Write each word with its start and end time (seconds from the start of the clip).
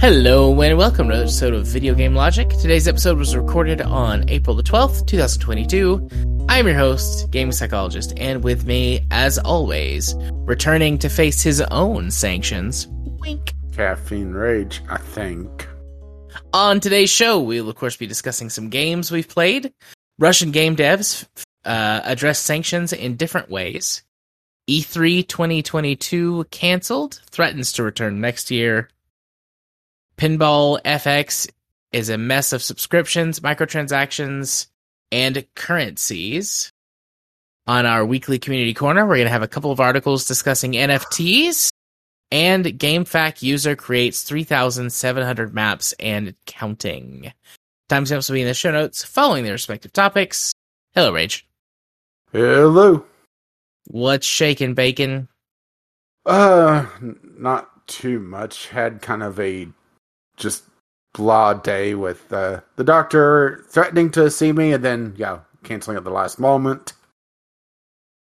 Hello 0.00 0.60
and 0.62 0.76
welcome 0.78 1.06
to 1.06 1.12
another 1.12 1.24
episode 1.24 1.54
of 1.54 1.66
Video 1.66 1.94
Game 1.94 2.14
Logic. 2.14 2.48
Today's 2.48 2.88
episode 2.88 3.18
was 3.18 3.36
recorded 3.36 3.80
on 3.80 4.28
April 4.28 4.56
the 4.56 4.62
12th, 4.62 5.06
2022. 5.06 6.08
I'm 6.48 6.66
your 6.66 6.76
host, 6.76 7.30
gaming 7.30 7.52
psychologist, 7.52 8.14
and 8.16 8.42
with 8.42 8.66
me, 8.66 9.06
as 9.10 9.38
always, 9.38 10.16
returning 10.46 10.98
to 10.98 11.08
face 11.08 11.42
his 11.42 11.60
own 11.60 12.10
sanctions, 12.10 12.88
Wink. 13.20 13.52
Caffeine 13.72 14.32
Rage, 14.32 14.82
I 14.88 14.96
think. 14.96 15.68
On 16.52 16.80
today's 16.80 17.10
show, 17.10 17.40
we'll 17.40 17.68
of 17.68 17.76
course 17.76 17.96
be 17.96 18.06
discussing 18.06 18.50
some 18.50 18.70
games 18.70 19.10
we've 19.10 19.28
played. 19.28 19.72
Russian 20.18 20.50
game 20.50 20.76
devs 20.76 21.26
uh, 21.64 22.00
address 22.04 22.38
sanctions 22.38 22.92
in 22.92 23.16
different 23.16 23.50
ways. 23.50 24.02
E 24.66 24.82
E3 24.82 25.26
2022 25.26 26.44
canceled, 26.50 27.20
threatens 27.30 27.72
to 27.72 27.82
return 27.82 28.20
next 28.20 28.50
year. 28.50 28.88
Pinball 30.16 30.80
FX 30.82 31.48
is 31.92 32.08
a 32.08 32.18
mess 32.18 32.52
of 32.52 32.62
subscriptions, 32.62 33.40
microtransactions, 33.40 34.66
and 35.10 35.44
currencies. 35.54 36.72
On 37.66 37.86
our 37.86 38.04
weekly 38.04 38.38
community 38.38 38.74
corner, 38.74 39.06
we're 39.06 39.16
going 39.16 39.26
to 39.26 39.32
have 39.32 39.42
a 39.42 39.48
couple 39.48 39.70
of 39.70 39.80
articles 39.80 40.26
discussing 40.26 40.72
NFTs. 40.72 41.70
And 42.32 42.64
GameFAQ 42.64 43.42
user 43.42 43.74
creates 43.74 44.22
3,700 44.22 45.52
maps 45.52 45.94
and 45.98 46.34
counting. 46.46 47.32
Timestamps 47.88 48.28
will 48.28 48.34
be 48.34 48.42
in 48.42 48.46
the 48.46 48.54
show 48.54 48.70
notes 48.70 49.02
following 49.02 49.42
their 49.42 49.54
respective 49.54 49.92
topics. 49.92 50.52
Hello, 50.94 51.12
Rage. 51.12 51.46
Hello. 52.32 53.04
What's 53.88 54.26
shaking, 54.26 54.74
bacon? 54.74 55.28
Uh, 56.24 56.86
not 57.36 57.88
too 57.88 58.20
much. 58.20 58.68
Had 58.68 59.02
kind 59.02 59.24
of 59.24 59.40
a 59.40 59.66
just 60.36 60.62
blah 61.14 61.54
day 61.54 61.94
with 61.94 62.32
uh, 62.32 62.60
the 62.76 62.84
doctor 62.84 63.64
threatening 63.68 64.10
to 64.12 64.30
see 64.30 64.52
me 64.52 64.72
and 64.72 64.84
then, 64.84 65.14
yeah, 65.16 65.40
canceling 65.64 65.96
at 65.96 66.04
the 66.04 66.10
last 66.10 66.38
moment. 66.38 66.92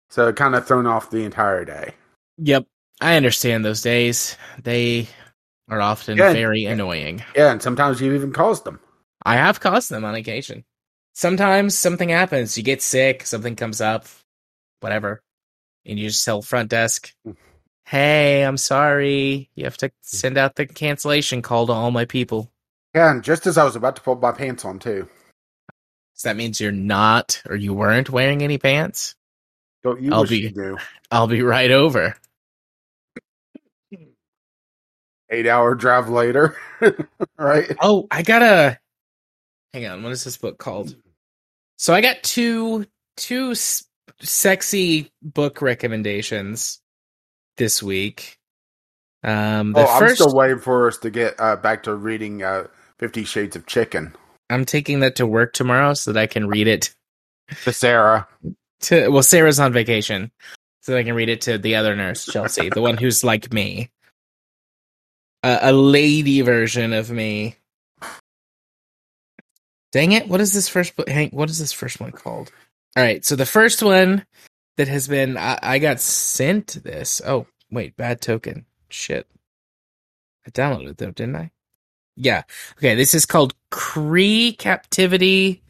So 0.08 0.32
kind 0.32 0.54
of 0.54 0.66
thrown 0.66 0.86
off 0.86 1.10
the 1.10 1.24
entire 1.24 1.66
day. 1.66 1.94
Yep, 2.38 2.66
I 3.00 3.16
understand 3.16 3.64
those 3.64 3.82
days. 3.82 4.36
They 4.62 5.08
are 5.68 5.80
often 5.80 6.16
Yeah. 6.16 6.32
very 6.32 6.64
annoying. 6.64 7.24
Yeah, 7.34 7.52
and 7.52 7.62
sometimes 7.62 8.00
you 8.00 8.14
even 8.14 8.32
caused 8.32 8.64
them. 8.64 8.80
I 9.24 9.36
have 9.36 9.60
caused 9.60 9.90
them 9.90 10.04
on 10.04 10.14
occasion. 10.14 10.64
Sometimes 11.14 11.76
something 11.76 12.08
happens. 12.08 12.56
You 12.56 12.62
get 12.62 12.82
sick, 12.82 13.26
something 13.26 13.56
comes 13.56 13.80
up, 13.80 14.06
whatever. 14.80 15.20
And 15.84 15.98
you 15.98 16.08
just 16.08 16.24
tell 16.24 16.42
front 16.42 16.70
desk, 16.70 17.12
mm. 17.26 17.36
hey, 17.84 18.42
I'm 18.42 18.56
sorry. 18.56 19.50
You 19.54 19.64
have 19.64 19.76
to 19.78 19.88
mm. 19.88 19.92
send 20.02 20.38
out 20.38 20.54
the 20.56 20.66
cancellation 20.66 21.42
call 21.42 21.66
to 21.66 21.72
all 21.72 21.90
my 21.90 22.04
people. 22.04 22.50
Yeah, 22.94 23.10
and 23.10 23.22
just 23.22 23.46
as 23.46 23.58
I 23.58 23.64
was 23.64 23.76
about 23.76 23.96
to 23.96 24.02
pull 24.02 24.16
my 24.16 24.32
pants 24.32 24.64
on, 24.64 24.78
too. 24.78 25.08
So 26.14 26.28
that 26.28 26.36
means 26.36 26.60
you're 26.60 26.72
not 26.72 27.42
or 27.48 27.54
you 27.54 27.74
weren't 27.74 28.10
wearing 28.10 28.42
any 28.42 28.58
pants? 28.58 29.14
Don't 29.84 30.00
you 30.02 30.12
I'll 30.12 30.22
wish 30.22 30.30
be- 30.30 30.38
you 30.40 30.50
knew. 30.50 30.78
I'll 31.10 31.28
be 31.28 31.42
right 31.42 31.70
over. 31.70 32.16
Eight 35.30 35.46
hour 35.46 35.74
drive 35.74 36.08
later. 36.08 36.56
right? 37.38 37.70
Oh, 37.80 38.06
I 38.10 38.22
gotta 38.22 38.78
hang 39.74 39.86
on. 39.86 40.02
What 40.02 40.12
is 40.12 40.24
this 40.24 40.36
book 40.36 40.58
called? 40.58 40.94
So 41.76 41.94
I 41.94 42.00
got 42.00 42.22
two 42.22 42.86
two 43.16 43.52
s- 43.52 43.84
sexy 44.20 45.12
book 45.22 45.62
recommendations 45.62 46.80
this 47.56 47.82
week. 47.82 48.38
Um, 49.24 49.72
the 49.72 49.80
oh, 49.80 49.86
I'm 49.86 50.00
first 50.00 50.16
still 50.16 50.34
waiting 50.34 50.58
for 50.60 50.88
us 50.88 50.98
to 50.98 51.10
get 51.10 51.34
uh, 51.38 51.56
back 51.56 51.84
to 51.84 51.94
reading 51.94 52.42
uh, 52.42 52.68
Fifty 52.98 53.24
Shades 53.24 53.56
of 53.56 53.66
Chicken. 53.66 54.14
I'm 54.50 54.64
taking 54.64 55.00
that 55.00 55.16
to 55.16 55.26
work 55.26 55.52
tomorrow 55.52 55.94
so 55.94 56.12
that 56.12 56.20
I 56.20 56.26
can 56.26 56.48
read 56.48 56.68
it 56.68 56.94
To 57.64 57.72
Sarah. 57.72 58.26
to. 58.82 59.08
Well, 59.10 59.22
Sarah's 59.22 59.60
on 59.60 59.72
vacation, 59.72 60.30
so 60.82 60.92
that 60.92 60.98
I 60.98 61.04
can 61.04 61.14
read 61.14 61.28
it 61.28 61.42
to 61.42 61.58
the 61.58 61.76
other 61.76 61.94
nurse, 61.96 62.24
Chelsea, 62.26 62.70
the 62.70 62.80
one 62.82 62.96
who's 62.96 63.24
like 63.24 63.52
me, 63.52 63.90
a, 65.42 65.58
a 65.62 65.72
lady 65.72 66.40
version 66.40 66.92
of 66.92 67.10
me. 67.10 67.56
Dang 69.92 70.12
it! 70.12 70.28
What 70.28 70.40
is 70.40 70.52
this 70.52 70.68
first 70.68 70.96
book? 70.96 71.08
Hank, 71.08 71.32
what 71.32 71.48
is 71.48 71.58
this 71.58 71.72
first 71.72 72.00
one 72.00 72.12
called? 72.12 72.52
All 72.96 73.02
right, 73.02 73.24
so 73.24 73.36
the 73.36 73.46
first 73.46 73.82
one 73.82 74.26
that 74.76 74.88
has 74.88 75.08
been 75.08 75.36
I, 75.36 75.58
I 75.62 75.78
got 75.78 76.00
sent 76.00 76.82
this. 76.84 77.22
Oh 77.24 77.46
wait, 77.70 77.96
bad 77.96 78.20
token. 78.20 78.66
Shit, 78.90 79.26
I 80.46 80.50
downloaded 80.50 80.98
though, 80.98 81.10
didn't 81.10 81.36
I? 81.36 81.50
Yeah. 82.16 82.42
Okay, 82.76 82.96
this 82.96 83.14
is 83.14 83.24
called 83.24 83.54
Cree 83.70 84.52
Captivity, 84.52 85.62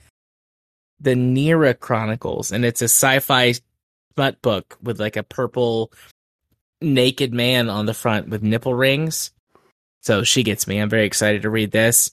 the 0.99 1.15
Nera 1.15 1.75
Chronicles, 1.75 2.51
and 2.51 2.65
it's 2.65 2.83
a 2.83 2.87
sci-fi 2.87 3.55
smut 4.15 4.43
book 4.43 4.79
with 4.83 4.99
like 4.99 5.17
a 5.17 5.23
purple 5.23 5.93
naked 6.81 7.33
man 7.33 7.69
on 7.69 7.87
the 7.87 7.95
front 7.95 8.29
with 8.29 8.43
nipple 8.43 8.75
rings. 8.75 9.31
So 10.01 10.23
she 10.25 10.43
gets 10.43 10.67
me. 10.67 10.79
I'm 10.79 10.91
very 10.91 11.07
excited 11.07 11.43
to 11.43 11.51
read 11.51 11.71
this. 11.71 12.11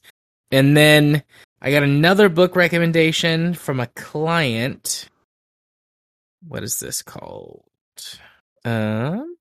And 0.52 0.76
then 0.76 1.24
I 1.62 1.72
got 1.72 1.84
another 1.84 2.30
book 2.30 2.56
recommendation 2.56 3.54
from 3.54 3.80
a 3.80 3.88
client. 3.88 5.10
What 6.48 6.64
is 6.64 6.80
this 6.80 7.02
called? 7.02 7.64
Um, 8.64 9.38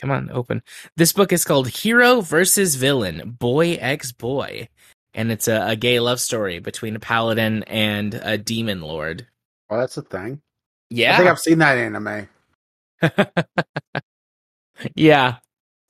come 0.00 0.10
on, 0.10 0.30
open. 0.30 0.62
This 0.96 1.12
book 1.12 1.32
is 1.32 1.44
called 1.44 1.68
Hero 1.68 2.20
versus 2.20 2.76
Villain, 2.76 3.36
Boy 3.38 3.74
X 3.74 4.12
Boy, 4.12 4.68
and 5.14 5.32
it's 5.32 5.48
a, 5.48 5.70
a 5.70 5.76
gay 5.76 6.00
love 6.00 6.20
story 6.20 6.58
between 6.58 6.96
a 6.96 7.00
paladin 7.00 7.64
and 7.64 8.14
a 8.14 8.38
demon 8.38 8.80
lord. 8.80 9.26
Oh, 9.68 9.78
that's 9.78 9.96
a 9.96 10.02
thing. 10.02 10.40
Yeah, 10.90 11.14
I 11.14 11.16
think 11.18 11.30
I've 11.30 11.38
seen 11.38 11.58
that 11.58 11.78
anime. 11.78 12.28
yeah. 14.94 15.36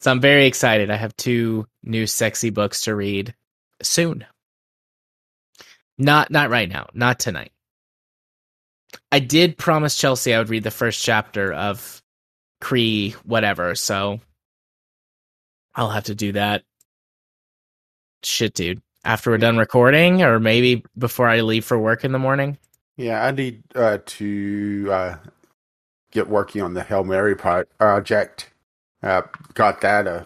So 0.00 0.10
I'm 0.10 0.20
very 0.20 0.46
excited. 0.46 0.90
I 0.90 0.96
have 0.96 1.16
two 1.16 1.66
new 1.82 2.06
sexy 2.06 2.50
books 2.50 2.82
to 2.82 2.94
read 2.94 3.34
soon. 3.82 4.24
Not 5.98 6.30
not 6.30 6.48
right 6.48 6.68
now, 6.68 6.88
not 6.94 7.20
tonight. 7.20 7.52
I 9.12 9.18
did 9.18 9.58
promise 9.58 9.96
Chelsea 9.96 10.34
I 10.34 10.38
would 10.38 10.48
read 10.48 10.62
the 10.62 10.70
first 10.70 11.04
chapter 11.04 11.52
of 11.52 12.02
Cree 12.60 13.14
whatever, 13.24 13.74
so 13.74 14.20
I'll 15.74 15.90
have 15.90 16.04
to 16.04 16.14
do 16.14 16.32
that. 16.32 16.62
Shit, 18.22 18.54
dude. 18.54 18.82
After 19.04 19.30
we're 19.30 19.38
done 19.38 19.56
recording 19.56 20.22
or 20.22 20.40
maybe 20.40 20.84
before 20.96 21.28
I 21.28 21.40
leave 21.40 21.64
for 21.64 21.78
work 21.78 22.04
in 22.04 22.12
the 22.12 22.18
morning. 22.18 22.58
Yeah, 22.96 23.24
I 23.24 23.30
need 23.30 23.62
uh, 23.74 23.98
to 24.04 24.88
uh, 24.90 25.16
get 26.10 26.28
working 26.28 26.60
on 26.60 26.74
the 26.74 26.82
Hail 26.82 27.04
Mary 27.04 27.34
pro- 27.34 27.64
project. 27.78 28.49
Uh, 29.02 29.22
got 29.54 29.80
that 29.80 30.06
uh, 30.06 30.24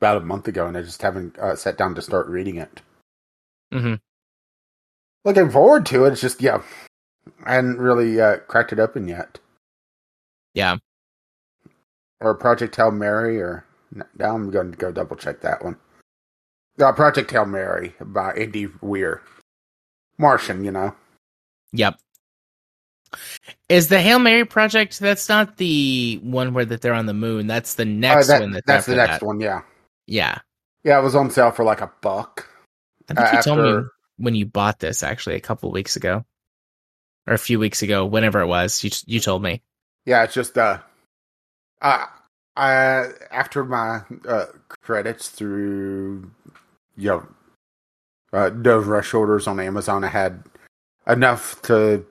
about 0.00 0.16
a 0.22 0.24
month 0.24 0.48
ago, 0.48 0.66
and 0.66 0.76
I 0.76 0.82
just 0.82 1.02
haven't 1.02 1.38
uh, 1.38 1.56
sat 1.56 1.78
down 1.78 1.94
to 1.94 2.02
start 2.02 2.26
reading 2.26 2.56
it. 2.56 2.80
Mhm. 3.72 4.00
Looking 5.24 5.50
forward 5.50 5.86
to 5.86 6.04
it. 6.04 6.12
It's 6.12 6.20
just 6.20 6.42
yeah, 6.42 6.62
I 7.44 7.54
hadn't 7.54 7.78
really 7.78 8.20
uh, 8.20 8.38
cracked 8.48 8.72
it 8.72 8.80
open 8.80 9.06
yet. 9.08 9.38
Yeah. 10.54 10.78
Or 12.20 12.34
Project 12.34 12.76
Hail 12.76 12.90
Mary, 12.90 13.40
or 13.40 13.64
now 14.18 14.34
I'm 14.34 14.50
going 14.50 14.72
to 14.72 14.76
go 14.78 14.92
double 14.92 15.16
check 15.16 15.40
that 15.40 15.64
one. 15.64 15.76
Uh, 16.80 16.92
Project 16.92 17.30
Hail 17.30 17.46
Mary 17.46 17.94
by 18.00 18.32
Andy 18.34 18.68
Weir. 18.80 19.22
Martian, 20.18 20.64
you 20.64 20.70
know. 20.70 20.94
Yep. 21.72 21.98
Is 23.68 23.88
the 23.88 24.00
Hail 24.00 24.18
Mary 24.18 24.44
project? 24.44 24.98
That's 25.00 25.28
not 25.28 25.56
the 25.56 26.20
one 26.22 26.54
where 26.54 26.64
that 26.64 26.80
they're 26.80 26.94
on 26.94 27.06
the 27.06 27.14
moon. 27.14 27.46
That's 27.46 27.74
the 27.74 27.84
next 27.84 28.28
Uh, 28.28 28.32
that- 28.34 28.40
one. 28.40 28.50
That's, 28.52 28.66
that's 28.66 28.86
the 28.86 28.96
next 28.96 29.20
that. 29.20 29.26
one, 29.26 29.40
yeah. 29.40 29.62
Yeah, 30.06 30.38
Yeah, 30.84 30.98
it 30.98 31.02
was 31.02 31.14
on 31.14 31.30
sale 31.30 31.50
for 31.52 31.64
like 31.64 31.80
a 31.80 31.90
buck. 32.00 32.48
I 33.08 33.14
think 33.14 33.20
Uh, 33.20 33.36
you 33.36 33.42
told 33.42 33.58
me 33.82 33.88
when 34.16 34.34
you 34.34 34.46
bought 34.46 34.78
this 34.80 35.02
actually 35.02 35.36
a 35.36 35.40
couple 35.40 35.70
weeks 35.70 35.96
ago, 35.96 36.24
or 37.26 37.34
a 37.34 37.38
few 37.38 37.58
weeks 37.58 37.82
ago, 37.82 38.04
whenever 38.04 38.40
it 38.40 38.46
was. 38.46 38.82
You 38.82 38.90
you 39.06 39.20
told 39.20 39.42
me. 39.42 39.62
Yeah, 40.04 40.24
it's 40.24 40.34
just 40.34 40.58
uh, 40.58 40.78
uh, 41.80 42.06
I 42.56 43.08
after 43.30 43.64
my 43.64 44.02
uh 44.28 44.46
credits 44.82 45.28
through, 45.28 46.30
you 46.96 47.08
know, 47.08 47.26
uh, 48.32 48.50
those 48.52 48.86
rush 48.86 49.14
orders 49.14 49.46
on 49.46 49.60
Amazon, 49.60 50.02
I 50.04 50.08
had 50.08 50.42
enough 51.06 51.62
to 51.62 52.04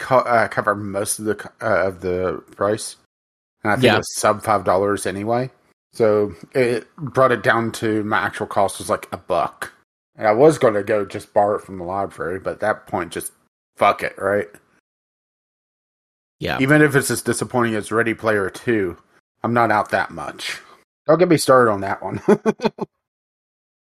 co- 0.00 0.18
uh, 0.18 0.48
cover 0.48 0.74
most 0.74 1.20
of 1.20 1.26
the 1.26 1.50
uh, 1.62 1.86
of 1.86 2.00
the 2.00 2.42
price, 2.56 2.96
and 3.62 3.70
I 3.72 3.76
think 3.76 3.84
Yeah. 3.84 3.94
it 3.94 3.98
was 3.98 4.16
sub 4.16 4.42
five 4.42 4.64
dollars 4.64 5.06
anyway. 5.06 5.50
So 5.92 6.34
it 6.52 6.86
brought 6.96 7.30
it 7.32 7.42
down 7.44 7.70
to 7.72 8.02
my 8.04 8.18
actual 8.18 8.46
cost 8.46 8.78
was 8.78 8.88
like 8.90 9.08
a 9.12 9.16
buck, 9.16 9.72
And 10.16 10.26
I 10.26 10.32
was 10.32 10.56
going 10.58 10.74
to 10.74 10.82
go 10.84 11.04
just 11.04 11.32
borrow 11.34 11.56
it 11.56 11.62
from 11.62 11.78
the 11.78 11.84
library, 11.84 12.38
but 12.38 12.54
at 12.54 12.60
that 12.60 12.86
point, 12.86 13.10
just 13.12 13.32
fuck 13.76 14.02
it, 14.02 14.14
right? 14.18 14.46
Yeah. 16.38 16.58
Even 16.60 16.80
if 16.80 16.94
it's 16.94 17.10
as 17.10 17.22
disappointing 17.22 17.74
as 17.74 17.90
Ready 17.92 18.14
Player 18.14 18.48
2, 18.50 18.96
I'm 19.42 19.52
not 19.52 19.70
out 19.72 19.90
that 19.90 20.10
much. 20.12 20.58
Don't 21.06 21.18
get 21.18 21.28
me 21.28 21.36
started 21.36 21.70
on 21.72 21.80
that 21.80 22.02
one. 22.02 22.20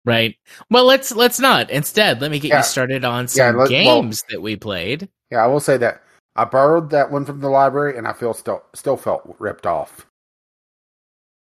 Right. 0.06 0.36
Well, 0.70 0.84
let's 0.86 1.14
let's 1.16 1.40
not. 1.40 1.70
Instead, 1.70 2.20
let 2.20 2.30
me 2.30 2.38
get 2.40 2.50
Yeah. 2.50 2.58
you 2.58 2.64
started 2.64 3.06
on 3.06 3.24
Yeah, 3.24 3.28
some 3.52 3.56
well- 3.58 3.68
games 3.68 4.22
that 4.30 4.42
we 4.42 4.58
played. 4.58 5.08
Yeah, 5.34 5.44
I 5.44 5.48
will 5.48 5.60
say 5.60 5.78
that 5.78 6.04
I 6.36 6.46
borrowed 6.46 6.92
that 6.92 7.12
one 7.12 7.26
from 7.26 7.42
the 7.42 7.50
library, 7.50 7.98
and 7.98 8.08
I 8.08 8.14
feel 8.14 8.34
still 8.34 8.64
still 8.74 8.98
felt 8.98 9.36
ripped 9.40 9.66
off. 9.66 10.06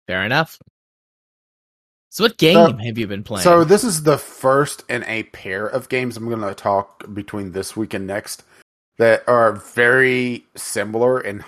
Fair 0.06 0.22
enough. 0.24 0.58
So, 2.10 2.24
what 2.24 2.36
game 2.36 2.78
have 2.78 2.98
you 2.98 3.06
been 3.06 3.22
playing? 3.22 3.44
So 3.44 3.64
this 3.64 3.84
is 3.84 4.02
the 4.02 4.18
first 4.18 4.84
in 4.88 5.04
a 5.04 5.22
pair 5.24 5.66
of 5.66 5.88
games 5.88 6.16
I'm 6.16 6.28
going 6.28 6.40
to 6.40 6.54
talk 6.54 7.04
between 7.14 7.52
this 7.52 7.76
week 7.76 7.94
and 7.94 8.06
next 8.06 8.42
that 8.98 9.22
are 9.26 9.52
very 9.52 10.44
similar 10.56 11.18
and 11.18 11.42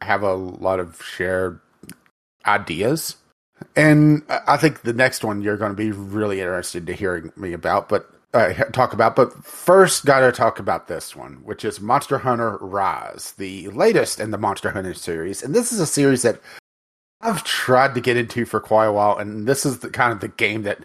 have 0.00 0.22
a 0.22 0.34
lot 0.34 0.80
of 0.80 1.02
shared 1.02 1.60
ideas. 2.46 3.16
And 3.74 4.22
I 4.30 4.40
I 4.46 4.56
think 4.56 4.82
the 4.82 4.92
next 4.94 5.24
one 5.24 5.42
you're 5.42 5.58
going 5.58 5.72
to 5.72 5.76
be 5.76 5.90
really 5.90 6.40
interested 6.40 6.86
to 6.86 6.94
hearing 6.94 7.32
me 7.36 7.52
about, 7.52 7.88
but 7.88 8.10
uh, 8.36 8.52
talk 8.72 8.92
about. 8.92 9.16
But 9.16 9.32
first, 9.44 10.04
got 10.04 10.20
to 10.20 10.32
talk 10.32 10.58
about 10.58 10.88
this 10.88 11.16
one, 11.16 11.34
which 11.44 11.64
is 11.64 11.80
Monster 11.80 12.18
Hunter 12.18 12.58
Rise, 12.58 13.32
the 13.32 13.68
latest 13.68 14.20
in 14.20 14.30
the 14.30 14.38
Monster 14.38 14.70
Hunter 14.70 14.94
series. 14.94 15.42
And 15.42 15.54
this 15.54 15.72
is 15.72 15.80
a 15.80 15.86
series 15.86 16.22
that 16.22 16.40
I've 17.20 17.44
tried 17.44 17.94
to 17.94 18.00
get 18.00 18.16
into 18.16 18.44
for 18.44 18.60
quite 18.60 18.86
a 18.86 18.92
while, 18.92 19.16
and 19.16 19.46
this 19.46 19.64
is 19.64 19.78
the 19.78 19.90
kind 19.90 20.12
of 20.12 20.20
the 20.20 20.28
game 20.28 20.62
that 20.62 20.80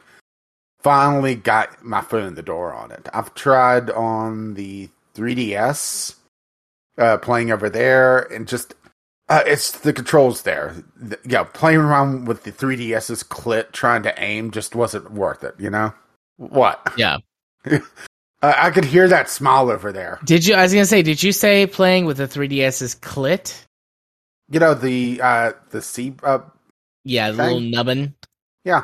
finally 0.80 1.36
got 1.36 1.84
my 1.84 2.02
foot 2.02 2.24
in 2.24 2.36
the 2.36 2.42
door 2.42 2.74
on 2.74 2.92
it. 2.92 3.08
I've 3.14 3.34
tried 3.36 3.90
on 3.92 4.56
the 4.56 4.90
3DS, 5.16 6.16
uh, 6.98 7.18
playing 7.18 7.52
over 7.52 7.70
there, 7.70 8.20
and 8.34 8.48
just 8.48 8.74
uh, 9.30 9.44
it's 9.46 9.72
the 9.72 9.94
controls 9.94 10.44
there. 10.44 10.76
The, 10.96 11.20
yeah, 11.26 11.44
playing 11.44 11.80
around 11.80 12.28
with 12.28 12.44
the 12.44 12.52
3DS's 12.52 13.24
clit, 13.24 13.72
trying 13.72 14.04
to 14.04 14.22
aim, 14.22 14.52
just 14.52 14.76
wasn't 14.76 15.12
worth 15.12 15.44
it. 15.44 15.56
You 15.60 15.70
know 15.70 15.94
what? 16.38 16.82
yeah. 16.98 17.18
I 18.42 18.72
could 18.72 18.86
hear 18.86 19.08
that 19.08 19.30
smile 19.30 19.70
over 19.70 19.92
there. 19.92 20.20
Did 20.24 20.46
you? 20.46 20.56
I 20.56 20.64
was 20.64 20.74
gonna 20.74 20.86
say, 20.86 21.02
did 21.04 21.22
you 21.22 21.32
say 21.32 21.68
playing 21.68 22.06
with 22.06 22.18
the 22.18 22.28
3DS's 22.28 22.96
clit? 22.96 23.64
You 24.50 24.60
know 24.60 24.74
the 24.74 25.22
uh, 25.22 25.52
the 25.70 25.82
C. 25.82 26.16
Uh, 26.24 26.40
Yeah, 27.04 27.32
the 27.32 27.38
Thing? 27.38 27.46
little 27.46 27.62
nubbin. 27.62 28.16
yeah, 28.66 28.84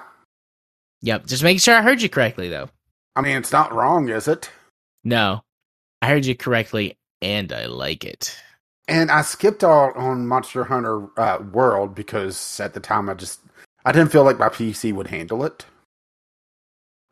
Yep. 1.01 1.25
Just 1.27 1.43
making 1.43 1.59
sure 1.59 1.75
I 1.75 1.81
heard 1.81 2.01
you 2.01 2.09
correctly, 2.09 2.49
though. 2.49 2.69
I 3.15 3.21
mean 3.21 3.35
it's 3.37 3.51
not 3.51 3.73
wrong, 3.73 4.09
is 4.09 4.27
it? 4.27 4.49
No, 5.03 5.41
I 6.01 6.07
heard 6.09 6.25
you 6.25 6.35
correctly, 6.35 6.95
and 7.21 7.51
I 7.51 7.65
like 7.65 8.03
it. 8.05 8.37
And 8.87 9.09
I 9.11 9.21
skipped 9.23 9.63
out 9.63 9.97
on 9.97 10.27
Monster 10.27 10.63
Hunter 10.65 11.07
uh, 11.19 11.39
World 11.51 11.95
because 11.95 12.59
at 12.59 12.73
the 12.73 12.79
time 12.79 13.09
I 13.09 13.15
just 13.15 13.41
I 13.85 13.91
didn't 13.91 14.11
feel 14.11 14.23
like 14.23 14.37
my 14.39 14.49
PC 14.49 14.93
would 14.93 15.07
handle 15.07 15.43
it, 15.43 15.65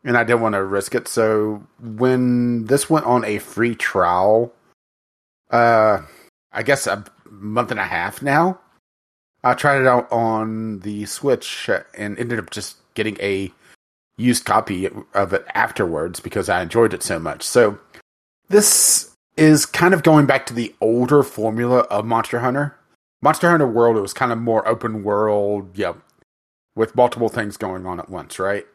and 0.06 0.16
I 0.16 0.24
didn't 0.24 0.42
want 0.42 0.54
to 0.54 0.64
risk 0.64 0.96
it. 0.96 1.08
So 1.08 1.66
when 1.82 2.66
this 2.66 2.90
went 2.90 3.08
on 3.08 3.26
a 3.26 3.40
free 3.40 3.76
trial, 3.76 4.54
uh, 5.50 6.02
I 6.54 6.64
guess 6.64 6.88
a 6.88 7.04
month 7.30 7.72
and 7.72 7.80
a 7.80 7.86
half 7.86 8.22
now, 8.22 8.60
I 9.44 9.56
tried 9.56 9.82
it 9.82 9.88
out 9.88 10.10
on 10.12 10.80
the 10.80 11.06
Switch 11.06 11.70
and 11.98 12.18
ended 12.18 12.40
up 12.40 12.52
just 12.52 12.78
getting 12.94 13.18
a 13.20 13.52
used 14.18 14.46
copy 14.46 14.88
of 15.14 15.34
it 15.34 15.46
afterwards 15.54 16.20
because 16.20 16.50
I 16.50 16.62
enjoyed 16.62 16.94
it 16.94 17.04
so 17.04 17.20
much. 17.20 17.44
So 17.44 17.80
this 18.48 19.12
is 19.36 19.66
kind 19.66 19.94
of 19.94 20.04
going 20.04 20.28
back 20.28 20.46
to 20.46 20.54
the 20.54 20.74
older 20.80 21.24
formula 21.24 21.80
of 21.80 22.06
Monster 22.06 22.40
Hunter. 22.40 22.76
Monster 23.22 23.50
Hunter 23.50 23.68
World 23.68 23.98
it 23.98 24.02
was 24.02 24.14
kind 24.14 24.32
of 24.32 24.38
more 24.38 24.68
open 24.68 25.04
world, 25.04 25.78
yeah, 25.78 25.94
with 26.76 26.96
multiple 26.96 27.30
things 27.30 27.58
going 27.58 27.86
on 27.86 28.00
at 28.00 28.10
once, 28.10 28.40
right? 28.40 28.66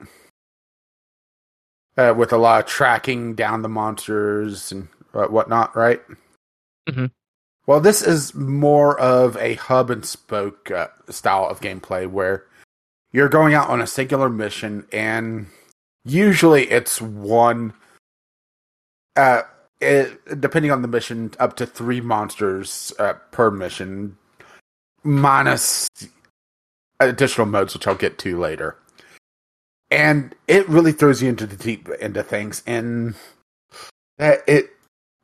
Uh, 1.96 2.14
with 2.16 2.32
a 2.32 2.36
lot 2.38 2.60
of 2.60 2.66
tracking 2.66 3.34
down 3.34 3.62
the 3.62 3.68
monsters 3.68 4.72
and 4.72 4.88
whatnot, 5.12 5.74
right? 5.76 6.00
Mhm. 6.88 7.10
Well, 7.66 7.80
this 7.80 8.00
is 8.02 8.34
more 8.34 8.98
of 8.98 9.36
a 9.36 9.54
hub 9.54 9.90
and 9.90 10.04
spoke 10.04 10.70
uh, 10.70 10.88
style 11.08 11.46
of 11.46 11.60
gameplay 11.60 12.08
where 12.08 12.46
you're 13.12 13.28
going 13.28 13.54
out 13.54 13.68
on 13.68 13.80
a 13.80 13.86
singular 13.86 14.28
mission, 14.28 14.86
and 14.92 15.46
usually 16.04 16.70
it's 16.70 17.00
one. 17.02 17.74
Uh, 19.16 19.42
it, 19.80 20.40
depending 20.40 20.70
on 20.70 20.82
the 20.82 20.88
mission, 20.88 21.32
up 21.38 21.56
to 21.56 21.66
three 21.66 22.00
monsters 22.00 22.92
uh, 22.98 23.14
per 23.32 23.50
mission, 23.50 24.16
minus 25.02 25.88
additional 27.00 27.46
modes, 27.46 27.74
which 27.74 27.86
I'll 27.86 27.94
get 27.94 28.18
to 28.18 28.38
later. 28.38 28.76
And 29.90 30.34
it 30.46 30.68
really 30.68 30.92
throws 30.92 31.22
you 31.22 31.28
into 31.28 31.46
the 31.46 31.56
deep 31.56 31.88
into 32.00 32.22
things, 32.22 32.62
and 32.66 33.14
that 34.18 34.40
it 34.46 34.70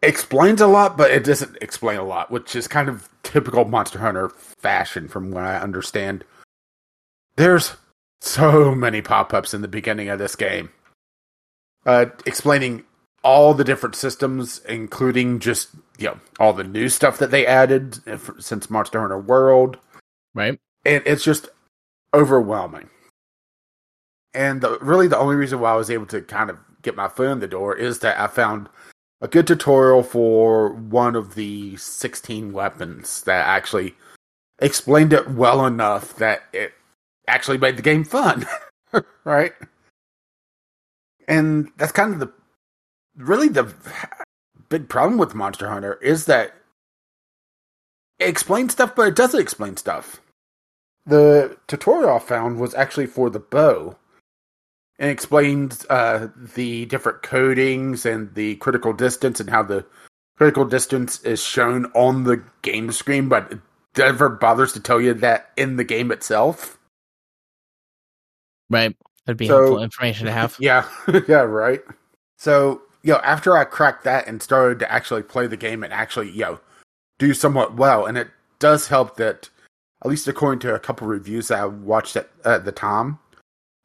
explains 0.02 0.60
a 0.60 0.66
lot, 0.66 0.96
but 0.96 1.10
it 1.10 1.24
doesn't 1.24 1.56
explain 1.60 1.98
a 1.98 2.04
lot, 2.04 2.30
which 2.30 2.56
is 2.56 2.66
kind 2.66 2.88
of 2.88 3.08
typical 3.22 3.64
Monster 3.64 4.00
Hunter 4.00 4.28
fashion, 4.28 5.06
from 5.08 5.30
what 5.30 5.44
I 5.44 5.58
understand. 5.58 6.24
There's 7.36 7.74
so 8.20 8.74
many 8.74 9.02
pop-ups 9.02 9.54
in 9.54 9.62
the 9.62 9.68
beginning 9.68 10.08
of 10.08 10.18
this 10.18 10.34
game, 10.34 10.70
uh, 11.84 12.06
explaining 12.24 12.84
all 13.22 13.54
the 13.54 13.64
different 13.64 13.94
systems, 13.94 14.60
including 14.68 15.38
just 15.38 15.68
you 15.98 16.06
know 16.06 16.18
all 16.40 16.52
the 16.52 16.64
new 16.64 16.88
stuff 16.88 17.18
that 17.18 17.30
they 17.30 17.46
added 17.46 17.98
since 18.40 18.68
Monster 18.68 19.00
Hunter 19.00 19.18
World, 19.18 19.78
Right. 20.34 20.58
and 20.84 21.02
it's 21.06 21.22
just 21.22 21.48
overwhelming. 22.12 22.90
And 24.37 24.61
the, 24.61 24.79
really, 24.83 25.09
the 25.09 25.19
only 25.19 25.35
reason 25.35 25.61
why 25.61 25.73
I 25.73 25.77
was 25.77 25.91
able 25.91 26.05
to 26.06 26.21
kind 26.21 26.50
of 26.50 26.59
get 26.83 26.94
my 26.94 27.09
foot 27.09 27.31
in 27.31 27.41
the 27.41 27.49
door 27.49 27.75
is 27.75 28.00
that 28.00 28.21
I 28.21 28.27
found 28.27 28.69
a 29.23 29.29
good 29.29 29.47
tutorial 29.47 30.03
for 30.03 30.75
one 30.75 31.17
of 31.17 31.35
the 31.35 31.75
16 31.79 32.53
weapons 32.53 33.23
that 33.23 33.47
actually 33.47 33.94
explained 34.59 35.15
it 35.15 35.31
well 35.31 35.65
enough 35.65 36.17
that 36.17 36.43
it 36.53 36.75
actually 37.27 37.56
made 37.56 37.79
the 37.79 37.83
game 37.83 38.05
fun. 38.05 38.47
right? 39.25 39.55
And 41.27 41.73
that's 41.79 41.93
kind 41.93 42.12
of 42.12 42.21
the 42.21 42.31
really 43.17 43.49
the 43.49 43.73
big 44.69 44.91
problem 44.91 45.19
with 45.19 45.35
Monster 45.35 45.71
Hunter 45.71 45.95
is 46.02 46.26
that 46.26 46.55
it 48.19 48.28
explains 48.28 48.73
stuff, 48.73 48.95
but 48.95 49.09
it 49.09 49.16
doesn't 49.16 49.40
explain 49.40 49.78
stuff. 49.78 50.21
The 51.07 51.57
tutorial 51.69 52.16
I 52.16 52.19
found 52.19 52.61
was 52.61 52.75
actually 52.75 53.07
for 53.07 53.31
the 53.31 53.40
bow 53.40 53.97
and 54.99 55.11
explains 55.11 55.85
uh, 55.91 56.29
the 56.55 56.87
different 56.87 57.23
coatings 57.23 58.07
and 58.07 58.35
the 58.35 58.57
critical 58.57 58.93
distance 58.93 59.41
and 59.41 59.50
how 59.50 59.62
the 59.62 59.85
critical 60.37 60.65
distance 60.65 61.21
is 61.23 61.43
shown 61.43 61.87
on 61.95 62.25
the 62.25 62.43
game 62.62 62.91
screen, 62.93 63.29
but 63.29 63.53
it 63.53 63.59
never 63.97 64.29
bothers 64.29 64.73
to 64.73 64.81
tell 64.81 65.00
you 65.00 65.15
that 65.15 65.50
in 65.57 65.76
the 65.76 65.85
game 65.85 66.11
itself. 66.12 66.79
Right. 68.71 68.97
That'd 69.25 69.38
be 69.38 69.49
So- 69.49 69.57
helpful 69.59 69.83
information 69.83 70.26
to 70.26 70.33
have. 70.33 70.57
Yeah, 70.61 70.88
yeah, 71.29 71.41
right. 71.41 71.83
So, 72.38 72.83
you 73.03 73.12
know, 73.12 73.21
after 73.21 73.57
I 73.57 73.65
cracked 73.65 74.05
that 74.05 74.26
and 74.26 74.43
started 74.43 74.79
to 74.81 74.93
actually 74.93 75.23
play 75.23 75.47
the 75.47 75.57
game 75.57 75.83
and 75.83 75.93
actually, 75.93 76.31
you 76.31 76.43
know, 76.43 76.61
do 77.19 77.33
somewhat 77.35 77.75
well, 77.75 78.05
and 78.07 78.19
it 78.19 78.29
does 78.59 78.88
help 78.88 79.17
that, 79.17 79.49
at 80.05 80.09
least 80.11 80.29
according 80.29 80.59
to 80.61 80.75
a 80.75 80.79
couple 80.79 81.07
reviews 81.07 81.50
I 81.50 81.65
watched 81.65 82.17
at, 82.17 82.29
at 82.45 82.65
the 82.65 82.73
time, 82.73 83.19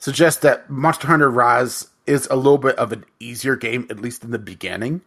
suggest 0.01 0.41
that 0.41 0.69
Monster 0.69 1.07
Hunter 1.07 1.29
Rise 1.29 1.87
is 2.05 2.27
a 2.27 2.35
little 2.35 2.57
bit 2.57 2.75
of 2.75 2.91
an 2.91 3.05
easier 3.21 3.55
game, 3.55 3.87
at 3.89 4.01
least 4.01 4.25
in 4.25 4.31
the 4.31 4.39
beginning. 4.39 5.01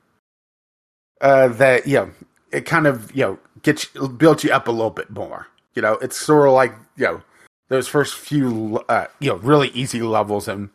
Uh, 1.21 1.49
that, 1.49 1.87
you 1.87 1.97
know, 1.97 2.11
it 2.53 2.65
kind 2.65 2.87
of, 2.87 3.15
you 3.15 3.23
know, 3.23 3.39
gets 3.63 3.93
you, 3.95 4.09
builds 4.09 4.45
you 4.45 4.53
up 4.53 4.69
a 4.69 4.73
little 4.73 4.91
bit 4.91 5.11
more. 5.11 5.47
You 5.75 5.83
know, 5.83 5.95
it's 5.95 6.17
sort 6.17 6.49
of 6.49 6.55
like, 6.55 6.75
you 6.97 7.05
know, 7.05 7.23
those 7.69 7.89
first 7.89 8.15
few, 8.15 8.83
uh, 8.89 9.07
you 9.21 9.31
know, 9.31 9.37
really 9.37 9.69
easy 9.69 10.01
levels 10.01 10.49
and 10.49 10.71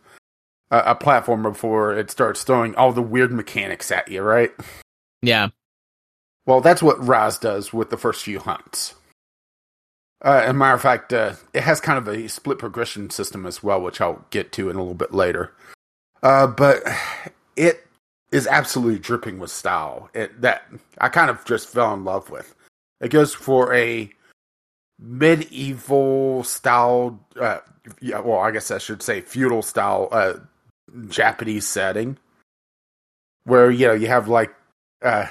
a, 0.72 0.92
a 0.92 0.96
platform 0.96 1.44
before 1.44 1.94
it 1.98 2.12
starts 2.12 2.44
throwing 2.44 2.76
all 2.76 2.92
the 2.92 3.02
weird 3.02 3.32
mechanics 3.32 3.92
at 3.92 4.08
you, 4.10 4.22
right? 4.22 4.52
Yeah. 5.22 5.50
Well, 6.46 6.62
that's 6.62 6.82
what 6.82 7.06
Rise 7.06 7.38
does 7.38 7.72
with 7.72 7.90
the 7.90 7.98
first 7.98 8.24
few 8.24 8.40
hunts. 8.40 8.96
Uh, 10.24 10.42
as 10.44 10.50
a 10.50 10.54
matter 10.54 10.76
of 10.76 10.82
fact, 10.82 11.14
uh, 11.14 11.34
it 11.54 11.64
has 11.64 11.80
kind 11.80 11.98
of 11.98 12.08
a 12.08 12.28
split 12.28 12.60
progression 12.60 13.10
system 13.10 13.46
as 13.46 13.64
well, 13.64 13.82
which 13.82 14.02
I'll 14.02 14.26
get 14.32 14.52
to 14.54 14.70
in 14.70 14.76
a 14.76 14.80
little 14.80 14.94
bit 14.94 15.14
later. 15.14 15.54
Uh, 16.22 16.48
but 16.48 16.84
it 17.56 17.88
is 18.32 18.46
absolutely 18.46 19.00
dripping 19.00 19.40
with 19.40 19.52
style. 19.52 20.10
It, 20.14 20.42
that 20.42 20.64
I 21.00 21.10
kind 21.10 21.30
of 21.30 21.44
just 21.46 21.70
fell 21.70 21.94
in 21.94 22.04
love 22.04 22.30
with. 22.30 22.54
It 23.00 23.10
goes 23.10 23.34
for 23.34 23.74
a 23.74 24.12
medieval 25.00 26.44
style. 26.44 27.20
Uh, 27.40 27.60
yeah, 28.02 28.20
well, 28.20 28.40
I 28.40 28.52
guess 28.52 28.72
I 28.72 28.78
should 28.78 29.02
say 29.02 29.22
feudal 29.22 29.62
style 29.62 30.10
uh, 30.12 30.34
Japanese 31.08 31.66
setting, 31.66 32.18
where 33.46 33.72
you 33.72 33.88
know 33.88 33.94
you 33.94 34.08
have 34.08 34.28
like 34.28 34.54
uh, 35.02 35.28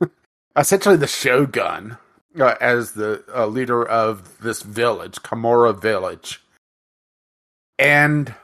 essentially 0.56 0.96
the 0.96 1.06
shogun 1.06 1.98
uh, 2.38 2.54
as 2.60 2.92
the 2.92 3.24
uh, 3.34 3.46
leader 3.46 3.86
of 3.86 4.38
this 4.38 4.62
village, 4.62 5.16
Kamura 5.22 5.80
Village, 5.80 6.42
and 7.78 8.34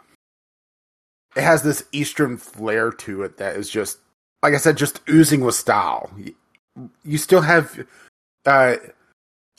it 1.36 1.42
has 1.42 1.62
this 1.62 1.84
eastern 1.92 2.36
flair 2.36 2.90
to 2.90 3.22
it 3.22 3.36
that 3.38 3.56
is 3.56 3.70
just, 3.70 3.98
like 4.42 4.54
I 4.54 4.58
said, 4.58 4.76
just 4.76 5.00
oozing 5.08 5.42
with 5.42 5.54
style. 5.54 6.10
You, 7.04 7.18
still 7.18 7.42
have 7.42 7.86
uh, 8.46 8.76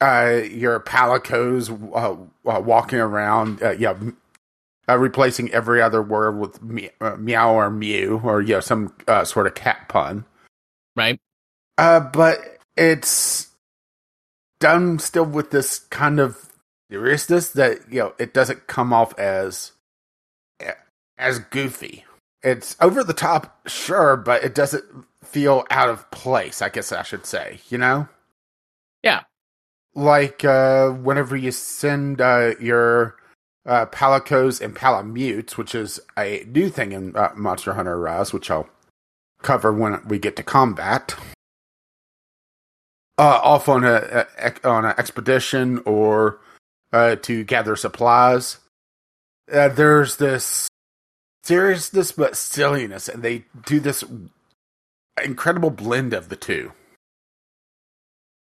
uh, 0.01 0.41
your 0.49 0.79
palicos 0.79 1.69
uh, 1.93 2.49
uh, 2.49 2.59
walking 2.59 2.99
around, 2.99 3.61
uh, 3.63 3.71
yeah, 3.71 3.95
uh, 4.89 4.97
replacing 4.97 5.51
every 5.51 5.81
other 5.81 6.01
word 6.01 6.37
with 6.37 6.61
me- 6.61 6.89
uh, 6.99 7.15
meow 7.17 7.53
or 7.53 7.69
mew 7.69 8.19
or 8.23 8.41
you 8.41 8.55
know 8.55 8.59
some 8.59 8.93
uh, 9.07 9.23
sort 9.23 9.47
of 9.47 9.55
cat 9.55 9.87
pun. 9.87 10.25
Right. 10.95 11.19
Uh, 11.77 11.99
but 12.01 12.57
it's 12.75 13.47
done 14.61 14.99
still 14.99 15.25
with 15.25 15.51
this 15.51 15.79
kind 15.79 16.21
of 16.21 16.49
seriousness 16.89 17.49
that 17.49 17.79
you 17.91 17.99
know 17.99 18.13
it 18.17 18.33
doesn't 18.33 18.67
come 18.67 18.93
off 18.93 19.17
as 19.19 19.73
as 21.17 21.39
goofy. 21.39 22.05
It's 22.43 22.75
over 22.79 23.03
the 23.03 23.13
top, 23.13 23.67
sure, 23.67 24.17
but 24.17 24.43
it 24.43 24.55
doesn't 24.55 24.83
feel 25.23 25.65
out 25.69 25.89
of 25.89 26.09
place. 26.09 26.61
I 26.61 26.69
guess 26.69 26.91
I 26.91 27.03
should 27.03 27.25
say, 27.25 27.59
you 27.69 27.77
know. 27.77 28.07
Yeah. 29.03 29.21
Like 29.93 30.43
uh, 30.43 30.89
whenever 30.89 31.35
you 31.35 31.51
send 31.51 32.19
uh, 32.19 32.53
your 32.59 33.15
uh, 33.65 33.85
Palicos 33.87 34.59
and 34.59 34.75
Palamutes, 34.75 35.57
which 35.57 35.75
is 35.75 35.99
a 36.17 36.43
new 36.47 36.69
thing 36.69 36.93
in 36.93 37.15
uh, 37.15 37.29
Monster 37.35 37.73
Hunter 37.73 37.99
Rise, 37.99 38.33
which 38.33 38.49
I'll 38.49 38.69
cover 39.43 39.71
when 39.71 40.01
we 40.07 40.17
get 40.17 40.35
to 40.37 40.43
combat. 40.43 41.15
Uh, 43.21 43.39
off 43.43 43.69
on 43.69 43.83
a, 43.83 44.25
a 44.39 44.67
on 44.67 44.83
an 44.83 44.95
expedition 44.97 45.77
or 45.85 46.39
uh, 46.91 47.15
to 47.17 47.43
gather 47.43 47.75
supplies. 47.75 48.57
Uh, 49.53 49.67
there's 49.67 50.17
this 50.17 50.67
seriousness 51.43 52.13
but 52.13 52.35
silliness, 52.35 53.07
and 53.07 53.21
they 53.21 53.45
do 53.67 53.79
this 53.79 54.03
incredible 55.23 55.69
blend 55.69 56.13
of 56.13 56.29
the 56.29 56.35
two. 56.35 56.71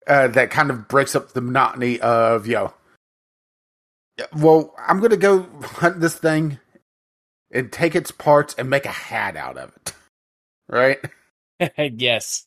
Uh, 0.07 0.29
that 0.29 0.49
kind 0.49 0.69
of 0.69 0.87
breaks 0.87 1.13
up 1.13 1.33
the 1.33 1.41
monotony 1.41 1.99
of 1.99 2.47
you 2.47 2.53
know 2.53 2.73
well, 4.33 4.73
I'm 4.77 5.01
gonna 5.01 5.17
go 5.17 5.43
hunt 5.61 5.99
this 5.99 6.15
thing 6.15 6.57
and 7.51 7.69
take 7.69 7.95
its 7.95 8.11
parts 8.11 8.55
and 8.57 8.69
make 8.69 8.85
a 8.85 8.89
hat 8.89 9.35
out 9.35 9.57
of 9.57 9.73
it. 9.75 9.93
Right? 10.71 10.99
yes. 11.77 12.45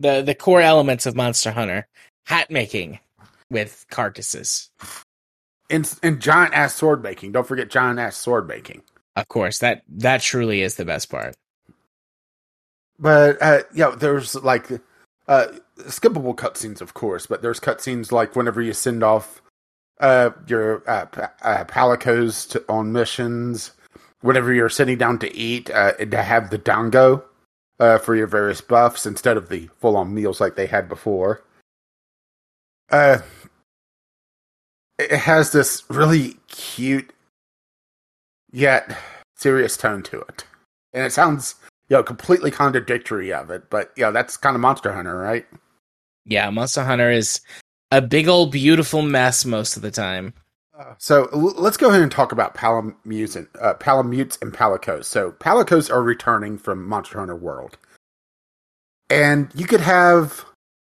The 0.00 0.22
the 0.22 0.34
core 0.34 0.60
elements 0.60 1.06
of 1.06 1.14
Monster 1.14 1.52
Hunter. 1.52 1.86
Hat 2.26 2.50
making 2.50 2.98
with 3.50 3.86
carcasses. 3.90 4.70
And 5.68 5.92
and 6.02 6.20
giant 6.20 6.54
ass 6.54 6.74
sword 6.74 7.02
making. 7.02 7.32
Don't 7.32 7.46
forget 7.46 7.70
giant 7.70 7.98
ass 7.98 8.16
sword 8.16 8.48
making. 8.48 8.82
Of 9.16 9.28
course, 9.28 9.58
that 9.58 9.82
that 9.88 10.22
truly 10.22 10.62
is 10.62 10.74
the 10.74 10.84
best 10.84 11.10
part. 11.10 11.36
But 12.98 13.40
uh 13.40 13.62
yeah, 13.74 13.94
there's 13.96 14.34
like 14.34 14.68
uh 15.28 15.46
skippable 15.80 16.34
cutscenes 16.34 16.80
of 16.80 16.94
course, 16.94 17.26
but 17.26 17.42
there's 17.42 17.60
cutscenes 17.60 18.10
like 18.10 18.34
whenever 18.34 18.60
you 18.60 18.72
send 18.72 19.04
off 19.04 19.42
uh, 20.00 20.30
your 20.46 20.82
uh, 20.88 21.06
uh, 21.42 21.64
palicos 21.64 22.48
to, 22.48 22.64
on 22.68 22.92
missions. 22.92 23.72
Whenever 24.22 24.52
you're 24.52 24.68
sitting 24.68 24.98
down 24.98 25.18
to 25.18 25.34
eat, 25.34 25.70
uh, 25.70 25.92
to 25.92 26.22
have 26.22 26.50
the 26.50 26.58
dango 26.58 27.24
uh, 27.80 27.98
for 27.98 28.14
your 28.14 28.26
various 28.26 28.60
buffs 28.60 29.06
instead 29.06 29.36
of 29.36 29.48
the 29.48 29.68
full-on 29.80 30.14
meals 30.14 30.40
like 30.40 30.54
they 30.54 30.66
had 30.66 30.88
before. 30.88 31.42
Uh, 32.90 33.18
it 34.98 35.12
has 35.12 35.50
this 35.50 35.82
really 35.88 36.36
cute 36.48 37.12
yet 38.52 38.96
serious 39.36 39.76
tone 39.76 40.02
to 40.02 40.20
it, 40.20 40.44
and 40.92 41.04
it 41.04 41.12
sounds 41.12 41.54
you 41.88 41.96
know 41.96 42.02
completely 42.02 42.50
contradictory 42.50 43.32
of 43.32 43.50
it. 43.50 43.70
But 43.70 43.92
you 43.96 44.02
know 44.04 44.12
that's 44.12 44.36
kind 44.36 44.54
of 44.54 44.60
Monster 44.60 44.92
Hunter, 44.92 45.16
right? 45.16 45.46
Yeah, 46.26 46.50
Monster 46.50 46.84
Hunter 46.84 47.10
is 47.10 47.40
a 47.90 48.02
big 48.02 48.28
old 48.28 48.52
beautiful 48.52 49.02
mess 49.02 49.44
most 49.44 49.76
of 49.76 49.82
the 49.82 49.90
time. 49.90 50.34
So 50.98 51.28
l- 51.32 51.54
let's 51.56 51.76
go 51.76 51.90
ahead 51.90 52.02
and 52.02 52.12
talk 52.12 52.32
about 52.32 52.54
Palamutes 52.54 53.36
and 53.36 53.48
uh, 53.60 53.74
Palamutes 53.74 54.40
and 54.40 54.52
Palicos. 54.52 55.04
So 55.04 55.32
Palicos 55.32 55.90
are 55.90 56.02
returning 56.02 56.58
from 56.58 56.86
Monster 56.86 57.18
Hunter 57.18 57.36
World, 57.36 57.78
and 59.08 59.50
you 59.54 59.66
could 59.66 59.80
have 59.80 60.44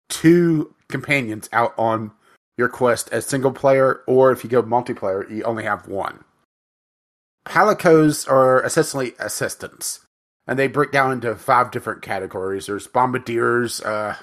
two 0.09 0.75
companions 0.89 1.49
out 1.53 1.75
on 1.79 2.13
your 2.57 2.69
quest 2.69 3.11
as 3.13 3.27
single 3.27 3.53
player, 3.53 4.03
or 4.07 4.33
if 4.33 4.43
you 4.43 4.51
go 4.51 4.63
multiplayer, 4.63 5.29
you 5.31 5.43
only 5.43 5.65
have 5.65 5.89
one. 5.89 6.25
Palicos 7.47 8.29
are 8.29 8.65
essentially 8.65 9.15
assistants, 9.19 10.01
and 10.47 10.59
they 10.59 10.67
break 10.67 10.91
down 10.91 11.13
into 11.13 11.35
five 11.37 11.71
different 11.71 12.03
categories. 12.03 12.67
There's 12.67 12.87
bombardiers, 12.87 13.81
uh, 13.83 14.17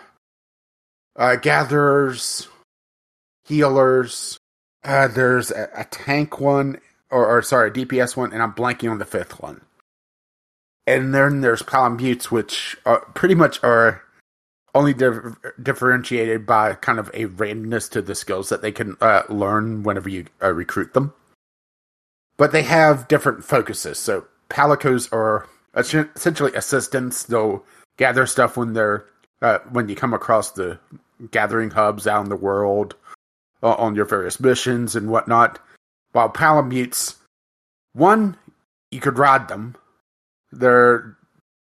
uh, 1.15 1.36
gatherers, 1.38 2.48
healers. 3.46 4.39
Uh, 4.83 5.07
there's 5.07 5.51
a, 5.51 5.69
a 5.75 5.85
tank 5.85 6.39
one, 6.39 6.79
or, 7.09 7.25
or, 7.25 7.41
sorry, 7.41 7.69
a 7.69 7.73
DPS 7.73 8.17
one, 8.17 8.33
and 8.33 8.41
I'm 8.41 8.53
blanking 8.53 8.91
on 8.91 8.99
the 8.99 9.05
fifth 9.05 9.41
one. 9.41 9.61
And 10.85 11.13
then 11.13 11.41
there's 11.41 11.61
column 11.61 11.97
Palamutes, 11.97 12.25
which 12.25 12.77
are, 12.85 12.99
pretty 13.13 13.35
much 13.35 13.63
are 13.63 14.03
only 14.75 14.93
dif- 14.93 15.37
differentiated 15.61 16.45
by 16.45 16.73
kind 16.75 16.99
of 16.99 17.09
a 17.13 17.25
randomness 17.27 17.89
to 17.91 18.01
the 18.01 18.15
skills 18.15 18.49
that 18.49 18.61
they 18.61 18.71
can 18.71 18.97
uh, 18.99 19.23
learn 19.29 19.83
whenever 19.83 20.09
you 20.09 20.25
uh, 20.41 20.51
recruit 20.51 20.93
them. 20.93 21.13
But 22.37 22.51
they 22.51 22.63
have 22.63 23.07
different 23.07 23.45
focuses. 23.45 23.99
So 23.99 24.25
Palicos 24.49 25.11
are 25.13 25.47
essentially 25.75 26.53
assistants. 26.53 27.23
They'll 27.23 27.63
gather 27.97 28.25
stuff 28.25 28.57
when 28.57 28.73
they're 28.73 29.05
uh, 29.41 29.59
when 29.71 29.89
you 29.89 29.95
come 29.95 30.13
across 30.13 30.51
the 30.51 30.79
gathering 31.31 31.69
hubs 31.69 32.07
out 32.07 32.23
in 32.23 32.29
the 32.29 32.35
world 32.35 32.95
uh, 33.63 33.75
on 33.75 33.96
your 33.96 34.05
various 34.05 34.39
missions 34.39 34.96
and 34.96 35.10
whatnot. 35.10 35.60
While 36.12 36.29
Palamutes, 36.29 37.15
one, 37.93 38.38
you 38.91 39.00
could 39.00 39.17
ride 39.17 39.48
them. 39.48 39.75
They're 40.51 41.17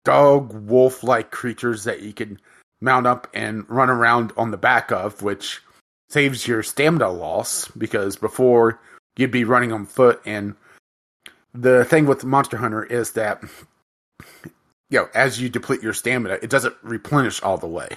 dog, 0.05 0.53
wolf 0.53 1.03
like 1.03 1.31
creatures 1.31 1.83
that 1.83 2.01
you 2.01 2.13
can 2.13 2.39
mount 2.79 3.05
up 3.05 3.27
and 3.33 3.69
run 3.69 3.89
around 3.89 4.31
on 4.37 4.51
the 4.51 4.57
back 4.57 4.91
of, 4.91 5.21
which 5.21 5.61
saves 6.09 6.47
your 6.47 6.63
stamina 6.63 7.09
loss 7.09 7.67
because 7.77 8.15
before 8.15 8.79
you'd 9.17 9.31
be 9.31 9.43
running 9.43 9.73
on 9.73 9.85
foot. 9.85 10.21
And 10.25 10.55
the 11.53 11.83
thing 11.83 12.05
with 12.05 12.23
Monster 12.23 12.55
Hunter 12.55 12.85
is 12.85 13.11
that, 13.11 13.43
you 14.89 14.99
know, 14.99 15.09
as 15.13 15.41
you 15.41 15.49
deplete 15.49 15.83
your 15.83 15.93
stamina, 15.93 16.37
it 16.41 16.49
doesn't 16.49 16.75
replenish 16.83 17.41
all 17.43 17.57
the 17.57 17.67
way. 17.67 17.89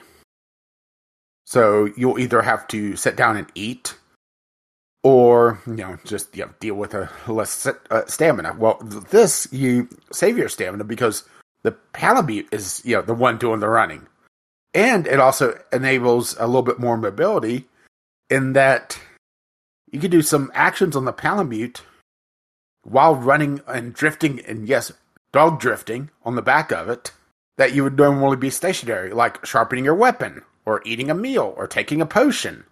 So 1.50 1.90
you'll 1.96 2.20
either 2.20 2.42
have 2.42 2.68
to 2.68 2.94
sit 2.94 3.16
down 3.16 3.36
and 3.36 3.48
eat, 3.56 3.98
or 5.02 5.60
you 5.66 5.74
know 5.74 5.98
just 6.04 6.36
you 6.36 6.44
know, 6.44 6.52
deal 6.60 6.76
with 6.76 6.94
a 6.94 7.10
less 7.26 7.66
uh, 7.66 8.06
stamina. 8.06 8.54
Well, 8.56 8.78
this 9.10 9.48
you 9.50 9.88
save 10.12 10.38
your 10.38 10.48
stamina 10.48 10.84
because 10.84 11.24
the 11.64 11.72
Palamute 11.92 12.46
is 12.54 12.80
you 12.84 12.94
know 12.94 13.02
the 13.02 13.14
one 13.14 13.36
doing 13.36 13.58
the 13.58 13.68
running, 13.68 14.06
and 14.74 15.08
it 15.08 15.18
also 15.18 15.58
enables 15.72 16.36
a 16.38 16.46
little 16.46 16.62
bit 16.62 16.78
more 16.78 16.96
mobility 16.96 17.66
in 18.30 18.52
that 18.52 19.00
you 19.90 19.98
can 19.98 20.12
do 20.12 20.22
some 20.22 20.52
actions 20.54 20.94
on 20.94 21.04
the 21.04 21.12
Palamute 21.12 21.80
while 22.84 23.16
running 23.16 23.60
and 23.66 23.92
drifting, 23.92 24.38
and 24.46 24.68
yes, 24.68 24.92
dog 25.32 25.58
drifting 25.58 26.10
on 26.22 26.36
the 26.36 26.42
back 26.42 26.70
of 26.70 26.88
it 26.88 27.10
that 27.56 27.74
you 27.74 27.82
would 27.82 27.98
normally 27.98 28.36
be 28.36 28.50
stationary, 28.50 29.12
like 29.12 29.44
sharpening 29.44 29.84
your 29.84 29.96
weapon 29.96 30.44
or 30.66 30.82
eating 30.84 31.10
a 31.10 31.14
meal 31.14 31.54
or 31.56 31.66
taking 31.66 32.00
a 32.00 32.06
potion. 32.06 32.64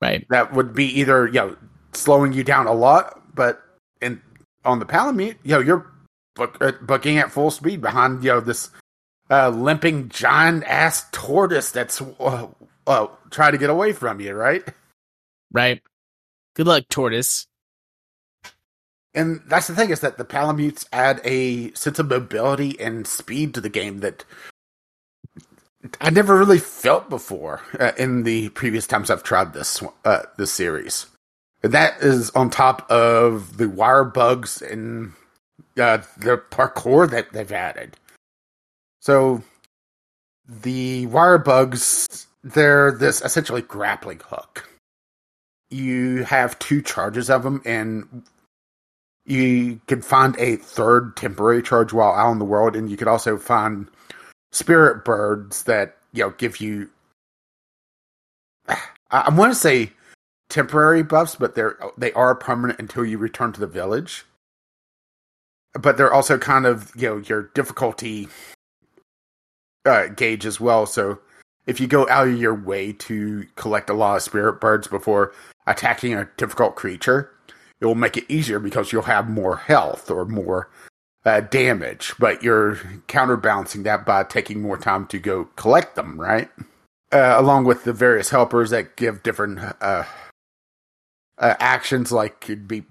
Right. 0.00 0.26
That 0.30 0.52
would 0.52 0.74
be 0.74 0.86
either, 1.00 1.26
you 1.26 1.32
know, 1.34 1.56
slowing 1.92 2.32
you 2.32 2.44
down 2.44 2.66
a 2.66 2.72
lot, 2.72 3.34
but 3.34 3.62
in 4.00 4.20
on 4.64 4.78
the 4.78 4.86
Palamute, 4.86 5.36
you 5.42 5.52
know, 5.52 5.60
you're 5.60 5.90
book, 6.34 6.56
uh, 6.60 6.72
booking 6.82 7.18
at 7.18 7.30
full 7.30 7.50
speed 7.50 7.80
behind, 7.80 8.22
you 8.24 8.30
know, 8.30 8.40
this 8.40 8.70
uh, 9.30 9.48
limping 9.48 10.08
giant 10.08 10.64
ass 10.64 11.06
tortoise 11.12 11.70
that's 11.70 12.00
uh, 12.20 12.48
uh, 12.86 13.06
trying 13.30 13.52
to 13.52 13.58
get 13.58 13.70
away 13.70 13.92
from 13.92 14.20
you, 14.20 14.34
right? 14.34 14.62
Right. 15.52 15.82
Good 16.54 16.66
luck, 16.66 16.84
tortoise. 16.88 17.46
And 19.14 19.42
that's 19.46 19.68
the 19.68 19.76
thing 19.76 19.90
is 19.90 20.00
that 20.00 20.18
the 20.18 20.24
Palamutes 20.24 20.86
add 20.92 21.20
a 21.24 21.72
sense 21.74 21.98
of 22.00 22.08
mobility 22.08 22.78
and 22.80 23.06
speed 23.06 23.54
to 23.54 23.60
the 23.60 23.68
game 23.68 24.00
that 24.00 24.24
I 26.00 26.10
never 26.10 26.36
really 26.38 26.58
felt 26.58 27.10
before 27.10 27.60
uh, 27.78 27.92
in 27.98 28.22
the 28.22 28.48
previous 28.50 28.86
times 28.86 29.10
I've 29.10 29.22
tried 29.22 29.52
this 29.52 29.82
uh, 30.04 30.22
this 30.36 30.52
series. 30.52 31.06
And 31.62 31.72
that 31.72 32.02
is 32.02 32.30
on 32.30 32.50
top 32.50 32.90
of 32.90 33.56
the 33.56 33.68
wire 33.68 34.04
bugs 34.04 34.60
and 34.60 35.12
uh, 35.78 35.98
the 36.18 36.38
parkour 36.50 37.10
that 37.10 37.32
they've 37.32 37.52
added. 37.52 37.96
So 39.00 39.42
the 40.48 41.06
wire 41.06 41.38
bugs, 41.38 42.26
they're 42.42 42.92
this 42.92 43.22
essentially 43.22 43.62
grappling 43.62 44.20
hook. 44.24 44.68
You 45.70 46.24
have 46.24 46.58
two 46.58 46.82
charges 46.82 47.30
of 47.30 47.42
them, 47.42 47.62
and 47.64 48.22
you 49.24 49.80
can 49.86 50.02
find 50.02 50.36
a 50.38 50.56
third 50.56 51.16
temporary 51.16 51.62
charge 51.62 51.92
while 51.92 52.12
out 52.12 52.32
in 52.32 52.38
the 52.38 52.44
world, 52.44 52.76
and 52.76 52.90
you 52.90 52.96
could 52.96 53.08
also 53.08 53.38
find 53.38 53.88
spirit 54.54 55.04
birds 55.04 55.64
that 55.64 55.96
you 56.12 56.24
know 56.24 56.30
give 56.30 56.60
you. 56.60 56.90
I, 59.10 59.30
want 59.30 59.52
to 59.52 59.58
say 59.58 59.92
temporary 60.48 61.02
buffs, 61.02 61.36
but 61.36 61.54
they're 61.54 61.78
they 61.98 62.12
are 62.12 62.34
permanent 62.34 62.78
until 62.78 63.04
you 63.04 63.18
return 63.18 63.52
to 63.52 63.60
the 63.60 63.66
village. 63.66 64.24
But 65.74 65.96
they're 65.96 66.12
also 66.12 66.38
kind 66.38 66.66
of 66.66 66.92
you 66.96 67.08
know 67.08 67.16
your 67.18 67.50
difficulty 67.54 68.28
uh, 69.84 70.08
gauge 70.08 70.46
as 70.46 70.60
well. 70.60 70.86
So 70.86 71.18
if 71.66 71.80
you 71.80 71.86
go 71.86 72.08
out 72.08 72.28
of 72.28 72.38
your 72.38 72.54
way 72.54 72.92
to 72.92 73.46
collect 73.56 73.90
a 73.90 73.94
lot 73.94 74.16
of 74.16 74.22
spirit 74.22 74.60
birds 74.60 74.86
before 74.86 75.32
attacking 75.66 76.14
a 76.14 76.28
difficult 76.36 76.76
creature, 76.76 77.30
it 77.80 77.86
will 77.86 77.94
make 77.94 78.16
it 78.16 78.24
easier 78.28 78.58
because 78.58 78.92
you'll 78.92 79.02
have 79.02 79.28
more 79.28 79.56
health 79.56 80.10
or 80.10 80.24
more 80.24 80.70
uh, 81.24 81.40
damage. 81.40 82.14
But 82.18 82.42
you're 82.42 82.78
counterbalancing 83.06 83.84
that 83.84 84.04
by 84.04 84.24
taking 84.24 84.60
more 84.60 84.78
time 84.78 85.06
to 85.08 85.18
go 85.18 85.46
collect 85.56 85.96
them, 85.96 86.20
right? 86.20 86.48
Uh, 87.12 87.34
along 87.36 87.64
with 87.64 87.84
the 87.84 87.92
various 87.92 88.30
helpers 88.30 88.70
that 88.70 88.96
give 88.96 89.22
different 89.22 89.60
uh, 89.80 90.04
uh, 91.38 91.54
actions, 91.60 92.10
like 92.10 92.40
could 92.40 92.66
be 92.66 92.84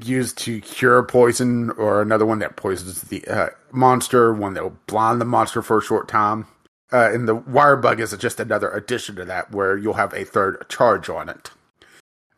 used 0.00 0.38
to 0.38 0.60
cure 0.60 1.02
poison, 1.02 1.70
or 1.72 2.00
another 2.00 2.24
one 2.24 2.38
that 2.38 2.56
poisons 2.56 3.02
the 3.02 3.26
uh, 3.26 3.48
monster, 3.72 4.32
one 4.32 4.54
that 4.54 4.62
will 4.62 4.78
blind 4.86 5.20
the 5.20 5.24
monster 5.24 5.60
for 5.60 5.78
a 5.78 5.82
short 5.82 6.08
time. 6.08 6.46
Uh, 6.92 7.10
and 7.12 7.26
the 7.26 7.34
wire 7.34 7.76
bug 7.76 7.98
is 7.98 8.16
just 8.16 8.38
another 8.38 8.70
addition 8.70 9.16
to 9.16 9.24
that, 9.24 9.50
where 9.50 9.76
you'll 9.76 9.94
have 9.94 10.14
a 10.14 10.24
third 10.24 10.64
charge 10.68 11.08
on 11.08 11.28
it. 11.28 11.50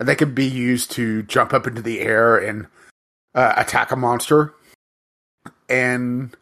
And 0.01 0.09
they 0.09 0.15
can 0.15 0.35
be 0.35 0.47
used 0.47 0.91
to 0.93 1.23
jump 1.25 1.53
up 1.53 1.67
into 1.67 1.83
the 1.83 2.01
air 2.01 2.37
and 2.37 2.67
attack 3.35 3.91
a 3.91 3.97
monster. 3.97 4.55
And 5.69 6.37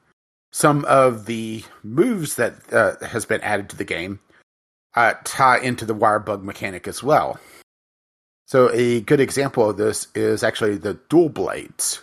some 0.52 0.84
of 0.84 1.26
the 1.26 1.64
moves 1.82 2.36
that 2.36 2.54
uh, 2.72 3.04
has 3.04 3.26
been 3.26 3.40
added 3.40 3.68
to 3.70 3.76
the 3.76 3.84
game 3.84 4.20
uh, 4.94 5.14
tie 5.24 5.58
into 5.58 5.84
the 5.84 5.94
wire 5.94 6.20
bug 6.20 6.44
mechanic 6.44 6.86
as 6.86 7.02
well. 7.02 7.38
So 8.46 8.70
a 8.72 9.00
good 9.00 9.20
example 9.20 9.70
of 9.70 9.76
this 9.76 10.08
is 10.14 10.44
actually 10.44 10.76
the 10.76 10.94
dual 11.08 11.28
blades, 11.28 12.02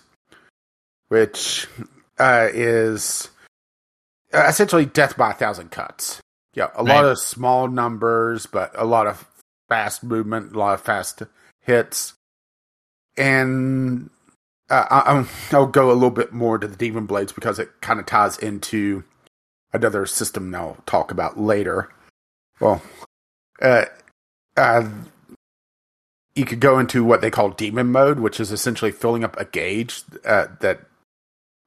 which 1.08 1.68
uh, 2.20 2.50
is 2.52 3.30
uh, 4.34 4.46
essentially 4.48 4.86
death 4.86 5.16
by 5.18 5.32
a 5.32 5.36
thousand 5.36 5.72
cuts. 5.72 6.20
Yeah, 6.54 6.70
a 6.76 6.84
right. 6.84 6.96
lot 6.96 7.06
of 7.06 7.20
small 7.20 7.68
numbers, 7.68 8.46
but 8.46 8.72
a 8.76 8.86
lot 8.86 9.08
of 9.08 9.26
fast 9.70 10.04
movement, 10.04 10.54
a 10.54 10.60
lot 10.60 10.74
of 10.74 10.82
fast 10.82 11.24
hits, 11.62 12.14
and 13.16 14.10
uh, 14.72 14.88
I, 14.90 15.28
I'll 15.56 15.68
go 15.68 15.92
a 15.92 15.94
little 15.94 16.10
bit 16.10 16.32
more 16.32 16.58
to 16.58 16.68
the 16.68 16.78
demon 16.78 17.06
blades 17.06 17.34
because 17.34 17.60
it 17.60 17.82
kind 17.82 18.00
of 18.00 18.06
ties 18.06 18.38
into 18.38 19.04
another 19.74 20.06
system 20.06 20.56
I'll 20.56 20.78
talk 20.86 21.12
about 21.12 21.38
later. 21.38 21.92
Well, 22.60 22.82
uh, 23.62 23.86
uh, 24.56 24.90
you 26.36 26.46
could 26.46 26.62
go 26.62 26.80
into 26.80 27.04
what 27.04 27.20
they 27.20 27.30
call 27.30 27.50
demon 27.50 27.92
mode, 27.92 28.20
which 28.20 28.40
is 28.40 28.52
essentially 28.52 28.92
filling 28.92 29.26
up 29.26 29.38
a 29.38 29.46
gauge 29.46 30.04
uh, 30.26 30.48
that 30.62 30.82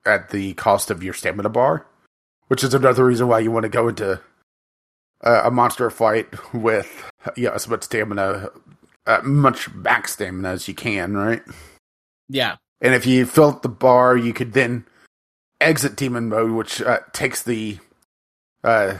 at 0.06 0.30
the 0.30 0.54
cost 0.54 0.90
of 0.90 1.02
your 1.02 1.14
stamina 1.14 1.50
bar, 1.50 1.86
which 2.48 2.64
is 2.64 2.72
another 2.72 3.04
reason 3.04 3.28
why 3.28 3.38
you 3.38 3.50
want 3.50 3.64
to 3.64 3.68
go 3.68 3.88
into 3.88 4.20
uh, 5.22 5.42
a 5.44 5.50
monster 5.50 5.90
fight 5.90 6.28
with 6.54 7.10
yeah 7.36 7.52
as 7.54 7.68
much 7.68 7.82
stamina, 7.82 8.48
uh, 9.06 9.20
much 9.22 9.70
max 9.74 10.14
stamina 10.14 10.48
as 10.48 10.68
you 10.68 10.74
can, 10.74 11.14
right? 11.14 11.42
Yeah. 12.30 12.56
And 12.84 12.94
if 12.94 13.04
you 13.04 13.26
fill 13.26 13.48
up 13.48 13.62
the 13.62 13.68
bar, 13.68 14.16
you 14.16 14.32
could 14.32 14.52
then 14.52 14.84
exit 15.60 15.96
demon 15.96 16.28
mode, 16.28 16.52
which 16.52 16.80
uh, 16.80 17.00
takes 17.12 17.42
the 17.42 17.78
uh, 18.62 18.98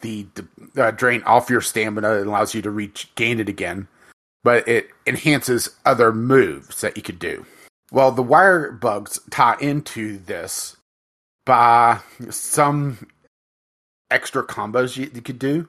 the 0.00 0.26
uh, 0.76 0.90
drain 0.90 1.22
off 1.22 1.48
your 1.48 1.60
stamina 1.60 2.14
and 2.14 2.26
allows 2.26 2.54
you 2.54 2.62
to 2.62 2.70
reach 2.70 3.14
gain 3.14 3.38
it 3.38 3.48
again 3.48 3.86
but 4.44 4.66
it 4.66 4.90
enhances 5.06 5.70
other 5.84 6.12
moves 6.12 6.80
that 6.80 6.96
you 6.96 7.02
could 7.02 7.18
do. 7.18 7.46
Well, 7.90 8.10
the 8.10 8.22
wire 8.22 8.72
bugs 8.72 9.20
tie 9.30 9.56
into 9.60 10.18
this 10.18 10.76
by 11.44 12.00
some 12.30 13.06
extra 14.10 14.44
combos 14.44 14.96
you, 14.96 15.10
you 15.14 15.22
could 15.22 15.38
do 15.38 15.68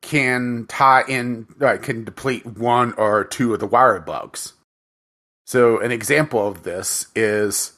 can 0.00 0.64
tie 0.68 1.02
in 1.08 1.46
uh, 1.60 1.76
can 1.78 2.04
deplete 2.04 2.46
one 2.46 2.92
or 2.94 3.24
two 3.24 3.52
of 3.52 3.60
the 3.60 3.66
wire 3.66 3.98
bugs. 4.00 4.52
So 5.48 5.80
an 5.80 5.92
example 5.92 6.46
of 6.46 6.62
this 6.62 7.06
is 7.16 7.72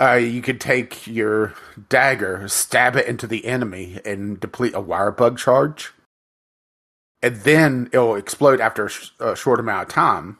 uh, 0.00 0.14
you 0.14 0.40
could 0.40 0.60
take 0.60 1.06
your 1.06 1.54
dagger, 1.88 2.48
stab 2.48 2.96
it 2.96 3.06
into 3.06 3.26
the 3.26 3.44
enemy, 3.44 4.00
and 4.04 4.40
deplete 4.40 4.74
a 4.74 4.80
wire 4.80 5.10
bug 5.12 5.38
charge 5.38 5.92
and 7.22 7.36
then 7.36 7.88
it'll 7.92 8.16
explode 8.16 8.60
after 8.60 8.90
a 9.20 9.36
short 9.36 9.60
amount 9.60 9.88
of 9.88 9.94
time. 9.94 10.38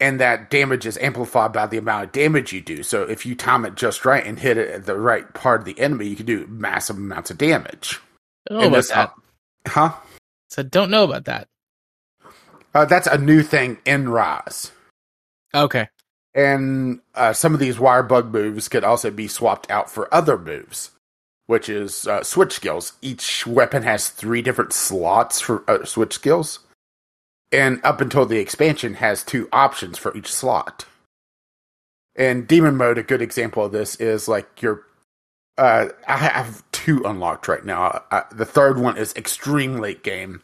And 0.00 0.20
that 0.20 0.48
damage 0.48 0.86
is 0.86 0.96
amplified 0.98 1.52
by 1.52 1.66
the 1.66 1.78
amount 1.78 2.04
of 2.04 2.12
damage 2.12 2.52
you 2.52 2.60
do. 2.60 2.84
So 2.84 3.02
if 3.02 3.26
you 3.26 3.34
time 3.34 3.64
it 3.64 3.74
just 3.74 4.04
right 4.04 4.24
and 4.24 4.38
hit 4.38 4.56
it 4.56 4.70
at 4.70 4.86
the 4.86 4.96
right 4.96 5.34
part 5.34 5.60
of 5.60 5.64
the 5.64 5.78
enemy, 5.80 6.06
you 6.06 6.14
can 6.14 6.26
do 6.26 6.46
massive 6.46 6.96
amounts 6.96 7.32
of 7.32 7.38
damage. 7.38 7.98
Don't 8.48 8.60
know 8.60 8.68
about 8.68 8.88
that. 8.88 9.12
Huh? 9.66 9.92
So 10.50 10.62
don't 10.62 10.90
know 10.90 11.02
about 11.02 11.24
that. 11.24 11.48
Uh, 12.72 12.84
that's 12.84 13.08
a 13.08 13.18
new 13.18 13.42
thing 13.42 13.78
in 13.84 14.08
Rise. 14.08 14.70
Okay. 15.54 15.88
And 16.34 17.00
uh, 17.14 17.32
some 17.32 17.54
of 17.54 17.60
these 17.60 17.78
wire 17.78 18.02
bug 18.02 18.32
moves 18.32 18.68
could 18.68 18.84
also 18.84 19.10
be 19.10 19.28
swapped 19.28 19.70
out 19.70 19.90
for 19.90 20.12
other 20.14 20.38
moves 20.38 20.90
which 21.48 21.70
is 21.70 22.06
uh, 22.06 22.22
switch 22.22 22.52
skills. 22.52 22.92
Each 23.00 23.46
weapon 23.46 23.82
has 23.82 24.10
three 24.10 24.42
different 24.42 24.74
slots 24.74 25.40
for 25.40 25.64
uh, 25.68 25.84
switch 25.84 26.12
skills, 26.12 26.60
and 27.50 27.80
up 27.82 28.00
until 28.02 28.26
the 28.26 28.38
expansion, 28.38 28.94
has 28.94 29.24
two 29.24 29.48
options 29.50 29.96
for 29.98 30.16
each 30.16 30.30
slot. 30.30 30.84
And 32.14 32.46
demon 32.46 32.76
mode, 32.76 32.98
a 32.98 33.02
good 33.02 33.22
example 33.22 33.64
of 33.64 33.72
this 33.72 33.96
is 33.96 34.28
like 34.28 34.62
your. 34.62 34.84
Uh, 35.56 35.88
I 36.06 36.18
have 36.18 36.62
two 36.70 37.02
unlocked 37.04 37.48
right 37.48 37.64
now. 37.64 38.02
Uh, 38.10 38.22
the 38.30 38.44
third 38.44 38.78
one 38.78 38.98
is 38.98 39.16
extreme 39.16 39.78
late 39.78 40.04
game. 40.04 40.42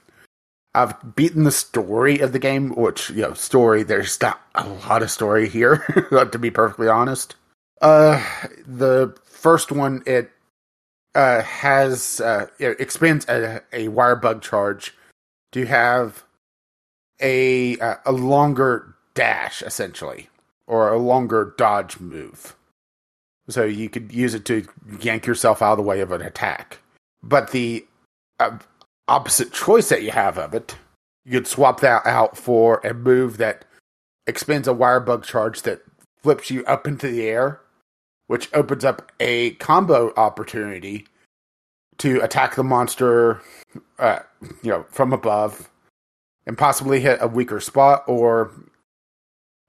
I've 0.75 1.15
beaten 1.15 1.45
the 1.45 1.53
story 1.53 2.19
of 2.19 2.33
the 2.33 2.39
game, 2.39 2.75
which 2.75 3.11
you 3.11 3.23
know, 3.23 3.35
story. 3.35 3.83
There's 3.83 4.21
not 4.21 4.41
a 4.55 4.69
lot 4.69 5.03
of 5.03 5.11
story 5.11 5.49
here, 5.49 5.77
to 6.33 6.39
be 6.39 6.51
perfectly 6.51 6.89
honest. 6.89 7.37
Uh, 7.81 8.23
the 8.67 9.17
first 9.25 9.71
one 9.71 10.03
it 10.07 10.31
uh, 11.15 11.43
has 11.43 12.21
uh, 12.21 12.47
expands 12.59 13.27
a, 13.29 13.63
a 13.73 13.89
wire 13.89 14.17
bug 14.17 14.43
charge 14.43 14.95
to 15.53 15.67
have 15.67 16.25
a 17.21 17.79
uh, 17.79 17.97
a 18.05 18.13
longer 18.13 18.97
dash 19.15 19.63
essentially 19.63 20.29
or 20.67 20.93
a 20.93 20.99
longer 20.99 21.55
dodge 21.57 22.01
move. 22.01 22.57
So 23.49 23.65
you 23.65 23.89
could 23.89 24.13
use 24.13 24.35
it 24.35 24.45
to 24.47 24.67
yank 25.01 25.27
yourself 25.27 25.63
out 25.63 25.73
of 25.73 25.77
the 25.79 25.83
way 25.83 26.01
of 26.01 26.11
an 26.11 26.23
attack. 26.23 26.79
But 27.23 27.51
the 27.51 27.87
uh, 28.41 28.59
opposite 29.09 29.53
choice 29.53 29.89
that 29.89 30.03
you 30.03 30.11
have 30.11 30.39
of 30.39 30.55
it, 30.55 30.77
you 31.25 31.33
could 31.33 31.47
swap 31.47 31.81
that 31.81 32.07
out 32.07 32.37
for 32.37 32.79
a 32.79 32.95
move 32.95 33.39
that 33.39 33.65
expends 34.27 34.69
a 34.69 34.73
wire 34.73 35.01
bug 35.01 35.25
charge 35.25 35.63
that 35.63 35.83
flips 36.23 36.51
you 36.51 36.65
up 36.65 36.87
into 36.87 37.09
the 37.09 37.23
air 37.23 37.61
which 38.27 38.53
opens 38.55 38.85
up 38.85 39.13
a 39.21 39.53
combo 39.53 40.13
opportunity 40.17 41.07
to 41.99 42.21
attack 42.21 42.55
the 42.55 42.65
monster, 42.65 43.41
uh, 43.99 44.21
you 44.63 44.71
know, 44.71 44.85
from 44.89 45.13
above, 45.13 45.71
and 46.47 46.59
possibly 46.59 47.01
hit 47.01 47.19
a 47.21 47.29
weaker 47.29 47.61
spot, 47.61 48.03
or 48.07 48.53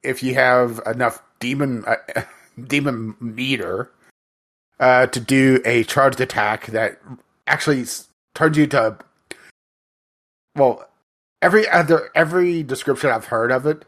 if 0.03 0.23
you 0.23 0.33
have 0.33 0.81
enough 0.85 1.21
demon 1.39 1.83
uh, 1.85 1.95
demon 2.67 3.15
meter 3.19 3.91
uh, 4.79 5.07
to 5.07 5.19
do 5.19 5.61
a 5.65 5.83
charged 5.83 6.21
attack 6.21 6.67
that 6.67 6.99
actually 7.47 7.85
turns 8.33 8.57
you 8.57 8.67
to 8.67 8.97
well 10.55 10.87
every 11.41 11.67
other 11.69 12.09
every 12.15 12.63
description 12.63 13.09
I've 13.09 13.25
heard 13.25 13.51
of 13.51 13.65
it 13.65 13.85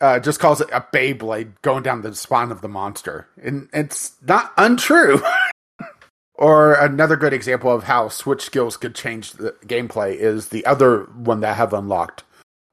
uh, 0.00 0.18
just 0.18 0.40
calls 0.40 0.60
it 0.60 0.68
a 0.72 0.80
Beyblade 0.80 1.52
going 1.62 1.82
down 1.82 2.02
the 2.02 2.14
spine 2.14 2.50
of 2.50 2.62
the 2.62 2.68
monster, 2.68 3.28
and 3.42 3.68
it's 3.72 4.14
not 4.22 4.52
untrue. 4.56 5.22
or 6.34 6.72
another 6.74 7.16
good 7.16 7.34
example 7.34 7.70
of 7.70 7.84
how 7.84 8.08
switch 8.08 8.42
skills 8.42 8.78
could 8.78 8.94
change 8.94 9.32
the 9.32 9.52
gameplay 9.66 10.14
is 10.16 10.48
the 10.48 10.64
other 10.64 11.02
one 11.14 11.40
that 11.40 11.50
I 11.50 11.54
have 11.54 11.74
unlocked, 11.74 12.24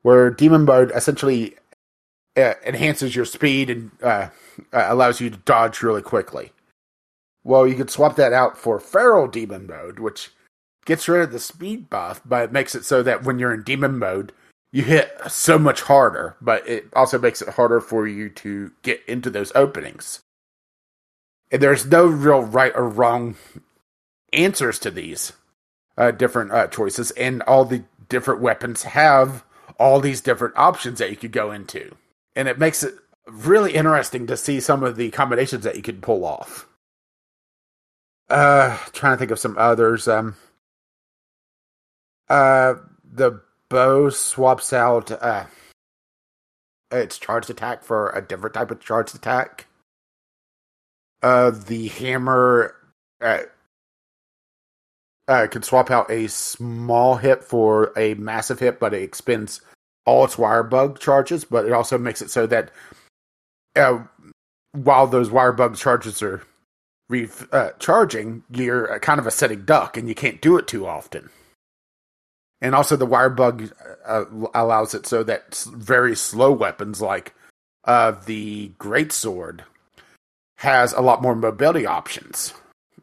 where 0.03 0.29
Demon 0.29 0.63
Mode 0.63 0.91
essentially 0.95 1.55
uh, 2.37 2.53
enhances 2.65 3.15
your 3.15 3.25
speed 3.25 3.69
and 3.69 3.91
uh, 4.01 4.29
uh, 4.71 4.85
allows 4.87 5.19
you 5.19 5.29
to 5.29 5.37
dodge 5.37 5.81
really 5.81 6.01
quickly. 6.01 6.53
Well, 7.43 7.67
you 7.67 7.75
could 7.75 7.89
swap 7.89 8.15
that 8.15 8.31
out 8.31 8.57
for 8.57 8.79
Feral 8.79 9.27
Demon 9.27 9.67
mode, 9.67 9.99
which 9.99 10.31
gets 10.87 11.07
rid 11.07 11.21
of 11.21 11.31
the 11.31 11.39
speed 11.39 11.89
buff, 11.89 12.21
but 12.25 12.45
it 12.45 12.51
makes 12.51 12.73
it 12.73 12.85
so 12.85 13.03
that 13.03 13.23
when 13.23 13.37
you're 13.37 13.53
in 13.53 13.61
demon 13.61 13.99
mode, 13.99 14.31
you 14.71 14.83
hit 14.83 15.15
so 15.27 15.59
much 15.59 15.81
harder, 15.81 16.35
but 16.41 16.67
it 16.67 16.87
also 16.93 17.19
makes 17.19 17.41
it 17.41 17.49
harder 17.49 17.79
for 17.79 18.07
you 18.07 18.29
to 18.29 18.71
get 18.81 19.01
into 19.07 19.29
those 19.29 19.51
openings. 19.53 20.21
And 21.51 21.61
there's 21.61 21.85
no 21.85 22.07
real 22.07 22.41
right 22.41 22.71
or 22.75 22.87
wrong 22.87 23.35
answers 24.33 24.79
to 24.79 24.91
these 24.91 25.33
uh, 25.97 26.11
different 26.11 26.51
uh, 26.51 26.67
choices, 26.67 27.11
and 27.11 27.41
all 27.43 27.65
the 27.65 27.83
different 28.09 28.41
weapons 28.41 28.83
have 28.83 29.43
all 29.79 29.99
these 29.99 30.21
different 30.21 30.57
options 30.57 30.99
that 30.99 31.09
you 31.09 31.15
could 31.15 31.31
go 31.31 31.51
into. 31.51 31.95
And 32.35 32.47
it 32.47 32.59
makes 32.59 32.83
it 32.83 32.95
really 33.27 33.73
interesting 33.73 34.25
to 34.27 34.37
see 34.37 34.59
some 34.59 34.83
of 34.83 34.95
the 34.95 35.11
combinations 35.11 35.63
that 35.63 35.75
you 35.75 35.81
can 35.81 36.01
pull 36.01 36.25
off. 36.25 36.67
Uh, 38.29 38.77
trying 38.93 39.13
to 39.13 39.17
think 39.17 39.31
of 39.31 39.39
some 39.39 39.57
others. 39.57 40.07
Um, 40.07 40.35
uh, 42.29 42.75
the 43.11 43.41
bow 43.69 44.09
swaps 44.09 44.73
out 44.73 45.11
uh, 45.11 45.45
its 46.91 47.17
charged 47.17 47.49
attack 47.49 47.83
for 47.83 48.09
a 48.11 48.21
different 48.21 48.53
type 48.53 48.71
of 48.71 48.79
charged 48.79 49.15
attack. 49.15 49.67
Uh, 51.21 51.51
the 51.51 51.87
hammer 51.87 52.75
uh, 53.21 53.39
uh, 55.27 55.47
can 55.47 55.63
swap 55.63 55.91
out 55.91 56.09
a 56.11 56.27
small 56.27 57.17
hit 57.17 57.43
for 57.43 57.91
a 57.97 58.13
massive 58.15 58.59
hit, 58.59 58.79
but 58.79 58.93
it 58.93 59.03
expends 59.03 59.61
all 60.05 60.23
its 60.25 60.37
wire 60.37 60.63
bug 60.63 60.99
charges. 60.99 61.43
But 61.43 61.65
it 61.65 61.73
also 61.73 61.97
makes 61.97 62.21
it 62.21 62.29
so 62.29 62.45
that 62.47 62.71
uh, 63.75 63.99
while 64.71 65.07
those 65.07 65.31
wire 65.31 65.51
bug 65.51 65.75
charges 65.75 66.21
are 66.21 66.43
re- 67.09 67.29
uh, 67.51 67.71
charging, 67.79 68.43
you're 68.51 68.99
kind 68.99 69.19
of 69.19 69.27
a 69.27 69.31
sitting 69.31 69.65
duck, 69.65 69.97
and 69.97 70.07
you 70.07 70.15
can't 70.15 70.41
do 70.41 70.57
it 70.57 70.67
too 70.67 70.85
often. 70.85 71.29
And 72.61 72.73
also, 72.73 72.95
the 72.95 73.05
wire 73.05 73.29
bug 73.29 73.71
uh, 74.05 74.25
allows 74.53 74.95
it 74.95 75.05
so 75.05 75.23
that 75.23 75.63
very 75.71 76.15
slow 76.15 76.51
weapons 76.51 77.01
like 77.01 77.35
uh, 77.83 78.13
the 78.25 78.71
great 78.79 79.11
sword 79.11 79.63
has 80.57 80.91
a 80.93 81.01
lot 81.01 81.21
more 81.21 81.35
mobility 81.35 81.85
options 81.85 82.53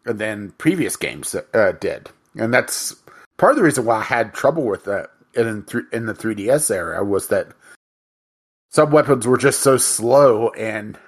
than 0.05 0.51
previous 0.59 0.97
games 0.97 1.37
uh, 1.55 1.73
did, 1.79 2.11
and 2.37 2.53
that's 2.53 2.97
part 3.37 3.53
of 3.53 3.57
the 3.57 3.63
reason 3.63 3.85
why 3.85 3.99
I 3.99 4.03
had 4.03 4.35
trouble 4.35 4.65
with 4.65 4.85
that 4.85 5.11
in 5.35 5.63
th- 5.63 5.85
in 5.93 6.07
the 6.07 6.15
3DS 6.15 6.71
era 6.71 7.05
was 7.05 7.29
that 7.29 7.49
some 8.71 8.91
weapons 8.91 9.27
were 9.27 9.39
just 9.39 9.61
so 9.61 9.77
slow, 9.77 10.49
and 10.51 10.99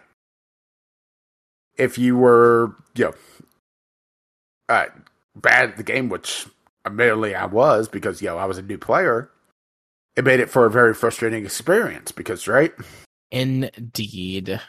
if 1.76 1.98
you 1.98 2.16
were 2.16 2.76
you 2.94 3.06
know 3.06 3.14
uh, 4.68 4.86
bad 5.34 5.70
at 5.70 5.76
the 5.76 5.82
game, 5.82 6.08
which 6.08 6.46
admittedly 6.86 7.34
I 7.34 7.46
was 7.46 7.88
because 7.88 8.22
yo, 8.22 8.34
know 8.34 8.38
I 8.38 8.46
was 8.46 8.58
a 8.58 8.62
new 8.62 8.78
player, 8.78 9.30
it 10.16 10.24
made 10.24 10.40
it 10.40 10.48
for 10.48 10.64
a 10.64 10.70
very 10.70 10.94
frustrating 10.94 11.44
experience 11.44 12.12
because 12.12 12.48
right. 12.48 12.72
Indeed. 13.30 14.60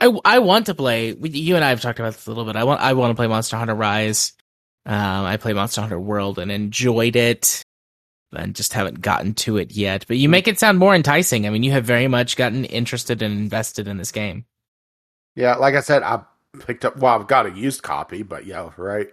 I, 0.00 0.12
I 0.24 0.38
want 0.38 0.66
to 0.66 0.74
play. 0.74 1.16
You 1.20 1.56
and 1.56 1.64
I 1.64 1.70
have 1.70 1.80
talked 1.80 1.98
about 1.98 2.12
this 2.12 2.26
a 2.26 2.30
little 2.30 2.44
bit. 2.44 2.56
I 2.56 2.64
want 2.64 2.80
I 2.80 2.92
want 2.92 3.10
to 3.10 3.14
play 3.14 3.26
Monster 3.26 3.56
Hunter 3.56 3.74
Rise. 3.74 4.34
Um, 4.84 5.24
I 5.24 5.38
played 5.38 5.56
Monster 5.56 5.80
Hunter 5.80 5.98
World 5.98 6.38
and 6.38 6.52
enjoyed 6.52 7.16
it, 7.16 7.62
and 8.32 8.54
just 8.54 8.74
haven't 8.74 9.00
gotten 9.00 9.34
to 9.34 9.56
it 9.56 9.72
yet. 9.72 10.04
But 10.06 10.18
you 10.18 10.28
make 10.28 10.46
it 10.46 10.58
sound 10.58 10.78
more 10.78 10.94
enticing. 10.94 11.46
I 11.46 11.50
mean, 11.50 11.62
you 11.62 11.72
have 11.72 11.84
very 11.84 12.06
much 12.06 12.36
gotten 12.36 12.64
interested 12.66 13.22
and 13.22 13.36
invested 13.36 13.88
in 13.88 13.96
this 13.96 14.12
game. 14.12 14.44
Yeah, 15.34 15.56
like 15.56 15.74
I 15.74 15.80
said, 15.80 16.02
I 16.02 16.22
picked 16.66 16.84
up. 16.84 16.98
Well, 16.98 17.18
I've 17.18 17.26
got 17.26 17.46
a 17.46 17.50
used 17.50 17.82
copy, 17.82 18.22
but 18.22 18.46
yeah, 18.46 18.70
right. 18.76 19.08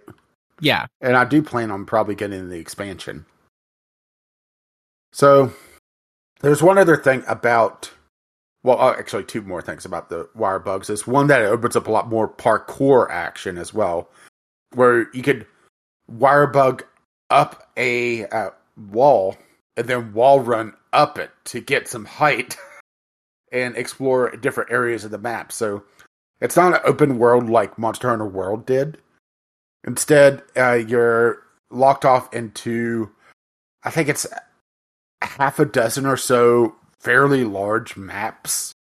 Yeah, 0.60 0.86
and 1.00 1.16
I 1.16 1.24
do 1.24 1.42
plan 1.42 1.70
on 1.70 1.84
probably 1.84 2.14
getting 2.14 2.48
the 2.48 2.58
expansion. 2.58 3.26
So, 5.12 5.52
there's 6.40 6.62
one 6.62 6.78
other 6.78 6.96
thing 6.96 7.22
about 7.26 7.90
well, 8.64 8.80
uh, 8.80 8.96
actually, 8.98 9.24
two 9.24 9.42
more 9.42 9.60
things 9.60 9.84
about 9.84 10.08
the 10.08 10.28
wire 10.34 10.58
bugs. 10.58 10.88
Is 10.88 11.06
one 11.06 11.26
that 11.26 11.42
it 11.42 11.46
opens 11.46 11.76
up 11.76 11.86
a 11.86 11.92
lot 11.92 12.08
more 12.08 12.28
parkour 12.28 13.08
action 13.10 13.58
as 13.58 13.74
well, 13.74 14.08
where 14.72 15.10
you 15.12 15.22
could 15.22 15.46
wire 16.08 16.46
bug 16.46 16.84
up 17.30 17.70
a 17.76 18.26
uh, 18.26 18.50
wall 18.90 19.36
and 19.76 19.86
then 19.86 20.12
wall 20.12 20.40
run 20.40 20.72
up 20.92 21.18
it 21.18 21.30
to 21.44 21.60
get 21.60 21.88
some 21.88 22.06
height 22.06 22.56
and 23.52 23.76
explore 23.76 24.30
different 24.36 24.70
areas 24.70 25.04
of 25.04 25.10
the 25.10 25.18
map. 25.18 25.52
So 25.52 25.82
it's 26.40 26.56
not 26.56 26.74
an 26.74 26.80
open 26.84 27.18
world 27.18 27.50
like 27.50 27.78
Monster 27.78 28.08
Hunter 28.08 28.26
World 28.26 28.64
did. 28.64 28.98
Instead, 29.86 30.42
uh, 30.56 30.72
you're 30.72 31.42
locked 31.70 32.04
off 32.04 32.32
into, 32.32 33.10
I 33.82 33.90
think 33.90 34.08
it's 34.08 34.26
half 35.22 35.58
a 35.58 35.64
dozen 35.64 36.06
or 36.06 36.16
so 36.16 36.74
fairly 36.98 37.44
large 37.44 37.96
maps, 37.96 38.72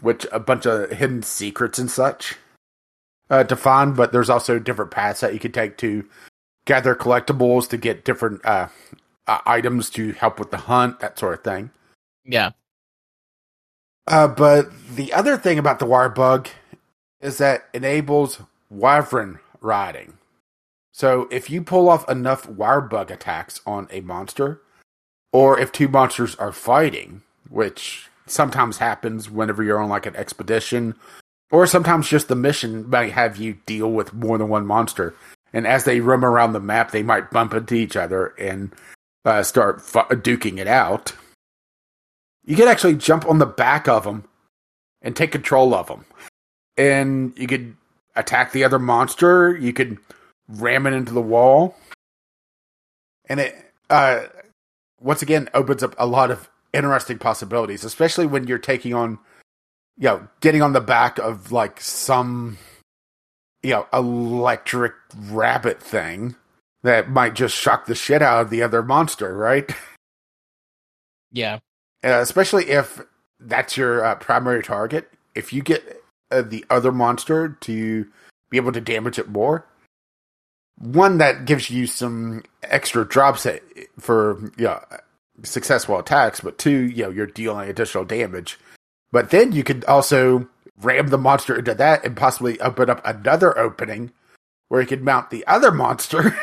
which 0.00 0.26
a 0.30 0.38
bunch 0.38 0.66
of 0.66 0.90
hidden 0.90 1.22
secrets 1.22 1.78
and 1.78 1.90
such 1.90 2.36
uh, 3.30 3.44
to 3.44 3.56
find. 3.56 3.96
But 3.96 4.12
there's 4.12 4.30
also 4.30 4.58
different 4.58 4.90
paths 4.90 5.20
that 5.20 5.32
you 5.32 5.40
can 5.40 5.52
take 5.52 5.78
to 5.78 6.04
gather 6.64 6.94
collectibles 6.94 7.68
to 7.70 7.76
get 7.76 8.04
different 8.04 8.44
uh, 8.44 8.68
uh, 9.26 9.38
items 9.46 9.90
to 9.90 10.12
help 10.12 10.38
with 10.38 10.50
the 10.50 10.58
hunt, 10.58 11.00
that 11.00 11.18
sort 11.18 11.34
of 11.34 11.44
thing. 11.44 11.70
Yeah. 12.24 12.50
Uh, 14.06 14.28
but 14.28 14.70
the 14.94 15.12
other 15.12 15.36
thing 15.36 15.58
about 15.58 15.78
the 15.78 15.86
wire 15.86 16.08
bug 16.08 16.48
is 17.20 17.38
that 17.38 17.68
enables 17.72 18.40
wyvern 18.68 19.38
riding. 19.60 20.18
So 20.92 21.26
if 21.30 21.48
you 21.48 21.62
pull 21.62 21.88
off 21.88 22.08
enough 22.08 22.48
wire 22.48 22.82
bug 22.82 23.10
attacks 23.10 23.60
on 23.66 23.88
a 23.90 24.00
monster, 24.02 24.60
or 25.32 25.58
if 25.58 25.72
two 25.72 25.88
monsters 25.88 26.34
are 26.36 26.52
fighting, 26.52 27.22
which 27.48 28.08
sometimes 28.26 28.78
happens 28.78 29.30
whenever 29.30 29.62
you're 29.62 29.80
on 29.80 29.88
like 29.88 30.06
an 30.06 30.16
expedition, 30.16 30.94
or 31.50 31.66
sometimes 31.66 32.08
just 32.08 32.28
the 32.28 32.36
mission 32.36 32.88
might 32.88 33.12
have 33.12 33.36
you 33.36 33.58
deal 33.66 33.90
with 33.90 34.12
more 34.12 34.38
than 34.38 34.48
one 34.48 34.66
monster. 34.66 35.14
And 35.52 35.66
as 35.66 35.84
they 35.84 36.00
roam 36.00 36.24
around 36.24 36.52
the 36.52 36.60
map, 36.60 36.90
they 36.90 37.02
might 37.02 37.30
bump 37.30 37.52
into 37.54 37.74
each 37.74 37.96
other 37.96 38.28
and 38.38 38.72
uh, 39.24 39.42
start 39.42 39.78
duking 39.78 40.58
it 40.58 40.66
out. 40.66 41.14
You 42.44 42.56
could 42.56 42.68
actually 42.68 42.96
jump 42.96 43.26
on 43.26 43.38
the 43.38 43.46
back 43.46 43.86
of 43.86 44.04
them 44.04 44.24
and 45.00 45.14
take 45.14 45.32
control 45.32 45.74
of 45.74 45.88
them. 45.88 46.04
And 46.76 47.32
you 47.36 47.46
could 47.46 47.76
attack 48.16 48.52
the 48.52 48.64
other 48.64 48.78
monster. 48.78 49.56
You 49.56 49.72
could 49.72 49.98
ram 50.48 50.86
it 50.86 50.92
into 50.92 51.12
the 51.12 51.22
wall. 51.22 51.76
And 53.28 53.40
it, 53.40 53.72
uh, 53.90 54.24
once 55.00 55.22
again, 55.22 55.48
opens 55.54 55.82
up 55.82 55.94
a 55.98 56.06
lot 56.06 56.30
of 56.30 56.48
interesting 56.72 57.18
possibilities, 57.18 57.84
especially 57.84 58.26
when 58.26 58.46
you're 58.46 58.58
taking 58.58 58.94
on, 58.94 59.18
you 59.96 60.08
know, 60.08 60.28
getting 60.40 60.62
on 60.62 60.72
the 60.72 60.80
back 60.80 61.18
of 61.18 61.52
like 61.52 61.80
some, 61.80 62.58
you 63.62 63.70
know, 63.70 63.86
electric 63.92 64.94
rabbit 65.16 65.82
thing 65.82 66.36
that 66.82 67.08
might 67.08 67.34
just 67.34 67.56
shock 67.56 67.86
the 67.86 67.94
shit 67.94 68.22
out 68.22 68.42
of 68.42 68.50
the 68.50 68.62
other 68.62 68.82
monster, 68.82 69.36
right? 69.36 69.70
Yeah. 71.34 71.60
Uh, 72.04 72.20
especially 72.20 72.68
if 72.68 73.00
that's 73.40 73.76
your 73.76 74.04
uh, 74.04 74.14
primary 74.16 74.62
target. 74.62 75.10
If 75.34 75.52
you 75.52 75.62
get 75.62 76.02
uh, 76.30 76.42
the 76.42 76.64
other 76.70 76.92
monster 76.92 77.56
to 77.62 78.06
be 78.50 78.56
able 78.56 78.72
to 78.72 78.80
damage 78.80 79.18
it 79.18 79.28
more, 79.28 79.66
one 80.78 81.18
that 81.18 81.44
gives 81.44 81.70
you 81.70 81.86
some 81.86 82.44
extra 82.62 83.06
drops 83.06 83.46
for 83.98 84.50
know, 84.58 84.80
successful 85.44 85.98
attacks, 85.98 86.40
but 86.40 86.58
two, 86.58 86.90
you 86.90 87.04
know, 87.04 87.10
you're 87.10 87.26
dealing 87.26 87.68
additional 87.68 88.04
damage. 88.04 88.58
But 89.10 89.30
then 89.30 89.52
you 89.52 89.62
could 89.64 89.84
also 89.84 90.48
ram 90.80 91.08
the 91.08 91.18
monster 91.18 91.56
into 91.58 91.74
that 91.74 92.04
and 92.04 92.16
possibly 92.16 92.60
open 92.60 92.90
up 92.90 93.00
another 93.04 93.56
opening 93.58 94.12
where 94.68 94.80
you 94.80 94.86
could 94.86 95.04
mount 95.04 95.30
the 95.30 95.46
other 95.46 95.70
monster 95.70 96.36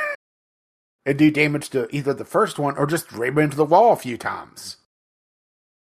and 1.06 1.18
do 1.18 1.32
damage 1.32 1.70
to 1.72 1.94
either 1.94 2.14
the 2.14 2.26
first 2.26 2.60
one 2.60 2.78
or 2.78 2.86
just 2.86 3.12
ram 3.12 3.38
it 3.38 3.44
into 3.44 3.58
the 3.58 3.66
wall 3.66 3.94
a 3.94 3.98
few 3.98 4.18
times. 4.18 4.78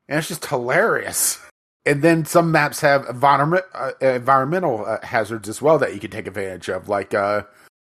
And 0.09 0.19
it's 0.19 0.29
just 0.29 0.47
hilarious. 0.47 1.39
And 1.85 2.03
then 2.03 2.25
some 2.25 2.51
maps 2.51 2.81
have 2.81 3.07
environment, 3.07 3.65
uh, 3.75 3.93
environmental 4.01 4.85
uh, 4.87 5.05
hazards 5.05 5.49
as 5.49 5.61
well 5.61 5.79
that 5.79 5.95
you 5.95 6.01
can 6.01 6.11
take 6.11 6.27
advantage 6.27 6.69
of, 6.69 6.89
like 6.89 7.15
uh, 7.15 7.43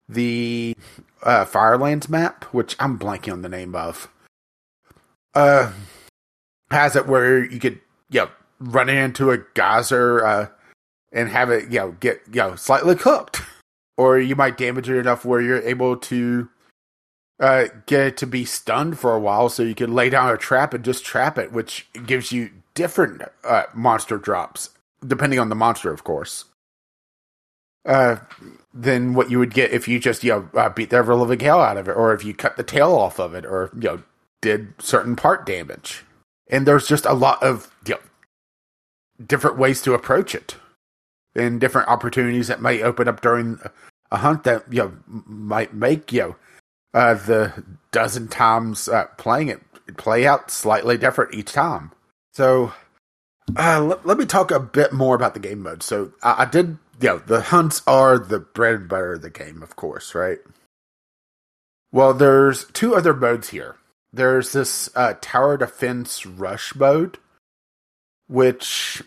the 0.10 0.76
uh, 1.24 1.46
Firelands 1.46 2.10
map, 2.10 2.46
which 2.46 2.76
I'm 2.80 2.98
blanking 2.98 3.34
on 3.34 3.42
the 3.42 3.50
name 3.50 3.76
of 3.76 4.10
uh, 5.34 5.72
has 6.70 6.96
it 6.96 7.08
where 7.08 7.44
you 7.44 7.60
could, 7.60 7.80
you 8.10 8.22
know, 8.22 8.30
run 8.60 8.90
into 8.90 9.32
a 9.32 9.40
geyser 9.54 10.26
uh, 10.26 10.48
and 11.12 11.30
have 11.30 11.50
it, 11.50 11.72
you 11.72 11.80
know, 11.80 11.92
get, 12.00 12.22
you 12.28 12.42
know, 12.42 12.56
slightly 12.56 12.96
cooked. 12.96 13.42
Or 13.98 14.18
you 14.18 14.36
might 14.36 14.58
damage 14.58 14.90
it 14.90 14.98
enough 14.98 15.26
where 15.26 15.42
you're 15.42 15.62
able 15.62 15.96
to 15.98 16.50
uh, 17.40 17.66
get 17.86 18.08
it 18.08 18.18
to 18.18 18.28
be 18.28 18.46
stunned 18.46 18.98
for 18.98 19.14
a 19.14 19.20
while 19.20 19.50
so 19.50 19.64
you 19.64 19.76
can 19.76 19.94
lay 19.94 20.10
down 20.10 20.34
a 20.34 20.38
trap 20.38 20.74
and 20.74 20.84
just 20.84 21.06
trap 21.06 21.38
it, 21.38 21.52
which 21.52 21.88
gives 22.06 22.32
you 22.32 22.50
different 22.74 23.22
uh, 23.44 23.64
monster 23.74 24.18
drops, 24.18 24.70
depending 25.06 25.40
on 25.40 25.50
the 25.50 25.56
monster, 25.56 25.92
of 25.92 26.04
course. 26.04 26.46
Uh, 27.86 28.18
than 28.74 29.14
what 29.14 29.30
you 29.30 29.40
would 29.40 29.54
get 29.54 29.72
if 29.72 29.88
you 29.88 30.00
just 30.00 30.24
you 30.24 30.32
know 30.32 30.50
uh, 30.60 30.70
beat 30.70 30.90
the 30.90 30.98
ever 30.98 31.16
living 31.16 31.40
hell 31.40 31.62
out 31.62 31.78
of 31.78 31.88
it, 31.88 31.94
or 31.94 32.14
if 32.14 32.24
you 32.24 32.34
cut 32.34 32.58
the 32.58 32.64
tail 32.64 32.94
off 32.94 33.20
of 33.20 33.34
it, 33.34 33.46
or 33.46 33.70
you 33.76 33.82
know 33.82 34.04
did 34.42 34.74
certain 34.80 35.16
part 35.16 35.46
damage. 35.46 36.04
And 36.50 36.68
there's 36.68 36.88
just 36.88 37.06
a 37.06 37.14
lot 37.14 37.42
of 37.42 37.74
you 37.86 37.96
know, 37.96 38.00
different 39.26 39.58
ways 39.58 39.82
to 39.84 39.94
approach 39.94 40.36
it, 40.36 40.56
and 41.36 41.60
different 41.60 41.88
opportunities 41.88 42.48
that 42.48 42.62
might 42.62 42.82
open 42.82 43.08
up 43.08 43.22
during 43.22 43.60
a 44.12 44.18
hunt 44.18 44.44
that 44.44 44.66
you 44.72 44.80
know 44.80 44.94
might 45.08 45.74
make 45.74 46.12
you 46.12 46.22
know 46.22 46.36
uh, 46.94 47.14
the 47.14 47.64
dozen 47.92 48.28
times 48.28 48.88
uh, 48.88 49.06
playing 49.18 49.48
it 49.48 49.62
play 49.98 50.26
out 50.26 50.52
slightly 50.52 50.98
different 50.98 51.34
each 51.34 51.52
time. 51.52 51.92
So 52.34 52.74
uh, 53.58 53.82
let, 53.82 54.06
let, 54.06 54.18
me 54.18 54.26
talk 54.26 54.52
a 54.52 54.60
bit 54.60 54.94
more 54.94 55.16
about 55.16 55.34
the 55.34 55.40
game 55.40 55.62
mode. 55.62 55.84
So 55.84 56.14
I, 56.24 56.44
I 56.44 56.46
did, 56.46 56.78
know, 57.10 57.18
the 57.20 57.42
hunts 57.42 57.82
are 57.88 58.20
the 58.20 58.40
bread 58.40 58.76
and 58.76 58.90
butter 58.90 59.14
of 59.14 59.22
the 59.22 59.30
game, 59.30 59.64
of 59.64 59.76
course, 59.76 60.14
right? 60.16 60.40
Well, 61.92 62.14
there's 62.14 62.66
two 62.66 62.96
other 62.96 63.14
modes 63.14 63.50
here. 63.50 63.76
There's 64.14 64.52
this 64.52 64.90
uh, 64.96 65.16
tower 65.22 65.58
defense 65.58 66.26
rush 66.26 66.76
mode, 66.76 67.18
which 68.28 69.02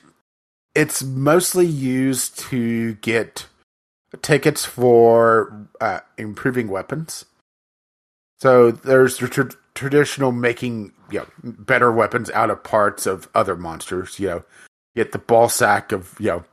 it's 0.75 1.03
mostly 1.03 1.67
used 1.67 2.39
to 2.51 2.95
get 2.95 3.47
tickets 4.23 4.65
for 4.65 5.69
uh, 5.81 6.01
improving 6.17 6.69
weapons. 6.69 7.25
So 8.41 8.71
there's 8.71 9.19
the 9.19 9.29
tr- 9.29 9.57
traditional 9.75 10.33
making 10.33 10.93
you 11.11 11.21
know, 11.21 11.27
better 11.43 11.93
weapons 11.93 12.31
out 12.31 12.51
of 12.51 12.65
parts 12.65 13.07
of 13.07 13.29
other 13.35 13.57
monsters. 13.57 14.19
You 14.19 14.29
know, 14.29 14.45
get 14.97 15.13
the 15.13 15.19
ball 15.19 15.49
sack 15.49 15.93
of 15.93 16.15
you 16.19 16.29
know 16.29 16.45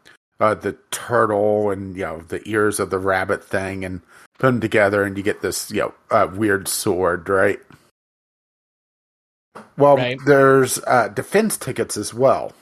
uh, 0.42 0.56
the 0.56 0.76
turtle 0.92 1.70
and 1.70 1.96
you 1.96 2.04
know 2.04 2.20
the 2.20 2.42
ears 2.48 2.80
of 2.80 2.90
the 2.90 3.00
rabbit 3.00 3.44
thing, 3.44 3.86
and 3.86 4.02
put 4.40 4.48
them 4.48 4.60
together, 4.60 5.04
and 5.04 5.16
you 5.16 5.24
get 5.24 5.42
this 5.42 5.72
you 5.72 5.82
know 5.82 5.94
uh, 6.10 6.28
weird 6.34 6.68
sword, 6.68 7.30
right? 7.30 7.60
Well, 9.78 9.98
right. 9.98 10.20
there's 10.26 10.80
uh, 10.88 11.10
defense 11.10 11.58
tickets 11.58 11.98
as 11.98 12.14
well, 12.14 12.54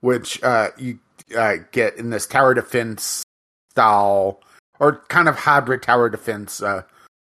which 0.00 0.42
uh, 0.42 0.70
you 0.76 0.98
uh, 1.36 1.56
get 1.72 1.96
in 1.96 2.10
this 2.10 2.26
tower 2.26 2.54
defense 2.54 3.24
style 3.70 4.40
or 4.78 5.02
kind 5.08 5.28
of 5.28 5.36
hybrid 5.36 5.82
tower 5.82 6.08
defense 6.08 6.62
uh, 6.62 6.82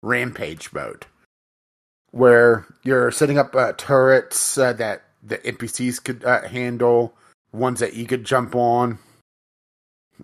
rampage 0.02 0.72
mode, 0.72 1.06
where 2.10 2.66
you're 2.82 3.10
setting 3.10 3.38
up 3.38 3.54
uh, 3.54 3.72
turrets 3.76 4.56
uh, 4.58 4.72
that 4.72 5.02
the 5.22 5.38
NPCs 5.38 6.02
could 6.02 6.24
uh, 6.24 6.42
handle, 6.48 7.14
ones 7.52 7.80
that 7.80 7.94
you 7.94 8.06
could 8.06 8.24
jump 8.24 8.54
on, 8.54 8.98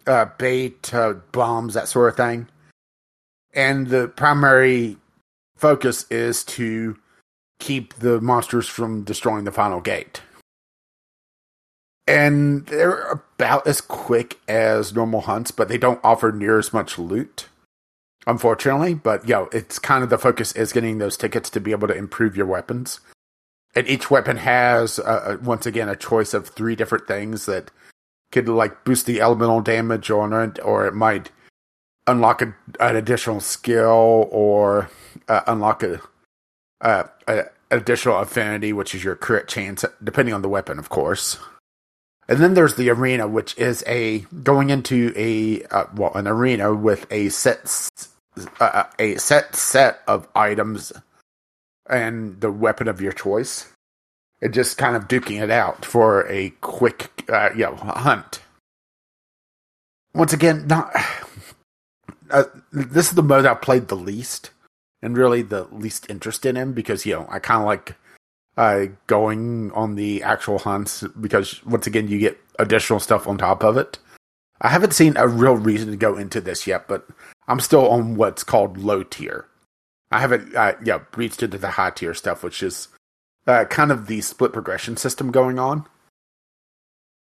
uh, 0.06 0.26
bait, 0.38 0.92
uh, 0.94 1.14
bombs, 1.32 1.74
that 1.74 1.88
sort 1.88 2.08
of 2.08 2.16
thing. 2.16 2.48
And 3.54 3.88
the 3.88 4.08
primary 4.08 4.96
focus 5.56 6.06
is 6.10 6.44
to 6.44 6.96
keep 7.58 7.94
the 7.94 8.20
monsters 8.20 8.68
from 8.68 9.02
destroying 9.02 9.44
the 9.44 9.52
final 9.52 9.80
gate. 9.80 10.22
And 12.06 12.66
they're 12.66 13.10
about 13.10 13.66
as 13.66 13.80
quick 13.80 14.38
as 14.48 14.94
normal 14.94 15.22
hunts, 15.22 15.50
but 15.50 15.68
they 15.68 15.76
don't 15.76 16.00
offer 16.02 16.32
near 16.32 16.58
as 16.58 16.72
much 16.72 16.98
loot 16.98 17.48
unfortunately. 18.28 18.94
But 18.94 19.26
yo, 19.26 19.44
know, 19.44 19.48
it's 19.52 19.80
kind 19.80 20.04
of 20.04 20.10
the 20.10 20.18
focus 20.18 20.52
is 20.52 20.72
getting 20.72 20.98
those 20.98 21.16
tickets 21.16 21.50
to 21.50 21.60
be 21.60 21.72
able 21.72 21.88
to 21.88 21.96
improve 21.96 22.36
your 22.36 22.46
weapons. 22.46 23.00
And 23.74 23.86
each 23.86 24.10
weapon 24.10 24.36
has 24.38 24.98
uh, 24.98 25.36
once 25.42 25.66
again 25.66 25.88
a 25.88 25.96
choice 25.96 26.34
of 26.34 26.48
three 26.48 26.74
different 26.74 27.06
things 27.06 27.46
that 27.46 27.70
could 28.32 28.48
like 28.48 28.84
boost 28.84 29.06
the 29.06 29.20
elemental 29.20 29.60
damage 29.60 30.10
on 30.10 30.32
it, 30.32 30.58
or 30.64 30.86
it 30.86 30.94
might 30.94 31.30
unlock 32.06 32.42
a, 32.42 32.54
an 32.80 32.96
additional 32.96 33.40
skill, 33.40 34.28
or 34.30 34.90
uh, 35.28 35.42
unlock 35.46 35.82
a, 35.82 36.00
uh, 36.80 37.04
a 37.26 37.44
additional 37.70 38.18
affinity, 38.18 38.72
which 38.72 38.94
is 38.94 39.04
your 39.04 39.14
crit 39.14 39.48
chance, 39.48 39.84
depending 40.02 40.34
on 40.34 40.42
the 40.42 40.48
weapon, 40.48 40.78
of 40.78 40.88
course. 40.88 41.38
And 42.28 42.40
then 42.40 42.54
there's 42.54 42.74
the 42.74 42.90
arena, 42.90 43.26
which 43.26 43.56
is 43.56 43.82
a 43.86 44.20
going 44.42 44.70
into 44.70 45.12
a 45.16 45.62
uh, 45.70 45.84
well 45.94 46.12
an 46.14 46.28
arena 46.28 46.74
with 46.74 47.06
a 47.10 47.30
set 47.30 47.88
uh, 48.60 48.84
a 48.98 49.16
set 49.16 49.56
set 49.56 50.00
of 50.06 50.28
items 50.34 50.92
and 51.88 52.40
the 52.40 52.50
weapon 52.50 52.88
of 52.88 53.00
your 53.00 53.12
choice, 53.12 53.72
and 54.40 54.54
just 54.54 54.78
kind 54.78 54.96
of 54.96 55.08
duking 55.08 55.42
it 55.42 55.50
out 55.50 55.84
for 55.84 56.26
a 56.28 56.50
quick, 56.60 57.24
uh, 57.28 57.50
you 57.54 57.64
know, 57.64 57.74
hunt. 57.74 58.40
Once 60.14 60.32
again, 60.32 60.66
not 60.66 60.90
uh, 62.30 62.44
this 62.72 63.08
is 63.08 63.14
the 63.14 63.22
mode 63.22 63.46
I 63.46 63.54
played 63.54 63.88
the 63.88 63.96
least, 63.96 64.50
and 65.02 65.16
really 65.16 65.42
the 65.42 65.64
least 65.70 66.08
interested 66.10 66.50
in 66.50 66.56
him 66.56 66.72
because 66.72 67.06
you 67.06 67.14
know 67.14 67.26
I 67.30 67.38
kind 67.38 67.60
of 67.60 67.66
like 67.66 67.96
uh, 68.56 68.86
going 69.06 69.70
on 69.72 69.94
the 69.94 70.22
actual 70.22 70.58
hunts 70.58 71.04
because 71.20 71.64
once 71.64 71.86
again 71.86 72.08
you 72.08 72.18
get 72.18 72.38
additional 72.58 73.00
stuff 73.00 73.26
on 73.26 73.38
top 73.38 73.62
of 73.62 73.76
it. 73.76 73.98
I 74.60 74.68
haven't 74.68 74.92
seen 74.92 75.16
a 75.16 75.28
real 75.28 75.54
reason 75.54 75.90
to 75.92 75.96
go 75.96 76.16
into 76.16 76.40
this 76.40 76.66
yet, 76.66 76.88
but 76.88 77.06
I'm 77.46 77.60
still 77.60 77.88
on 77.88 78.16
what's 78.16 78.42
called 78.42 78.76
low 78.76 79.04
tier. 79.04 79.46
I 80.10 80.20
haven't, 80.20 80.54
uh, 80.54 80.74
yeah, 80.84 81.00
reached 81.16 81.42
into 81.42 81.58
the 81.58 81.70
high 81.70 81.90
tier 81.90 82.14
stuff, 82.14 82.42
which 82.42 82.62
is 82.62 82.88
uh, 83.46 83.64
kind 83.66 83.90
of 83.92 84.06
the 84.06 84.20
split 84.20 84.52
progression 84.52 84.96
system 84.96 85.30
going 85.30 85.58
on. 85.58 85.86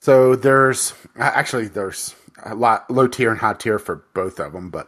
So 0.02 0.36
there's 0.36 0.94
actually 1.18 1.68
there's 1.68 2.16
a 2.44 2.56
lot 2.56 2.90
low 2.92 3.08
tier 3.08 3.32
and 3.32 3.40
high 3.40 3.54
tier 3.54 3.80
for 3.80 4.04
both 4.14 4.40
of 4.40 4.52
them, 4.52 4.70
but 4.70 4.88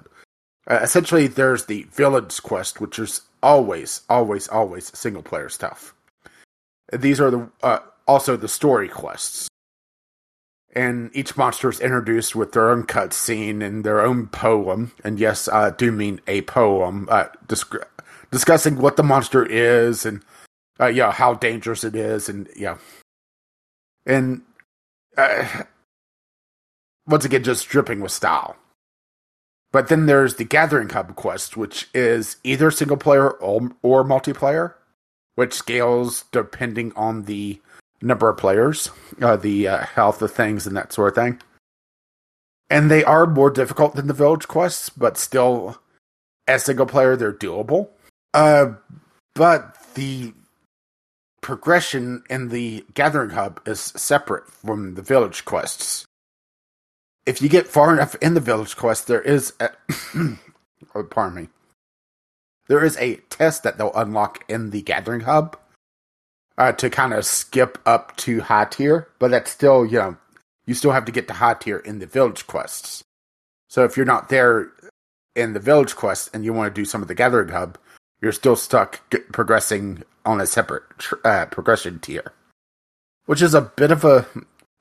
uh, 0.69 0.79
essentially 0.81 1.27
there's 1.27 1.65
the 1.65 1.84
village 1.84 2.41
quest, 2.43 2.81
which 2.81 2.99
is 2.99 3.21
always, 3.41 4.01
always, 4.10 4.47
always 4.47 4.97
single 4.97 5.23
player 5.23 5.47
stuff. 5.47 5.93
These 6.91 7.21
are 7.21 7.31
the 7.31 7.49
uh, 7.63 7.79
also 8.08 8.36
the 8.36 8.47
story 8.47 8.89
quests 8.89 9.47
and 10.75 11.09
each 11.13 11.38
monster 11.38 11.69
is 11.69 11.79
introduced 11.79 12.35
with 12.35 12.51
their 12.51 12.69
own 12.69 12.83
cutscene 12.83 13.63
and 13.63 13.83
their 13.83 14.01
own 14.01 14.27
poem. 14.27 14.91
And 15.03 15.19
yes, 15.19 15.47
I 15.47 15.71
do 15.71 15.91
mean 15.91 16.19
a 16.27 16.41
poem 16.41 17.07
uh, 17.09 17.27
disc- 17.47 17.75
discussing 18.31 18.77
what 18.77 18.97
the 18.97 19.03
monster 19.03 19.45
is 19.45 20.05
and 20.05 20.21
uh, 20.79 20.88
yeah, 20.88 21.11
how 21.11 21.33
dangerous 21.33 21.83
it 21.83 21.95
is, 21.95 22.27
and 22.27 22.49
yeah, 22.55 22.77
and 24.05 24.41
uh, 25.17 25.63
once 27.07 27.25
again, 27.25 27.43
just 27.43 27.67
dripping 27.69 28.01
with 28.01 28.11
style. 28.11 28.55
But 29.71 29.88
then 29.89 30.05
there's 30.05 30.35
the 30.35 30.43
Gathering 30.43 30.89
Hub 30.89 31.15
quest, 31.15 31.57
which 31.57 31.89
is 31.93 32.38
either 32.43 32.71
single 32.71 32.97
player 32.97 33.29
or, 33.29 33.71
or 33.81 34.03
multiplayer, 34.03 34.73
which 35.35 35.53
scales 35.53 36.25
depending 36.31 36.93
on 36.95 37.23
the 37.23 37.61
number 38.01 38.29
of 38.29 38.38
players, 38.38 38.89
uh, 39.21 39.36
the 39.36 39.67
uh, 39.67 39.77
health 39.86 40.21
of 40.21 40.31
things, 40.31 40.67
and 40.67 40.75
that 40.77 40.93
sort 40.93 41.10
of 41.10 41.23
thing. 41.23 41.41
And 42.69 42.89
they 42.89 43.03
are 43.03 43.27
more 43.27 43.49
difficult 43.49 43.95
than 43.95 44.08
the 44.08 44.13
village 44.13 44.47
quests, 44.47 44.89
but 44.89 45.17
still, 45.17 45.77
as 46.47 46.63
single 46.63 46.86
player, 46.86 47.15
they're 47.15 47.34
doable. 47.34 47.89
Uh, 48.34 48.73
but 49.34 49.77
the 49.93 50.34
progression 51.41 52.23
in 52.29 52.49
the 52.49 52.86
gathering 52.93 53.29
hub 53.31 53.62
is 53.67 53.79
separate 53.79 54.49
from 54.49 54.95
the 54.95 55.01
village 55.01 55.45
quests. 55.45 56.05
If 57.25 57.41
you 57.41 57.49
get 57.49 57.67
far 57.67 57.93
enough 57.93 58.15
in 58.15 58.34
the 58.34 58.39
village 58.39 58.75
quest, 58.75 59.08
there 59.08 59.21
is 59.21 59.53
a 59.60 59.69
oh, 60.95 61.03
pardon 61.10 61.43
me. 61.43 61.49
There 62.67 62.84
is 62.84 62.97
a 62.97 63.17
test 63.29 63.63
that 63.63 63.77
they'll 63.77 63.93
unlock 63.93 64.43
in 64.49 64.71
the 64.71 64.81
gathering 64.81 65.21
hub 65.21 65.58
uh, 66.58 66.72
to 66.74 66.89
kind 66.89 67.13
of 67.13 67.26
skip 67.26 67.78
up 67.86 68.15
to 68.18 68.41
high 68.41 68.65
tier, 68.65 69.08
but 69.20 69.32
that's 69.32 69.52
still, 69.52 69.86
you 69.86 70.00
know, 70.00 70.18
you 70.65 70.74
still 70.74 70.91
have 70.91 71.06
to 71.06 71.12
get 71.12 71.28
to 71.28 71.34
high 71.34 71.54
tier 71.54 71.78
in 71.78 72.00
the 72.00 72.06
village 72.06 72.48
quests. 72.48 73.04
So 73.70 73.84
if 73.84 73.98
you're 73.98 74.06
not 74.06 74.30
there 74.30 74.72
in 75.36 75.54
the 75.54 75.60
village 75.60 75.96
quest 75.96 76.30
and 76.34 76.46
you 76.46 76.54
want 76.54 76.74
to 76.74 76.82
do 76.82 76.86
some 76.86 77.02
of 77.02 77.08
the 77.08 77.15
gathering 77.15 77.50
hub, 77.50 77.78
you're 78.22 78.32
still 78.32 78.56
stuck 78.56 79.02
progressing 79.32 80.04
on 80.26 80.41
a 80.41 80.48
separate 80.48 80.84
uh, 81.24 81.46
progression 81.48 82.00
tier, 82.00 82.34
which 83.26 83.41
is 83.41 83.54
a 83.54 83.62
bit 83.62 83.91
of 83.91 84.04
a 84.04 84.26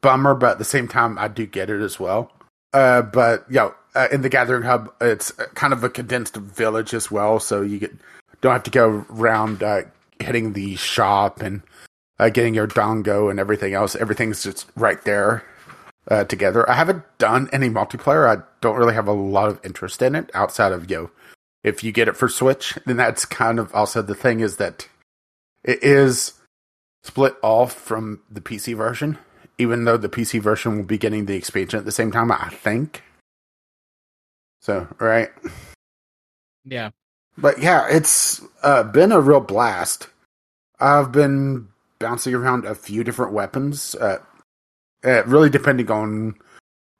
bummer, 0.01 0.35
but 0.35 0.53
at 0.53 0.59
the 0.59 0.65
same 0.65 0.89
time, 0.89 1.19
I 1.19 1.29
do 1.29 1.45
get 1.45 1.71
it 1.71 1.83
as 1.83 1.99
well. 1.99 2.31
Uh, 2.73 3.03
but 3.03 3.45
you 3.49 3.57
know, 3.57 3.75
uh, 3.95 4.09
in 4.11 4.23
the 4.23 4.29
gathering 4.29 4.63
hub, 4.63 4.93
it's 5.01 5.31
kind 5.55 5.73
of 5.73 5.85
a 5.85 5.91
condensed 5.91 6.37
village 6.37 6.95
as 6.95 7.11
well, 7.11 7.39
so 7.39 7.63
you 7.63 7.79
get 7.79 7.93
don't 8.41 8.53
have 8.53 8.63
to 8.65 8.71
go 8.71 9.07
around 9.11 9.63
uh, 9.63 9.83
hitting 10.21 10.53
the 10.53 10.77
shop 10.77 11.41
and 11.41 11.63
uh, 12.19 12.29
getting 12.29 12.55
your 12.55 12.67
dango 12.67 13.29
and 13.29 13.39
everything 13.41 13.75
else. 13.75 13.97
Everything's 13.97 14.43
just 14.43 14.67
right 14.77 15.03
there 15.05 15.45
uh, 16.09 16.25
together. 16.25 16.69
I 16.69 16.75
haven't 16.75 17.03
done 17.19 17.49
any 17.53 17.69
multiplayer. 17.69 18.29
I 18.29 18.43
don't 18.61 18.77
really 18.77 18.95
have 18.95 19.09
a 19.09 19.13
lot 19.13 19.49
of 19.49 19.61
interest 19.65 20.03
in 20.03 20.15
it 20.15 20.31
outside 20.35 20.73
of 20.73 20.91
you. 20.91 20.97
Know, 20.97 21.11
if 21.63 21.83
you 21.83 21.93
get 21.93 22.09
it 22.09 22.17
for 22.17 22.29
Switch, 22.29 22.79
then 22.87 22.97
that's 22.97 23.25
kind 23.25 23.59
of 23.59 23.75
also 23.75 24.03
the 24.03 24.15
thing 24.15 24.41
is 24.41 24.57
that 24.57 24.89
it 25.63 25.83
is 25.83 26.35
split 27.03 27.37
off 27.43 27.73
from 27.73 28.21
the 28.31 28.41
PC 28.41 28.77
version, 28.77 29.19
even 29.59 29.85
though 29.85 29.97
the 29.97 30.09
PC 30.09 30.41
version 30.41 30.77
will 30.77 30.85
be 30.85 30.99
getting 30.99 31.27
the 31.27 31.37
expansion 31.37 31.79
at 31.79 31.85
the 31.85 31.93
same 31.93 32.13
time, 32.13 32.31
I 32.31 32.49
think. 32.51 33.03
So, 34.61 34.89
right. 34.99 35.31
Yeah. 36.65 36.91
But 37.37 37.61
yeah, 37.61 37.87
it's 37.89 38.43
uh, 38.63 38.85
been 38.85 39.13
a 39.13 39.21
real 39.21 39.41
blast. 39.41 40.09
I've 40.81 41.13
been 41.13 41.69
bouncing 41.99 42.35
around 42.35 42.65
a 42.65 42.75
few 42.75 43.05
different 43.05 43.33
weapons, 43.33 43.95
uh, 43.97 44.19
uh, 45.05 45.25
really 45.25 45.51
depending 45.51 45.91
on 45.91 46.35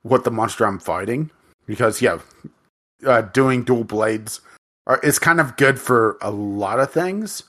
what 0.03 0.25
the 0.25 0.31
monster 0.31 0.67
I'm 0.67 0.79
fighting. 0.79 1.31
Because, 1.67 2.03
yeah, 2.03 2.19
uh, 3.07 3.23
doing 3.23 3.65
dual 3.65 3.85
blades 3.85 4.41
are, 4.87 4.99
is 5.01 5.19
kind 5.19 5.41
of 5.41 5.57
good 5.57 5.79
for 5.79 6.19
a 6.21 6.31
lot 6.31 6.81
of 6.81 6.93
things. 6.93 7.45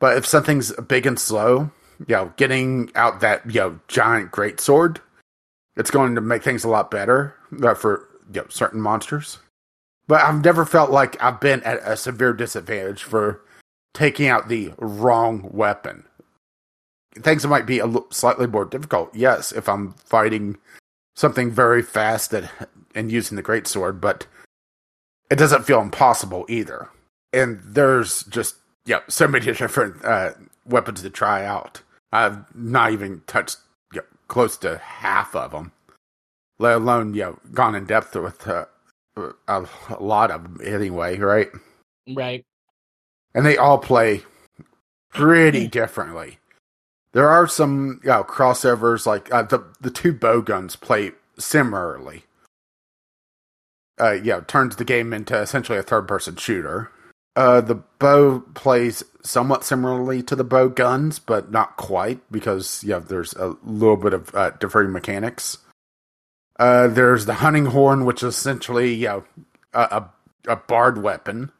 But 0.00 0.16
if 0.16 0.26
something's 0.26 0.72
big 0.72 1.06
and 1.06 1.18
slow, 1.18 1.70
you 2.00 2.14
know, 2.14 2.32
getting 2.36 2.90
out 2.94 3.20
that 3.20 3.46
you 3.46 3.60
know 3.60 3.80
giant 3.88 4.30
great 4.32 4.60
sword, 4.60 5.00
it's 5.76 5.90
going 5.90 6.14
to 6.14 6.20
make 6.20 6.42
things 6.42 6.64
a 6.64 6.68
lot 6.68 6.90
better 6.90 7.34
uh, 7.62 7.74
for 7.74 8.08
you 8.32 8.40
know, 8.40 8.46
certain 8.48 8.80
monsters. 8.80 9.38
But 10.06 10.22
I've 10.22 10.44
never 10.44 10.64
felt 10.64 10.90
like 10.90 11.22
I've 11.22 11.40
been 11.40 11.62
at 11.62 11.80
a 11.82 11.96
severe 11.96 12.32
disadvantage 12.32 13.02
for 13.02 13.40
taking 13.94 14.28
out 14.28 14.48
the 14.48 14.72
wrong 14.78 15.48
weapon. 15.52 16.04
Things 17.16 17.46
might 17.46 17.64
be 17.64 17.78
a 17.78 17.86
l- 17.86 18.06
slightly 18.10 18.46
more 18.46 18.64
difficult, 18.64 19.14
yes, 19.14 19.52
if 19.52 19.68
I'm 19.68 19.92
fighting 19.94 20.58
something 21.14 21.50
very 21.50 21.82
fast 21.82 22.32
that, 22.32 22.50
and 22.94 23.10
using 23.10 23.36
the 23.36 23.42
great 23.42 23.66
sword, 23.66 24.00
but 24.00 24.26
it 25.30 25.36
doesn't 25.36 25.64
feel 25.64 25.80
impossible 25.80 26.44
either. 26.48 26.88
And 27.32 27.60
there's 27.64 28.24
just 28.24 28.56
yeah, 28.84 29.00
so 29.08 29.26
many 29.26 29.44
different 29.52 30.04
uh, 30.04 30.32
weapons 30.66 31.02
to 31.02 31.10
try 31.10 31.44
out. 31.44 31.82
I've 32.12 32.44
not 32.54 32.92
even 32.92 33.22
touched 33.26 33.58
you 33.92 34.00
know, 34.00 34.06
close 34.28 34.56
to 34.58 34.78
half 34.78 35.34
of 35.34 35.52
them, 35.52 35.72
let 36.58 36.76
alone 36.76 37.14
you 37.14 37.22
know 37.22 37.38
gone 37.52 37.74
in 37.74 37.86
depth 37.86 38.14
with 38.14 38.46
uh, 38.46 38.66
a, 39.16 39.66
lot 40.00 40.30
of 40.30 40.42
them 40.42 40.60
anyway, 40.64 41.18
right? 41.18 41.48
Right. 42.08 42.44
And 43.34 43.44
they 43.44 43.56
all 43.56 43.78
play 43.78 44.22
pretty 45.12 45.66
differently. 45.68 46.38
There 47.12 47.28
are 47.28 47.46
some 47.46 48.00
you 48.02 48.10
know, 48.10 48.24
crossovers, 48.24 49.06
like 49.06 49.32
uh, 49.32 49.42
the 49.42 49.64
the 49.80 49.90
two 49.90 50.12
bow 50.12 50.40
guns 50.40 50.76
play 50.76 51.12
similarly. 51.38 52.24
Uh, 54.00 54.18
yeah, 54.22 54.40
turns 54.40 54.76
the 54.76 54.84
game 54.84 55.12
into 55.12 55.38
essentially 55.40 55.78
a 55.78 55.82
third 55.82 56.08
person 56.08 56.34
shooter. 56.36 56.90
Uh, 57.36 57.60
the 57.60 57.76
bow 57.98 58.40
plays 58.54 59.02
somewhat 59.22 59.64
similarly 59.64 60.22
to 60.22 60.36
the 60.36 60.44
bow 60.44 60.68
guns, 60.68 61.20
but 61.20 61.50
not 61.52 61.76
quite 61.76 62.20
because 62.30 62.82
yeah, 62.84 62.98
there's 62.98 63.32
a 63.34 63.56
little 63.64 63.96
bit 63.96 64.12
of 64.12 64.34
uh, 64.34 64.50
differing 64.50 64.92
mechanics. 64.92 65.58
Uh, 66.58 66.88
there's 66.88 67.26
the 67.26 67.34
hunting 67.34 67.66
horn, 67.66 68.04
which 68.04 68.22
is 68.22 68.36
essentially 68.36 68.94
you 68.94 69.06
know, 69.08 69.24
a, 69.72 69.80
a, 69.80 70.52
a 70.52 70.56
bard 70.56 71.02
weapon 71.02 71.50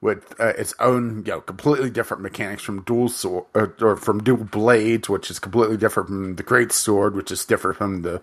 with 0.00 0.38
uh, 0.40 0.52
its 0.56 0.74
own 0.78 1.24
you 1.26 1.32
know 1.32 1.40
completely 1.40 1.90
different 1.90 2.22
mechanics 2.22 2.62
from 2.62 2.82
dual 2.82 3.08
sword 3.08 3.46
or, 3.54 3.74
or, 3.80 3.96
from 3.96 4.22
dual 4.22 4.44
blades, 4.44 5.08
which 5.08 5.30
is 5.30 5.38
completely 5.38 5.76
different 5.76 6.08
from 6.08 6.36
the 6.36 6.42
great 6.42 6.72
sword, 6.72 7.16
which 7.16 7.30
is 7.30 7.44
different 7.44 7.76
from 7.78 8.02
the 8.02 8.22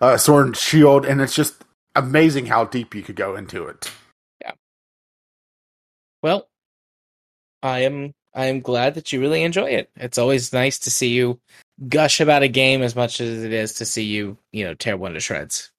uh, 0.00 0.16
sword 0.16 0.46
and 0.46 0.56
shield, 0.56 1.04
and 1.04 1.20
it's 1.20 1.34
just 1.34 1.64
amazing 1.94 2.46
how 2.46 2.64
deep 2.64 2.94
you 2.94 3.02
could 3.02 3.16
go 3.16 3.36
into 3.36 3.66
it. 3.66 3.90
Yeah. 4.40 4.52
Well, 6.22 6.48
I 7.62 7.80
am 7.80 8.14
I 8.34 8.46
am 8.46 8.60
glad 8.60 8.94
that 8.94 9.12
you 9.12 9.20
really 9.20 9.42
enjoy 9.42 9.70
it. 9.70 9.90
It's 9.96 10.18
always 10.18 10.52
nice 10.52 10.78
to 10.80 10.90
see 10.90 11.08
you 11.08 11.38
gush 11.88 12.20
about 12.20 12.42
a 12.42 12.48
game 12.48 12.82
as 12.82 12.96
much 12.96 13.20
as 13.20 13.44
it 13.44 13.52
is 13.52 13.74
to 13.74 13.84
see 13.84 14.04
you, 14.04 14.38
you 14.52 14.64
know, 14.64 14.74
tear 14.74 14.96
one 14.96 15.14
to 15.14 15.20
shreds. 15.20 15.70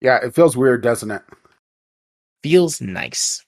Yeah, 0.00 0.18
it 0.22 0.34
feels 0.34 0.56
weird, 0.56 0.82
doesn't 0.82 1.10
it? 1.10 1.22
Feels 2.42 2.80
nice. 2.80 3.44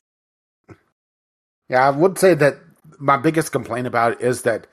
Yeah, 1.68 1.86
I 1.86 1.90
would 1.90 2.18
say 2.18 2.34
that 2.34 2.58
my 2.98 3.16
biggest 3.16 3.52
complaint 3.52 3.86
about 3.86 4.12
it 4.12 4.20
is 4.20 4.42
that 4.42 4.66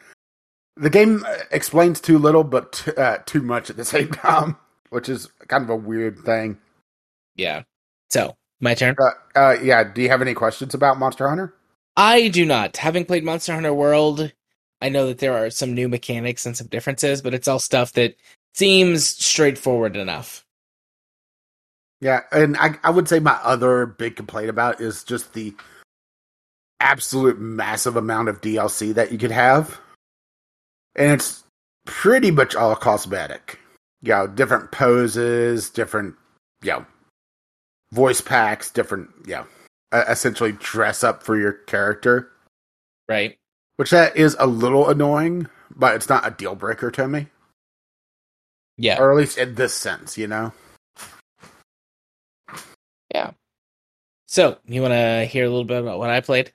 the 0.75 0.89
game 0.89 1.25
explains 1.51 1.99
too 1.99 2.17
little, 2.17 2.43
but 2.43 2.87
uh, 2.97 3.19
too 3.25 3.41
much 3.41 3.69
at 3.69 3.77
the 3.77 3.85
same 3.95 4.09
time, 4.09 4.57
which 4.89 5.09
is 5.09 5.29
kind 5.47 5.63
of 5.63 5.69
a 5.69 5.75
weird 5.75 6.19
thing. 6.19 6.57
Yeah. 7.35 7.63
So, 8.09 8.35
my 8.59 8.75
turn. 8.75 8.95
Uh, 8.99 9.39
uh, 9.39 9.57
yeah. 9.61 9.83
Do 9.83 10.01
you 10.01 10.09
have 10.09 10.21
any 10.21 10.33
questions 10.33 10.73
about 10.73 10.99
Monster 10.99 11.27
Hunter? 11.27 11.53
I 11.95 12.27
do 12.27 12.45
not. 12.45 12.77
Having 12.77 13.05
played 13.05 13.23
Monster 13.23 13.53
Hunter 13.53 13.73
World, 13.73 14.31
I 14.81 14.89
know 14.89 15.07
that 15.07 15.19
there 15.19 15.33
are 15.33 15.49
some 15.49 15.73
new 15.73 15.87
mechanics 15.87 16.45
and 16.45 16.57
some 16.57 16.67
differences, 16.67 17.21
but 17.21 17.33
it's 17.33 17.47
all 17.47 17.59
stuff 17.59 17.93
that 17.93 18.15
seems 18.53 19.05
straightforward 19.05 19.95
enough. 19.95 20.45
Yeah, 22.01 22.21
and 22.31 22.57
I, 22.57 22.75
I 22.83 22.89
would 22.89 23.07
say 23.07 23.19
my 23.19 23.39
other 23.43 23.85
big 23.85 24.17
complaint 24.17 24.49
about 24.49 24.81
is 24.81 25.03
just 25.03 25.33
the 25.33 25.55
absolute 26.81 27.39
massive 27.39 27.95
amount 27.95 28.27
of 28.27 28.41
DLC 28.41 28.93
that 28.93 29.11
you 29.11 29.17
could 29.17 29.31
have. 29.31 29.79
And 30.95 31.13
it's 31.13 31.43
pretty 31.85 32.29
much 32.29 32.55
all 32.55 32.75
cosmetic. 32.75 33.59
You 34.01 34.09
know, 34.09 34.27
different 34.27 34.71
poses, 34.71 35.69
different, 35.69 36.15
you 36.61 36.71
know, 36.71 36.85
voice 37.93 38.19
packs, 38.19 38.69
different, 38.69 39.09
you 39.25 39.35
know, 39.35 39.45
essentially 39.93 40.53
dress 40.53 41.03
up 41.03 41.23
for 41.23 41.37
your 41.37 41.53
character. 41.53 42.31
Right. 43.07 43.37
Which 43.77 43.91
that 43.91 44.15
is 44.17 44.35
a 44.39 44.47
little 44.47 44.89
annoying, 44.89 45.47
but 45.75 45.95
it's 45.95 46.09
not 46.09 46.27
a 46.27 46.31
deal 46.31 46.55
breaker 46.55 46.91
to 46.91 47.07
me. 47.07 47.27
Yeah. 48.77 48.99
Or 48.99 49.11
at 49.11 49.17
least 49.17 49.37
in 49.37 49.55
this 49.55 49.73
sense, 49.73 50.17
you 50.17 50.27
know? 50.27 50.51
Yeah. 53.13 53.31
So, 54.27 54.57
you 54.65 54.81
want 54.81 54.93
to 54.93 55.25
hear 55.25 55.45
a 55.45 55.49
little 55.49 55.65
bit 55.65 55.81
about 55.81 55.99
what 55.99 56.09
I 56.09 56.21
played? 56.21 56.51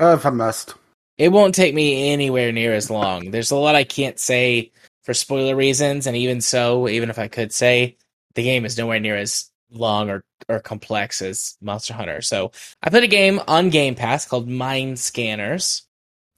Uh, 0.00 0.14
if 0.14 0.24
I 0.24 0.30
must. 0.30 0.74
It 1.18 1.30
won't 1.30 1.54
take 1.54 1.74
me 1.74 2.10
anywhere 2.10 2.52
near 2.52 2.74
as 2.74 2.90
long. 2.90 3.30
There's 3.30 3.50
a 3.50 3.56
lot 3.56 3.74
I 3.74 3.84
can't 3.84 4.18
say 4.18 4.72
for 5.04 5.14
spoiler 5.14 5.56
reasons, 5.56 6.06
and 6.06 6.16
even 6.16 6.40
so, 6.40 6.88
even 6.88 7.10
if 7.10 7.18
I 7.18 7.28
could 7.28 7.52
say, 7.52 7.96
the 8.34 8.42
game 8.42 8.64
is 8.64 8.76
nowhere 8.76 9.00
near 9.00 9.16
as 9.16 9.50
long 9.70 10.10
or, 10.10 10.24
or 10.48 10.60
complex 10.60 11.22
as 11.22 11.56
Monster 11.60 11.94
Hunter. 11.94 12.22
So 12.22 12.52
I 12.82 12.90
played 12.90 13.04
a 13.04 13.08
game 13.08 13.40
on 13.48 13.70
Game 13.70 13.94
Pass 13.94 14.26
called 14.26 14.48
Mind 14.48 14.98
Scanners. 14.98 15.86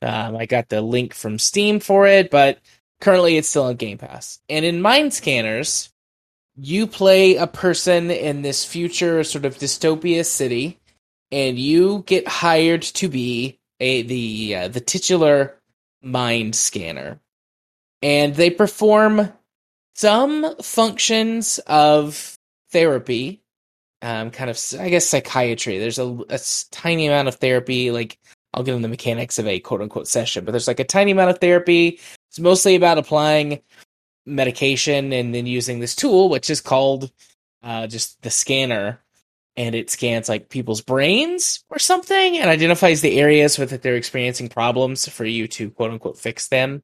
Um, 0.01 0.37
I 0.37 0.47
got 0.47 0.69
the 0.69 0.81
link 0.81 1.15
from 1.15 1.39
Steam 1.39 1.81
for 1.81 2.07
it, 2.07 2.31
but 2.31 2.59
currently 3.01 3.37
it's 3.37 3.49
still 3.49 3.65
on 3.65 3.77
Game 3.77 3.99
Pass. 3.99 4.39
And 4.49 4.65
in 4.65 4.81
Mind 4.81 5.13
Scanners, 5.13 5.91
you 6.57 6.87
play 6.87 7.37
a 7.37 7.47
person 7.47 8.11
in 8.11 8.43
this 8.43 8.65
future 8.65 9.23
sort 9.25 9.45
of 9.45 9.59
dystopia 9.59 10.25
city, 10.25 10.79
and 11.31 11.59
you 11.59 12.03
get 12.07 12.27
hired 12.27 12.83
to 12.83 13.09
be 13.09 13.59
a 13.81 14.03
the 14.03 14.55
uh, 14.57 14.69
the 14.69 14.81
titular 14.81 15.57
mind 16.03 16.57
scanner, 16.57 17.21
and 18.03 18.35
they 18.35 18.51
perform 18.51 19.33
some 19.95 20.57
functions 20.63 21.59
of 21.67 22.38
therapy, 22.71 23.43
um, 24.03 24.31
kind 24.31 24.51
of 24.51 24.61
I 24.79 24.89
guess 24.89 25.07
psychiatry. 25.07 25.79
There's 25.79 25.99
a, 25.99 26.19
a 26.29 26.39
tiny 26.71 27.07
amount 27.07 27.29
of 27.29 27.37
therapy, 27.37 27.91
like 27.91 28.19
I'll 28.55 28.63
get 28.63 28.75
into 28.75 28.83
the 28.83 28.91
mechanics 28.91 29.39
of 29.39 29.47
a 29.47 29.61
quote 29.61 29.83
unquote 29.83 30.09
session, 30.09 30.45
but 30.45 30.53
there's 30.53 30.69
like 30.69 30.81
a 30.81 30.85
tiny 30.85 31.13
amount 31.13 31.31
of 31.31 31.39
therapy. 31.39 32.01
It's 32.29 32.39
mostly 32.39 32.77
about 32.77 32.99
applying 32.99 33.61
medication 34.27 35.13
and 35.13 35.35
then 35.35 35.47
using 35.47 35.81
this 35.81 35.97
tool, 35.97 36.29
which 36.29 36.51
is 36.51 36.61
called 36.61 37.11
uh, 37.63 37.87
just 37.87 38.21
the 38.23 38.31
scanner, 38.31 39.01
and 39.57 39.75
it 39.75 39.91
scans 39.91 40.29
like 40.29 40.49
people's 40.49 40.81
brains 40.81 41.65
or 41.71 41.79
something 41.79 42.39
and 42.39 42.49
identifies 42.49 43.01
the 43.01 43.19
areas 43.19 43.59
with 43.59 43.71
that 43.71 43.83
they're 43.83 43.97
experiencing 43.97 44.49
problems 44.49 45.09
for 45.09 45.25
you 45.25 45.49
to 45.49 45.71
quote 45.71 45.91
unquote 45.91 46.19
fix 46.19 46.49
them. 46.49 46.83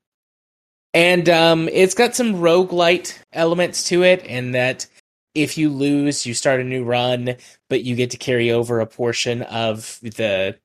And 0.92 1.28
um, 1.28 1.68
it's 1.72 1.94
got 1.94 2.14
some 2.14 2.36
roguelite 2.36 3.18
elements 3.32 3.84
to 3.88 4.04
it, 4.04 4.24
and 4.28 4.54
that 4.54 4.86
if 5.34 5.58
you 5.58 5.68
lose, 5.68 6.26
you 6.26 6.34
start 6.34 6.60
a 6.60 6.64
new 6.64 6.84
run, 6.84 7.36
but 7.68 7.84
you 7.84 7.96
get 7.96 8.10
to 8.12 8.16
carry 8.16 8.50
over 8.50 8.80
a 8.80 8.86
portion 8.86 9.42
of 9.42 9.98
the 10.02 10.56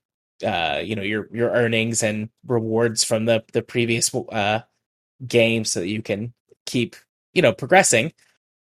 uh, 0.46 0.82
you 0.84 0.96
know 0.96 1.02
your 1.02 1.28
your 1.34 1.50
earnings 1.50 2.04
and 2.04 2.30
rewards 2.48 3.04
from 3.04 3.26
the 3.26 3.44
the 3.54 3.62
previous 3.62 4.14
uh, 4.14 4.62
game, 5.26 5.66
so 5.66 5.80
that 5.82 5.88
you 5.88 6.02
can 6.02 6.34
keep 6.66 6.96
you 7.34 7.42
know 7.42 7.54
progressing. 7.54 8.14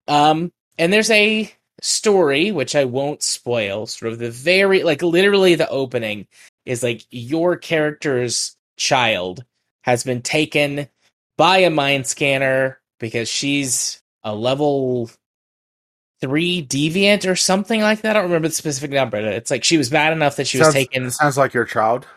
Um, 0.07 0.51
and 0.77 0.91
there's 0.91 1.11
a 1.11 1.51
story 1.81 2.51
which 2.51 2.75
I 2.75 2.85
won't 2.85 3.23
spoil. 3.23 3.85
Sort 3.85 4.11
of 4.11 4.19
the 4.19 4.31
very 4.31 4.83
like 4.83 5.01
literally 5.01 5.55
the 5.55 5.69
opening 5.69 6.27
is 6.65 6.83
like 6.83 7.05
your 7.11 7.55
character's 7.57 8.55
child 8.77 9.43
has 9.83 10.03
been 10.03 10.21
taken 10.21 10.87
by 11.37 11.59
a 11.59 11.69
mind 11.69 12.07
scanner 12.07 12.79
because 12.99 13.27
she's 13.29 14.01
a 14.23 14.33
level 14.33 15.09
three 16.23 16.65
deviant 16.65 17.29
or 17.29 17.35
something 17.35 17.81
like 17.81 17.99
that. 18.01 18.11
I 18.11 18.13
don't 18.13 18.29
remember 18.29 18.47
the 18.47 18.53
specific 18.53 18.91
number. 18.91 19.17
It's 19.17 19.51
like 19.51 19.65
she 19.65 19.77
was 19.77 19.89
bad 19.89 20.13
enough 20.13 20.37
that 20.37 20.47
she 20.47 20.57
sounds, 20.57 20.67
was 20.67 20.73
taken. 20.75 21.11
Sounds 21.11 21.37
like 21.37 21.53
your 21.53 21.65
child. 21.65 22.07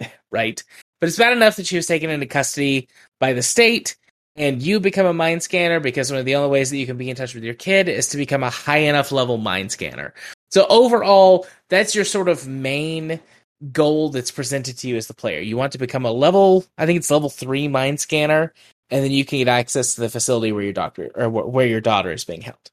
Right. 0.32 0.64
but 0.98 1.10
it's 1.10 1.18
bad 1.18 1.36
enough 1.36 1.56
that 1.56 1.66
she 1.66 1.76
was 1.76 1.86
taken 1.86 2.08
into 2.08 2.24
custody 2.24 2.88
by 3.20 3.34
the 3.34 3.42
state 3.42 3.96
and 4.34 4.62
you 4.62 4.80
become 4.80 5.04
a 5.04 5.12
mind 5.12 5.42
scanner 5.42 5.78
because 5.78 6.10
one 6.10 6.18
of 6.18 6.24
the 6.24 6.36
only 6.36 6.48
ways 6.48 6.70
that 6.70 6.78
you 6.78 6.86
can 6.86 6.96
be 6.96 7.10
in 7.10 7.16
touch 7.16 7.34
with 7.34 7.44
your 7.44 7.52
kid 7.52 7.86
is 7.86 8.08
to 8.08 8.16
become 8.16 8.42
a 8.42 8.48
high 8.48 8.78
enough 8.78 9.12
level 9.12 9.36
mind 9.36 9.70
scanner. 9.70 10.14
So 10.50 10.66
overall, 10.70 11.46
that's 11.68 11.94
your 11.94 12.06
sort 12.06 12.30
of 12.30 12.48
main 12.48 13.20
goal 13.72 14.08
that's 14.08 14.30
presented 14.30 14.78
to 14.78 14.88
you 14.88 14.96
as 14.96 15.06
the 15.06 15.12
player. 15.12 15.40
You 15.40 15.58
want 15.58 15.72
to 15.72 15.78
become 15.78 16.06
a 16.06 16.10
level, 16.10 16.64
I 16.78 16.86
think 16.86 16.96
it's 16.96 17.10
level 17.10 17.28
3 17.28 17.68
mind 17.68 18.00
scanner 18.00 18.54
and 18.92 19.04
then 19.04 19.10
you 19.10 19.26
can 19.26 19.38
get 19.38 19.48
access 19.48 19.94
to 19.94 20.00
the 20.00 20.08
facility 20.08 20.52
where 20.52 20.64
your 20.64 20.72
doctor 20.72 21.10
or 21.14 21.28
where 21.28 21.66
your 21.66 21.82
daughter 21.82 22.10
is 22.10 22.24
being 22.24 22.40
held. 22.40 22.70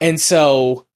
And 0.00 0.20
so 0.20 0.86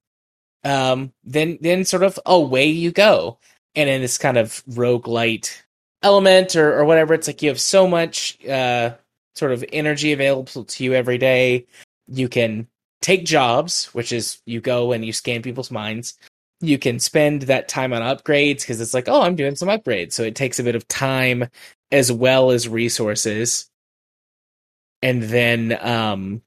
um 0.64 1.12
then 1.24 1.58
then 1.60 1.84
sort 1.84 2.02
of 2.02 2.18
away 2.26 2.66
you 2.66 2.92
go. 2.92 3.38
And 3.74 3.88
in 3.88 4.00
this 4.00 4.18
kind 4.18 4.36
of 4.36 4.64
roguelite 4.66 5.62
element 6.02 6.56
or, 6.56 6.78
or 6.78 6.84
whatever, 6.84 7.14
it's 7.14 7.26
like 7.26 7.42
you 7.42 7.48
have 7.48 7.60
so 7.60 7.86
much 7.86 8.44
uh 8.46 8.94
sort 9.34 9.52
of 9.52 9.64
energy 9.72 10.12
available 10.12 10.64
to 10.64 10.84
you 10.84 10.94
every 10.94 11.18
day. 11.18 11.66
You 12.08 12.28
can 12.28 12.66
take 13.00 13.24
jobs, 13.24 13.86
which 13.94 14.12
is 14.12 14.40
you 14.46 14.60
go 14.60 14.92
and 14.92 15.04
you 15.04 15.12
scan 15.12 15.42
people's 15.42 15.70
minds. 15.70 16.18
You 16.60 16.78
can 16.78 16.98
spend 16.98 17.42
that 17.42 17.68
time 17.68 17.94
on 17.94 18.02
upgrades 18.02 18.60
because 18.60 18.80
it's 18.80 18.92
like, 18.92 19.08
oh, 19.08 19.22
I'm 19.22 19.36
doing 19.36 19.56
some 19.56 19.68
upgrades. 19.68 20.12
So 20.12 20.24
it 20.24 20.34
takes 20.36 20.58
a 20.58 20.62
bit 20.64 20.74
of 20.74 20.86
time 20.88 21.48
as 21.90 22.12
well 22.12 22.50
as 22.50 22.68
resources. 22.68 23.70
And 25.02 25.22
then 25.22 25.78
um 25.80 26.42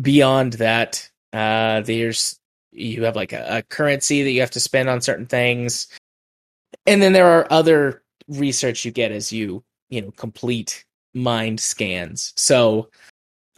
beyond 0.00 0.54
that, 0.54 1.08
uh 1.32 1.80
there's 1.80 2.38
you 2.72 3.04
have 3.04 3.16
like 3.16 3.32
a, 3.32 3.58
a 3.58 3.62
currency 3.62 4.22
that 4.22 4.30
you 4.30 4.40
have 4.40 4.50
to 4.52 4.60
spend 4.60 4.88
on 4.88 5.00
certain 5.00 5.26
things. 5.26 5.88
And 6.86 7.00
then 7.02 7.12
there 7.12 7.26
are 7.26 7.46
other 7.50 8.02
research 8.28 8.84
you 8.84 8.90
get 8.90 9.12
as 9.12 9.32
you, 9.32 9.62
you 9.90 10.00
know, 10.00 10.10
complete 10.12 10.84
mind 11.14 11.60
scans. 11.60 12.32
So 12.36 12.88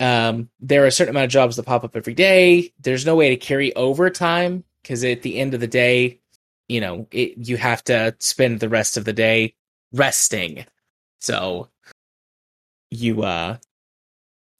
um, 0.00 0.50
there 0.60 0.82
are 0.82 0.88
a 0.88 0.92
certain 0.92 1.14
amount 1.14 1.26
of 1.26 1.30
jobs 1.30 1.56
that 1.56 1.66
pop 1.66 1.84
up 1.84 1.96
every 1.96 2.14
day. 2.14 2.72
There's 2.80 3.06
no 3.06 3.16
way 3.16 3.30
to 3.30 3.36
carry 3.36 3.74
over 3.76 4.10
time 4.10 4.64
because 4.82 5.04
at 5.04 5.22
the 5.22 5.38
end 5.38 5.54
of 5.54 5.60
the 5.60 5.66
day, 5.66 6.20
you 6.68 6.80
know, 6.80 7.06
it, 7.10 7.34
you 7.36 7.56
have 7.56 7.84
to 7.84 8.14
spend 8.18 8.60
the 8.60 8.68
rest 8.68 8.96
of 8.96 9.04
the 9.04 9.12
day 9.12 9.54
resting. 9.92 10.66
So 11.20 11.68
you 12.90 13.22
uh 13.22 13.56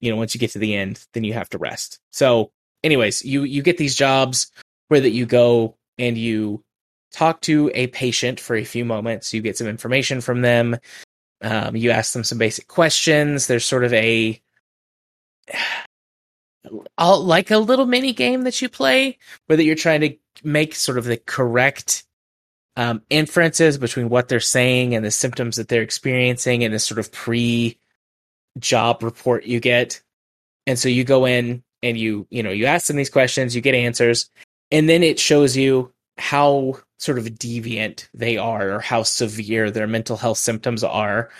you 0.04 0.10
know, 0.10 0.16
once 0.16 0.34
you 0.34 0.38
get 0.38 0.50
to 0.50 0.58
the 0.58 0.74
end, 0.74 1.04
then 1.14 1.24
you 1.24 1.32
have 1.32 1.48
to 1.50 1.58
rest. 1.58 1.98
So 2.12 2.52
anyways, 2.82 3.24
you 3.24 3.44
you 3.44 3.62
get 3.62 3.78
these 3.78 3.94
jobs 3.94 4.52
where 4.88 5.00
that 5.00 5.10
you 5.10 5.24
go 5.24 5.76
and 5.98 6.18
you 6.18 6.62
talk 7.12 7.40
to 7.42 7.70
a 7.74 7.86
patient 7.88 8.38
for 8.38 8.54
a 8.54 8.64
few 8.64 8.84
moments, 8.84 9.32
you 9.32 9.40
get 9.40 9.56
some 9.56 9.66
information 9.66 10.20
from 10.20 10.42
them, 10.42 10.76
um, 11.40 11.74
you 11.74 11.90
ask 11.90 12.12
them 12.12 12.24
some 12.24 12.38
basic 12.38 12.68
questions. 12.68 13.46
There's 13.46 13.64
sort 13.64 13.84
of 13.84 13.92
a 13.94 14.40
like 16.98 17.50
a 17.50 17.58
little 17.58 17.86
mini 17.86 18.12
game 18.12 18.42
that 18.42 18.60
you 18.60 18.68
play 18.68 19.18
where 19.46 19.56
that 19.56 19.64
you're 19.64 19.74
trying 19.74 20.00
to 20.02 20.16
make 20.42 20.74
sort 20.74 20.98
of 20.98 21.04
the 21.04 21.16
correct 21.16 22.04
um, 22.76 23.02
inferences 23.08 23.78
between 23.78 24.08
what 24.08 24.28
they're 24.28 24.40
saying 24.40 24.94
and 24.94 25.04
the 25.04 25.10
symptoms 25.10 25.56
that 25.56 25.68
they're 25.68 25.82
experiencing 25.82 26.62
and 26.64 26.74
the 26.74 26.78
sort 26.78 26.98
of 26.98 27.10
pre 27.12 27.78
job 28.58 29.02
report 29.02 29.44
you 29.44 29.60
get. 29.60 30.00
And 30.66 30.78
so 30.78 30.88
you 30.88 31.04
go 31.04 31.26
in 31.26 31.62
and 31.82 31.98
you, 31.98 32.26
you 32.30 32.42
know, 32.42 32.50
you 32.50 32.66
ask 32.66 32.86
them 32.86 32.96
these 32.96 33.10
questions, 33.10 33.54
you 33.54 33.60
get 33.60 33.74
answers, 33.74 34.30
and 34.70 34.88
then 34.88 35.02
it 35.02 35.18
shows 35.18 35.56
you 35.56 35.92
how 36.16 36.78
sort 36.98 37.18
of 37.18 37.24
deviant 37.26 38.08
they 38.14 38.36
are 38.36 38.70
or 38.70 38.80
how 38.80 39.02
severe 39.02 39.70
their 39.70 39.86
mental 39.86 40.16
health 40.16 40.38
symptoms 40.38 40.82
are. 40.82 41.30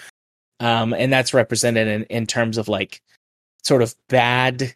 Um, 0.60 0.92
and 0.92 1.12
that's 1.12 1.34
represented 1.34 1.88
in, 1.88 2.04
in 2.04 2.26
terms 2.26 2.58
of 2.58 2.68
like 2.68 3.00
sort 3.62 3.82
of 3.82 3.94
bad 4.08 4.74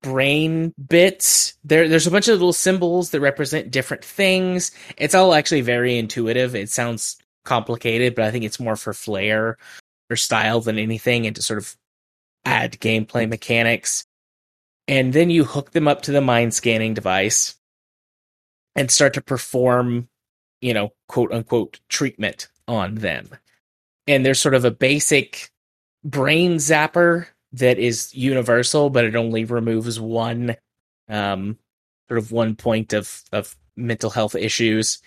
brain 0.00 0.74
bits. 0.88 1.54
There, 1.64 1.88
there's 1.88 2.06
a 2.06 2.10
bunch 2.10 2.28
of 2.28 2.34
little 2.34 2.52
symbols 2.52 3.10
that 3.10 3.20
represent 3.20 3.70
different 3.70 4.04
things. 4.04 4.70
It's 4.96 5.14
all 5.14 5.34
actually 5.34 5.60
very 5.62 5.98
intuitive. 5.98 6.54
It 6.54 6.70
sounds 6.70 7.16
complicated, 7.44 8.14
but 8.14 8.24
I 8.24 8.30
think 8.30 8.44
it's 8.44 8.60
more 8.60 8.76
for 8.76 8.92
flair 8.92 9.58
or 10.12 10.16
style 10.16 10.60
than 10.60 10.78
anything 10.78 11.26
and 11.26 11.34
to 11.36 11.42
sort 11.42 11.58
of 11.58 11.76
add 12.44 12.78
gameplay 12.80 13.28
mechanics. 13.28 14.04
And 14.88 15.12
then 15.12 15.30
you 15.30 15.44
hook 15.44 15.72
them 15.72 15.88
up 15.88 16.02
to 16.02 16.12
the 16.12 16.20
mind 16.20 16.54
scanning 16.54 16.94
device 16.94 17.56
and 18.74 18.90
start 18.90 19.14
to 19.14 19.22
perform, 19.22 20.08
you 20.60 20.74
know, 20.74 20.92
quote 21.08 21.32
unquote 21.32 21.80
treatment 21.88 22.48
on 22.68 22.96
them. 22.96 23.28
And 24.06 24.26
there's 24.26 24.40
sort 24.40 24.54
of 24.54 24.64
a 24.64 24.70
basic 24.70 25.50
brain 26.04 26.56
zapper 26.56 27.26
that 27.52 27.78
is 27.78 28.14
universal, 28.14 28.90
but 28.90 29.04
it 29.04 29.16
only 29.16 29.44
removes 29.44 30.00
one 30.00 30.56
um 31.08 31.58
sort 32.08 32.18
of 32.18 32.32
one 32.32 32.54
point 32.56 32.92
of 32.92 33.22
of 33.32 33.56
mental 33.76 34.10
health 34.10 34.34
issues. 34.34 35.00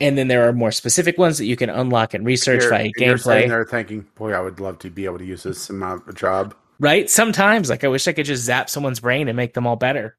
And 0.00 0.18
then 0.18 0.28
there 0.28 0.48
are 0.48 0.52
more 0.52 0.72
specific 0.72 1.18
ones 1.18 1.38
that 1.38 1.46
you 1.46 1.56
can 1.56 1.70
unlock 1.70 2.14
and 2.14 2.26
research 2.26 2.62
You're, 2.62 2.70
via 2.70 2.90
you're 2.96 3.16
gameplay. 3.16 3.48
there 3.48 3.64
thinking, 3.64 4.06
boy, 4.16 4.32
I 4.32 4.40
would 4.40 4.58
love 4.58 4.78
to 4.80 4.90
be 4.90 5.04
able 5.04 5.18
to 5.18 5.24
use 5.24 5.44
this 5.44 5.70
in 5.70 5.78
my 5.78 5.98
job. 6.14 6.54
Right? 6.80 7.08
Sometimes, 7.08 7.70
like 7.70 7.84
I 7.84 7.88
wish 7.88 8.08
I 8.08 8.12
could 8.12 8.26
just 8.26 8.42
zap 8.42 8.68
someone's 8.68 9.00
brain 9.00 9.28
and 9.28 9.36
make 9.36 9.54
them 9.54 9.66
all 9.66 9.76
better. 9.76 10.16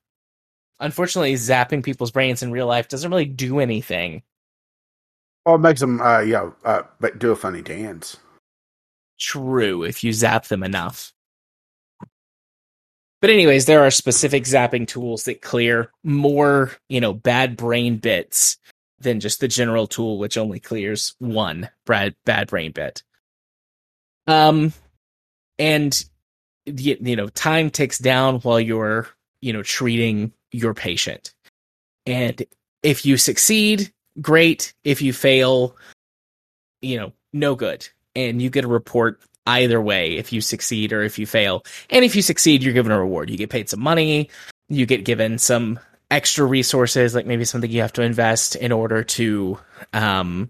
Unfortunately, 0.80 1.34
zapping 1.34 1.84
people's 1.84 2.12
brains 2.12 2.42
in 2.42 2.52
real 2.52 2.68
life 2.68 2.88
doesn't 2.88 3.12
really 3.12 3.26
do 3.26 3.60
anything. 3.60 4.24
Well, 5.46 5.56
it 5.56 5.60
makes 5.60 5.82
them, 5.82 6.02
uh, 6.02 6.22
yeah, 6.22 6.52
uh, 6.64 6.84
but 7.00 7.20
do 7.20 7.32
a 7.32 7.36
funny 7.36 7.62
dance. 7.62 8.18
True, 9.20 9.84
if 9.84 10.04
you 10.04 10.12
zap 10.12 10.46
them 10.46 10.64
enough. 10.64 11.14
But 13.22 13.30
anyways, 13.30 13.66
there 13.66 13.84
are 13.84 13.92
specific 13.92 14.44
zapping 14.44 14.88
tools 14.88 15.26
that 15.26 15.42
clear 15.42 15.92
more, 16.04 16.72
you 16.90 17.02
know, 17.02 17.14
bad 17.14 17.58
brain 17.58 17.98
bits 17.98 18.58
than 19.00 19.20
just 19.20 19.40
the 19.40 19.48
general 19.48 19.88
tool, 19.88 20.18
which 20.18 20.38
only 20.38 20.60
clears 20.60 21.16
one 21.20 21.70
bad 21.86 22.16
bad 22.26 22.48
brain 22.48 22.72
bit. 22.72 23.04
Um, 24.28 24.74
and 25.60 26.04
you, 26.66 26.98
you 27.00 27.16
know, 27.16 27.28
time 27.28 27.70
ticks 27.70 28.00
down 28.00 28.40
while 28.40 28.60
you're, 28.60 29.08
you 29.42 29.54
know, 29.54 29.64
treating 29.64 30.32
your 30.52 30.74
patient. 30.74 31.34
And 32.06 32.44
if 32.84 33.06
you 33.06 33.18
succeed, 33.18 33.92
great. 34.22 34.74
If 34.84 35.02
you 35.02 35.14
fail, 35.14 35.76
you 36.82 36.98
know, 36.98 37.14
no 37.34 37.56
good. 37.56 37.88
And 38.16 38.42
you 38.42 38.50
get 38.50 38.66
a 38.66 38.70
report 38.70 39.20
either 39.46 39.80
way 39.80 40.16
if 40.16 40.34
you 40.34 40.42
succeed 40.42 40.94
or 40.94 41.04
if 41.04 41.20
you 41.20 41.26
fail. 41.26 41.64
And 41.90 42.06
if 42.06 42.16
you 42.16 42.22
succeed, 42.22 42.64
you're 42.64 42.74
given 42.74 42.92
a 42.92 43.00
reward. 43.00 43.30
You 43.30 43.38
get 43.38 43.50
paid 43.50 43.70
some 43.70 43.82
money, 43.82 44.30
you 44.70 44.86
get 44.86 45.06
given 45.06 45.38
some 45.38 45.80
extra 46.16 46.46
resources, 46.46 47.14
like 47.14 47.26
maybe 47.26 47.44
something 47.44 47.70
you 47.70 47.82
have 47.82 47.92
to 47.94 48.02
invest 48.02 48.56
in 48.56 48.72
order 48.72 49.04
to 49.04 49.60
um 49.92 50.50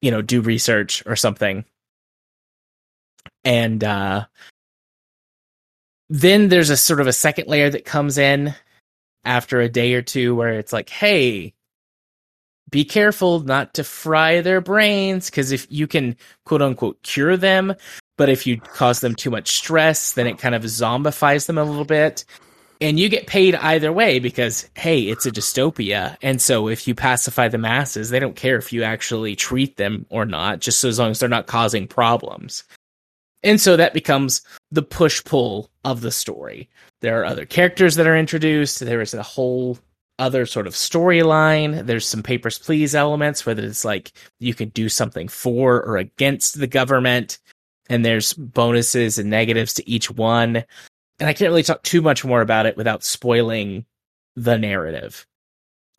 you 0.00 0.10
know, 0.10 0.22
do 0.22 0.40
research 0.40 1.02
or 1.06 1.14
something. 1.14 1.64
And 3.44 3.82
uh 3.84 4.26
then 6.10 6.48
there's 6.48 6.70
a 6.70 6.76
sort 6.76 7.00
of 7.00 7.06
a 7.06 7.12
second 7.12 7.46
layer 7.48 7.70
that 7.70 7.84
comes 7.84 8.18
in 8.18 8.54
after 9.24 9.60
a 9.60 9.68
day 9.68 9.94
or 9.94 10.02
two 10.02 10.34
where 10.34 10.58
it's 10.58 10.72
like, 10.72 10.88
hey, 10.88 11.54
be 12.70 12.84
careful 12.84 13.40
not 13.40 13.74
to 13.74 13.84
fry 13.84 14.40
their 14.40 14.60
brains 14.60 15.30
because 15.30 15.52
if 15.52 15.66
you 15.70 15.86
can 15.86 16.16
quote 16.44 16.62
unquote 16.62 17.02
cure 17.02 17.36
them, 17.36 17.72
but 18.16 18.28
if 18.28 18.48
you 18.48 18.60
cause 18.60 18.98
them 18.98 19.14
too 19.14 19.30
much 19.30 19.52
stress, 19.52 20.14
then 20.14 20.26
it 20.26 20.38
kind 20.38 20.56
of 20.56 20.64
zombifies 20.64 21.46
them 21.46 21.56
a 21.56 21.64
little 21.64 21.84
bit. 21.84 22.24
And 22.80 23.00
you 23.00 23.08
get 23.08 23.26
paid 23.26 23.56
either 23.56 23.92
way 23.92 24.20
because, 24.20 24.68
hey, 24.74 25.02
it's 25.02 25.26
a 25.26 25.32
dystopia. 25.32 26.16
And 26.22 26.40
so 26.40 26.68
if 26.68 26.86
you 26.86 26.94
pacify 26.94 27.48
the 27.48 27.58
masses, 27.58 28.10
they 28.10 28.20
don't 28.20 28.36
care 28.36 28.56
if 28.56 28.72
you 28.72 28.84
actually 28.84 29.34
treat 29.34 29.76
them 29.76 30.06
or 30.10 30.24
not, 30.24 30.60
just 30.60 30.78
so 30.78 30.88
as 30.88 30.98
long 30.98 31.10
as 31.10 31.18
they're 31.18 31.28
not 31.28 31.48
causing 31.48 31.88
problems. 31.88 32.62
And 33.42 33.60
so 33.60 33.76
that 33.76 33.94
becomes 33.94 34.42
the 34.70 34.82
push 34.82 35.22
pull 35.24 35.70
of 35.84 36.00
the 36.02 36.12
story. 36.12 36.68
There 37.00 37.20
are 37.20 37.24
other 37.24 37.46
characters 37.46 37.96
that 37.96 38.06
are 38.06 38.16
introduced. 38.16 38.80
There 38.80 39.00
is 39.00 39.14
a 39.14 39.22
whole 39.22 39.78
other 40.18 40.46
sort 40.46 40.66
of 40.66 40.74
storyline. 40.74 41.86
There's 41.86 42.06
some 42.06 42.22
papers, 42.22 42.58
please 42.58 42.94
elements, 42.94 43.46
whether 43.46 43.62
it's 43.62 43.84
like 43.84 44.12
you 44.40 44.54
can 44.54 44.68
do 44.70 44.88
something 44.88 45.28
for 45.28 45.82
or 45.82 45.96
against 45.96 46.58
the 46.58 46.66
government. 46.66 47.38
And 47.88 48.04
there's 48.04 48.34
bonuses 48.34 49.18
and 49.18 49.30
negatives 49.30 49.74
to 49.74 49.88
each 49.88 50.10
one. 50.10 50.64
And 51.20 51.28
I 51.28 51.32
can't 51.32 51.50
really 51.50 51.62
talk 51.62 51.82
too 51.82 52.00
much 52.00 52.24
more 52.24 52.40
about 52.40 52.66
it 52.66 52.76
without 52.76 53.02
spoiling 53.02 53.84
the 54.36 54.56
narrative. 54.56 55.26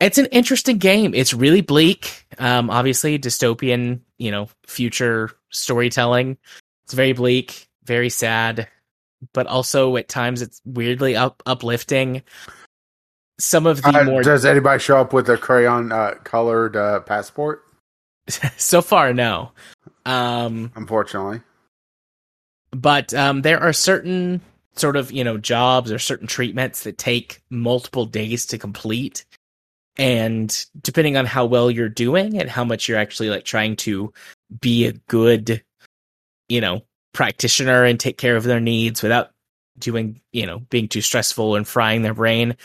It's 0.00 0.16
an 0.16 0.26
interesting 0.26 0.78
game. 0.78 1.14
It's 1.14 1.34
really 1.34 1.60
bleak. 1.60 2.26
Um, 2.38 2.70
obviously, 2.70 3.18
dystopian, 3.18 4.00
you 4.16 4.30
know, 4.30 4.48
future 4.66 5.30
storytelling. 5.50 6.38
It's 6.84 6.94
very 6.94 7.12
bleak, 7.12 7.68
very 7.84 8.08
sad, 8.08 8.66
but 9.34 9.46
also 9.46 9.96
at 9.96 10.08
times 10.08 10.40
it's 10.40 10.62
weirdly 10.64 11.16
up 11.16 11.42
uplifting. 11.44 12.22
Some 13.38 13.66
of 13.66 13.82
the 13.82 13.88
Uh, 13.88 14.04
more 14.04 14.22
does 14.22 14.44
anybody 14.46 14.80
show 14.80 14.98
up 14.98 15.12
with 15.12 15.28
a 15.28 15.36
crayon 15.36 15.92
uh, 15.92 16.14
colored 16.24 16.76
uh, 16.76 17.00
passport? 17.00 17.62
so 18.56 18.80
far, 18.80 19.12
no. 19.12 19.52
Um, 20.06 20.72
Unfortunately. 20.76 21.42
but 22.70 23.12
um, 23.12 23.42
there 23.42 23.62
are 23.62 23.72
certain 23.72 24.40
sort 24.76 24.96
of 24.96 25.12
you 25.12 25.24
know 25.24 25.38
jobs 25.38 25.92
or 25.92 25.98
certain 25.98 26.26
treatments 26.26 26.84
that 26.84 26.98
take 26.98 27.42
multiple 27.50 28.06
days 28.06 28.46
to 28.46 28.58
complete. 28.58 29.24
And 29.96 30.66
depending 30.80 31.16
on 31.16 31.26
how 31.26 31.46
well 31.46 31.70
you're 31.70 31.88
doing 31.88 32.40
and 32.40 32.48
how 32.48 32.64
much 32.64 32.88
you're 32.88 32.98
actually 32.98 33.28
like 33.28 33.44
trying 33.44 33.76
to 33.76 34.12
be 34.60 34.86
a 34.86 34.92
good 35.08 35.62
you 36.48 36.60
know 36.60 36.82
practitioner 37.12 37.84
and 37.84 37.98
take 37.98 38.18
care 38.18 38.36
of 38.36 38.44
their 38.44 38.60
needs 38.60 39.02
without 39.02 39.30
doing 39.78 40.20
you 40.32 40.46
know 40.46 40.60
being 40.70 40.88
too 40.88 41.00
stressful 41.00 41.56
and 41.56 41.66
frying 41.66 42.02
their 42.02 42.14
brain 42.14 42.56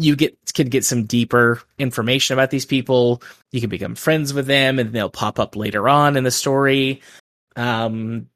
you 0.00 0.16
get 0.16 0.36
can 0.54 0.68
get 0.68 0.84
some 0.84 1.04
deeper 1.04 1.60
information 1.78 2.34
about 2.34 2.50
these 2.50 2.66
people. 2.66 3.22
You 3.52 3.60
can 3.60 3.70
become 3.70 3.94
friends 3.94 4.32
with 4.32 4.46
them 4.46 4.78
and 4.78 4.92
they'll 4.92 5.10
pop 5.10 5.38
up 5.38 5.56
later 5.56 5.88
on 5.88 6.16
in 6.16 6.24
the 6.24 6.30
story. 6.30 7.02
Um 7.56 8.28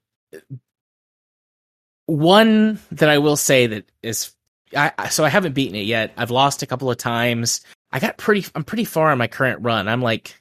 one 2.06 2.78
that 2.92 3.08
I 3.08 3.18
will 3.18 3.36
say 3.36 3.66
that 3.66 3.84
is 4.02 4.32
I 4.76 5.08
so 5.08 5.24
I 5.24 5.28
haven't 5.28 5.54
beaten 5.54 5.76
it 5.76 5.86
yet. 5.86 6.12
I've 6.16 6.30
lost 6.30 6.62
a 6.62 6.66
couple 6.66 6.90
of 6.90 6.96
times. 6.96 7.60
I 7.92 8.00
got 8.00 8.16
pretty 8.16 8.46
I'm 8.54 8.64
pretty 8.64 8.84
far 8.84 9.10
on 9.10 9.18
my 9.18 9.28
current 9.28 9.62
run. 9.62 9.88
I'm 9.88 10.02
like 10.02 10.40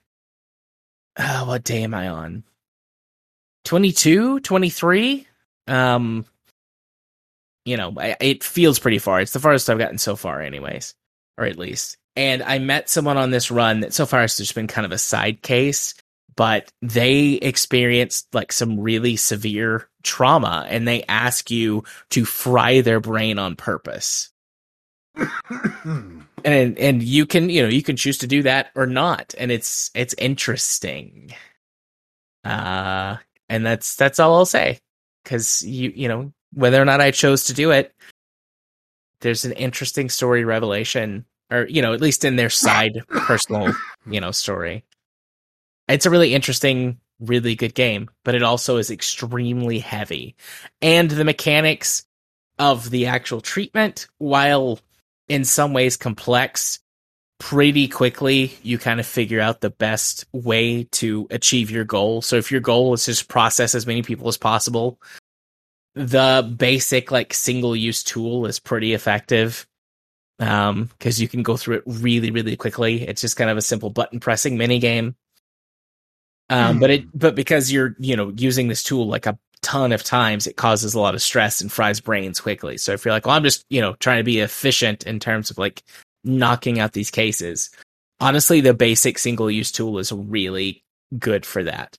uh, 1.16 1.45
what 1.45 1.64
day 1.64 1.84
am 1.84 1.93
I 1.93 2.09
on? 2.09 2.43
22, 3.66 4.39
23? 4.39 5.28
Um 5.68 6.26
you 7.66 7.78
know, 7.78 7.93
I, 7.97 8.18
it 8.20 8.43
feels 8.43 8.80
pretty 8.80 8.99
far. 8.99 9.22
It's 9.22 9.32
the 9.32 9.39
farthest 9.39 9.70
I've 9.70 9.78
gotten 9.78 9.97
so 9.97 10.18
far 10.18 10.41
anyways, 10.41 10.95
or 11.38 11.45
at 11.45 11.57
least. 11.57 11.97
And 12.18 12.43
I 12.43 12.59
met 12.59 12.89
someone 12.89 13.18
on 13.18 13.32
this 13.32 13.49
run 13.49 13.80
that 13.80 13.93
so 13.93 14.05
far 14.05 14.20
has 14.20 14.36
just 14.36 14.53
been 14.53 14.68
kind 14.68 14.86
of 14.86 14.91
a 14.91 14.97
side 14.97 15.41
case 15.41 15.95
but 16.36 16.71
they 16.81 17.34
experienced 17.34 18.27
like 18.34 18.51
some 18.51 18.79
really 18.79 19.15
severe 19.15 19.89
trauma 20.03 20.65
and 20.69 20.88
they 20.88 21.03
ask 21.03 21.49
you 21.51 21.84
to 22.09 22.25
fry 22.25 22.81
their 22.81 22.99
brain 22.99 23.39
on 23.39 23.55
purpose. 23.55 24.31
And 26.45 26.77
and 26.77 27.01
you 27.01 27.25
can 27.25 27.49
you 27.49 27.61
know 27.61 27.69
you 27.69 27.81
can 27.81 27.95
choose 27.95 28.17
to 28.17 28.27
do 28.27 28.43
that 28.43 28.71
or 28.75 28.86
not 28.86 29.34
and 29.38 29.49
it's 29.49 29.91
it's 29.95 30.13
interesting. 30.17 31.34
Uh 32.43 33.15
and 33.53 33.65
that's 33.65 33.95
that's 33.95 34.19
all 34.19 34.36
i'll 34.36 34.45
say 34.45 34.79
because 35.23 35.61
you 35.61 35.91
you 35.95 36.07
know 36.07 36.34
whether 36.53 36.81
or 36.81 36.86
not 36.86 37.01
i 37.01 37.11
chose 37.11 37.45
to 37.45 37.53
do 37.53 37.71
it 37.71 37.93
there's 39.21 39.45
an 39.45 39.51
interesting 39.53 40.09
story 40.09 40.43
revelation 40.43 41.25
or 41.51 41.67
you 41.67 41.81
know 41.81 41.93
at 41.93 42.01
least 42.01 42.25
in 42.25 42.36
their 42.36 42.49
side 42.49 43.03
personal 43.09 43.73
you 44.07 44.19
know 44.19 44.31
story 44.31 44.84
it's 45.88 46.05
a 46.05 46.09
really 46.09 46.34
interesting 46.34 46.99
really 47.19 47.55
good 47.55 47.73
game 47.73 48.09
but 48.23 48.36
it 48.36 48.43
also 48.43 48.77
is 48.77 48.91
extremely 48.91 49.79
heavy. 49.79 50.36
And 50.81 51.09
the 51.09 51.25
mechanics 51.25 52.05
of 52.59 52.89
the 52.89 53.07
actual 53.07 53.41
treatment 53.41 54.07
while 54.17 54.79
in 55.27 55.45
some 55.45 55.73
ways 55.73 55.97
complex 55.97 56.79
pretty 57.39 57.88
quickly 57.88 58.57
you 58.61 58.77
kind 58.77 58.99
of 58.99 59.05
figure 59.05 59.39
out 59.39 59.61
the 59.61 59.69
best 59.69 60.25
way 60.31 60.84
to 60.86 61.27
achieve 61.31 61.71
your 61.71 61.84
goal. 61.84 62.21
So 62.21 62.38
if 62.38 62.51
your 62.51 62.61
goal 62.61 62.93
is 62.93 63.05
just 63.05 63.27
process 63.27 63.75
as 63.75 63.88
many 63.88 64.01
people 64.01 64.27
as 64.27 64.38
possible 64.38 64.99
the 65.95 66.53
basic 66.57 67.11
like 67.11 67.34
single 67.34 67.75
use 67.75 68.03
tool 68.03 68.45
is 68.45 68.59
pretty 68.59 68.93
effective 68.93 69.67
um 70.39 70.86
because 70.97 71.21
you 71.21 71.27
can 71.27 71.43
go 71.43 71.55
through 71.55 71.77
it 71.77 71.84
really 71.86 72.31
really 72.31 72.55
quickly. 72.55 73.07
It's 73.07 73.21
just 73.21 73.38
kind 73.38 73.49
of 73.49 73.57
a 73.57 73.61
simple 73.61 73.89
button 73.89 74.19
pressing 74.19 74.57
mini 74.57 74.79
game 74.79 75.15
um 76.50 76.80
but 76.80 76.89
it 76.89 77.06
but 77.18 77.36
because 77.36 77.72
you're 77.72 77.96
you 78.00 78.16
know 78.16 78.32
using 78.36 78.68
this 78.68 78.84
tool 78.84 79.08
like 79.08 79.26
a 79.26 79.38
ton 79.62 79.94
of 79.94 80.04
times 80.04 80.46
it 80.46 80.58
causes 80.58 80.94
a 80.94 81.00
lot 81.00 81.16
of 81.16 81.22
stress 81.22 81.62
and 81.62 81.72
fries 81.72 82.02
brains 82.02 82.41
quickly. 82.41 82.78
So 82.78 82.91
if 82.91 83.04
you're 83.06 83.14
like 83.14 83.26
well 83.26 83.36
i'm 83.36 83.44
just 83.44 83.66
you 83.70 83.82
know 83.82 83.94
trying 83.94 84.18
to 84.18 84.24
be 84.24 84.39
efficient 84.39 85.08
in 85.08 85.20
terms 85.20 85.50
of 85.50 85.58
like 85.58 85.84
knocking 86.24 86.80
out 86.80 86.94
these 86.94 87.10
cases. 87.10 87.70
Honestly 88.20 88.62
the 88.62 88.74
basic 88.74 89.18
single 89.18 89.50
use 89.50 89.72
tool 89.72 89.98
is 90.00 90.12
really 90.12 90.84
good 91.18 91.46
for 91.46 91.64
that. 91.64 91.98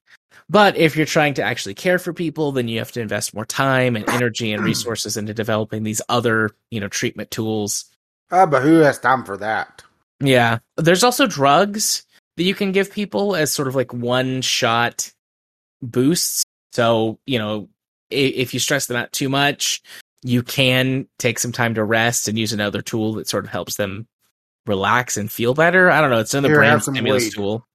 But 0.50 0.76
if 0.76 0.94
you're 0.94 1.06
trying 1.06 1.34
to 1.34 1.42
actually 1.42 1.74
care 1.74 1.98
for 1.98 2.12
people 2.12 2.52
then 2.52 2.68
you 2.68 2.78
have 2.78 2.92
to 2.92 3.00
invest 3.00 3.34
more 3.34 3.46
time 3.46 3.96
and 3.96 4.08
energy 4.10 4.52
and 4.52 4.62
resources 4.72 5.16
into 5.16 5.32
developing 5.32 5.82
these 5.82 6.02
other 6.08 6.50
you 6.70 6.80
know 6.80 6.88
treatment 6.88 7.30
tools. 7.30 7.86
Ah, 8.30 8.46
but 8.46 8.62
who 8.62 8.76
has 8.80 8.98
time 8.98 9.24
for 9.24 9.36
that? 9.38 9.82
yeah. 10.20 10.58
There's 10.76 11.04
also 11.04 11.26
drugs 11.26 12.04
that 12.36 12.42
you 12.44 12.54
can 12.54 12.72
give 12.72 12.92
people 12.92 13.36
as 13.36 13.52
sort 13.52 13.68
of 13.68 13.74
like 13.74 13.92
one 13.92 14.42
shot 14.42 15.12
boosts. 15.82 16.42
So, 16.72 17.18
you 17.26 17.38
know, 17.38 17.68
if 18.10 18.52
you 18.54 18.60
stress 18.60 18.86
them 18.86 18.96
out 18.96 19.12
too 19.12 19.28
much, 19.28 19.82
you 20.22 20.42
can 20.42 21.06
take 21.18 21.38
some 21.38 21.52
time 21.52 21.74
to 21.74 21.84
rest 21.84 22.28
and 22.28 22.38
use 22.38 22.52
another 22.52 22.82
tool 22.82 23.12
that 23.14 23.28
sort 23.28 23.44
of 23.44 23.50
helps 23.50 23.76
them 23.76 24.06
relax 24.66 25.16
and 25.16 25.30
feel 25.30 25.54
better. 25.54 25.90
I 25.90 26.00
don't 26.00 26.10
know. 26.10 26.18
It's 26.20 26.34
another 26.34 26.48
Here, 26.48 26.58
brain 26.58 26.80
stimulus 26.80 27.24
weed. 27.24 27.32
tool. 27.32 27.66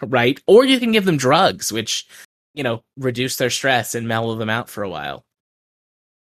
Right. 0.00 0.40
Or 0.46 0.64
you 0.64 0.78
can 0.78 0.92
give 0.92 1.04
them 1.04 1.16
drugs, 1.16 1.72
which, 1.72 2.06
you 2.54 2.62
know, 2.62 2.84
reduce 2.96 3.36
their 3.36 3.50
stress 3.50 3.94
and 3.94 4.06
mellow 4.06 4.36
them 4.36 4.48
out 4.50 4.68
for 4.68 4.82
a 4.82 4.88
while. 4.88 5.24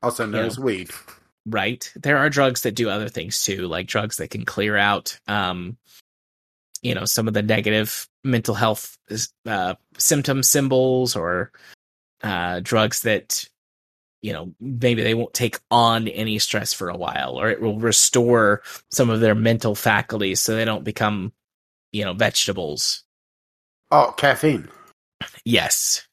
Also 0.01 0.25
known 0.25 0.45
as 0.45 0.59
weed. 0.59 0.89
right 1.49 1.91
there 1.95 2.17
are 2.17 2.29
drugs 2.29 2.61
that 2.61 2.75
do 2.75 2.89
other 2.89 3.07
things 3.07 3.41
too 3.41 3.67
like 3.67 3.87
drugs 3.87 4.17
that 4.17 4.29
can 4.29 4.43
clear 4.43 4.75
out 4.75 5.17
um 5.27 5.77
you 6.81 6.93
know 6.93 7.05
some 7.05 7.27
of 7.27 7.33
the 7.33 7.41
negative 7.41 8.07
mental 8.23 8.53
health 8.55 8.97
uh 9.45 9.73
symptom 9.97 10.43
symbols 10.43 11.15
or 11.15 11.51
uh 12.23 12.59
drugs 12.61 13.01
that 13.01 13.47
you 14.21 14.33
know 14.33 14.53
maybe 14.59 15.03
they 15.03 15.13
won't 15.13 15.33
take 15.33 15.59
on 15.71 16.07
any 16.07 16.39
stress 16.39 16.73
for 16.73 16.89
a 16.89 16.97
while 16.97 17.39
or 17.39 17.49
it 17.49 17.61
will 17.61 17.79
restore 17.79 18.61
some 18.91 19.09
of 19.09 19.19
their 19.19 19.35
mental 19.35 19.75
faculties 19.75 20.41
so 20.41 20.55
they 20.55 20.65
don't 20.65 20.83
become 20.83 21.31
you 21.91 22.03
know 22.03 22.13
vegetables. 22.13 23.03
Oh, 23.91 24.13
caffeine. 24.17 24.67
yes. 25.45 26.05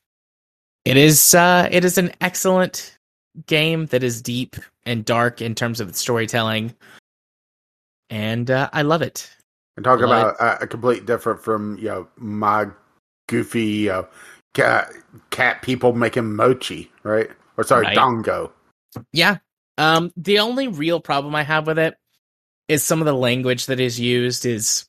It 0.85 0.97
is 0.97 1.35
uh 1.35 1.69
it 1.71 1.85
is 1.85 1.99
an 1.99 2.13
excellent 2.21 2.99
game 3.47 3.87
that 3.87 4.05
is 4.05 4.23
deep 4.23 4.57
and 4.85 5.05
dark 5.05 5.43
in 5.43 5.55
terms 5.55 5.81
of 5.81 5.89
its 5.89 5.99
storytelling. 5.99 6.75
And 8.11 8.51
uh, 8.51 8.69
i 8.73 8.83
love 8.83 9.03
it 9.03 9.35
And 9.77 9.85
talk 9.85 10.01
about 10.01 10.37
uh, 10.41 10.59
a 10.61 10.67
complete 10.67 11.05
different 11.07 11.43
from 11.43 11.77
you 11.79 11.89
know 11.89 12.09
my 12.17 12.67
goofy 13.29 13.91
uh, 13.91 14.05
cat 14.55 14.91
cat 15.31 15.63
people 15.63 15.93
making 15.93 16.35
mochi, 16.35 16.91
right? 17.03 17.31
Or 17.57 17.65
sorry, 17.65 17.85
Right. 17.87 17.97
dango. 17.97 18.53
yeah 19.13 19.39
um 19.79 20.13
the 20.17 20.39
only 20.39 20.69
real 20.69 21.01
problem 21.01 21.35
i 21.35 21.43
have 21.43 21.67
with 21.67 21.79
it 21.79 21.97
is 22.69 22.83
some 22.83 23.01
of 23.01 23.07
the 23.07 23.13
language 23.15 23.67
that 23.67 23.81
is 23.81 23.99
used 23.99 24.47
is 24.47 24.87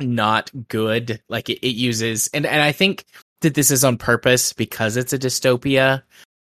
not 0.00 0.50
good 0.68 1.20
like 1.28 1.48
it, 1.50 1.58
it 1.66 1.74
uses 1.74 2.28
and 2.32 2.46
and 2.46 2.62
i 2.62 2.70
think 2.72 3.04
that 3.40 3.54
this 3.54 3.70
is 3.72 3.82
on 3.84 3.96
purpose 3.96 4.52
because 4.52 4.96
it's 4.96 5.12
a 5.12 5.18
dystopia 5.18 6.02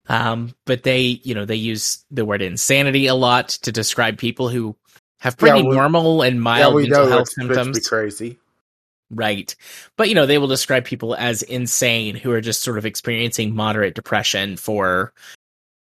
um 0.08 0.54
but 0.66 0.84
they 0.84 1.00
you 1.24 1.34
know 1.34 1.46
they 1.46 1.56
use 1.56 2.06
the 2.12 2.26
word 2.26 2.42
insanity 2.42 3.08
a 3.08 3.16
lot 3.16 3.48
to 3.50 3.72
describe 3.72 4.18
people 4.18 4.50
who 4.50 4.76
have 5.22 5.38
pretty 5.38 5.60
Yeah, 5.60 5.66
we- 5.66 5.76
normal 5.76 6.24
and 6.24 6.36
Yeah, 6.38 6.42
mild 6.42 6.76
we 6.76 6.88
mental 6.88 7.08
health 7.08 7.22
it's 7.22 7.36
supposed 7.36 7.50
to 7.50 7.56
symptoms 7.56 7.80
be 7.80 7.88
crazy. 7.88 8.40
Right. 9.12 9.56
But 9.98 10.10
you 10.10 10.16
know, 10.16 10.26
they 10.26 10.38
will 10.38 10.48
describe 10.48 10.84
people 10.86 11.16
as 11.16 11.42
insane 11.44 12.16
who 12.16 12.32
are 12.32 12.42
just 12.42 12.64
sort 12.64 12.78
of 12.78 12.86
experiencing 12.86 13.56
moderate 13.56 13.94
depression 13.94 14.58
for 14.58 15.14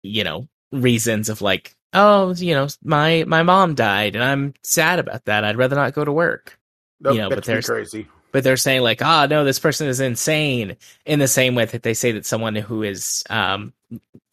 you 0.04 0.24
know, 0.24 0.48
reasons 0.72 1.28
of 1.28 1.42
like, 1.42 1.76
oh, 1.94 2.34
you 2.36 2.54
know, 2.54 2.68
my 2.84 3.26
my 3.28 3.44
mom 3.44 3.76
died 3.76 4.16
and 4.16 4.24
I'm 4.24 4.54
sad 4.64 5.00
about 5.00 5.26
that. 5.26 5.44
I'd 5.44 5.58
rather 5.58 5.76
not 5.76 5.94
go 5.94 6.06
to 6.06 6.12
work. 6.12 6.58
Nope, 7.02 7.16
You 7.16 7.22
know, 7.22 7.30
but 7.30 7.44
they're 7.44 7.62
crazy. 7.62 8.08
But 8.32 8.44
they're 8.44 8.56
saying 8.58 8.82
like, 8.82 9.02
ah, 9.02 9.26
no, 9.26 9.44
this 9.44 9.60
person 9.60 9.88
is 9.88 10.00
insane 10.00 10.78
in 11.06 11.20
the 11.20 11.28
same 11.28 11.56
way 11.56 11.66
that 11.66 11.84
they 11.84 11.94
say 11.94 12.12
that 12.14 12.26
someone 12.26 12.56
who 12.56 12.84
is 12.84 13.24
um 13.30 13.74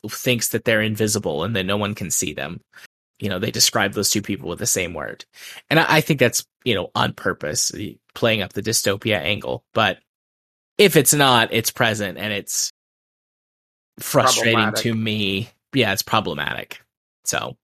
thinks 0.08 0.48
that 0.48 0.64
they're 0.64 0.82
invisible 0.82 1.42
and 1.42 1.56
that 1.56 1.64
no 1.64 1.76
one 1.78 1.94
can 1.94 2.10
see 2.10 2.34
them. 2.34 2.60
You 3.24 3.30
know, 3.30 3.38
they 3.38 3.50
describe 3.50 3.94
those 3.94 4.10
two 4.10 4.20
people 4.20 4.50
with 4.50 4.58
the 4.58 4.66
same 4.66 4.92
word. 4.92 5.24
And 5.70 5.80
I, 5.80 5.86
I 5.88 6.00
think 6.02 6.20
that's, 6.20 6.44
you 6.62 6.74
know, 6.74 6.90
on 6.94 7.14
purpose, 7.14 7.72
playing 8.14 8.42
up 8.42 8.52
the 8.52 8.60
dystopia 8.60 9.18
angle. 9.18 9.64
But 9.72 9.96
if 10.76 10.94
it's 10.94 11.14
not, 11.14 11.48
it's 11.50 11.70
present 11.70 12.18
and 12.18 12.34
it's 12.34 12.70
frustrating 13.98 14.74
to 14.74 14.94
me. 14.94 15.48
Yeah, 15.72 15.94
it's 15.94 16.02
problematic. 16.02 16.82
So, 17.24 17.56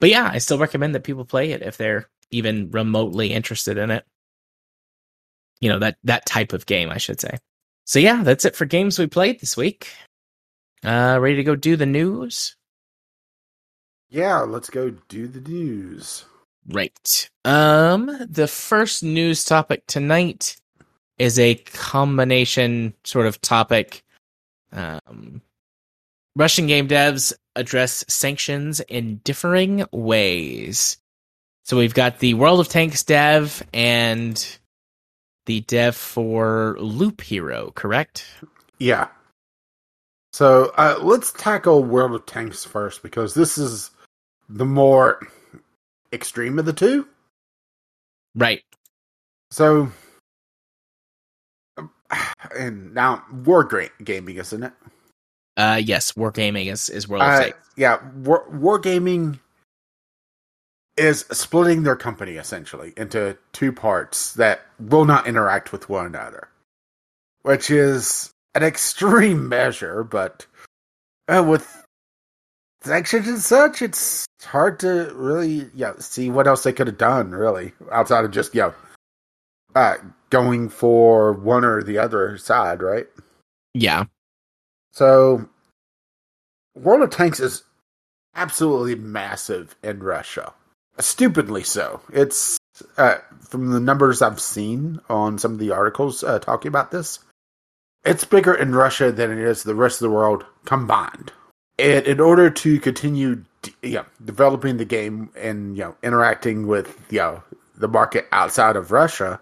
but 0.00 0.10
yeah, 0.10 0.28
I 0.32 0.38
still 0.38 0.58
recommend 0.58 0.96
that 0.96 1.04
people 1.04 1.24
play 1.24 1.52
it 1.52 1.62
if 1.62 1.76
they're 1.76 2.08
even 2.32 2.72
remotely 2.72 3.32
interested 3.32 3.78
in 3.78 3.92
it. 3.92 4.04
You 5.60 5.68
know, 5.68 5.78
that, 5.78 5.96
that 6.02 6.26
type 6.26 6.52
of 6.52 6.66
game, 6.66 6.90
I 6.90 6.98
should 6.98 7.20
say. 7.20 7.38
So 7.86 8.00
yeah, 8.00 8.24
that's 8.24 8.44
it 8.44 8.56
for 8.56 8.64
games 8.64 8.98
we 8.98 9.06
played 9.06 9.38
this 9.38 9.56
week. 9.56 9.92
Uh, 10.84 11.18
ready 11.20 11.36
to 11.36 11.44
go 11.44 11.54
do 11.54 11.76
the 11.76 11.86
news? 11.86 12.56
Yeah, 14.12 14.40
let's 14.40 14.68
go 14.68 14.90
do 15.08 15.26
the 15.26 15.40
news. 15.40 16.26
Right. 16.68 17.30
Um, 17.46 18.14
the 18.28 18.46
first 18.46 19.02
news 19.02 19.42
topic 19.42 19.86
tonight 19.86 20.56
is 21.18 21.38
a 21.38 21.54
combination 21.54 22.92
sort 23.04 23.26
of 23.26 23.40
topic. 23.40 24.02
Um, 24.70 25.40
Russian 26.36 26.66
game 26.66 26.88
devs 26.88 27.32
address 27.56 28.04
sanctions 28.06 28.80
in 28.80 29.16
differing 29.24 29.86
ways. 29.92 30.98
So 31.64 31.78
we've 31.78 31.94
got 31.94 32.18
the 32.18 32.34
World 32.34 32.60
of 32.60 32.68
Tanks 32.68 33.02
dev 33.02 33.62
and 33.72 34.58
the 35.46 35.60
dev 35.62 35.96
for 35.96 36.76
Loop 36.78 37.22
Hero, 37.22 37.72
correct? 37.74 38.26
Yeah. 38.78 39.08
So 40.34 40.70
uh, 40.76 40.98
let's 41.00 41.32
tackle 41.32 41.82
World 41.82 42.14
of 42.14 42.26
Tanks 42.26 42.62
first 42.62 43.02
because 43.02 43.32
this 43.32 43.56
is 43.56 43.90
the 44.52 44.64
more 44.64 45.26
extreme 46.12 46.58
of 46.58 46.66
the 46.66 46.72
two. 46.72 47.08
Right. 48.34 48.62
So, 49.50 49.90
and 52.58 52.94
now 52.94 53.24
war 53.44 53.64
gaming, 54.04 54.36
isn't 54.36 54.62
it? 54.62 54.72
Uh, 55.56 55.80
yes, 55.82 56.12
wargaming 56.12 56.72
is 56.72 56.88
is 56.88 57.08
World 57.08 57.22
Uh, 57.22 57.50
yeah, 57.76 57.98
war 58.14 58.46
wargaming 58.50 59.38
is 60.96 61.20
splitting 61.32 61.82
their 61.82 61.96
company 61.96 62.32
essentially 62.32 62.92
into 62.96 63.36
two 63.52 63.72
parts 63.72 64.34
that 64.34 64.62
will 64.78 65.04
not 65.04 65.26
interact 65.26 65.72
with 65.72 65.88
one 65.88 66.06
another, 66.06 66.48
which 67.42 67.70
is 67.70 68.30
an 68.54 68.62
extreme 68.62 69.48
measure. 69.50 70.04
But 70.04 70.46
uh, 71.28 71.44
with 71.46 71.81
sanctions 72.84 73.28
and 73.28 73.40
such, 73.40 73.82
it's 73.82 74.26
hard 74.44 74.80
to 74.80 75.12
really 75.14 75.68
yeah 75.74 75.92
see 75.98 76.30
what 76.30 76.46
else 76.46 76.62
they 76.64 76.72
could 76.72 76.88
have 76.88 76.98
done 76.98 77.30
really 77.30 77.72
outside 77.92 78.24
of 78.24 78.30
just 78.32 78.54
you 78.54 78.62
know 78.62 78.74
uh, 79.74 79.96
going 80.30 80.68
for 80.68 81.32
one 81.32 81.64
or 81.64 81.82
the 81.82 81.98
other 81.98 82.36
side, 82.38 82.82
right? 82.82 83.06
Yeah. 83.74 84.04
So, 84.92 85.48
World 86.74 87.02
of 87.02 87.10
Tanks 87.10 87.40
is 87.40 87.62
absolutely 88.34 88.94
massive 88.94 89.76
in 89.82 90.00
Russia. 90.00 90.52
Stupidly 90.98 91.62
so. 91.62 92.00
It's 92.12 92.58
uh, 92.98 93.16
from 93.48 93.70
the 93.70 93.80
numbers 93.80 94.20
I've 94.20 94.40
seen 94.40 95.00
on 95.08 95.38
some 95.38 95.52
of 95.52 95.58
the 95.58 95.70
articles 95.70 96.22
uh, 96.22 96.38
talking 96.38 96.68
about 96.68 96.90
this. 96.90 97.18
It's 98.04 98.24
bigger 98.24 98.52
in 98.52 98.74
Russia 98.74 99.12
than 99.12 99.30
it 99.30 99.38
is 99.38 99.62
the 99.62 99.74
rest 99.74 100.02
of 100.02 100.08
the 100.08 100.14
world 100.14 100.44
combined. 100.64 101.32
And 101.78 102.06
in 102.06 102.20
order 102.20 102.50
to 102.50 102.80
continue, 102.80 103.44
d- 103.62 103.74
yeah, 103.82 104.04
developing 104.24 104.76
the 104.76 104.84
game 104.84 105.30
and 105.36 105.76
you 105.76 105.84
know 105.84 105.96
interacting 106.02 106.66
with 106.66 106.98
you 107.10 107.18
know 107.18 107.42
the 107.76 107.88
market 107.88 108.26
outside 108.32 108.76
of 108.76 108.92
Russia, 108.92 109.40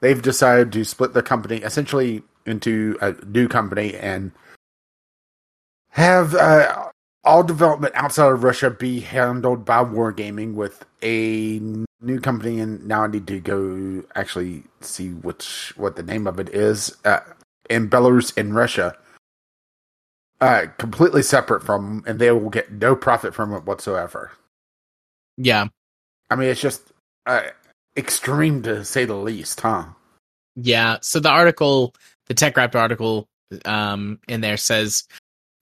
they've 0.00 0.20
decided 0.20 0.72
to 0.72 0.84
split 0.84 1.14
the 1.14 1.22
company 1.22 1.58
essentially 1.58 2.22
into 2.46 2.96
a 3.00 3.12
new 3.26 3.48
company 3.48 3.94
and 3.94 4.32
have 5.90 6.34
uh, 6.34 6.90
all 7.24 7.42
development 7.42 7.94
outside 7.96 8.32
of 8.32 8.44
Russia 8.44 8.70
be 8.70 9.00
handled 9.00 9.64
by 9.64 9.82
Wargaming 9.82 10.54
with 10.54 10.84
a 11.02 11.60
new 12.00 12.20
company. 12.20 12.60
And 12.60 12.86
now 12.86 13.04
I 13.04 13.06
need 13.06 13.26
to 13.28 13.40
go 13.40 14.04
actually 14.14 14.64
see 14.80 15.10
which 15.10 15.72
what 15.76 15.96
the 15.96 16.02
name 16.02 16.26
of 16.26 16.38
it 16.38 16.48
is 16.50 16.96
uh, 17.04 17.20
in 17.70 17.88
Belarus 17.88 18.36
and 18.36 18.54
Russia. 18.54 18.96
Uh, 20.40 20.66
completely 20.78 21.22
separate 21.22 21.62
from, 21.62 22.02
and 22.06 22.18
they 22.18 22.30
will 22.30 22.50
get 22.50 22.70
no 22.70 22.94
profit 22.94 23.34
from 23.34 23.52
it 23.52 23.64
whatsoever. 23.64 24.32
Yeah. 25.36 25.68
I 26.30 26.36
mean, 26.36 26.48
it's 26.48 26.60
just 26.60 26.92
uh, 27.26 27.42
extreme 27.96 28.62
to 28.62 28.84
say 28.84 29.04
the 29.04 29.14
least, 29.14 29.60
huh? 29.60 29.86
Yeah. 30.56 30.98
So 31.00 31.20
the 31.20 31.30
article, 31.30 31.94
the 32.26 32.34
TechRaptor 32.34 32.76
article, 32.76 33.28
um, 33.64 34.18
in 34.28 34.40
there 34.40 34.56
says, 34.56 35.04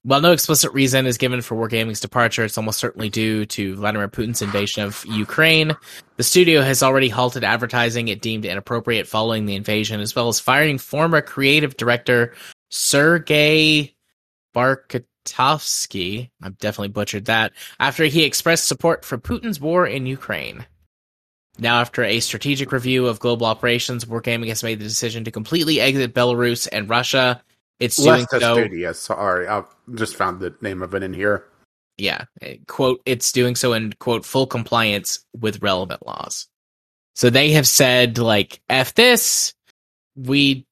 while 0.05 0.21
no 0.21 0.33
explicit 0.33 0.73
reason 0.73 1.07
is 1.07 1.17
given 1.17 1.43
for 1.43 1.55
Wargaming's 1.55 2.01
departure, 2.01 2.45
it's 2.45 2.59
almost 2.59 2.81
certainly 2.81 3.09
due 3.09 3.47
to 3.47 3.77
Vladimir 3.77 4.09
Putin's 4.09 4.43
invasion 4.43 4.83
of 4.83 5.05
Ukraine. 5.07 5.77
The 6.17 6.25
studio 6.25 6.61
has 6.63 6.83
already 6.83 7.09
halted 7.09 7.45
advertising 7.45 8.09
it 8.09 8.21
deemed 8.21 8.45
inappropriate 8.45 9.07
following 9.07 9.47
the 9.47 9.55
invasion, 9.55 10.01
as 10.01 10.17
well 10.17 10.29
as 10.29 10.41
firing 10.41 10.79
former 10.79 11.21
creative 11.21 11.77
director 11.77 12.35
Sergei 12.71 13.95
Barkatovsky. 14.55 16.31
I've 16.43 16.59
definitely 16.59 16.89
butchered 16.89 17.27
that 17.27 17.53
after 17.81 18.05
he 18.05 18.25
expressed 18.25 18.67
support 18.69 19.05
for 19.05 19.19
Putin's 19.19 19.61
war 19.61 19.87
in 19.87 20.07
Ukraine. 20.07 20.67
Now, 21.59 21.81
after 21.81 22.03
a 22.03 22.21
strategic 22.21 22.73
review 22.73 23.07
of 23.07 23.21
global 23.21 23.47
operations, 23.47 24.07
Wargaming 24.07 24.49
has 24.49 24.63
made 24.63 24.81
the 24.81 24.85
decision 24.85 25.25
to 25.25 25.31
completely 25.31 25.81
exit 25.81 26.15
Belarus 26.15 26.67
and 26.73 26.89
Russia. 26.89 27.43
It's 27.79 27.97
doing 27.97 28.27
so. 28.31 28.93
Sorry, 28.93 29.49
I 29.49 29.65
just 29.95 30.17
found 30.17 30.41
the 30.41 30.55
name 30.61 30.83
of 30.83 30.95
it 30.95 31.03
in 31.03 31.13
here. 31.13 31.45
Yeah, 31.99 32.25
eh, 32.41 32.57
quote. 32.69 33.03
It's 33.05 33.33
doing 33.33 33.55
so 33.55 33.75
in 33.75 33.93
quote 33.95 34.25
full 34.25 34.47
compliance 34.47 35.25
with 35.39 35.63
relevant 35.63 36.07
laws. 36.07 36.49
So 37.15 37.29
they 37.29 37.51
have 37.53 37.69
said 37.69 38.17
like, 38.19 38.63
"F 38.71 38.95
this, 38.95 39.53
we 40.17 40.67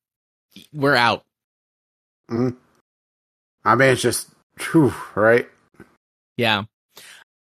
we're 0.73 0.97
out." 0.97 1.27
Mhm. 2.31 2.57
I 3.65 3.75
mean, 3.75 3.91
it's 3.91 4.03
just, 4.03 4.29
whew, 4.59 4.95
right? 5.15 5.49
Yeah, 6.37 6.65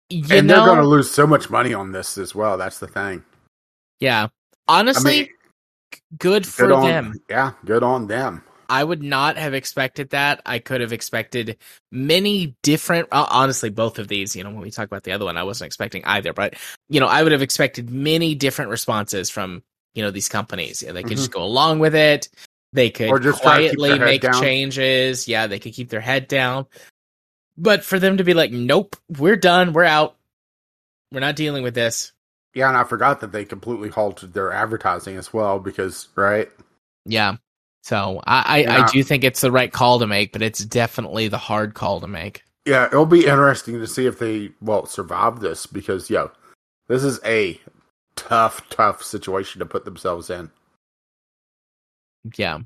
you 0.09 0.23
and 0.31 0.47
know, 0.47 0.55
they're 0.55 0.65
going 0.65 0.79
to 0.79 0.87
lose 0.87 1.11
so 1.11 1.27
much 1.27 1.49
money 1.49 1.73
on 1.73 1.91
this 1.91 2.17
as 2.17 2.33
well. 2.33 2.57
That's 2.57 2.79
the 2.79 2.87
thing. 2.87 3.23
yeah. 3.99 4.27
I 4.69 4.79
Honestly, 4.79 5.19
mean, 5.19 5.29
good 6.17 6.45
for 6.45 6.67
good 6.67 6.71
on 6.73 6.83
them. 6.83 7.13
Yeah, 7.29 7.53
good 7.65 7.83
on 7.83 8.07
them. 8.07 8.43
I 8.69 8.83
would 8.83 9.01
not 9.01 9.37
have 9.37 9.53
expected 9.53 10.09
that. 10.09 10.41
I 10.45 10.59
could 10.59 10.81
have 10.81 10.91
expected 10.91 11.57
many 11.89 12.55
different. 12.63 13.07
Honestly, 13.11 13.69
both 13.69 13.97
of 13.97 14.09
these. 14.09 14.35
You 14.35 14.43
know, 14.43 14.49
when 14.49 14.59
we 14.59 14.71
talk 14.71 14.85
about 14.85 15.03
the 15.03 15.13
other 15.13 15.23
one, 15.25 15.37
I 15.37 15.43
wasn't 15.43 15.67
expecting 15.67 16.03
either. 16.03 16.33
But 16.33 16.55
you 16.89 16.99
know, 16.99 17.07
I 17.07 17.23
would 17.23 17.31
have 17.31 17.41
expected 17.41 17.89
many 17.89 18.35
different 18.35 18.71
responses 18.71 19.29
from 19.29 19.63
you 19.95 20.03
know 20.03 20.11
these 20.11 20.27
companies. 20.27 20.81
Yeah, 20.81 20.91
they 20.91 21.01
could 21.01 21.11
mm-hmm. 21.11 21.17
just 21.17 21.31
go 21.31 21.43
along 21.43 21.79
with 21.79 21.95
it. 21.95 22.27
They 22.77 22.89
could. 22.91 23.09
Or 23.09 23.19
just 23.19 23.41
try 23.41 23.63
to 23.63 23.69
keep 23.69 23.77
quietly 23.79 23.99
make 23.99 24.21
down. 24.21 24.41
changes. 24.41 25.27
Yeah, 25.27 25.47
they 25.47 25.59
could 25.59 25.73
keep 25.73 25.89
their 25.89 25.99
head 25.99 26.27
down. 26.27 26.67
But 27.57 27.83
for 27.83 27.97
them 27.97 28.17
to 28.17 28.23
be 28.23 28.33
like, 28.33 28.51
"Nope, 28.51 28.95
we're 29.09 29.35
done. 29.35 29.73
We're 29.73 29.83
out. 29.83 30.15
We're 31.11 31.21
not 31.21 31.35
dealing 31.35 31.63
with 31.63 31.73
this." 31.73 32.11
Yeah, 32.53 32.67
and 32.69 32.77
I 32.77 32.83
forgot 32.83 33.19
that 33.21 33.31
they 33.31 33.45
completely 33.45 33.89
halted 33.89 34.33
their 34.33 34.51
advertising 34.51 35.17
as 35.17 35.33
well 35.33 35.59
because, 35.59 36.07
right? 36.15 36.49
Yeah. 37.05 37.37
So 37.83 38.21
I 38.25 38.43
I, 38.45 38.57
Yeah. 38.59 38.85
I 38.85 38.91
do 38.91 39.03
think 39.03 39.23
it's 39.23 39.41
the 39.41 39.51
right 39.51 39.71
call 39.71 39.99
to 39.99 40.07
make, 40.07 40.31
but 40.33 40.41
it's 40.41 40.63
definitely 40.63 41.27
the 41.27 41.37
hard 41.37 41.73
call 41.73 41.99
to 42.01 42.07
make. 42.07 42.43
Yeah, 42.65 42.85
it'll 42.87 43.05
be 43.05 43.25
interesting 43.25 43.79
to 43.79 43.87
see 43.87 44.07
if 44.07 44.19
they, 44.19 44.51
well, 44.61 44.85
survive 44.85 45.39
this 45.39 45.65
because, 45.65 46.09
yo, 46.09 46.31
this 46.89 47.03
is 47.03 47.19
a 47.23 47.59
tough, 48.17 48.67
tough 48.69 49.01
situation 49.01 49.59
to 49.59 49.65
put 49.65 49.85
themselves 49.85 50.29
in. 50.29 50.51
Yeah. 52.35 52.59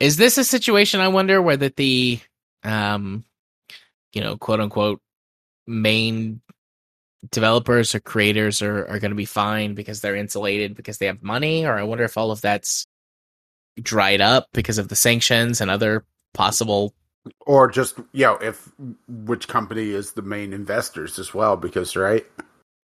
Is 0.00 0.16
this 0.16 0.38
a 0.38 0.44
situation 0.44 1.00
I 1.00 1.08
wonder 1.08 1.42
where 1.42 1.56
that 1.56 1.76
the 1.76 2.20
um 2.64 3.24
you 4.12 4.20
know, 4.22 4.36
quote 4.36 4.60
unquote 4.60 5.00
main 5.66 6.40
developers 7.30 7.94
or 7.94 8.00
creators 8.00 8.62
are, 8.62 8.86
are 8.86 8.98
gonna 8.98 9.14
be 9.14 9.24
fine 9.24 9.74
because 9.74 10.00
they're 10.00 10.16
insulated 10.16 10.74
because 10.76 10.98
they 10.98 11.06
have 11.06 11.22
money, 11.22 11.66
or 11.66 11.78
I 11.78 11.82
wonder 11.82 12.04
if 12.04 12.16
all 12.16 12.30
of 12.30 12.40
that's 12.40 12.86
dried 13.82 14.20
up 14.20 14.48
because 14.52 14.78
of 14.78 14.88
the 14.88 14.96
sanctions 14.96 15.60
and 15.60 15.70
other 15.70 16.04
possible 16.34 16.94
Or 17.46 17.68
just, 17.68 17.98
yo, 18.12 18.34
if 18.36 18.70
which 19.08 19.48
company 19.48 19.90
is 19.90 20.12
the 20.12 20.22
main 20.22 20.52
investors 20.52 21.18
as 21.18 21.34
well 21.34 21.56
because, 21.56 21.96
right? 21.96 22.26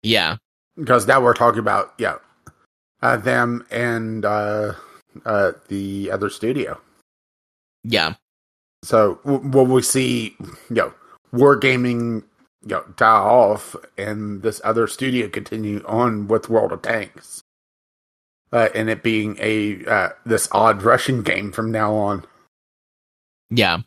Yeah. 0.04 0.38
Because 0.78 1.06
now 1.08 1.22
we're 1.22 1.34
talking 1.34 1.60
about, 1.60 1.94
yeah, 1.98 2.18
uh, 3.02 3.18
them 3.18 3.66
and 3.72 4.26
uh, 4.26 4.74
uh, 5.26 5.54
the 5.68 6.12
other 6.12 6.30
studio. 6.30 6.80
Yeah. 7.84 8.16
So 8.84 9.20
w- 9.24 9.50
will 9.50 9.66
we 9.66 9.82
see, 9.82 10.36
you 10.70 10.76
know, 10.76 10.94
wargaming, 11.34 12.24
you 12.64 12.68
know, 12.68 12.84
die 12.96 13.08
off, 13.08 13.76
and 13.98 14.42
this 14.42 14.62
other 14.64 14.88
studio 14.88 15.28
continue 15.30 15.84
on 15.86 16.28
with 16.28 16.50
World 16.50 16.72
of 16.72 16.82
Tanks, 16.82 17.42
uh, 18.52 18.70
and 18.74 18.90
it 18.90 19.04
being 19.04 19.38
a 19.40 19.86
uh, 19.86 20.10
this 20.26 20.48
odd 20.52 20.84
Russian 20.84 21.24
game 21.24 21.52
from 21.52 21.72
now 21.72 21.94
on? 21.94 22.26
Yeah. 23.50 23.80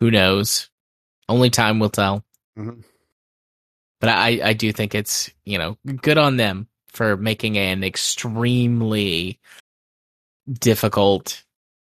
Who 0.00 0.10
knows? 0.10 0.68
Only 1.28 1.50
time 1.50 1.78
will 1.78 1.90
tell. 1.90 2.24
Mhm. 2.58 2.84
But 4.00 4.10
I, 4.10 4.40
I 4.50 4.52
do 4.52 4.70
think 4.70 4.94
it's, 4.94 5.30
you 5.46 5.56
know, 5.56 5.78
good 6.02 6.18
on 6.18 6.36
them 6.36 6.68
for 6.94 7.16
making 7.16 7.58
an 7.58 7.84
extremely 7.84 9.38
difficult, 10.60 11.42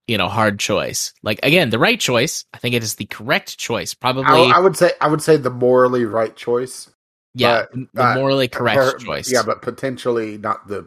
you 0.06 0.18
know, 0.18 0.28
hard 0.28 0.60
choice. 0.60 1.12
Like 1.22 1.40
again, 1.42 1.70
the 1.70 1.78
right 1.78 1.98
choice. 1.98 2.44
I 2.54 2.58
think 2.58 2.74
it 2.74 2.82
is 2.82 2.94
the 2.94 3.06
correct 3.06 3.58
choice. 3.58 3.94
Probably, 3.94 4.24
I, 4.24 4.56
I 4.56 4.58
would 4.60 4.76
say 4.76 4.92
I 5.00 5.08
would 5.08 5.22
say 5.22 5.36
the 5.36 5.50
morally 5.50 6.04
right 6.04 6.36
choice. 6.36 6.90
yeah, 7.34 7.64
but, 7.72 7.88
the 7.94 8.04
uh, 8.04 8.14
morally 8.14 8.48
correct 8.48 8.78
Or- 8.78 8.98
choice. 8.98 9.32
Yeah, 9.32 9.42
but 9.42 9.62
potentially 9.62 10.38
not 10.38 10.68
the 10.68 10.86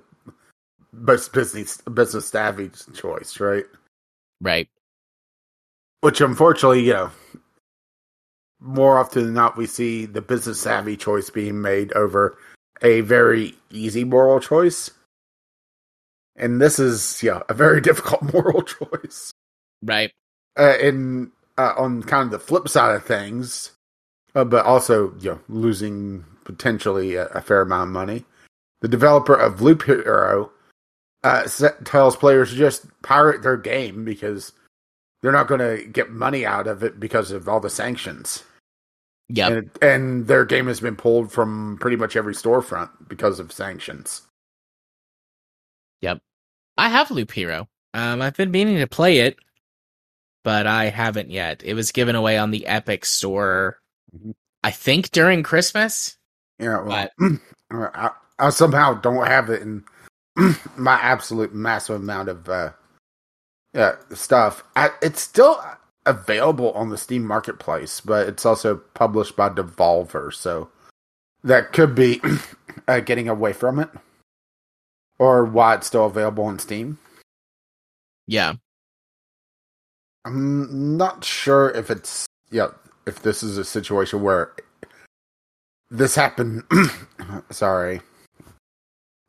most 0.92 1.34
business 1.34 1.82
business 1.82 2.28
savvy 2.28 2.70
choice, 2.94 3.40
right? 3.40 3.66
Right. 4.40 4.70
Which 6.02 6.22
unfortunately, 6.22 6.84
you 6.84 6.94
know, 6.94 7.12
more 8.60 8.98
often 8.98 9.26
than 9.26 9.34
not, 9.34 9.58
we 9.58 9.66
see 9.66 10.06
the 10.06 10.22
business 10.22 10.60
savvy 10.60 10.98
choice 10.98 11.30
being 11.30 11.62
made 11.62 11.94
over 11.94 12.38
a 12.84 13.02
very 13.02 13.56
easy 13.72 14.04
moral 14.04 14.40
choice. 14.40 14.92
And 16.36 16.62
this 16.62 16.80
is, 16.80 17.24
yeah, 17.24 17.42
a 17.50 17.54
very 17.54 17.82
difficult 17.90 18.34
moral 18.34 18.62
choice. 18.62 19.32
Right. 19.82 20.12
Uh, 20.58 20.76
and 20.82 21.32
uh, 21.58 21.74
on 21.78 22.04
kind 22.04 22.26
of 22.26 22.32
the 22.32 22.40
flip 22.40 22.68
side 22.68 22.96
of 22.96 23.04
things, 23.04 23.72
uh, 24.36 24.44
but 24.44 24.66
also, 24.66 25.14
you 25.20 25.32
know, 25.32 25.40
losing 25.48 26.26
potentially 26.44 27.16
a, 27.16 27.28
a 27.28 27.42
fair 27.42 27.62
amount 27.62 27.90
of 27.90 27.94
money. 27.94 28.26
The 28.82 28.88
developer 28.88 29.36
of 29.36 29.62
Loop 29.62 29.84
Hero 29.84 30.52
uh, 31.24 31.48
set, 31.48 31.86
tells 31.86 32.16
players 32.16 32.50
to 32.50 32.56
just 32.58 32.86
pirate 33.02 33.42
their 33.42 33.58
game 33.58 34.04
because 34.04 34.52
they're 35.22 35.32
not 35.32 35.48
going 35.48 35.62
to 35.62 35.86
get 35.86 36.12
money 36.12 36.46
out 36.46 36.68
of 36.68 36.84
it 36.84 37.00
because 37.00 37.32
of 37.32 37.48
all 37.48 37.62
the 37.62 37.70
sanctions. 37.70 38.44
Yep. 39.30 39.52
And, 39.52 39.72
and 39.82 40.28
their 40.28 40.46
game 40.46 40.68
has 40.68 40.80
been 40.80 40.96
pulled 40.96 41.32
from 41.32 41.78
pretty 41.80 41.98
much 41.98 42.16
every 42.16 42.34
storefront 42.34 42.90
because 43.08 43.40
of 43.40 43.52
sanctions. 43.52 44.22
Yep. 46.02 46.20
I 46.78 46.90
have 46.90 47.12
Loop 47.12 47.32
Hero. 47.32 47.68
Um, 47.94 48.22
I've 48.22 48.36
been 48.36 48.52
meaning 48.52 48.78
to 48.80 48.88
play 48.88 49.20
it, 49.20 49.38
but 50.44 50.68
I 50.68 50.86
haven't 50.86 51.30
yet. 51.32 51.62
It 51.64 51.74
was 51.74 51.92
given 51.92 52.16
away 52.16 52.38
on 52.38 52.52
the 52.52 52.66
Epic 52.68 53.06
Store, 53.06 53.80
Mhm. 54.16 54.34
I 54.64 54.72
think 54.72 55.12
during 55.12 55.44
Christmas. 55.44 56.18
Yeah, 56.60 56.82
well, 56.82 57.10
I, 57.72 58.12
I 58.40 58.50
somehow 58.50 58.94
don't 58.94 59.28
have 59.28 59.50
it 59.50 59.62
in 59.62 59.84
my 60.78 60.96
absolute 60.96 61.54
massive 61.54 61.98
amount 61.98 62.30
of 62.30 62.48
uh, 62.50 62.72
uh, 63.76 63.94
stuff. 64.14 64.64
I, 64.76 64.92
it's 65.02 65.22
still 65.22 65.62
available 66.06 66.72
on 66.74 66.90
the 66.90 66.98
Steam 66.98 67.26
Marketplace, 67.26 68.02
but 68.02 68.28
it's 68.28 68.46
also 68.46 68.78
published 68.94 69.36
by 69.36 69.50
Devolver, 69.50 70.34
so 70.34 70.70
that 71.44 71.74
could 71.74 71.96
be 71.96 72.22
uh, 72.88 73.00
getting 73.00 73.30
away 73.30 73.54
from 73.54 73.80
it, 73.80 73.90
or 75.20 75.46
why 75.46 75.76
it's 75.76 75.88
still 75.88 76.06
available 76.06 76.46
on 76.46 76.60
Steam. 76.60 76.98
Yeah. 78.28 78.54
I'm 80.26 80.98
not 80.98 81.24
sure 81.24 81.70
if 81.72 81.90
it's 81.90 82.26
yeah 82.50 82.70
if 83.06 83.22
this 83.22 83.44
is 83.44 83.58
a 83.58 83.66
situation 83.66 84.22
where 84.22 84.54
this 85.90 86.16
happened. 86.16 86.64
sorry, 87.50 88.02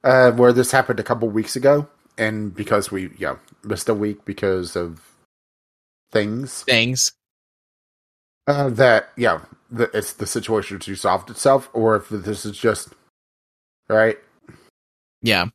uh, 0.04 0.30
where 0.32 0.52
this 0.52 0.70
happened 0.70 1.00
a 1.00 1.04
couple 1.04 1.28
weeks 1.28 1.56
ago, 1.56 1.88
and 2.16 2.54
because 2.54 2.92
we 2.92 3.10
yeah 3.18 3.36
missed 3.64 3.88
a 3.88 3.94
week 3.94 4.24
because 4.24 4.76
of 4.76 5.00
things 6.14 6.62
Things. 6.62 7.12
uh, 8.46 8.70
that 8.70 9.10
yeah 9.16 9.40
the, 9.74 9.90
it's 9.92 10.14
the 10.14 10.26
situation 10.26 10.78
to 10.78 10.94
solve 10.94 11.28
itself, 11.28 11.68
or 11.72 11.96
if 11.96 12.08
this 12.08 12.46
is 12.46 12.56
just 12.56 12.90
right. 13.88 14.18
Yeah. 15.22 15.46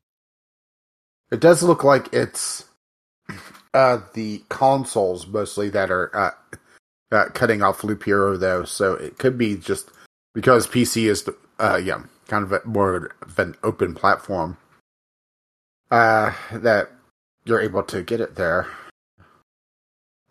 It 1.32 1.40
does 1.40 1.64
look 1.64 1.84
like 1.84 2.12
it's 2.14 2.66
uh, 3.74 4.00
the 4.14 4.44
consoles 4.50 5.28
mostly 5.28 5.70
that 5.70 5.92
are 5.92 6.16
uh, 6.16 6.32
uh, 7.12 7.26
cutting 7.34 7.62
off 7.62 7.84
Loop 7.84 8.04
Hero, 8.04 8.36
though. 8.36 8.64
So 8.66 8.94
it 8.94 9.18
could 9.18 9.38
be 9.38 9.56
just 9.56 9.92
because 10.34 10.68
PC 10.68 11.06
is, 11.06 11.30
uh, 11.60 11.80
yeah, 11.82 12.02
kind 12.28 12.44
of 12.44 12.52
a, 12.52 12.62
more 12.66 13.12
of 13.22 13.40
an 13.40 13.56
open 13.64 13.94
platform 13.94 14.58
uh, 15.92 16.34
that 16.52 16.90
you're 17.46 17.62
able 17.62 17.84
to 17.84 18.02
get 18.02 18.20
it 18.20 18.36
there. 18.36 18.68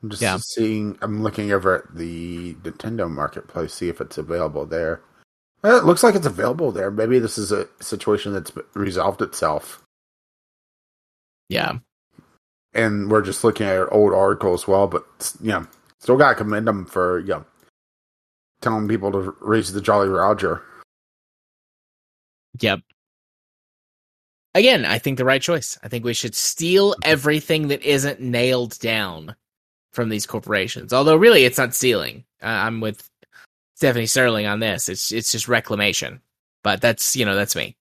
I'm 0.02 0.10
just 0.10 0.22
Yeah. 0.22 0.36
seeing. 0.38 0.96
I'm 1.02 1.22
looking 1.22 1.50
over 1.52 1.78
at 1.82 1.94
the 1.94 2.54
Nintendo 2.54 3.10
Marketplace, 3.10 3.74
see 3.74 3.88
if 3.88 4.00
it's 4.00 4.16
available 4.18 4.64
there. 4.66 5.02
It 5.64 5.84
looks 5.84 6.04
like 6.04 6.14
it's 6.14 6.26
available 6.26 6.70
there. 6.70 6.90
Maybe 6.90 7.18
this 7.18 7.36
is 7.36 7.50
a 7.50 7.66
situation 7.80 8.32
that's 8.32 8.52
resolved 8.74 9.20
itself 9.22 9.82
Yeah. 11.48 11.78
and 12.74 13.10
we're 13.10 13.22
just 13.22 13.42
looking 13.42 13.66
at 13.66 13.92
old 13.92 14.12
article 14.14 14.54
as 14.54 14.68
well. 14.68 14.86
But 14.86 15.04
yeah, 15.40 15.66
still 15.98 16.16
got 16.16 16.30
to 16.30 16.34
commend 16.36 16.68
them 16.68 16.86
for 16.86 17.18
yeah 17.20 17.42
telling 18.60 18.86
people 18.88 19.10
to 19.12 19.34
raise 19.40 19.72
the 19.72 19.80
Jolly 19.80 20.08
Roger. 20.08 20.62
Yep. 22.60 22.80
Again, 24.54 24.84
I 24.84 24.98
think 24.98 25.18
the 25.18 25.24
right 25.24 25.42
choice. 25.42 25.76
I 25.82 25.88
think 25.88 26.04
we 26.04 26.14
should 26.14 26.34
steal 26.34 26.94
everything 27.04 27.68
that 27.68 27.82
isn't 27.82 28.20
nailed 28.20 28.78
down 28.78 29.36
from 29.98 30.10
these 30.10 30.26
corporations. 30.26 30.92
Although, 30.92 31.16
really, 31.16 31.44
it's 31.44 31.58
not 31.58 31.74
stealing. 31.74 32.22
Uh, 32.40 32.46
I'm 32.46 32.78
with 32.78 33.10
Stephanie 33.74 34.06
Sterling 34.06 34.46
on 34.46 34.60
this. 34.60 34.88
It's 34.88 35.10
it's 35.10 35.32
just 35.32 35.48
reclamation. 35.48 36.20
But 36.62 36.80
that's 36.80 37.16
you 37.16 37.24
know 37.24 37.34
that's 37.34 37.56
me. 37.56 37.76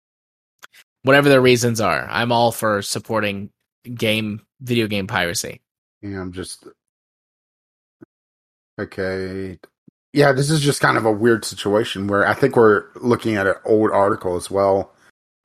Whatever 1.04 1.30
their 1.30 1.42
reasons 1.42 1.80
are, 1.80 2.08
I'm 2.10 2.32
all 2.32 2.52
for 2.52 2.82
supporting 2.82 3.52
game 3.94 4.42
video 4.62 4.88
game 4.88 5.06
piracy. 5.06 5.62
Yeah, 6.02 6.20
I'm 6.20 6.32
just 6.32 6.68
okay. 8.80 9.60
Yeah, 10.12 10.32
this 10.32 10.50
is 10.50 10.62
just 10.62 10.82
kind 10.82 10.98
of 10.98 11.06
a 11.06 11.12
weird 11.12 11.46
situation 11.46 12.08
where 12.08 12.26
I 12.26 12.34
think 12.34 12.56
we're 12.56 12.86
looking 12.96 13.36
at 13.36 13.46
an 13.46 13.58
old 13.64 13.92
article 13.92 14.38
as 14.38 14.50
well, 14.50 14.92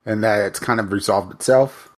and 0.07 0.25
that 0.25 0.47
it's 0.47 0.59
kind 0.59 0.81
of 0.81 0.91
resolved 0.91 1.35
itself, 1.35 1.91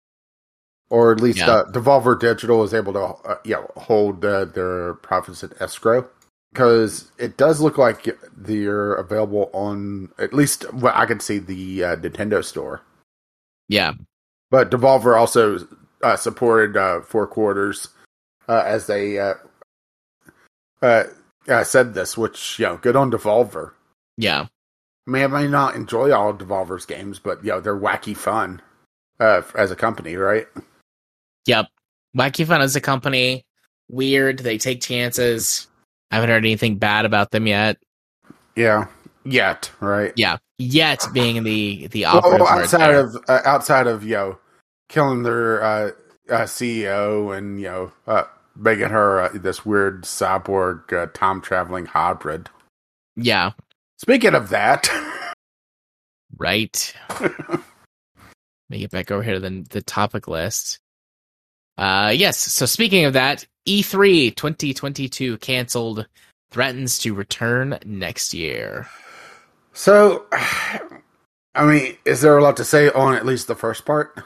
or 0.94 1.10
at 1.10 1.20
least 1.20 1.38
Yeah. 1.38 1.50
uh, 1.50 1.64
Devolver 1.72 2.18
Digital 2.18 2.62
is 2.62 2.72
able 2.72 2.92
to 2.92 3.00
uh, 3.28 3.38
yeah 3.44 3.64
hold 3.76 4.24
uh, 4.24 4.44
their 4.44 4.94
profits 4.94 5.42
at 5.42 5.60
escrow 5.60 6.08
because 6.52 7.10
it 7.18 7.36
does 7.36 7.60
look 7.60 7.76
like 7.78 8.16
they're 8.36 8.94
available 8.94 9.50
on 9.52 10.10
at 10.18 10.32
least 10.32 10.72
what 10.72 10.94
I 10.94 11.04
can 11.04 11.18
see 11.18 11.38
the 11.38 11.82
uh, 11.84 11.96
Nintendo 11.96 12.44
store. 12.44 12.82
Yeah, 13.68 13.94
But 14.50 14.70
Devolver 14.70 15.18
also 15.18 15.66
uh, 16.02 16.16
supported 16.16 16.76
uh, 16.76 17.00
Four 17.00 17.26
Quarters 17.26 17.88
uh, 18.48 18.62
as 18.64 18.86
they 18.86 19.18
uh, 19.18 19.34
uh, 20.80 21.04
uh, 21.48 21.64
said 21.64 21.94
this, 21.94 22.16
which 22.16 22.58
you 22.60 22.66
know, 22.66 22.76
good 22.76 22.94
on 22.94 23.10
Devolver. 23.10 23.72
yeah, 24.16 24.46
I 25.08 25.10
mean, 25.10 25.24
I 25.24 25.26
may 25.26 25.48
not 25.48 25.74
enjoy 25.74 26.12
all 26.12 26.32
Devolver's 26.34 26.86
games, 26.86 27.18
but 27.18 27.42
you 27.42 27.50
know, 27.50 27.60
they're 27.60 27.76
wacky 27.76 28.16
fun 28.16 28.62
uh, 29.18 29.42
as 29.56 29.70
a 29.70 29.76
company, 29.76 30.16
right? 30.16 30.46
Yep. 31.46 31.66
Wacky 32.16 32.46
Fun 32.46 32.62
is 32.62 32.76
a 32.76 32.80
company, 32.80 33.44
weird. 33.88 34.38
They 34.40 34.58
take 34.58 34.80
chances. 34.80 35.66
I 36.10 36.16
haven't 36.16 36.30
heard 36.30 36.44
anything 36.44 36.76
bad 36.78 37.04
about 37.04 37.30
them 37.32 37.46
yet. 37.46 37.76
Yeah, 38.56 38.86
yet, 39.24 39.70
right? 39.80 40.12
Yeah, 40.16 40.36
yet 40.58 41.04
being 41.12 41.42
the 41.42 41.88
the 41.88 42.02
Well, 42.02 42.18
operative 42.18 42.40
word 42.40 42.60
outside 42.62 42.94
of 42.94 43.16
uh, 43.28 43.40
outside 43.44 43.86
of 43.88 44.04
you 44.04 44.14
know, 44.14 44.38
killing 44.88 45.24
their 45.24 45.62
uh, 45.62 45.90
uh, 46.30 46.42
CEO 46.42 47.36
and 47.36 47.60
you 47.60 47.66
know, 47.66 47.92
uh, 48.06 48.24
making 48.56 48.90
her 48.90 49.22
uh, 49.22 49.30
this 49.34 49.66
weird 49.66 50.04
cyborg 50.04 50.92
uh, 50.92 51.06
time 51.14 51.40
traveling 51.40 51.86
hybrid. 51.86 52.48
yeah, 53.16 53.50
Speaking 53.98 54.34
of 54.34 54.50
that. 54.50 54.88
right. 56.38 56.94
Let 57.20 57.60
me 58.70 58.78
get 58.78 58.90
back 58.92 59.10
over 59.10 59.22
here 59.22 59.34
to 59.34 59.40
the 59.40 59.66
the 59.70 59.82
topic 59.82 60.28
list. 60.28 60.78
Uh, 61.76 62.12
yes. 62.14 62.38
So 62.38 62.66
speaking 62.66 63.04
of 63.04 63.14
that, 63.14 63.46
E 63.66 63.82
E3 63.82 64.34
2022 64.34 65.38
canceled, 65.38 66.06
threatens 66.50 66.98
to 66.98 67.14
return 67.14 67.78
next 67.84 68.34
year. 68.34 68.88
So, 69.72 70.26
I 70.32 71.64
mean, 71.64 71.96
is 72.04 72.20
there 72.20 72.36
a 72.36 72.42
lot 72.42 72.56
to 72.58 72.64
say 72.64 72.90
on 72.90 73.14
at 73.14 73.26
least 73.26 73.46
the 73.46 73.54
first 73.54 73.84
part? 73.84 74.20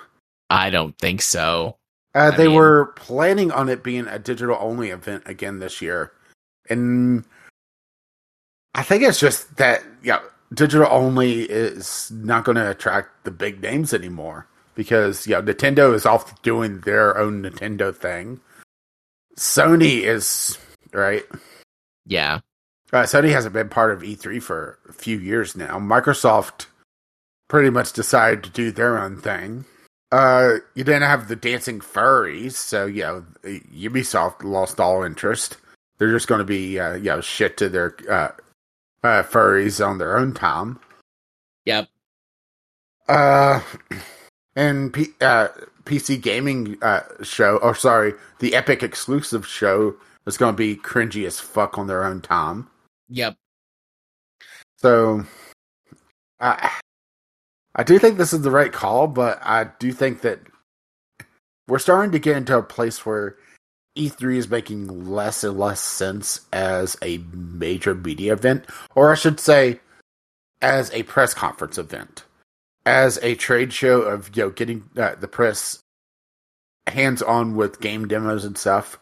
I 0.51 0.71
don't 0.71 0.97
think 0.99 1.23
so. 1.23 1.77
Uh, 2.15 2.31
they 2.31 2.47
mean- 2.49 2.57
were 2.57 2.87
planning 2.97 3.53
on 3.53 3.69
it 3.69 3.83
being 3.83 4.07
a 4.07 4.19
digital 4.19 4.57
only 4.61 4.91
event 4.91 5.23
again 5.27 5.59
this 5.59 5.81
year, 5.83 6.13
and 6.69 7.25
I 8.75 8.83
think 8.83 9.03
it's 9.03 9.21
just 9.21 9.57
that 9.59 9.85
yeah, 10.03 10.21
digital 10.53 10.89
only 10.91 11.43
is 11.43 12.11
not 12.11 12.45
going 12.45 12.57
to 12.57 12.71
attract 12.71 13.25
the 13.25 13.31
big 13.31 13.63
names 13.63 13.93
anymore 13.93 14.49
because 14.79 15.27
yeah, 15.27 15.41
Nintendo 15.41 15.93
is 15.93 16.07
off 16.07 16.41
doing 16.43 16.79
their 16.83 17.19
own 17.19 17.43
Nintendo 17.43 17.93
thing. 17.95 18.41
Sony 19.37 20.03
is 20.03 20.57
right. 20.93 21.25
Yeah, 22.07 22.39
Uh, 22.93 23.03
Sony 23.03 23.33
hasn't 23.33 23.53
been 23.53 23.69
part 23.69 23.91
of 23.91 24.03
E3 24.03 24.41
for 24.41 24.79
a 24.89 24.93
few 24.93 25.19
years 25.19 25.57
now. 25.57 25.79
Microsoft 25.81 26.67
pretty 27.49 27.71
much 27.71 27.93
decided 27.93 28.45
to 28.45 28.51
do 28.51 28.71
their 28.71 28.97
own 28.97 29.21
thing. 29.21 29.65
Uh, 30.13 30.59
you 30.75 30.85
didn't 30.85 31.03
have 31.03 31.27
the 31.27 31.37
dancing 31.37 31.81
furries, 31.81 32.53
so 32.53 32.87
you 32.87 33.03
know 33.03 33.25
Ubisoft 33.45 34.45
lost 34.45 34.79
all 34.79 35.03
interest. 35.03 35.57
They're 35.99 36.13
just 36.13 36.29
going 36.29 36.39
to 36.39 36.45
be 36.45 36.79
uh, 36.79 36.95
you 36.95 37.11
know 37.11 37.21
shit 37.21 37.57
to 37.57 37.69
their 37.69 37.97
uh, 38.09 38.31
uh, 39.03 39.23
furries 39.25 39.85
on 39.85 39.99
their 39.99 40.17
own 40.17 40.35
time. 40.35 40.79
Yep. 41.67 41.89
Uh, 43.09 43.61
And 44.57 44.93
P- 44.93 45.15
uh, 45.21 45.49
PC 45.85 46.21
gaming 46.21 46.79
uh, 46.83 47.03
show, 47.23 47.59
or 47.59 47.75
sorry, 47.75 48.15
the 48.41 48.55
Epic 48.55 48.83
exclusive 48.83 49.47
show 49.47 49.95
is 50.27 50.37
going 50.37 50.55
to 50.55 50.57
be 50.57 50.77
cringy 50.77 51.27
as 51.27 51.41
fuck 51.41 51.79
on 51.79 51.87
their 51.87 52.05
own 52.05 52.21
time. 52.21 52.69
Yep. 53.09 53.37
So, 54.79 55.25
I 56.41 56.71
I 57.75 57.83
do 57.85 57.99
think 57.99 58.19
this 58.19 58.33
is 58.33 58.43
the 58.43 58.51
right 58.51 58.73
call, 58.73 59.07
but 59.07 59.39
I 59.43 59.69
do 59.79 59.93
think 59.93 60.23
that 60.23 60.41
we're 61.69 61.79
starting 61.79 62.13
to 62.13 62.19
get 62.19 62.37
into 62.37 62.57
a 62.57 62.63
place 62.63 63.07
where 63.07 63.37
E3 63.97 64.37
is 64.37 64.49
making 64.49 65.09
less 65.09 65.45
and 65.45 65.59
less 65.59 65.81
sense 65.81 66.41
as 66.53 66.97
a 67.03 67.19
major 67.33 67.95
media 67.95 68.33
event, 68.33 68.65
or 68.95 69.13
I 69.13 69.17
should 69.17 69.41
say, 69.41 69.81
as 70.63 70.93
a 70.93 71.03
press 71.05 71.35
conference 71.35 71.79
event, 71.79 72.25
as 72.89 73.19
a 73.23 73.35
trade 73.35 73.71
show 73.71 74.01
of 74.01 74.35
you 74.35 74.45
know 74.45 74.51
getting 74.51 74.83
uh, 74.97 75.15
the 75.17 75.29
press 75.29 75.79
hands 76.87 77.21
on 77.21 77.55
with 77.55 77.81
game 77.81 78.09
demos 78.09 78.47
and 78.47 78.57
stuff 78.57 78.99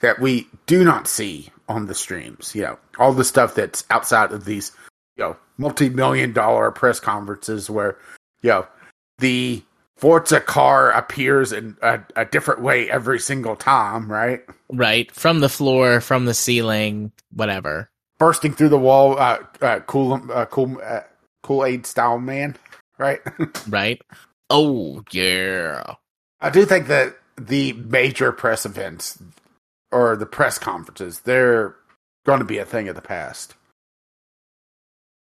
that 0.00 0.18
we 0.18 0.48
do 0.66 0.82
not 0.82 1.06
see 1.06 1.48
on 1.68 1.86
the 1.86 1.94
streams. 1.94 2.54
You 2.54 2.62
know, 2.62 2.78
all 2.98 3.12
the 3.12 3.24
stuff 3.24 3.54
that's 3.54 3.84
outside 3.88 4.32
of 4.32 4.44
these 4.44 4.72
you 5.16 5.22
know 5.22 5.36
multi 5.58 5.88
million 5.88 6.32
dollar 6.32 6.72
press 6.72 6.98
conferences 6.98 7.70
where 7.70 7.96
you 8.42 8.50
know 8.50 8.66
the 9.18 9.62
Forza 9.96 10.40
car 10.40 10.90
appears 10.90 11.52
in 11.52 11.76
a, 11.82 12.00
a, 12.16 12.24
different 12.24 12.62
way 12.62 12.90
every 12.90 13.20
single 13.20 13.54
time, 13.54 14.10
right? 14.10 14.40
Right. 14.72 15.12
From 15.12 15.40
the 15.40 15.48
floor, 15.50 16.00
from 16.00 16.24
the 16.24 16.32
ceiling, 16.32 17.12
whatever. 17.34 17.90
Bursting 18.18 18.54
through 18.54 18.70
the 18.70 18.78
wall, 18.78 19.18
uh, 19.18 19.40
uh, 19.60 19.80
cool, 19.80 20.18
uh, 20.32 20.46
cool, 20.46 20.80
uh, 20.82 21.00
Kool 21.42 21.64
Aid 21.64 21.86
style 21.86 22.18
man, 22.18 22.56
right? 23.00 23.20
right. 23.68 24.00
Oh, 24.48 25.02
yeah. 25.10 25.94
I 26.40 26.50
do 26.50 26.64
think 26.64 26.86
that 26.86 27.18
the 27.36 27.72
major 27.72 28.32
press 28.32 28.64
events 28.64 29.20
or 29.90 30.16
the 30.16 30.26
press 30.26 30.58
conferences, 30.58 31.20
they're 31.20 31.74
going 32.24 32.38
to 32.38 32.44
be 32.44 32.58
a 32.58 32.64
thing 32.64 32.88
of 32.88 32.94
the 32.94 33.02
past. 33.02 33.54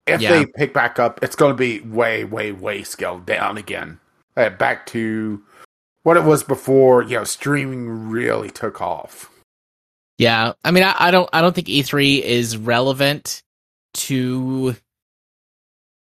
If 0.05 0.21
yeah. 0.21 0.31
they 0.31 0.45
pick 0.45 0.73
back 0.73 0.99
up, 0.99 1.19
it's 1.21 1.35
going 1.35 1.51
to 1.51 1.57
be 1.57 1.81
way, 1.81 2.23
way, 2.23 2.51
way 2.51 2.83
scaled 2.83 3.25
down 3.25 3.57
again 3.57 3.99
uh, 4.37 4.49
back 4.51 4.85
to 4.87 5.41
what 6.03 6.15
it 6.15 6.23
was 6.23 6.43
before. 6.43 7.03
You 7.03 7.17
know, 7.17 7.23
streaming 7.25 8.09
really 8.09 8.49
took 8.49 8.81
off. 8.81 9.29
Yeah, 10.17 10.53
I 10.63 10.71
mean, 10.71 10.83
I, 10.83 10.95
I 10.97 11.11
don't, 11.11 11.29
I 11.33 11.41
don't 11.41 11.53
think 11.53 11.67
E3 11.67 12.21
is 12.21 12.57
relevant 12.57 13.43
to 13.95 14.75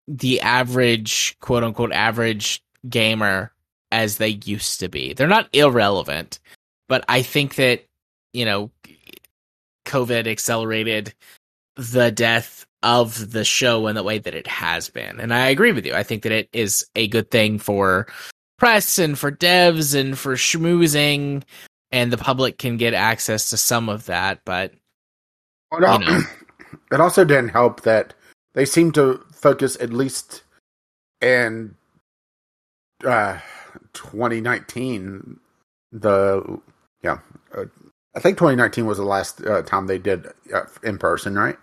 the 0.08 0.42
average, 0.42 1.38
quote 1.40 1.64
unquote, 1.64 1.92
average 1.92 2.64
gamer 2.90 3.52
as 3.92 4.18
they 4.18 4.40
used 4.46 4.80
to 4.80 4.90
be. 4.90 5.14
They're 5.14 5.28
not 5.28 5.50
irrelevant, 5.54 6.40
but 6.88 7.06
I 7.08 7.22
think 7.22 7.56
that 7.56 7.86
you 8.34 8.46
know, 8.46 8.72
COVID 9.86 10.28
accelerated 10.28 11.14
the 11.76 12.12
death 12.12 12.66
of 12.82 13.32
the 13.32 13.46
show 13.46 13.88
in 13.88 13.96
the 13.96 14.04
way 14.04 14.18
that 14.18 14.36
it 14.36 14.48
has 14.48 14.90
been. 14.90 15.20
And 15.20 15.34
I 15.34 15.48
agree 15.48 15.72
with 15.72 15.86
you. 15.86 15.94
I 15.94 16.04
think 16.04 16.24
that 16.24 16.32
it 16.32 16.50
is 16.52 16.86
a 16.96 17.08
good 17.08 17.32
thing 17.32 17.58
for 17.60 18.08
press 18.58 19.00
and 19.00 19.18
for 19.18 19.32
devs 19.32 19.98
and 19.98 20.18
for 20.18 20.36
schmoozing, 20.36 21.44
and 21.92 22.12
the 22.12 22.18
public 22.18 22.58
can 22.58 22.78
get 22.78 22.94
access 22.94 23.50
to 23.52 23.58
some 23.58 23.88
of 23.88 24.06
that. 24.08 24.42
But 24.44 24.74
well, 25.72 26.02
you 26.02 26.08
know. 26.08 26.22
it 26.92 27.00
also 27.00 27.24
didn't 27.24 27.50
help 27.50 27.82
that 27.82 28.14
they 28.54 28.66
seem 28.66 28.92
to 28.94 29.24
focus 29.44 29.78
at 29.82 29.92
least 29.92 30.44
in 31.22 31.76
uh, 33.06 33.38
2019. 33.92 35.40
The 35.92 36.60
yeah, 37.04 37.20
uh, 37.56 37.66
I 38.16 38.20
think 38.20 38.38
2019 38.38 38.86
was 38.88 38.98
the 38.98 39.04
last 39.04 39.46
uh, 39.46 39.62
time 39.62 39.86
they 39.86 40.00
did 40.00 40.26
uh, 40.54 40.64
in 40.82 40.98
person, 40.98 41.36
right? 41.36 41.58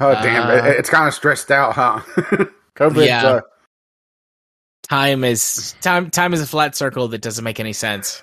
Oh 0.00 0.12
damn! 0.14 0.50
It, 0.50 0.76
it's 0.78 0.88
kind 0.88 1.06
of 1.06 1.12
stressed 1.12 1.50
out, 1.50 1.74
huh? 1.74 2.00
COVID. 2.76 3.06
Yeah. 3.06 3.26
Uh, 3.26 3.40
time 4.88 5.24
is 5.24 5.74
time. 5.82 6.10
Time 6.10 6.32
is 6.32 6.40
a 6.40 6.46
flat 6.46 6.74
circle 6.74 7.08
that 7.08 7.20
doesn't 7.20 7.44
make 7.44 7.60
any 7.60 7.74
sense. 7.74 8.22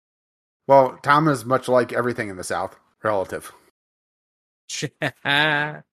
well, 0.68 0.96
time 1.02 1.26
is 1.26 1.44
much 1.44 1.66
like 1.66 1.92
everything 1.92 2.28
in 2.28 2.36
the 2.36 2.44
South, 2.44 2.76
relative. 3.02 3.52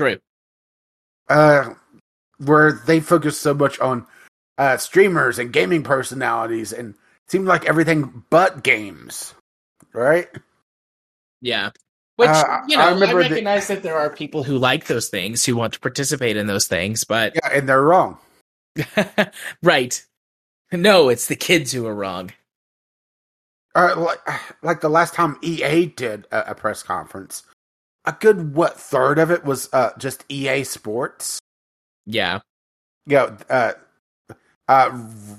True. 0.00 0.18
Uh, 1.28 1.74
where 2.38 2.72
they 2.72 3.00
focus 3.00 3.38
so 3.38 3.52
much 3.52 3.78
on 3.80 4.06
uh, 4.56 4.78
streamers 4.78 5.38
and 5.38 5.52
gaming 5.52 5.82
personalities, 5.82 6.72
and 6.72 6.94
seemed 7.28 7.46
like 7.46 7.66
everything 7.66 8.24
but 8.30 8.64
games, 8.64 9.34
right? 9.92 10.26
Yeah. 11.42 11.72
Which 12.16 12.30
uh, 12.30 12.62
you 12.66 12.78
know, 12.78 12.82
I, 12.82 12.92
I 12.92 13.12
recognize 13.12 13.68
the, 13.68 13.74
that 13.74 13.82
there 13.82 13.98
are 13.98 14.08
people 14.08 14.42
who 14.42 14.56
like 14.56 14.86
those 14.86 15.10
things, 15.10 15.44
who 15.44 15.54
want 15.54 15.74
to 15.74 15.80
participate 15.80 16.38
in 16.38 16.46
those 16.46 16.66
things, 16.66 17.04
but 17.04 17.34
yeah, 17.34 17.50
and 17.52 17.68
they're 17.68 17.82
wrong. 17.82 18.16
right? 19.62 20.02
No, 20.72 21.10
it's 21.10 21.26
the 21.26 21.36
kids 21.36 21.72
who 21.72 21.86
are 21.86 21.94
wrong. 21.94 22.32
Uh, 23.74 23.94
like, 23.98 24.62
like 24.62 24.80
the 24.80 24.88
last 24.88 25.12
time 25.12 25.36
EA 25.42 25.84
did 25.86 26.26
a, 26.32 26.52
a, 26.52 26.54
press 26.54 26.82
conference, 26.82 27.44
a 28.10 28.16
good 28.20 28.54
what 28.54 28.78
third 28.78 29.18
of 29.18 29.30
it 29.30 29.44
was 29.44 29.68
uh, 29.72 29.90
just 29.98 30.24
EA 30.28 30.64
Sports. 30.64 31.38
Yeah, 32.06 32.40
yeah. 33.06 33.36
Uh, 33.48 33.72
uh, 34.68 34.90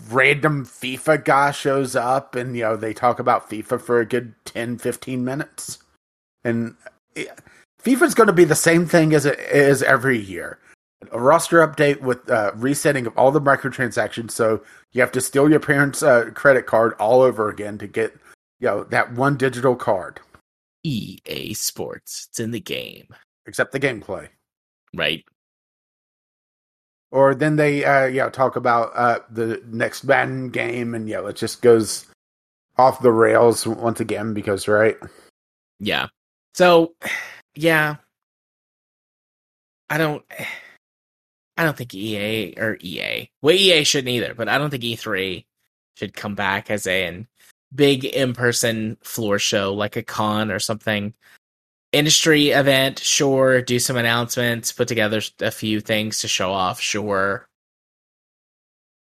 random 0.10 0.66
FIFA 0.66 1.24
guy 1.24 1.52
shows 1.52 1.96
up, 1.96 2.36
and 2.36 2.56
you 2.56 2.64
know 2.64 2.76
they 2.76 2.94
talk 2.94 3.20
about 3.20 3.50
FIFA 3.50 3.80
for 3.82 4.00
a 4.00 4.06
good 4.06 4.34
10, 4.46 4.78
15 4.78 5.24
minutes. 5.24 5.80
And 6.44 6.76
FIFA's 7.82 8.14
going 8.14 8.28
to 8.28 8.34
be 8.34 8.44
the 8.44 8.56
same 8.56 8.86
thing 8.86 9.14
as 9.14 9.26
it 9.26 9.40
is 9.40 9.84
every 9.84 10.18
year. 10.18 10.60
A 11.12 11.20
roster 11.20 11.66
update 11.66 12.02
with 12.02 12.30
uh, 12.30 12.52
resetting 12.56 13.08
of 13.08 13.18
all 13.18 13.32
the 13.32 13.42
microtransactions, 13.42 14.32
so 14.32 14.62
you 14.92 15.02
have 15.02 15.12
to 15.14 15.22
steal 15.22 15.50
your 15.50 15.60
parents' 15.60 16.04
uh, 16.04 16.32
credit 16.34 16.66
card 16.66 16.94
all 17.00 17.22
over 17.22 17.50
again 17.50 17.78
to 17.78 17.88
get 17.88 18.14
you 18.60 18.68
know 18.68 18.84
that 18.86 19.14
one 19.14 19.38
digital 19.38 19.76
card. 19.76 20.20
EA 20.84 21.54
Sports, 21.54 22.28
it's 22.30 22.40
in 22.40 22.52
the 22.52 22.60
game, 22.60 23.08
except 23.46 23.72
the 23.72 23.80
gameplay, 23.80 24.28
right? 24.96 25.24
Or 27.12 27.36
then 27.36 27.58
they 27.58 27.84
uh, 27.84 28.06
know 28.06 28.30
talk 28.30 28.56
about 28.56 28.92
uh, 28.96 29.20
the 29.30 29.62
next 29.68 30.04
Madden 30.04 30.50
game, 30.50 30.96
and 30.96 31.10
yeah, 31.10 31.26
it 31.28 31.36
just 31.36 31.62
goes 31.62 32.06
off 32.78 33.02
the 33.02 33.12
rails 33.12 33.68
once 33.68 34.00
again 34.00 34.34
because 34.34 34.68
right, 34.68 34.98
yeah. 35.80 36.08
So, 36.54 36.94
yeah, 37.56 37.98
I 39.90 39.98
don't. 39.98 40.24
I 41.58 41.64
don't 41.64 41.78
think 41.78 41.94
EA 41.94 42.56
or 42.58 42.78
EA. 42.80 43.30
Well, 43.42 43.54
EA 43.54 43.84
shouldn't 43.84 44.10
either, 44.10 44.34
but 44.34 44.50
I 44.50 44.58
don't 44.58 44.72
think 44.72 44.82
E3 44.82 45.46
should 45.96 46.14
come 46.16 46.34
back 46.34 46.72
as 46.72 46.88
a 46.88 47.06
an 47.06 47.28
big 47.74 48.06
in 48.06 48.34
person 48.34 48.98
floor 49.02 49.40
show 49.40 49.74
like 49.74 49.96
a 49.96 50.04
con 50.04 50.52
or 50.52 50.60
something. 50.60 51.14
Industry 51.92 52.50
event, 52.50 53.00
sure. 53.00 53.62
Do 53.62 53.80
some 53.80 53.98
announcements, 53.98 54.72
put 54.72 54.88
together 54.88 55.22
a 55.42 55.52
few 55.52 55.82
things 55.82 56.20
to 56.20 56.28
show 56.28 56.52
off, 56.52 56.80
sure. 56.80 57.46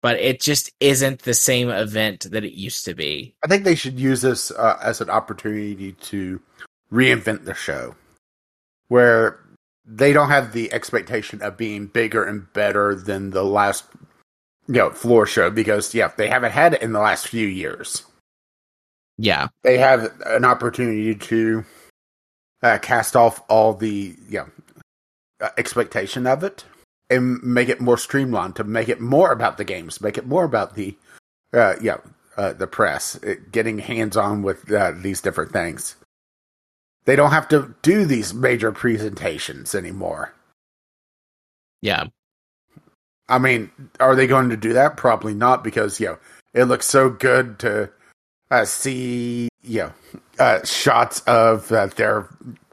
But 0.02 0.18
it 0.18 0.40
just 0.40 0.72
isn't 0.80 1.22
the 1.22 1.34
same 1.34 1.68
event 1.68 2.26
that 2.30 2.44
it 2.44 2.54
used 2.54 2.86
to 2.86 2.94
be. 2.94 3.34
I 3.44 3.48
think 3.48 3.64
they 3.64 3.74
should 3.74 4.00
use 4.00 4.22
this 4.22 4.50
uh, 4.50 4.78
as 4.82 5.00
an 5.00 5.10
opportunity 5.10 5.92
to 5.92 6.40
reinvent 6.90 7.44
the 7.44 7.54
show 7.54 7.94
where 8.88 9.38
they 9.86 10.12
don't 10.12 10.30
have 10.30 10.52
the 10.52 10.72
expectation 10.72 11.42
of 11.42 11.56
being 11.56 11.86
bigger 11.86 12.24
and 12.24 12.52
better 12.52 12.94
than 12.94 13.30
the 13.30 13.44
last 13.44 13.84
you 14.66 14.74
know 14.74 14.90
floor 14.90 15.26
show 15.26 15.50
because 15.50 15.94
yeah 15.94 16.10
they 16.16 16.28
haven't 16.28 16.52
had 16.52 16.74
it 16.74 16.82
in 16.82 16.92
the 16.92 17.00
last 17.00 17.28
few 17.28 17.46
years 17.46 18.04
yeah 19.20 19.48
they 19.62 19.78
have 19.78 20.12
an 20.26 20.44
opportunity 20.44 21.14
to 21.14 21.64
uh, 22.62 22.78
cast 22.78 23.16
off 23.16 23.42
all 23.48 23.72
the 23.72 24.14
you 24.28 24.38
know, 24.38 24.46
uh, 25.40 25.48
expectation 25.56 26.26
of 26.26 26.44
it 26.44 26.64
and 27.08 27.42
make 27.42 27.68
it 27.68 27.80
more 27.80 27.98
streamlined 27.98 28.56
to 28.56 28.64
make 28.64 28.88
it 28.88 29.00
more 29.00 29.32
about 29.32 29.56
the 29.56 29.64
games 29.64 30.00
make 30.00 30.18
it 30.18 30.26
more 30.26 30.44
about 30.44 30.74
the 30.74 30.96
uh 31.52 31.74
yeah 31.80 31.98
uh, 32.36 32.52
the 32.52 32.66
press 32.66 33.16
it, 33.16 33.52
getting 33.52 33.78
hands 33.78 34.16
on 34.16 34.42
with 34.42 34.70
uh, 34.72 34.92
these 35.02 35.20
different 35.20 35.52
things 35.52 35.96
they 37.04 37.16
don't 37.16 37.32
have 37.32 37.48
to 37.48 37.74
do 37.82 38.04
these 38.04 38.34
major 38.34 38.72
presentations 38.72 39.74
anymore. 39.74 40.32
Yeah. 41.82 42.04
I 43.28 43.38
mean, 43.38 43.70
are 43.98 44.14
they 44.14 44.26
going 44.26 44.50
to 44.50 44.56
do 44.56 44.72
that? 44.74 44.96
Probably 44.96 45.34
not 45.34 45.64
because, 45.64 46.00
you 46.00 46.06
know, 46.06 46.18
it 46.52 46.64
looks 46.64 46.86
so 46.86 47.08
good 47.10 47.58
to 47.60 47.90
uh, 48.50 48.64
see, 48.64 49.48
you 49.62 49.80
know, 49.80 49.92
uh, 50.38 50.64
shots 50.64 51.20
of 51.22 51.70
uh, 51.72 51.86
their 51.88 52.28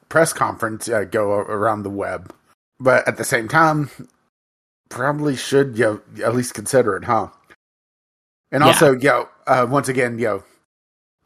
press 0.09 0.33
conference 0.33 0.89
uh, 0.89 1.03
go 1.05 1.31
around 1.31 1.83
the 1.83 1.89
web. 1.89 2.33
But 2.79 3.07
at 3.07 3.17
the 3.17 3.25
same 3.25 3.47
time, 3.47 3.89
probably 4.89 5.35
should 5.35 5.77
you 5.77 6.01
know, 6.17 6.25
at 6.25 6.35
least 6.35 6.55
consider 6.55 6.97
it, 6.97 7.05
huh? 7.05 7.29
And 8.51 8.63
Yeah. 8.63 8.69
also, 8.69 8.93
yo, 8.93 9.29
uh, 9.47 9.67
once 9.69 9.89
again, 9.89 10.19
yo, 10.19 10.43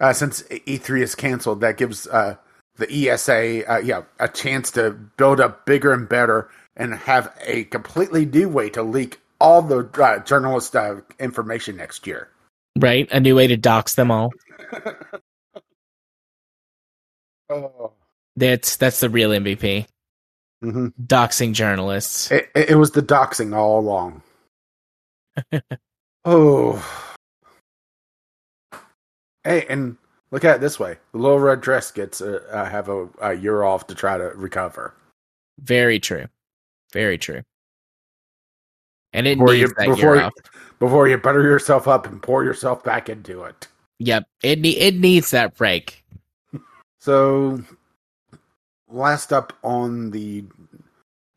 uh, 0.02 0.14
since 0.14 0.44
E3 0.44 1.04
is 1.04 1.16
canceled, 1.16 1.62
that 1.62 1.78
gives 1.78 2.08
uh, 2.08 2.38
the 2.78 2.92
ESA, 2.92 3.66
uh, 3.72 3.80
yeah, 3.80 4.04
a 4.20 4.30
chance 4.30 4.72
to 4.74 4.92
build 4.92 5.40
up 5.42 5.66
bigger 5.68 5.94
and 5.94 6.10
better, 6.10 6.50
and 6.76 6.96
have 6.96 7.34
a 7.46 7.66
completely 7.66 8.26
new 8.26 8.50
way 8.50 8.70
to 8.72 8.84
leak 8.84 9.20
all 9.40 9.62
the 9.62 9.90
uh, 10.04 10.20
journalist 10.20 10.76
uh, 10.76 10.98
information 11.20 11.78
next 11.78 12.08
year. 12.08 12.31
Right? 12.78 13.08
A 13.12 13.20
new 13.20 13.36
way 13.36 13.48
to 13.48 13.58
dox 13.58 13.96
them 13.96 14.12
all. 14.12 14.32
Oh. 17.52 17.92
That's 18.38 18.78
that's 18.78 19.02
the 19.02 19.10
real 19.10 19.32
MVP. 19.32 19.86
hmm 20.62 20.88
Doxing 21.06 21.54
journalists. 21.54 22.32
It, 22.32 22.50
it, 22.56 22.70
it 22.72 22.76
was 22.76 22.92
the 22.92 23.02
doxing 23.02 23.56
all 23.56 23.80
along. 23.80 24.22
oh. 26.26 27.10
Hey, 29.44 29.66
and 29.70 29.98
look 30.32 30.46
at 30.46 30.58
it 30.58 30.62
this 30.62 30.80
way: 30.80 30.98
the 31.12 31.18
little 31.18 31.40
red 31.40 31.62
dress 31.62 31.92
gets 31.92 32.22
uh, 32.22 32.40
uh, 32.50 32.66
have 32.66 32.88
a, 32.90 33.10
a 33.22 33.34
year 33.34 33.64
off 33.64 33.88
to 33.88 33.96
try 33.96 34.18
to 34.18 34.32
recover. 34.36 34.94
Very 35.60 36.00
true. 36.00 36.28
Very 36.94 37.18
true. 37.18 37.42
And 39.14 39.28
it 39.28 39.38
Before 39.38 39.54
you- 39.54 39.62
needs 39.66 39.74
that 39.78 39.88
before 39.88 39.98
year 39.98 40.16
you- 40.16 40.22
off. 40.22 40.34
Before 40.80 41.08
you 41.08 41.18
butter 41.18 41.44
yourself 41.44 41.88
up 41.88 42.08
and 42.08 42.22
pour 42.22 42.44
yourself 42.44 42.84
back 42.84 43.08
into 43.10 43.44
it. 43.44 43.68
Yep. 44.00 44.24
It 44.42 44.60
ne- 44.60 44.70
it 44.78 44.96
needs 44.96 45.30
that 45.32 45.56
break. 45.56 46.04
So, 47.00 47.62
last 48.90 49.32
up 49.32 49.54
on 49.64 50.12
the 50.12 50.46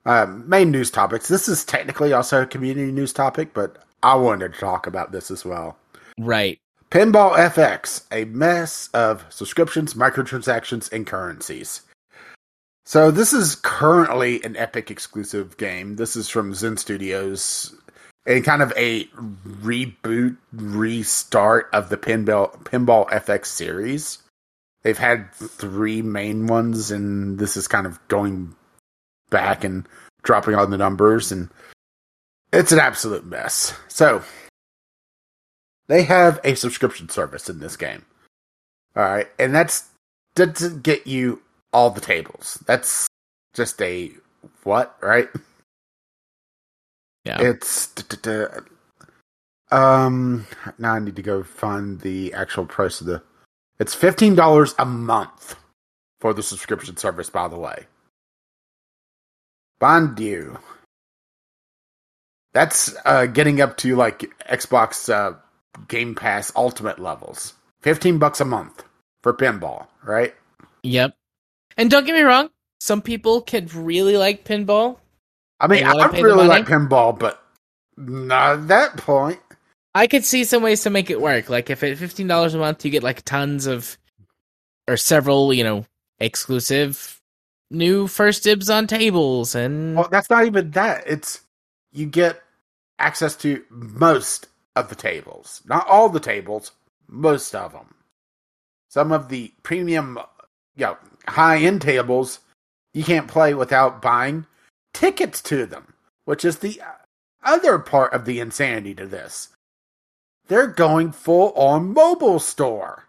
uh, 0.06 0.26
main 0.26 0.70
news 0.70 0.90
topics. 0.90 1.28
This 1.28 1.48
is 1.48 1.64
technically 1.64 2.12
also 2.12 2.42
a 2.42 2.46
community 2.46 2.92
news 2.92 3.12
topic, 3.12 3.54
but 3.54 3.78
I 4.02 4.14
wanted 4.16 4.52
to 4.54 4.60
talk 4.60 4.86
about 4.86 5.12
this 5.12 5.30
as 5.30 5.44
well. 5.44 5.78
Right. 6.18 6.58
Pinball 6.90 7.34
FX, 7.36 8.02
a 8.12 8.24
mess 8.26 8.88
of 8.94 9.24
subscriptions, 9.30 9.94
microtransactions, 9.94 10.92
and 10.92 11.06
currencies. 11.06 11.82
So 12.86 13.10
this 13.10 13.32
is 13.32 13.56
currently 13.56 14.42
an 14.44 14.56
Epic 14.56 14.90
exclusive 14.90 15.56
game. 15.56 15.96
This 15.96 16.16
is 16.16 16.28
from 16.28 16.54
Zen 16.54 16.76
Studios, 16.76 17.74
and 18.26 18.44
kind 18.44 18.62
of 18.62 18.72
a 18.76 19.04
reboot, 19.06 20.36
restart 20.52 21.70
of 21.72 21.88
the 21.88 21.96
Pinball 21.96 22.52
Pinball 22.64 23.08
FX 23.08 23.46
series. 23.46 24.18
They've 24.82 24.98
had 24.98 25.32
three 25.32 26.02
main 26.02 26.46
ones, 26.46 26.90
and 26.90 27.38
this 27.38 27.56
is 27.56 27.68
kind 27.68 27.86
of 27.86 28.06
going 28.08 28.54
back 29.30 29.64
and 29.64 29.88
dropping 30.22 30.54
on 30.54 30.70
the 30.70 30.76
numbers, 30.76 31.32
and 31.32 31.48
it's 32.52 32.72
an 32.72 32.80
absolute 32.80 33.24
mess. 33.24 33.72
So 33.88 34.22
they 35.86 36.02
have 36.02 36.38
a 36.44 36.54
subscription 36.54 37.08
service 37.08 37.48
in 37.48 37.60
this 37.60 37.76
game. 37.76 38.04
All 38.94 39.04
right, 39.04 39.28
and 39.38 39.54
that's 39.54 39.88
doesn't 40.34 40.82
get 40.82 41.06
you 41.06 41.40
all 41.74 41.90
the 41.90 42.00
tables. 42.00 42.62
That's 42.66 43.06
just 43.52 43.82
a 43.82 44.10
what, 44.62 44.96
right? 45.02 45.28
Yeah. 47.24 47.42
It's 47.42 47.92
um 49.70 50.46
now 50.78 50.94
I 50.94 50.98
need 51.00 51.16
to 51.16 51.22
go 51.22 51.42
find 51.42 52.00
the 52.00 52.32
actual 52.32 52.64
price 52.64 53.00
of 53.00 53.08
the 53.08 53.22
It's 53.78 53.94
$15 53.94 54.74
a 54.78 54.84
month 54.84 55.56
for 56.20 56.32
the 56.32 56.42
subscription 56.42 56.96
service 56.96 57.28
by 57.28 57.48
the 57.48 57.58
way. 57.58 57.86
Bond 59.80 60.18
you. 60.20 60.58
That's 62.52 62.94
uh 63.04 63.26
getting 63.26 63.60
up 63.60 63.76
to 63.78 63.96
like 63.96 64.30
Xbox 64.48 65.12
uh 65.12 65.36
Game 65.88 66.14
Pass 66.14 66.52
Ultimate 66.54 67.00
levels. 67.00 67.54
15 67.82 68.18
bucks 68.18 68.40
a 68.40 68.44
month 68.44 68.84
for 69.22 69.34
pinball, 69.34 69.88
right? 70.04 70.34
Yep. 70.82 71.16
And 71.76 71.90
don't 71.90 72.06
get 72.06 72.14
me 72.14 72.22
wrong, 72.22 72.50
some 72.80 73.02
people 73.02 73.40
can 73.40 73.68
really 73.74 74.16
like 74.16 74.44
pinball. 74.44 74.98
I 75.60 75.66
mean, 75.66 75.84
I 75.84 76.06
really 76.20 76.46
like 76.46 76.66
pinball, 76.66 77.18
but 77.18 77.42
not 77.96 78.58
at 78.58 78.68
that 78.68 78.96
point. 78.96 79.40
I 79.94 80.06
could 80.06 80.24
see 80.24 80.44
some 80.44 80.62
ways 80.62 80.82
to 80.82 80.90
make 80.90 81.10
it 81.10 81.20
work. 81.20 81.48
Like 81.48 81.70
if 81.70 81.82
at 81.82 81.96
fifteen 81.96 82.26
dollars 82.26 82.54
a 82.54 82.58
month 82.58 82.84
you 82.84 82.90
get 82.90 83.02
like 83.02 83.24
tons 83.24 83.66
of 83.66 83.96
or 84.88 84.96
several, 84.96 85.54
you 85.54 85.64
know, 85.64 85.86
exclusive 86.18 87.20
new 87.70 88.06
first 88.06 88.42
dibs 88.44 88.68
on 88.70 88.86
tables 88.86 89.54
and 89.54 89.96
Well, 89.96 90.08
that's 90.10 90.30
not 90.30 90.46
even 90.46 90.72
that. 90.72 91.04
It's 91.06 91.40
you 91.92 92.06
get 92.06 92.42
access 92.98 93.36
to 93.36 93.62
most 93.70 94.48
of 94.76 94.88
the 94.88 94.94
tables, 94.94 95.62
not 95.66 95.86
all 95.88 96.08
the 96.08 96.20
tables, 96.20 96.72
most 97.08 97.54
of 97.54 97.72
them. 97.72 97.94
Some 98.88 99.12
of 99.12 99.28
the 99.28 99.52
premium, 99.62 100.18
you 100.76 100.86
know, 100.86 100.96
high 101.28 101.58
end 101.58 101.82
tables 101.82 102.40
you 102.92 103.02
can't 103.02 103.28
play 103.28 103.52
without 103.54 104.00
buying 104.00 104.46
tickets 104.92 105.42
to 105.42 105.66
them, 105.66 105.94
which 106.24 106.44
is 106.44 106.58
the 106.58 106.80
other 107.42 107.78
part 107.78 108.12
of 108.12 108.24
the 108.24 108.40
insanity 108.40 108.94
to 108.94 109.06
this. 109.06 109.48
They're 110.46 110.68
going 110.68 111.12
full 111.12 111.52
on 111.52 111.92
mobile 111.92 112.38
store. 112.38 113.04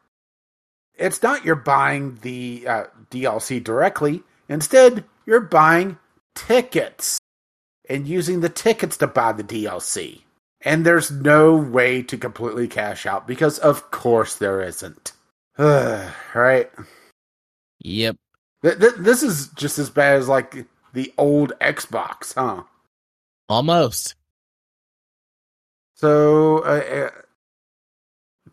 It's 0.95 1.21
not 1.21 1.45
you're 1.45 1.55
buying 1.55 2.19
the 2.21 2.65
uh, 2.67 2.83
DLC 3.11 3.63
directly. 3.63 4.23
Instead, 4.47 5.03
you're 5.25 5.41
buying 5.41 5.97
tickets 6.33 7.19
and 7.89 8.07
using 8.07 8.39
the 8.39 8.49
tickets 8.49 8.97
to 8.97 9.07
buy 9.07 9.33
the 9.33 9.43
DLC. 9.43 10.21
And 10.61 10.85
there's 10.85 11.11
no 11.11 11.55
way 11.55 12.01
to 12.03 12.17
completely 12.17 12.67
cash 12.67 13.05
out 13.05 13.27
because, 13.27 13.59
of 13.59 13.91
course, 13.91 14.35
there 14.35 14.61
isn't. 14.61 15.11
right? 15.57 16.71
Yep. 17.85 18.17
Th- 18.63 18.79
th- 18.79 18.95
this 18.97 19.21
is 19.21 19.49
just 19.49 19.77
as 19.77 19.91
bad 19.91 20.17
as 20.17 20.27
like 20.27 20.65
the 20.93 21.13
old 21.19 21.53
Xbox, 21.61 22.33
huh? 22.33 22.63
Almost. 23.47 24.15
So, 25.93 26.59
uh, 26.63 27.05
uh, 27.05 27.09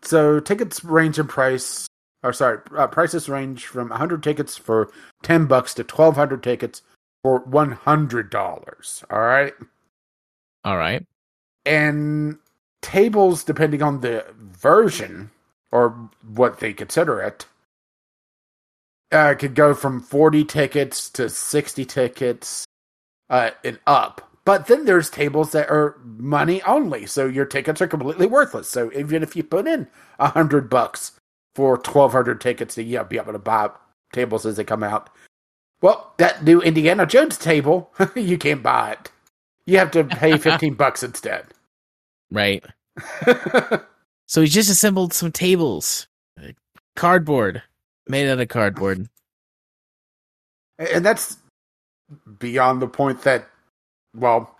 so 0.03 0.39
tickets 0.39 0.83
range 0.83 1.17
in 1.17 1.27
price. 1.27 1.87
Or 2.21 2.31
sorry, 2.31 2.59
uh, 2.77 2.87
prices 2.87 3.27
range 3.27 3.65
from 3.65 3.89
100 3.89 4.21
tickets 4.23 4.55
for 4.55 4.91
10 5.23 5.45
bucks 5.47 5.73
to 5.73 5.81
1200 5.83 6.41
tickets 6.43 6.83
for 7.23 7.43
$100. 7.45 9.03
All 9.09 9.19
right. 9.19 9.53
All 10.63 10.77
right. 10.77 11.05
and 11.65 12.37
tables 12.81 13.43
depending 13.43 13.81
on 13.81 14.01
the 14.01 14.25
version 14.37 15.31
or 15.71 15.89
what 16.33 16.59
they 16.59 16.71
consider 16.73 17.19
it 17.21 17.45
uh, 19.11 19.35
could 19.35 19.55
go 19.55 19.73
from 19.73 20.01
40 20.01 20.45
tickets 20.45 21.09
to 21.11 21.29
60 21.29 21.85
tickets 21.85 22.65
uh, 23.29 23.51
and 23.63 23.79
up 23.87 24.29
but 24.45 24.67
then 24.67 24.85
there's 24.85 25.09
tables 25.09 25.51
that 25.51 25.69
are 25.69 25.99
money 26.03 26.61
only 26.63 27.05
so 27.05 27.25
your 27.25 27.45
tickets 27.45 27.81
are 27.81 27.87
completely 27.87 28.25
worthless 28.25 28.67
so 28.67 28.91
even 28.93 29.23
if 29.23 29.35
you 29.35 29.43
put 29.43 29.67
in 29.67 29.87
a 30.19 30.29
hundred 30.29 30.69
bucks 30.69 31.13
for 31.55 31.75
1200 31.75 32.41
tickets 32.41 32.75
to 32.75 32.83
yeah, 32.83 33.03
be 33.03 33.17
able 33.17 33.33
to 33.33 33.39
buy 33.39 33.69
tables 34.11 34.45
as 34.45 34.57
they 34.57 34.63
come 34.63 34.83
out 34.83 35.09
well 35.81 36.13
that 36.17 36.43
new 36.43 36.61
indiana 36.61 37.05
jones 37.05 37.37
table 37.37 37.91
you 38.15 38.37
can't 38.37 38.63
buy 38.63 38.91
it 38.91 39.11
you 39.65 39.77
have 39.77 39.91
to 39.91 40.03
pay 40.03 40.37
15 40.37 40.73
bucks 40.73 41.03
instead 41.03 41.45
Right. 42.33 42.65
So 44.25 44.41
he 44.41 44.47
just 44.47 44.69
assembled 44.69 45.13
some 45.13 45.31
tables. 45.31 46.07
Cardboard. 46.95 47.61
Made 48.07 48.29
out 48.29 48.39
of 48.39 48.47
cardboard. 48.49 49.07
and 50.77 51.05
that's 51.05 51.37
beyond 52.39 52.81
the 52.81 52.87
point 52.87 53.21
that 53.23 53.47
well 54.15 54.55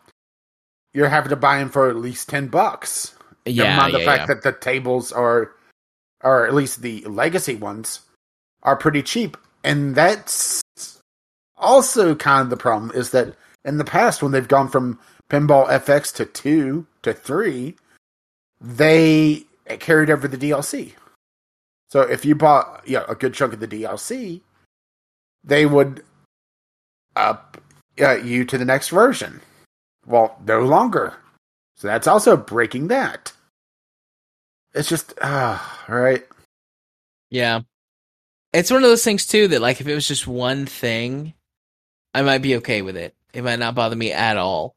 you're 0.93 1.09
having 1.09 1.29
to 1.29 1.35
buy 1.35 1.57
them 1.59 1.69
for 1.69 1.89
at 1.89 1.95
least 1.97 2.29
10 2.29 2.47
bucks 2.47 3.13
Yeah. 3.45 3.75
mind 3.77 3.93
the 3.93 3.99
yeah, 3.99 4.05
fact 4.05 4.19
yeah. 4.21 4.25
that 4.35 4.43
the 4.43 4.51
tables 4.53 5.11
are 5.11 5.51
or 6.23 6.47
at 6.47 6.53
least 6.55 6.81
the 6.81 7.01
legacy 7.05 7.55
ones 7.55 7.99
are 8.63 8.75
pretty 8.77 9.03
cheap 9.03 9.35
and 9.63 9.93
that's 9.95 10.61
also 11.57 12.15
kind 12.15 12.43
of 12.43 12.49
the 12.49 12.57
problem 12.57 12.91
is 12.95 13.11
that 13.11 13.35
in 13.65 13.77
the 13.77 13.83
past 13.85 14.23
when 14.23 14.31
they've 14.31 14.47
gone 14.47 14.69
from 14.69 14.97
pinball 15.29 15.67
fx 15.67 16.13
to 16.15 16.25
2 16.25 16.85
to 17.01 17.13
3 17.13 17.75
they 18.61 19.43
carried 19.79 20.09
over 20.09 20.27
the 20.27 20.37
dlc 20.37 20.91
so 21.93 22.01
if 22.01 22.25
you 22.25 22.33
bought 22.33 22.81
you 22.85 22.97
know, 22.97 23.05
a 23.07 23.15
good 23.15 23.33
chunk 23.33 23.53
of 23.53 23.59
the 23.59 23.67
dlc 23.67 24.41
they 25.43 25.65
would 25.65 26.03
up 27.15 27.61
uh, 28.01 28.17
you 28.17 28.43
to 28.43 28.57
the 28.57 28.65
next 28.65 28.89
version 28.89 29.39
well 30.07 30.35
no 30.45 30.61
longer 30.61 31.13
so 31.75 31.87
that's 31.87 32.07
also 32.07 32.35
breaking 32.35 32.87
that 32.87 33.31
it's 34.73 34.89
just 34.89 35.13
ah, 35.21 35.85
all 35.87 35.95
right. 35.95 36.25
Yeah. 37.29 37.61
It's 38.53 38.71
one 38.71 38.83
of 38.83 38.89
those 38.89 39.03
things 39.03 39.25
too 39.25 39.47
that 39.49 39.61
like 39.61 39.81
if 39.81 39.87
it 39.87 39.95
was 39.95 40.07
just 40.07 40.27
one 40.27 40.65
thing, 40.65 41.33
I 42.13 42.21
might 42.21 42.39
be 42.39 42.57
okay 42.57 42.81
with 42.81 42.97
it. 42.97 43.15
It 43.33 43.43
might 43.43 43.59
not 43.59 43.75
bother 43.75 43.95
me 43.95 44.11
at 44.11 44.37
all. 44.37 44.75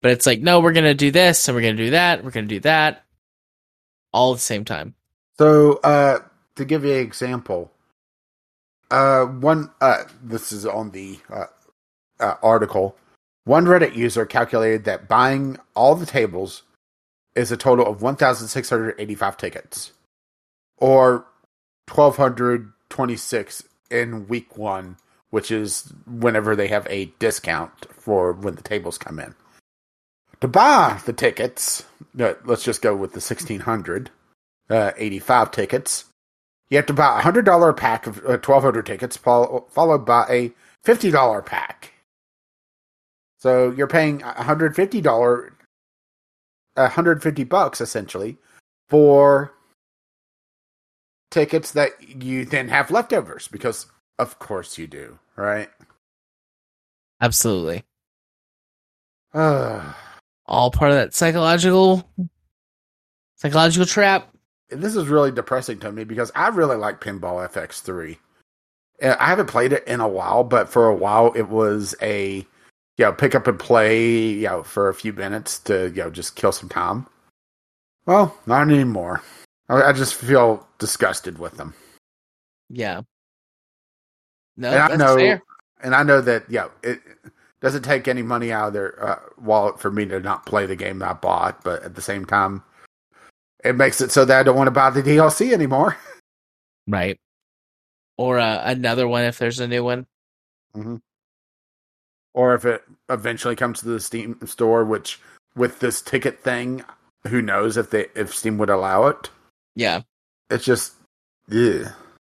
But 0.00 0.12
it's 0.12 0.26
like, 0.26 0.40
no, 0.40 0.60
we're 0.60 0.72
gonna 0.72 0.94
do 0.94 1.10
this 1.10 1.48
and 1.48 1.56
we're 1.56 1.62
gonna 1.62 1.74
do 1.74 1.90
that, 1.90 2.22
we're 2.22 2.30
gonna 2.30 2.46
do 2.46 2.60
that, 2.60 3.04
all 4.12 4.32
at 4.32 4.36
the 4.36 4.40
same 4.40 4.64
time. 4.64 4.94
So, 5.38 5.80
uh, 5.82 6.20
to 6.58 6.64
give 6.64 6.84
you 6.84 6.92
an 6.92 7.00
example, 7.00 7.72
uh, 8.90 9.24
one, 9.24 9.70
uh, 9.80 10.04
this 10.22 10.52
is 10.52 10.66
on 10.66 10.90
the 10.90 11.18
uh, 11.30 11.46
uh, 12.20 12.34
article. 12.42 12.96
One 13.44 13.64
Reddit 13.64 13.96
user 13.96 14.26
calculated 14.26 14.84
that 14.84 15.08
buying 15.08 15.58
all 15.74 15.94
the 15.94 16.06
tables 16.06 16.62
is 17.34 17.50
a 17.52 17.56
total 17.56 17.86
of 17.86 18.02
1,685 18.02 19.36
tickets, 19.36 19.92
or 20.76 21.24
1,226 21.94 23.64
in 23.90 24.26
week 24.26 24.58
one, 24.58 24.96
which 25.30 25.50
is 25.50 25.92
whenever 26.06 26.56
they 26.56 26.68
have 26.68 26.86
a 26.90 27.06
discount 27.18 27.86
for 27.92 28.32
when 28.32 28.56
the 28.56 28.62
tables 28.62 28.98
come 28.98 29.18
in. 29.18 29.34
To 30.40 30.48
buy 30.48 31.00
the 31.06 31.12
tickets, 31.12 31.84
uh, 32.18 32.34
let's 32.44 32.64
just 32.64 32.82
go 32.82 32.94
with 32.94 33.12
the 33.12 33.20
1,600 33.20 34.10
uh, 34.70 34.92
85 34.96 35.50
tickets. 35.50 36.04
You 36.70 36.76
have 36.76 36.86
to 36.86 36.92
buy 36.92 37.18
a 37.18 37.22
hundred 37.22 37.44
dollar 37.44 37.72
pack 37.72 38.06
of 38.06 38.18
uh, 38.18 38.38
1,200 38.44 38.84
tickets, 38.84 39.16
followed 39.16 40.04
by 40.04 40.26
a 40.28 40.52
fifty 40.84 41.10
dollar 41.10 41.42
pack. 41.42 41.92
So 43.38 43.70
you're 43.70 43.86
paying 43.86 44.22
a 44.22 44.42
hundred 44.42 44.76
fifty 44.76 45.00
dollar, 45.00 45.54
a 46.76 46.88
hundred 46.88 47.22
fifty 47.22 47.44
bucks 47.44 47.80
essentially 47.80 48.36
for 48.90 49.52
tickets 51.30 51.72
that 51.72 52.22
you 52.22 52.44
then 52.44 52.68
have 52.68 52.90
leftovers 52.90 53.48
because 53.48 53.86
of 54.18 54.38
course 54.38 54.78
you 54.78 54.86
do, 54.86 55.18
right? 55.36 55.68
Absolutely. 57.20 57.84
Uh, 59.32 59.92
All 60.46 60.70
part 60.70 60.90
of 60.90 60.96
that 60.96 61.14
psychological 61.14 62.08
psychological 63.36 63.86
trap. 63.86 64.34
This 64.70 64.96
is 64.96 65.08
really 65.08 65.30
depressing 65.30 65.78
to 65.80 65.92
me 65.92 66.04
because 66.04 66.30
I 66.34 66.48
really 66.48 66.76
like 66.76 67.00
Pinball 67.00 67.48
FX3. 67.50 68.18
Uh, 69.02 69.16
I 69.18 69.26
haven't 69.26 69.46
played 69.46 69.72
it 69.72 69.86
in 69.86 70.00
a 70.00 70.08
while, 70.08 70.44
but 70.44 70.68
for 70.68 70.88
a 70.88 70.94
while 70.94 71.32
it 71.34 71.48
was 71.48 71.94
a 72.02 72.36
you 72.96 73.04
know 73.04 73.12
pick 73.12 73.34
up 73.34 73.46
and 73.46 73.58
play 73.58 74.06
you 74.08 74.48
know 74.48 74.62
for 74.62 74.88
a 74.88 74.94
few 74.94 75.12
minutes 75.12 75.58
to 75.60 75.88
you 75.90 76.02
know 76.02 76.10
just 76.10 76.36
kill 76.36 76.52
some 76.52 76.68
time. 76.68 77.06
Well, 78.06 78.36
not 78.46 78.62
anymore. 78.62 79.22
I, 79.68 79.82
I 79.82 79.92
just 79.92 80.14
feel 80.14 80.66
disgusted 80.78 81.38
with 81.38 81.56
them, 81.58 81.74
Yeah. 82.68 83.02
No, 84.56 84.68
and 84.72 84.78
I 84.78 84.88
that's 84.88 84.98
know, 84.98 85.16
fair. 85.16 85.42
and 85.82 85.94
I 85.94 86.02
know 86.02 86.20
that 86.20 86.44
yeah, 86.50 86.68
it 86.82 87.00
doesn't 87.60 87.82
take 87.82 88.08
any 88.08 88.22
money 88.22 88.50
out 88.52 88.68
of 88.68 88.72
their 88.72 89.04
uh, 89.04 89.18
wallet 89.40 89.78
for 89.78 89.90
me 89.90 90.06
to 90.06 90.20
not 90.20 90.46
play 90.46 90.66
the 90.66 90.76
game 90.76 91.02
I 91.02 91.12
bought, 91.12 91.62
but 91.62 91.82
at 91.82 91.94
the 91.94 92.02
same 92.02 92.24
time, 92.24 92.62
it 93.64 93.76
makes 93.76 94.00
it 94.00 94.10
so 94.12 94.24
that 94.24 94.38
I 94.40 94.42
don't 94.42 94.56
want 94.56 94.66
to 94.68 94.72
buy 94.72 94.90
the 94.90 95.02
DLC 95.02 95.52
anymore. 95.52 95.96
Right. 96.90 97.20
Or 98.16 98.38
uh, 98.38 98.62
another 98.64 99.06
one 99.06 99.24
if 99.24 99.38
there's 99.38 99.60
a 99.60 99.68
new 99.68 99.84
one. 99.84 100.06
or 102.34 102.54
if 102.54 102.64
it 102.64 102.82
eventually 103.10 103.56
comes 103.56 103.80
to 103.80 103.86
the 103.88 104.00
Steam 104.00 104.38
store, 104.46 104.84
which 104.84 105.20
with 105.54 105.80
this 105.80 106.00
ticket 106.00 106.42
thing, 106.42 106.82
who 107.26 107.42
knows 107.42 107.76
if 107.76 107.90
they 107.90 108.06
if 108.14 108.34
Steam 108.34 108.56
would 108.58 108.70
allow 108.70 109.06
it? 109.08 109.28
Yeah. 109.76 110.00
It's 110.50 110.64
just, 110.64 110.94
yeah, 111.48 111.90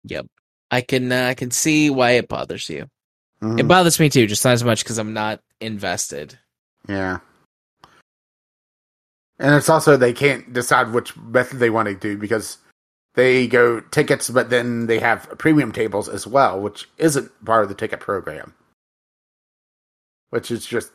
Yep. 0.03 0.25
I 0.69 0.81
can 0.81 1.11
uh, 1.11 1.27
I 1.27 1.33
can 1.33 1.51
see 1.51 1.89
why 1.89 2.11
it 2.11 2.27
bothers 2.27 2.69
you. 2.69 2.87
Mhm. 3.41 3.59
It 3.59 3.67
bothers 3.69 3.99
me 4.01 4.09
too, 4.09 4.27
just 4.27 4.43
not 4.43 4.51
as 4.53 4.63
much 4.65 4.83
because 4.83 4.97
I'm 4.97 5.13
not 5.13 5.39
invested. 5.61 6.37
yeah. 6.89 7.19
And 9.41 9.55
it's 9.55 9.69
also 9.69 9.97
they 9.97 10.13
can't 10.13 10.53
decide 10.53 10.93
which 10.93 11.17
method 11.17 11.57
they 11.57 11.71
want 11.71 11.87
to 11.87 11.95
do 11.95 12.15
because 12.15 12.59
they 13.15 13.47
go 13.47 13.79
tickets, 13.79 14.29
but 14.29 14.51
then 14.51 14.85
they 14.85 14.99
have 14.99 15.27
premium 15.39 15.71
tables 15.71 16.07
as 16.07 16.27
well, 16.27 16.61
which 16.61 16.87
isn't 16.99 17.43
part 17.43 17.63
of 17.63 17.69
the 17.69 17.75
ticket 17.75 17.99
program. 17.99 18.53
Which 20.29 20.51
is 20.51 20.65
just, 20.65 20.91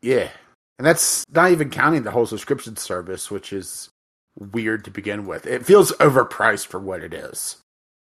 yeah, 0.00 0.30
and 0.78 0.86
that's 0.86 1.26
not 1.30 1.50
even 1.50 1.68
counting 1.68 2.04
the 2.04 2.12
whole 2.12 2.26
subscription 2.26 2.76
service, 2.76 3.28
which 3.28 3.52
is 3.52 3.90
weird 4.38 4.84
to 4.84 4.90
begin 4.90 5.26
with. 5.26 5.46
It 5.46 5.66
feels 5.66 5.92
overpriced 5.92 6.68
for 6.68 6.78
what 6.78 7.02
it 7.02 7.12
is. 7.12 7.56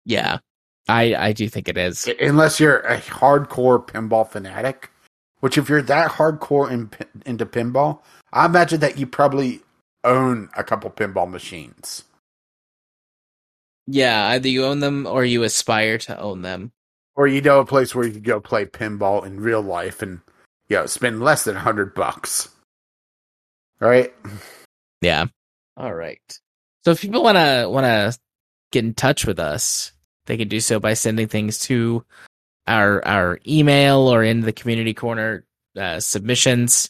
Yeah. 0.06 0.38
I 0.88 1.16
I 1.16 1.34
do 1.34 1.50
think 1.50 1.68
it 1.68 1.78
is. 1.78 2.08
Unless 2.22 2.60
you're 2.60 2.80
a 2.82 3.00
hardcore 3.00 3.86
pinball 3.86 4.28
fanatic, 4.28 4.91
which 5.39 5.58
if 5.58 5.68
you're 5.68 5.82
that 5.82 6.12
hardcore 6.12 6.70
in, 6.70 6.91
into 7.26 7.46
pinball, 7.46 8.00
I 8.34 8.48
imagine 8.48 8.80
that 8.80 8.98
you 8.98 9.06
probably 9.06 9.62
own 10.04 10.50
a 10.58 10.64
couple 10.64 10.90
pinball 10.90 11.30
machines. 11.30 12.04
Yeah, 13.86 14.28
either 14.30 14.50
you 14.50 14.66
own 14.66 14.80
them 14.80 15.06
or 15.06 15.24
you 15.24 15.44
aspire 15.44 16.00
to 16.00 16.20
own 16.20 16.42
them. 16.42 16.72
Or 17.16 17.28
you 17.28 17.42
know 17.42 17.60
a 17.60 17.66
place 17.66 17.94
where 17.94 18.08
you 18.08 18.14
can 18.14 18.24
go 18.24 18.40
play 18.40 18.66
pinball 18.66 19.24
in 19.24 19.40
real 19.40 19.62
life 19.62 20.02
and 20.02 20.22
you 20.68 20.78
know, 20.78 20.88
spend 20.88 21.22
less 21.22 21.44
than 21.44 21.56
a 21.56 21.60
hundred 21.60 21.94
bucks. 21.94 22.50
Right? 23.80 24.14
Yeah. 25.02 25.26
All 25.78 25.94
right. 25.94 26.22
So 26.86 26.92
if 26.92 27.02
people 27.02 27.24
want 27.24 27.38
to 27.38 27.68
want 27.70 27.86
to 27.86 28.18
get 28.72 28.84
in 28.84 28.96
touch 28.96 29.28
with 29.28 29.40
us, 29.40 29.92
they 30.26 30.38
can 30.38 30.48
do 30.48 30.60
so 30.60 30.80
by 30.80 30.96
sending 30.96 31.28
things 31.28 31.60
to 31.60 32.04
our 32.66 33.06
our 33.06 33.40
email 33.48 34.08
or 34.08 34.24
in 34.24 34.42
the 34.42 34.54
community 34.54 34.94
corner 34.94 35.46
uh, 35.78 36.00
submissions 36.00 36.90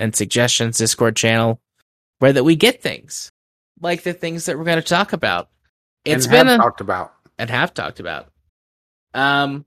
and 0.00 0.16
suggestions 0.16 0.78
Discord 0.78 1.14
channel, 1.14 1.60
where 2.18 2.32
that 2.32 2.42
we 2.42 2.56
get 2.56 2.82
things 2.82 3.30
like 3.80 4.02
the 4.02 4.12
things 4.12 4.46
that 4.46 4.58
we're 4.58 4.64
going 4.64 4.76
to 4.76 4.82
talk 4.82 5.12
about. 5.12 5.48
It's 6.04 6.26
and 6.26 6.32
been 6.32 6.48
a, 6.48 6.56
talked 6.58 6.80
about. 6.80 7.12
and 7.38 7.48
have 7.48 7.72
talked 7.72 8.00
about. 8.00 8.28
Um, 9.14 9.64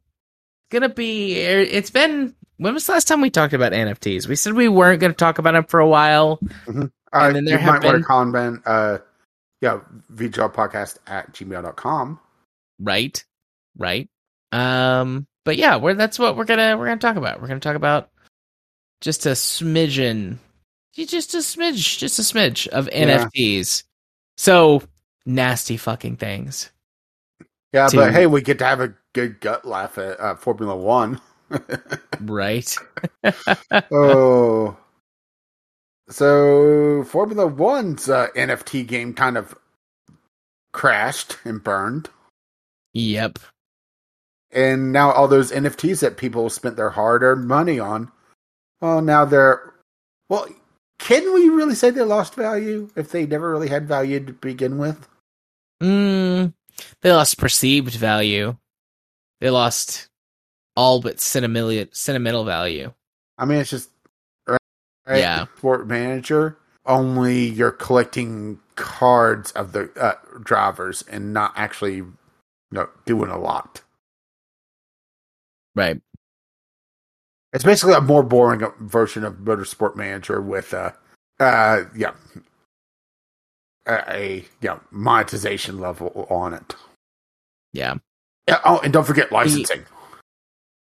gonna 0.71 0.89
be. 0.89 1.35
It's 1.35 1.91
been. 1.91 2.35
When 2.57 2.73
was 2.73 2.85
the 2.85 2.93
last 2.93 3.07
time 3.07 3.21
we 3.21 3.29
talked 3.29 3.53
about 3.53 3.71
NFTs? 3.71 4.27
We 4.27 4.35
said 4.35 4.53
we 4.53 4.67
weren't 4.67 4.99
going 4.99 5.11
to 5.11 5.17
talk 5.17 5.37
about 5.37 5.53
them 5.53 5.65
for 5.65 5.79
a 5.79 5.87
while. 5.87 6.39
Uh, 6.67 6.87
And 7.13 7.35
then 7.35 7.45
there 7.45 7.55
you 7.55 7.59
have 7.59 7.81
might 7.81 7.83
want 7.85 7.97
to 7.97 8.03
comment, 8.03 8.61
uh, 8.65 8.97
yeah, 9.61 9.79
podcast 10.11 10.97
at 11.07 11.31
gmail.com. 11.33 12.19
right 12.79 13.23
right 13.77 14.09
um 14.51 15.25
but 15.45 15.57
yeah 15.57 15.77
we're 15.77 15.93
that's 15.95 16.19
what 16.19 16.35
we're 16.37 16.43
gonna 16.45 16.77
we're 16.77 16.85
gonna 16.85 16.99
talk 16.99 17.15
about 17.15 17.41
we're 17.41 17.47
gonna 17.47 17.59
talk 17.59 17.75
about 17.75 18.09
just 19.03 19.25
a 19.25 19.31
smidgen 19.31 20.37
just 20.95 21.33
a 21.35 21.39
smidge 21.39 21.97
just 21.99 22.17
a 22.19 22.21
smidge 22.21 22.67
of 22.69 22.87
Yeah. 22.91 23.27
nfts 23.35 23.83
so 24.37 24.81
nasty 25.25 25.75
fucking 25.77 26.15
things 26.15 26.71
Yeah, 27.73 27.87
to- 27.87 27.97
but 27.97 28.13
hey, 28.13 28.27
we 28.27 28.41
get 28.41 28.59
to 28.59 28.65
have 28.65 28.79
a 28.79 28.93
good 29.13 29.39
gut 29.41 29.65
laugh 29.65 29.97
at 29.97 30.19
uh, 30.19 30.35
Formula 30.35 30.75
One. 30.75 31.19
right 32.21 32.75
oh. 33.91 34.77
So, 36.09 37.03
Formula 37.05 37.47
One's 37.47 38.09
uh, 38.09 38.27
NFT 38.35 38.85
game 38.85 39.13
kind 39.13 39.37
of 39.37 39.55
crashed 40.73 41.37
and 41.45 41.63
burned. 41.63 42.09
yep 42.93 43.39
And 44.51 44.91
now 44.91 45.11
all 45.11 45.27
those 45.27 45.51
NFTs 45.51 46.01
that 46.01 46.17
people 46.17 46.49
spent 46.49 46.75
their 46.75 46.89
hard 46.91 47.23
earned 47.23 47.47
money 47.47 47.79
on, 47.79 48.11
well, 48.83 49.01
now 49.01 49.23
they're. 49.23 49.73
Well, 50.27 50.47
can 50.99 51.33
we 51.33 51.49
really 51.49 51.75
say 51.75 51.89
they 51.89 52.01
lost 52.01 52.35
value 52.35 52.89
if 52.95 53.11
they 53.11 53.25
never 53.25 53.49
really 53.49 53.69
had 53.69 53.87
value 53.87 54.19
to 54.23 54.33
begin 54.33 54.77
with? 54.77 55.07
mm, 55.83 56.53
they 57.01 57.11
lost 57.11 57.37
perceived 57.37 57.93
value 57.95 58.55
they 59.41 59.49
lost 59.49 60.07
all 60.75 61.01
but 61.01 61.19
sentimental 61.19 61.85
sentimental 61.91 62.43
value 62.43 62.93
I 63.37 63.45
mean, 63.45 63.59
it's 63.59 63.69
just. 63.69 63.89
Right? 64.47 64.59
Yeah. 65.19 65.47
Sport 65.57 65.87
manager, 65.87 66.57
only 66.85 67.47
you're 67.47 67.71
collecting 67.71 68.59
cards 68.75 69.51
of 69.51 69.73
the 69.73 69.91
uh, 69.99 70.13
drivers 70.41 71.03
and 71.09 71.33
not 71.33 71.51
actually 71.55 71.95
you 71.95 72.13
know, 72.71 72.89
doing 73.05 73.29
a 73.29 73.37
lot. 73.37 73.81
right 75.75 75.99
It's 77.53 77.63
basically 77.63 77.93
a 77.93 78.01
more 78.01 78.23
boring 78.23 78.65
version 78.79 79.23
of 79.23 79.35
Motorsport 79.35 79.95
Manager 79.95 80.41
with 80.41 80.73
uh 80.73 80.91
uh 81.39 81.83
yeah 81.95 82.13
a, 83.87 83.93
a 84.13 84.45
yeah 84.61 84.79
monetization 84.91 85.79
level 85.79 86.27
on 86.29 86.53
it. 86.53 86.75
yeah 88.47 88.59
oh, 88.65 88.79
and 88.83 88.91
don't 88.91 89.05
forget 89.05 89.31
licensing. 89.31 89.85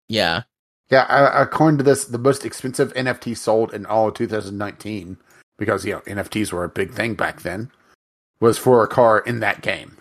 yeah 0.09 0.43
Yeah, 0.91 1.03
uh, 1.03 1.33
according 1.35 1.79
to 1.79 1.85
this, 1.85 2.05
the 2.05 2.19
most 2.19 2.45
expensive 2.45 2.95
NFT 2.95 3.37
sold 3.37 3.75
in 3.75 3.87
all 3.87 4.09
of 4.09 4.15
2019, 4.15 5.17
because 5.59 5.85
you 5.85 5.93
know 5.95 6.01
NFTs 6.01 6.53
were 6.53 6.65
a 6.65 6.69
big 6.69 6.93
thing 6.93 7.15
back 7.15 7.43
then, 7.43 7.71
was 8.41 8.59
for 8.59 8.83
a 8.83 8.89
car 8.89 9.19
in 9.19 9.41
that 9.41 9.63
game, 9.63 9.97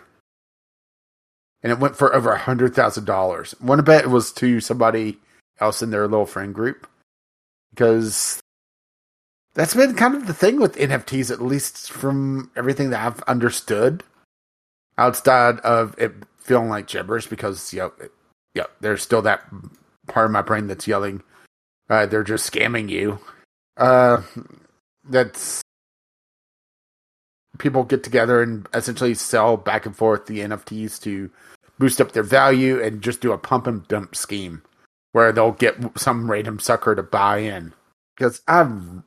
and 1.62 1.72
it 1.72 1.78
went 1.80 1.96
for 1.96 2.14
over 2.14 2.30
a 2.30 2.38
hundred 2.38 2.74
thousand 2.74 3.04
dollars. 3.04 3.54
One 3.60 3.82
bet 3.84 4.04
it 4.04 4.10
was 4.10 4.32
to 4.34 4.60
somebody 4.60 5.18
else 5.60 5.82
in 5.82 5.90
their 5.90 6.06
little 6.08 6.26
friend 6.26 6.54
group, 6.54 6.86
because 7.70 8.40
that's 9.54 9.74
been 9.74 9.94
kind 9.94 10.14
of 10.14 10.26
the 10.26 10.34
thing 10.34 10.60
with 10.60 10.76
NFTs, 10.76 11.30
at 11.30 11.40
least 11.40 11.90
from 11.90 12.50
everything 12.56 12.90
that 12.90 13.04
I've 13.04 13.22
understood, 13.22 14.02
outside 14.98 15.60
of 15.60 15.94
it 15.98 16.12
feeling 16.38 16.68
like 16.68 16.86
gibberish, 16.86 17.26
because 17.26 17.72
know, 17.72 17.92
it, 18.00 18.12
there's 18.80 19.02
still 19.02 19.22
that 19.22 19.42
part 20.06 20.26
of 20.26 20.32
my 20.32 20.42
brain 20.42 20.66
that's 20.66 20.86
yelling, 20.86 21.22
uh, 21.88 22.06
"They're 22.06 22.22
just 22.22 22.50
scamming 22.50 22.88
you." 22.88 23.18
Uh, 23.76 24.22
that's 25.08 25.62
people 27.58 27.84
get 27.84 28.02
together 28.02 28.42
and 28.42 28.68
essentially 28.74 29.14
sell 29.14 29.56
back 29.56 29.86
and 29.86 29.96
forth 29.96 30.26
the 30.26 30.40
NFTs 30.40 31.00
to 31.02 31.30
boost 31.78 32.00
up 32.00 32.12
their 32.12 32.22
value 32.22 32.82
and 32.82 33.02
just 33.02 33.20
do 33.20 33.32
a 33.32 33.38
pump 33.38 33.66
and 33.66 33.86
dump 33.88 34.14
scheme 34.14 34.62
where 35.16 35.32
they'll 35.32 35.52
get 35.52 35.78
some 35.96 36.30
random 36.30 36.58
sucker 36.58 36.94
to 36.94 37.02
buy 37.02 37.38
in. 37.38 37.72
Because 38.14 38.42
I've 38.46 39.02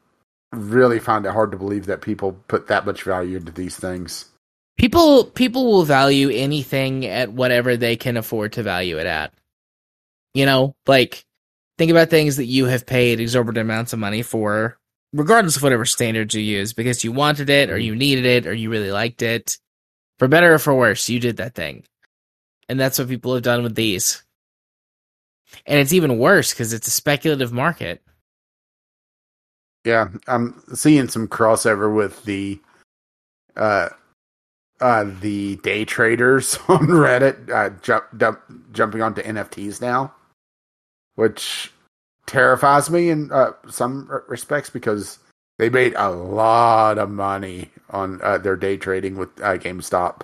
really 0.52 0.98
found 0.98 1.28
it 1.28 1.34
hard 1.34 1.52
to 1.52 1.58
believe 1.58 1.86
that 1.86 2.02
people 2.02 2.32
put 2.48 2.66
that 2.66 2.84
much 2.84 3.04
value 3.04 3.38
into 3.38 3.52
these 3.52 3.78
things. 3.78 4.26
People 4.80 5.26
people 5.26 5.72
will 5.72 5.84
value 5.84 6.32
anything 6.32 7.06
at 7.06 7.32
whatever 7.32 7.78
they 7.78 7.96
can 7.96 8.18
afford 8.18 8.54
to 8.54 8.64
value 8.64 8.98
it 8.98 9.06
at. 9.06 9.32
You 10.34 10.48
know, 10.48 10.76
like 10.88 11.24
think 11.78 11.92
about 11.92 12.10
things 12.10 12.38
that 12.38 12.46
you 12.46 12.66
have 12.66 12.88
paid 12.88 13.20
exorbitant 13.20 13.62
amounts 13.62 13.94
of 13.94 14.00
money 14.00 14.24
for, 14.24 14.80
regardless 15.14 15.58
of 15.58 15.62
whatever 15.62 15.86
standards 15.86 16.34
you 16.34 16.42
use, 16.42 16.74
because 16.74 17.04
you 17.04 17.12
wanted 17.12 17.52
it 17.52 17.70
or 17.70 17.78
you 17.78 17.96
needed 17.96 18.26
it 18.26 18.48
or 18.48 18.54
you 18.56 18.72
really 18.72 18.92
liked 18.92 19.22
it. 19.22 19.60
For 20.18 20.28
better 20.28 20.56
or 20.56 20.58
for 20.58 20.74
worse, 20.74 21.08
you 21.08 21.20
did 21.20 21.38
that 21.38 21.54
thing. 21.54 21.84
And 22.68 22.80
that's 22.80 22.98
what 22.98 23.10
people 23.10 23.36
have 23.36 23.44
done 23.44 23.62
with 23.62 23.76
these. 23.76 24.24
And 25.66 25.80
it's 25.80 25.94
even 25.94 26.18
worse 26.18 26.54
because 26.54 26.74
it's 26.74 26.88
a 26.88 26.92
speculative 26.92 27.52
market. 27.52 28.02
Yeah, 29.86 30.10
I'm 30.28 30.62
seeing 30.74 31.08
some 31.08 31.28
crossover 31.28 31.94
with 31.94 32.24
the 32.26 32.60
uh 33.56 33.90
uh 34.82 35.06
the 35.22 35.58
day 35.58 35.86
traders 35.86 36.58
on 36.68 36.88
Reddit 36.88 37.50
uh 37.50 37.70
jump, 37.82 38.06
jump, 38.18 38.40
jumping 38.72 39.02
onto 39.02 39.22
NFTs 39.22 39.82
now, 39.82 40.14
which 41.16 41.72
terrifies 42.30 42.92
me 42.92 43.10
in 43.10 43.32
uh, 43.32 43.52
some 43.70 44.08
respects 44.28 44.70
because 44.70 45.18
they 45.58 45.70
made 45.70 45.94
a 45.96 46.12
lot 46.12 47.00
of 47.00 47.10
money 47.10 47.72
on 47.90 48.22
uh, 48.22 48.38
their 48.38 48.56
day 48.56 48.78
trading 48.78 49.18
with 49.18 49.30
uh, 49.42 49.58
GameStop. 49.58 50.22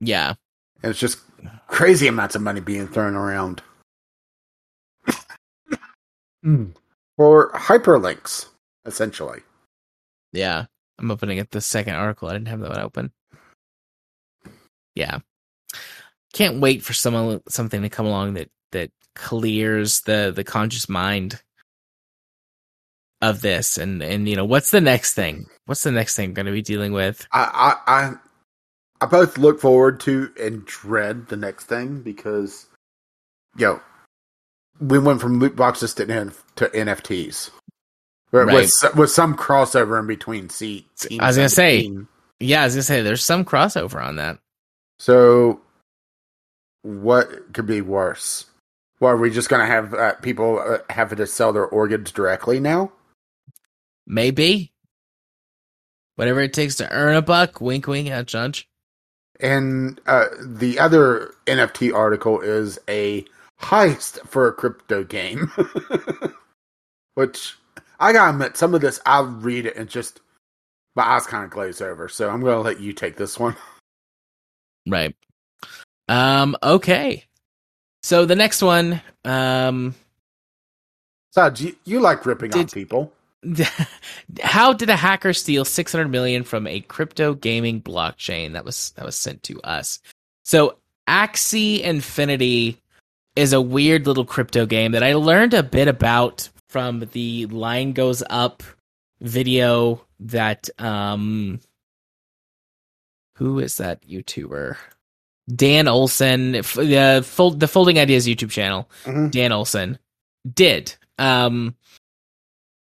Yeah, 0.00 0.34
and 0.82 0.90
it's 0.90 1.00
just 1.00 1.18
crazy 1.66 2.06
amounts 2.06 2.36
of 2.36 2.42
money 2.42 2.60
being 2.60 2.86
thrown 2.86 3.16
around 3.16 3.62
Hmm. 6.42 6.70
for 7.16 7.50
hyperlinks 7.52 8.46
essentially. 8.86 9.40
Yeah. 10.32 10.66
I'm 10.98 11.10
opening 11.10 11.40
up 11.40 11.50
the 11.50 11.60
second 11.60 11.94
article. 11.94 12.28
I 12.28 12.34
didn't 12.34 12.48
have 12.48 12.60
that 12.60 12.70
one 12.70 12.80
open. 12.80 13.12
Yeah. 14.94 15.18
Can't 16.32 16.60
wait 16.60 16.82
for 16.82 16.92
someone 16.92 17.40
something 17.48 17.82
to 17.82 17.88
come 17.88 18.06
along 18.06 18.34
that 18.34 18.50
that 18.72 18.90
clears 19.14 20.02
the 20.02 20.32
the 20.34 20.44
conscious 20.44 20.88
mind 20.88 21.40
of 23.22 23.40
this 23.42 23.76
and 23.76 24.02
and 24.02 24.28
you 24.28 24.36
know 24.36 24.44
what's 24.44 24.70
the 24.70 24.80
next 24.80 25.14
thing 25.14 25.46
what's 25.66 25.82
the 25.82 25.90
next 25.90 26.16
thing 26.16 26.32
going 26.32 26.46
to 26.46 26.52
be 26.52 26.62
dealing 26.62 26.92
with 26.92 27.26
I, 27.32 27.76
I 27.86 27.92
i 27.92 28.12
i 29.02 29.06
both 29.06 29.36
look 29.36 29.60
forward 29.60 30.00
to 30.00 30.32
and 30.40 30.64
dread 30.64 31.26
the 31.26 31.36
next 31.36 31.64
thing 31.64 32.00
because 32.00 32.66
yo 33.58 33.74
know, 33.74 33.80
we 34.80 34.98
went 34.98 35.20
from 35.20 35.38
loot 35.38 35.54
boxes 35.54 35.94
to, 35.94 36.06
to 36.06 36.68
nfts 36.68 37.50
right. 38.32 38.54
with 38.54 38.72
with 38.96 39.10
some 39.10 39.36
crossover 39.36 39.98
in 39.98 40.06
between 40.06 40.48
seats. 40.48 41.06
I 41.18 41.26
was 41.26 41.36
gonna 41.36 41.48
say, 41.48 41.90
yeah, 42.38 42.62
I 42.62 42.64
was 42.64 42.74
gonna 42.74 42.82
say 42.82 43.02
there's 43.02 43.24
some 43.24 43.44
crossover 43.44 44.04
on 44.04 44.16
that. 44.16 44.38
So, 44.98 45.60
what 46.82 47.52
could 47.52 47.66
be 47.66 47.80
worse? 47.80 48.46
Well, 49.00 49.12
are 49.12 49.16
we 49.16 49.30
just 49.30 49.48
gonna 49.48 49.66
have 49.66 49.94
uh, 49.94 50.14
people 50.16 50.58
uh, 50.58 50.78
having 50.90 51.18
to 51.18 51.26
sell 51.26 51.52
their 51.52 51.66
organs 51.66 52.12
directly 52.12 52.60
now? 52.60 52.92
Maybe. 54.06 54.72
Whatever 56.16 56.40
it 56.40 56.52
takes 56.52 56.76
to 56.76 56.90
earn 56.90 57.16
a 57.16 57.22
buck. 57.22 57.60
Wink, 57.60 57.86
wink, 57.86 58.10
at 58.10 58.26
judge. 58.26 58.68
And 59.38 59.98
uh, 60.06 60.26
the 60.38 60.78
other 60.78 61.32
NFT 61.46 61.94
article 61.94 62.40
is 62.40 62.78
a 62.88 63.24
heist 63.60 64.26
for 64.26 64.48
a 64.48 64.52
crypto 64.52 65.04
game, 65.04 65.50
which 67.14 67.56
I 67.98 68.12
gotta 68.12 68.30
admit, 68.32 68.56
some 68.56 68.74
of 68.74 68.80
this 68.80 69.00
I'll 69.06 69.26
read 69.26 69.66
it 69.66 69.76
and 69.76 69.88
just 69.88 70.20
my 70.96 71.04
eyes 71.04 71.26
kind 71.26 71.44
of 71.44 71.50
glaze 71.50 71.80
over. 71.80 72.08
So 72.08 72.28
I'm 72.30 72.40
gonna 72.40 72.60
let 72.60 72.80
you 72.80 72.92
take 72.92 73.16
this 73.16 73.38
one. 73.38 73.56
Right. 74.88 75.14
Um. 76.08 76.56
Okay. 76.62 77.24
So 78.02 78.24
the 78.24 78.34
next 78.34 78.62
one. 78.62 79.02
Um. 79.26 79.94
So 81.32 81.52
you, 81.54 81.76
you 81.84 82.00
like 82.00 82.24
ripping 82.24 82.50
did, 82.50 82.60
on 82.60 82.68
people. 82.68 83.12
How 84.42 84.72
did 84.72 84.88
a 84.88 84.96
hacker 84.96 85.34
steal 85.34 85.66
600 85.66 86.08
million 86.08 86.44
from 86.44 86.66
a 86.66 86.80
crypto 86.80 87.34
gaming 87.34 87.82
blockchain 87.82 88.54
that 88.54 88.64
was 88.64 88.92
that 88.96 89.04
was 89.04 89.16
sent 89.16 89.42
to 89.44 89.60
us? 89.60 90.00
So 90.44 90.78
Axie 91.06 91.82
Infinity 91.82 92.80
is 93.36 93.52
a 93.52 93.60
weird 93.60 94.06
little 94.06 94.24
crypto 94.24 94.66
game 94.66 94.92
that 94.92 95.02
I 95.02 95.14
learned 95.14 95.54
a 95.54 95.62
bit 95.62 95.88
about 95.88 96.48
from 96.68 97.00
the 97.12 97.46
line 97.46 97.92
goes 97.92 98.22
up 98.28 98.62
video 99.20 100.04
that 100.20 100.68
um 100.78 101.60
who 103.40 103.58
is 103.58 103.78
that 103.78 104.06
YouTuber? 104.06 104.76
Dan 105.52 105.88
Olson, 105.88 106.52
the 106.52 107.24
fold, 107.26 107.58
the 107.58 107.66
Folding 107.68 107.98
Ideas 107.98 108.26
YouTube 108.26 108.50
channel. 108.50 108.88
Mm-hmm. 109.04 109.28
Dan 109.28 109.50
Olson 109.50 109.98
did. 110.52 110.94
Um, 111.18 111.74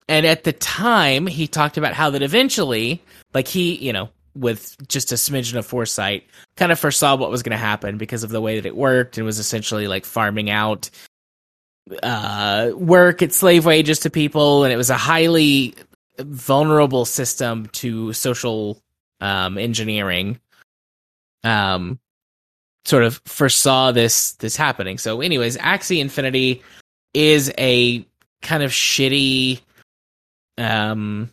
and 0.07 0.25
at 0.25 0.43
the 0.43 0.53
time, 0.53 1.25
he 1.25 1.47
talked 1.47 1.77
about 1.77 1.93
how 1.93 2.11
that 2.11 2.21
eventually, 2.21 3.01
like 3.33 3.47
he, 3.47 3.75
you 3.75 3.93
know, 3.93 4.09
with 4.35 4.75
just 4.87 5.11
a 5.11 5.15
smidgen 5.15 5.57
of 5.57 5.65
foresight, 5.65 6.25
kind 6.55 6.71
of 6.71 6.79
foresaw 6.79 7.15
what 7.15 7.31
was 7.31 7.43
going 7.43 7.51
to 7.51 7.57
happen 7.57 7.97
because 7.97 8.23
of 8.23 8.29
the 8.29 8.41
way 8.41 8.55
that 8.55 8.65
it 8.65 8.75
worked 8.75 9.17
and 9.17 9.25
was 9.25 9.39
essentially 9.39 9.87
like 9.87 10.05
farming 10.05 10.49
out 10.49 10.89
uh, 12.01 12.71
work 12.75 13.21
at 13.21 13.33
slave 13.33 13.65
wages 13.65 13.99
to 13.99 14.09
people, 14.09 14.63
and 14.63 14.73
it 14.73 14.77
was 14.77 14.89
a 14.89 14.97
highly 14.97 15.75
vulnerable 16.19 17.05
system 17.05 17.67
to 17.67 18.13
social 18.13 18.79
um, 19.21 19.57
engineering. 19.57 20.39
Um, 21.43 21.99
sort 22.85 23.03
of 23.03 23.21
foresaw 23.25 23.91
this 23.91 24.33
this 24.33 24.55
happening. 24.55 24.97
So, 24.97 25.21
anyways, 25.21 25.57
Axie 25.57 25.99
Infinity 25.99 26.61
is 27.13 27.51
a 27.57 28.05
kind 28.41 28.63
of 28.63 28.71
shitty 28.71 29.61
um 30.57 31.31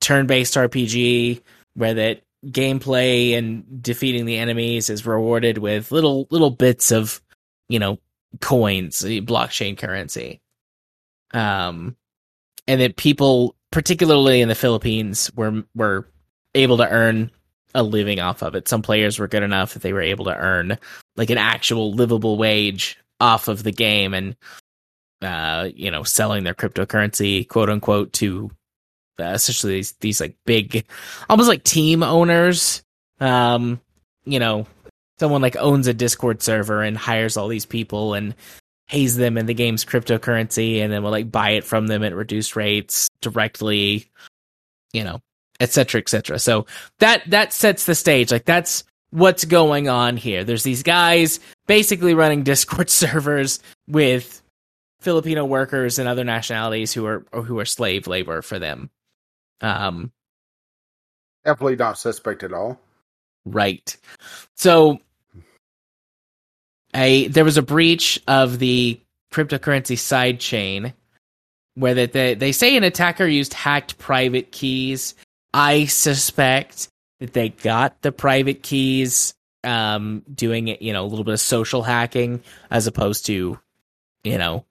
turn-based 0.00 0.54
RPG 0.54 1.40
where 1.78 1.94
that 1.94 2.22
gameplay 2.46 3.36
and 3.36 3.82
defeating 3.82 4.24
the 4.26 4.38
enemies 4.38 4.90
is 4.90 5.06
rewarded 5.06 5.58
with 5.58 5.92
little 5.92 6.26
little 6.30 6.50
bits 6.50 6.90
of 6.90 7.22
you 7.68 7.78
know 7.78 7.98
coins, 8.40 9.02
blockchain 9.02 9.78
currency. 9.78 10.40
Um, 11.32 11.96
and 12.66 12.80
that 12.80 12.96
people, 12.96 13.54
particularly 13.70 14.40
in 14.40 14.48
the 14.48 14.54
Philippines, 14.54 15.30
were 15.34 15.62
were 15.74 16.08
able 16.54 16.78
to 16.78 16.88
earn 16.88 17.30
a 17.74 17.82
living 17.82 18.18
off 18.18 18.42
of 18.42 18.54
it. 18.54 18.66
Some 18.66 18.82
players 18.82 19.18
were 19.18 19.28
good 19.28 19.42
enough 19.42 19.74
that 19.74 19.82
they 19.82 19.92
were 19.92 20.02
able 20.02 20.24
to 20.26 20.36
earn 20.36 20.78
like 21.16 21.30
an 21.30 21.38
actual 21.38 21.92
livable 21.92 22.36
wage 22.36 22.98
off 23.20 23.48
of 23.48 23.62
the 23.62 23.72
game 23.72 24.14
and 24.14 24.36
uh, 25.22 25.68
you 25.74 25.90
know, 25.90 26.02
selling 26.02 26.44
their 26.44 26.54
cryptocurrency, 26.54 27.48
quote 27.48 27.70
unquote, 27.70 28.12
to 28.14 28.50
uh, 29.18 29.32
essentially 29.34 29.74
these, 29.74 29.92
these 30.00 30.20
like 30.20 30.36
big, 30.44 30.86
almost 31.28 31.48
like 31.48 31.64
team 31.64 32.02
owners. 32.02 32.82
Um, 33.20 33.80
you 34.24 34.38
know, 34.38 34.66
someone 35.18 35.42
like 35.42 35.56
owns 35.56 35.86
a 35.86 35.94
Discord 35.94 36.42
server 36.42 36.82
and 36.82 36.96
hires 36.96 37.36
all 37.36 37.48
these 37.48 37.66
people 37.66 38.14
and 38.14 38.34
pays 38.88 39.16
them 39.16 39.36
in 39.36 39.46
the 39.46 39.54
game's 39.54 39.84
cryptocurrency 39.84 40.78
and 40.78 40.92
then 40.92 41.02
will 41.02 41.10
like 41.10 41.30
buy 41.30 41.50
it 41.50 41.64
from 41.64 41.86
them 41.86 42.02
at 42.02 42.14
reduced 42.14 42.56
rates 42.56 43.08
directly, 43.20 44.10
you 44.92 45.04
know, 45.04 45.20
et 45.60 45.70
cetera, 45.72 46.00
et 46.00 46.08
cetera. 46.08 46.38
So 46.38 46.66
that 46.98 47.22
that 47.30 47.52
sets 47.52 47.84
the 47.84 47.94
stage. 47.94 48.32
Like 48.32 48.44
that's 48.44 48.84
what's 49.10 49.44
going 49.44 49.88
on 49.88 50.16
here. 50.16 50.44
There's 50.44 50.62
these 50.62 50.82
guys 50.82 51.40
basically 51.66 52.14
running 52.14 52.42
Discord 52.44 52.90
servers 52.90 53.60
with 53.86 54.42
Filipino 55.00 55.44
workers 55.44 55.98
and 55.98 56.08
other 56.08 56.24
nationalities 56.24 56.92
who 56.92 57.06
are 57.06 57.26
who 57.32 57.58
are 57.58 57.64
slave 57.64 58.06
labor 58.06 58.42
for 58.42 58.58
them. 58.58 58.90
Um, 59.60 60.12
definitely 61.44 61.76
not 61.76 61.98
suspect 61.98 62.42
at 62.42 62.52
all. 62.52 62.80
Right. 63.44 63.96
So 64.54 65.00
a 66.94 67.28
there 67.28 67.44
was 67.44 67.56
a 67.56 67.62
breach 67.62 68.20
of 68.26 68.58
the 68.58 69.00
cryptocurrency 69.32 69.98
side 69.98 70.40
chain 70.40 70.94
where 71.74 71.94
that 71.94 72.12
they, 72.12 72.34
they 72.34 72.52
say 72.52 72.76
an 72.76 72.84
attacker 72.84 73.26
used 73.26 73.54
hacked 73.54 73.98
private 73.98 74.52
keys. 74.52 75.14
I 75.54 75.86
suspect 75.86 76.88
that 77.20 77.32
they 77.32 77.50
got 77.50 78.00
the 78.02 78.12
private 78.12 78.62
keys 78.62 79.34
um 79.64 80.22
doing 80.32 80.68
it, 80.68 80.82
you 80.82 80.92
know, 80.92 81.04
a 81.04 81.08
little 81.08 81.24
bit 81.24 81.34
of 81.34 81.40
social 81.40 81.82
hacking 81.82 82.42
as 82.70 82.86
opposed 82.86 83.26
to, 83.26 83.58
you 84.24 84.38
know, 84.38 84.64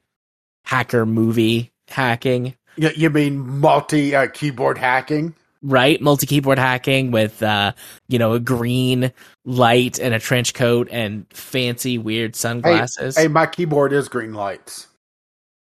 hacker 0.64 1.06
movie 1.06 1.72
hacking. 1.88 2.56
You, 2.78 2.92
you 2.96 3.10
mean 3.10 3.60
multi 3.60 4.16
uh, 4.16 4.28
keyboard 4.28 4.78
hacking? 4.78 5.34
right? 5.62 6.02
Multi 6.02 6.26
keyboard 6.26 6.60
hacking 6.60 7.12
with, 7.12 7.42
uh, 7.44 7.74
you 8.08 8.20
know, 8.20 8.34
a 8.34 8.40
green 8.40 9.12
light 9.46 10.00
and 10.00 10.14
a 10.14 10.20
trench 10.20 10.54
coat 10.54 10.88
and 10.92 11.26
fancy 11.34 11.98
weird 11.98 12.36
sunglasses. 12.36 13.16
Hey, 13.16 13.24
hey, 13.24 13.28
my 13.28 13.46
keyboard 13.46 13.94
is 13.94 14.08
green 14.08 14.34
lights. 14.34 14.88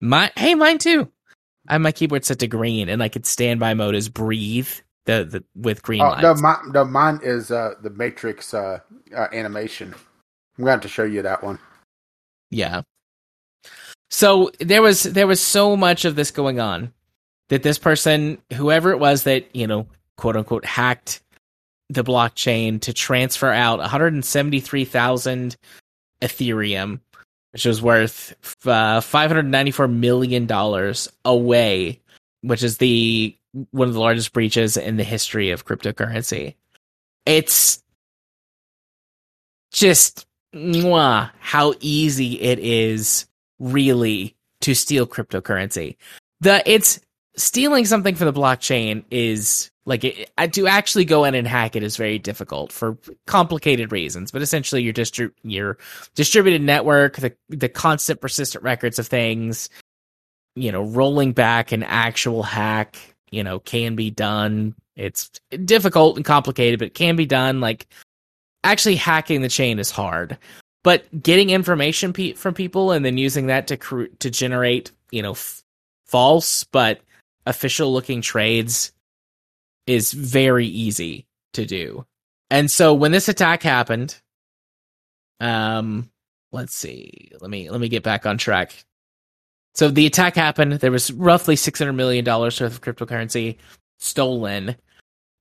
My 0.00 0.32
hey, 0.36 0.54
mine 0.54 0.78
too. 0.78 1.10
I 1.68 1.74
have 1.74 1.82
my 1.82 1.92
keyboard 1.92 2.24
set 2.24 2.40
to 2.40 2.48
green, 2.48 2.88
and 2.88 2.98
like 2.98 3.14
its 3.14 3.30
standby 3.30 3.74
mode 3.74 3.94
is 3.94 4.08
breathe 4.08 4.68
the, 5.06 5.24
the 5.24 5.44
with 5.54 5.82
green 5.82 6.00
Oh, 6.00 6.08
lights. 6.08 6.22
no, 6.22 6.34
my, 6.34 6.58
no, 6.68 6.84
mine 6.84 7.20
is 7.22 7.52
uh, 7.52 7.74
the 7.82 7.90
Matrix 7.90 8.52
uh, 8.52 8.80
uh, 9.16 9.28
animation. 9.32 9.94
I'm 10.58 10.64
going 10.64 10.66
to 10.66 10.70
have 10.72 10.80
to 10.80 10.88
show 10.88 11.04
you 11.04 11.22
that 11.22 11.42
one. 11.44 11.58
Yeah. 12.50 12.82
So 14.10 14.50
there 14.58 14.82
was 14.82 15.04
there 15.04 15.26
was 15.26 15.40
so 15.40 15.76
much 15.76 16.04
of 16.04 16.16
this 16.16 16.30
going 16.30 16.60
on 16.60 16.92
that 17.52 17.62
this 17.62 17.76
person, 17.76 18.38
whoever 18.54 18.92
it 18.92 18.98
was 18.98 19.24
that, 19.24 19.54
you 19.54 19.66
know, 19.66 19.86
quote 20.16 20.36
unquote 20.36 20.64
hacked 20.64 21.20
the 21.90 22.02
blockchain 22.02 22.80
to 22.80 22.94
transfer 22.94 23.50
out 23.50 23.78
173,000 23.78 25.56
Ethereum, 26.22 27.00
which 27.52 27.66
was 27.66 27.82
worth 27.82 28.34
uh, 28.66 29.02
594 29.02 29.86
million 29.86 30.46
dollars 30.46 31.12
away, 31.26 32.00
which 32.40 32.62
is 32.62 32.78
the 32.78 33.36
one 33.72 33.86
of 33.86 33.92
the 33.92 34.00
largest 34.00 34.32
breaches 34.32 34.78
in 34.78 34.96
the 34.96 35.04
history 35.04 35.50
of 35.50 35.66
cryptocurrency. 35.66 36.54
It's 37.26 37.82
just 39.72 40.26
mwah, 40.54 41.30
how 41.38 41.74
easy 41.80 42.40
it 42.40 42.58
is 42.60 43.26
really 43.58 44.36
to 44.62 44.74
steal 44.74 45.06
cryptocurrency. 45.06 45.96
The 46.40 46.62
it's 46.64 46.98
stealing 47.36 47.84
something 47.84 48.14
from 48.14 48.26
the 48.26 48.38
blockchain 48.38 49.04
is 49.10 49.70
like 49.84 50.04
it, 50.04 50.30
to 50.52 50.66
actually 50.66 51.04
go 51.04 51.24
in 51.24 51.34
and 51.34 51.46
hack 51.46 51.74
it 51.74 51.82
is 51.82 51.96
very 51.96 52.18
difficult 52.18 52.72
for 52.72 52.96
complicated 53.26 53.90
reasons. 53.92 54.30
But 54.30 54.42
essentially, 54.42 54.82
your 54.82 54.92
distri- 54.92 55.32
your 55.42 55.78
distributed 56.14 56.62
network, 56.62 57.16
the 57.16 57.34
the 57.48 57.68
constant 57.68 58.20
persistent 58.20 58.62
records 58.64 58.98
of 58.98 59.06
things, 59.06 59.70
you 60.54 60.72
know, 60.72 60.82
rolling 60.82 61.32
back 61.32 61.72
an 61.72 61.82
actual 61.82 62.42
hack, 62.42 62.96
you 63.30 63.42
know, 63.42 63.58
can 63.58 63.96
be 63.96 64.10
done. 64.10 64.74
It's 64.94 65.30
difficult 65.64 66.16
and 66.16 66.24
complicated, 66.24 66.78
but 66.78 66.88
it 66.88 66.94
can 66.94 67.16
be 67.16 67.26
done. 67.26 67.60
Like 67.60 67.88
actually 68.64 68.96
hacking 68.96 69.42
the 69.42 69.48
chain 69.48 69.78
is 69.78 69.90
hard 69.90 70.38
but 70.82 71.04
getting 71.22 71.50
information 71.50 72.12
pe- 72.12 72.32
from 72.32 72.54
people 72.54 72.92
and 72.92 73.04
then 73.04 73.18
using 73.18 73.46
that 73.46 73.66
to 73.68 73.76
cr- 73.76 74.04
to 74.18 74.30
generate 74.30 74.92
you 75.10 75.22
know 75.22 75.32
f- 75.32 75.62
false 76.06 76.64
but 76.64 77.00
official 77.46 77.92
looking 77.92 78.20
trades 78.20 78.92
is 79.86 80.12
very 80.12 80.66
easy 80.66 81.26
to 81.54 81.66
do. 81.66 82.06
And 82.50 82.70
so 82.70 82.94
when 82.94 83.12
this 83.12 83.28
attack 83.28 83.62
happened 83.62 84.20
um 85.40 86.08
let's 86.52 86.76
see 86.76 87.32
let 87.40 87.50
me 87.50 87.68
let 87.68 87.80
me 87.80 87.88
get 87.88 88.02
back 88.02 88.26
on 88.26 88.38
track. 88.38 88.84
So 89.74 89.88
the 89.88 90.06
attack 90.06 90.36
happened. 90.36 90.74
There 90.74 90.90
was 90.90 91.10
roughly 91.12 91.56
600 91.56 91.92
million 91.92 92.24
dollars 92.24 92.60
worth 92.60 92.72
of 92.72 92.80
cryptocurrency 92.80 93.56
stolen. 93.98 94.76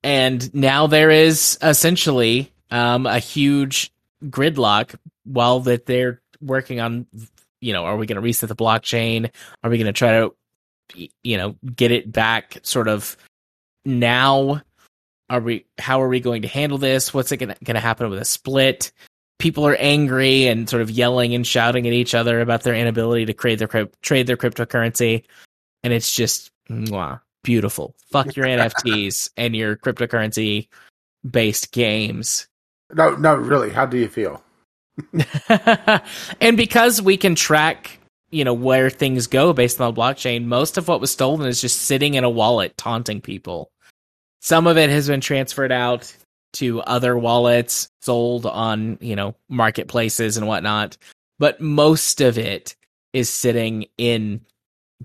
And 0.04 0.54
now 0.54 0.88
there 0.88 1.12
is 1.12 1.60
essentially 1.62 2.52
um, 2.72 3.06
a 3.06 3.20
huge 3.20 3.92
gridlock 4.26 4.96
while 5.26 5.60
that 5.62 5.86
they're 5.86 6.22
working 6.40 6.80
on 6.80 7.06
you 7.60 7.74
know 7.74 7.86
are 7.86 7.96
we 7.96 8.08
going 8.08 8.16
to 8.16 8.22
reset 8.22 8.50
the 8.50 8.56
blockchain? 8.56 9.30
Are 9.64 9.70
we 9.70 9.78
going 9.78 9.86
to 9.86 9.94
try 9.94 10.12
to 10.12 10.34
you 11.24 11.38
know 11.38 11.56
get 11.76 11.92
it 11.92 12.12
back 12.12 12.60
sort 12.64 12.88
of 12.88 13.18
now? 13.86 14.62
Are 15.30 15.40
we 15.40 15.66
how 15.78 16.02
are 16.02 16.10
we 16.10 16.20
going 16.20 16.42
to 16.42 16.48
handle 16.48 16.78
this? 16.78 17.14
What's 17.14 17.32
it 17.32 17.38
going 17.38 17.56
to 17.56 17.80
happen 17.80 18.10
with 18.10 18.20
a 18.20 18.26
split? 18.26 18.92
People 19.40 19.66
are 19.66 19.76
angry 19.76 20.48
and 20.48 20.70
sort 20.70 20.82
of 20.82 20.92
yelling 20.92 21.34
and 21.34 21.48
shouting 21.48 21.88
at 21.88 21.94
each 21.94 22.14
other 22.14 22.42
about 22.42 22.64
their 22.64 22.76
inability 22.76 23.26
to 23.26 23.34
trade 23.34 23.60
their 23.60 23.88
trade 24.02 24.28
their 24.28 24.38
cryptocurrency. 24.38 25.24
And 25.84 25.94
it's 25.94 26.14
just 26.14 26.52
mwah, 26.70 27.22
beautiful. 27.44 27.96
Fuck 28.12 28.36
your 28.36 28.46
nfts 28.48 29.30
and 29.38 29.56
your 29.56 29.78
cryptocurrency 29.78 30.68
based 31.30 31.72
games. 31.72 32.48
No, 32.94 33.16
no, 33.16 33.36
really. 33.36 33.70
How 33.70 33.86
do 33.86 33.98
you 33.98 34.08
feel? 34.08 34.44
and 36.42 36.58
because 36.58 37.02
we 37.02 37.18
can 37.18 37.36
track, 37.36 38.00
you 38.32 38.44
know, 38.44 38.54
where 38.54 38.90
things 38.90 39.28
go 39.28 39.54
based 39.54 39.80
on 39.80 39.94
the 39.94 40.02
blockchain, 40.02 40.46
most 40.46 40.78
of 40.78 40.88
what 40.88 41.02
was 41.02 41.12
stolen 41.12 41.48
is 41.48 41.62
just 41.62 41.84
sitting 41.84 42.16
in 42.16 42.24
a 42.24 42.30
wallet 42.30 42.76
taunting 42.78 43.22
people. 43.22 43.72
Some 44.40 44.68
of 44.68 44.78
it 44.78 44.90
has 44.90 45.08
been 45.08 45.22
transferred 45.22 45.72
out 45.72 46.14
to 46.54 46.82
other 46.82 47.18
wallets, 47.18 47.90
sold 48.02 48.46
on, 48.46 48.98
you 49.02 49.16
know, 49.16 49.36
marketplaces 49.50 50.38
and 50.38 50.48
whatnot. 50.48 50.98
But 51.40 51.62
most 51.62 52.22
of 52.22 52.38
it 52.38 52.76
is 53.14 53.30
sitting 53.30 53.86
in 53.98 54.42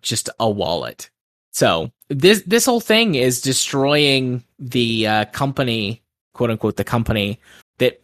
just 0.00 0.28
a 0.38 0.48
wallet. 0.48 1.10
So 1.52 1.90
this 2.08 2.42
this 2.46 2.66
whole 2.66 2.80
thing 2.80 3.14
is 3.14 3.40
destroying 3.40 4.44
the 4.58 5.06
uh, 5.06 5.24
company, 5.26 6.02
quote 6.34 6.50
unquote, 6.50 6.76
the 6.76 6.84
company 6.84 7.40
that 7.78 8.02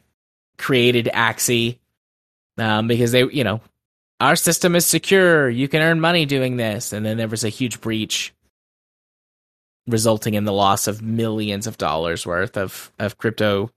created 0.56 1.10
Axie, 1.12 1.78
um, 2.58 2.88
because 2.88 3.12
they, 3.12 3.24
you 3.24 3.44
know, 3.44 3.60
our 4.22 4.36
system 4.36 4.76
is 4.76 4.86
secure. 4.86 5.50
You 5.50 5.66
can 5.66 5.82
earn 5.82 6.00
money 6.00 6.26
doing 6.26 6.56
this, 6.56 6.92
and 6.92 7.04
then 7.04 7.16
there 7.16 7.28
was 7.28 7.42
a 7.42 7.48
huge 7.48 7.80
breach, 7.80 8.32
resulting 9.88 10.34
in 10.34 10.44
the 10.44 10.52
loss 10.52 10.86
of 10.86 11.02
millions 11.02 11.66
of 11.66 11.76
dollars 11.76 12.24
worth 12.24 12.56
of 12.56 12.92
of 13.00 13.18
crypto 13.18 13.70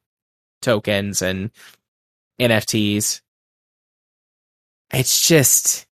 tokens 0.61 1.23
and 1.23 1.49
NFTs. 2.39 3.22
It's 4.93 5.27
just 5.27 5.88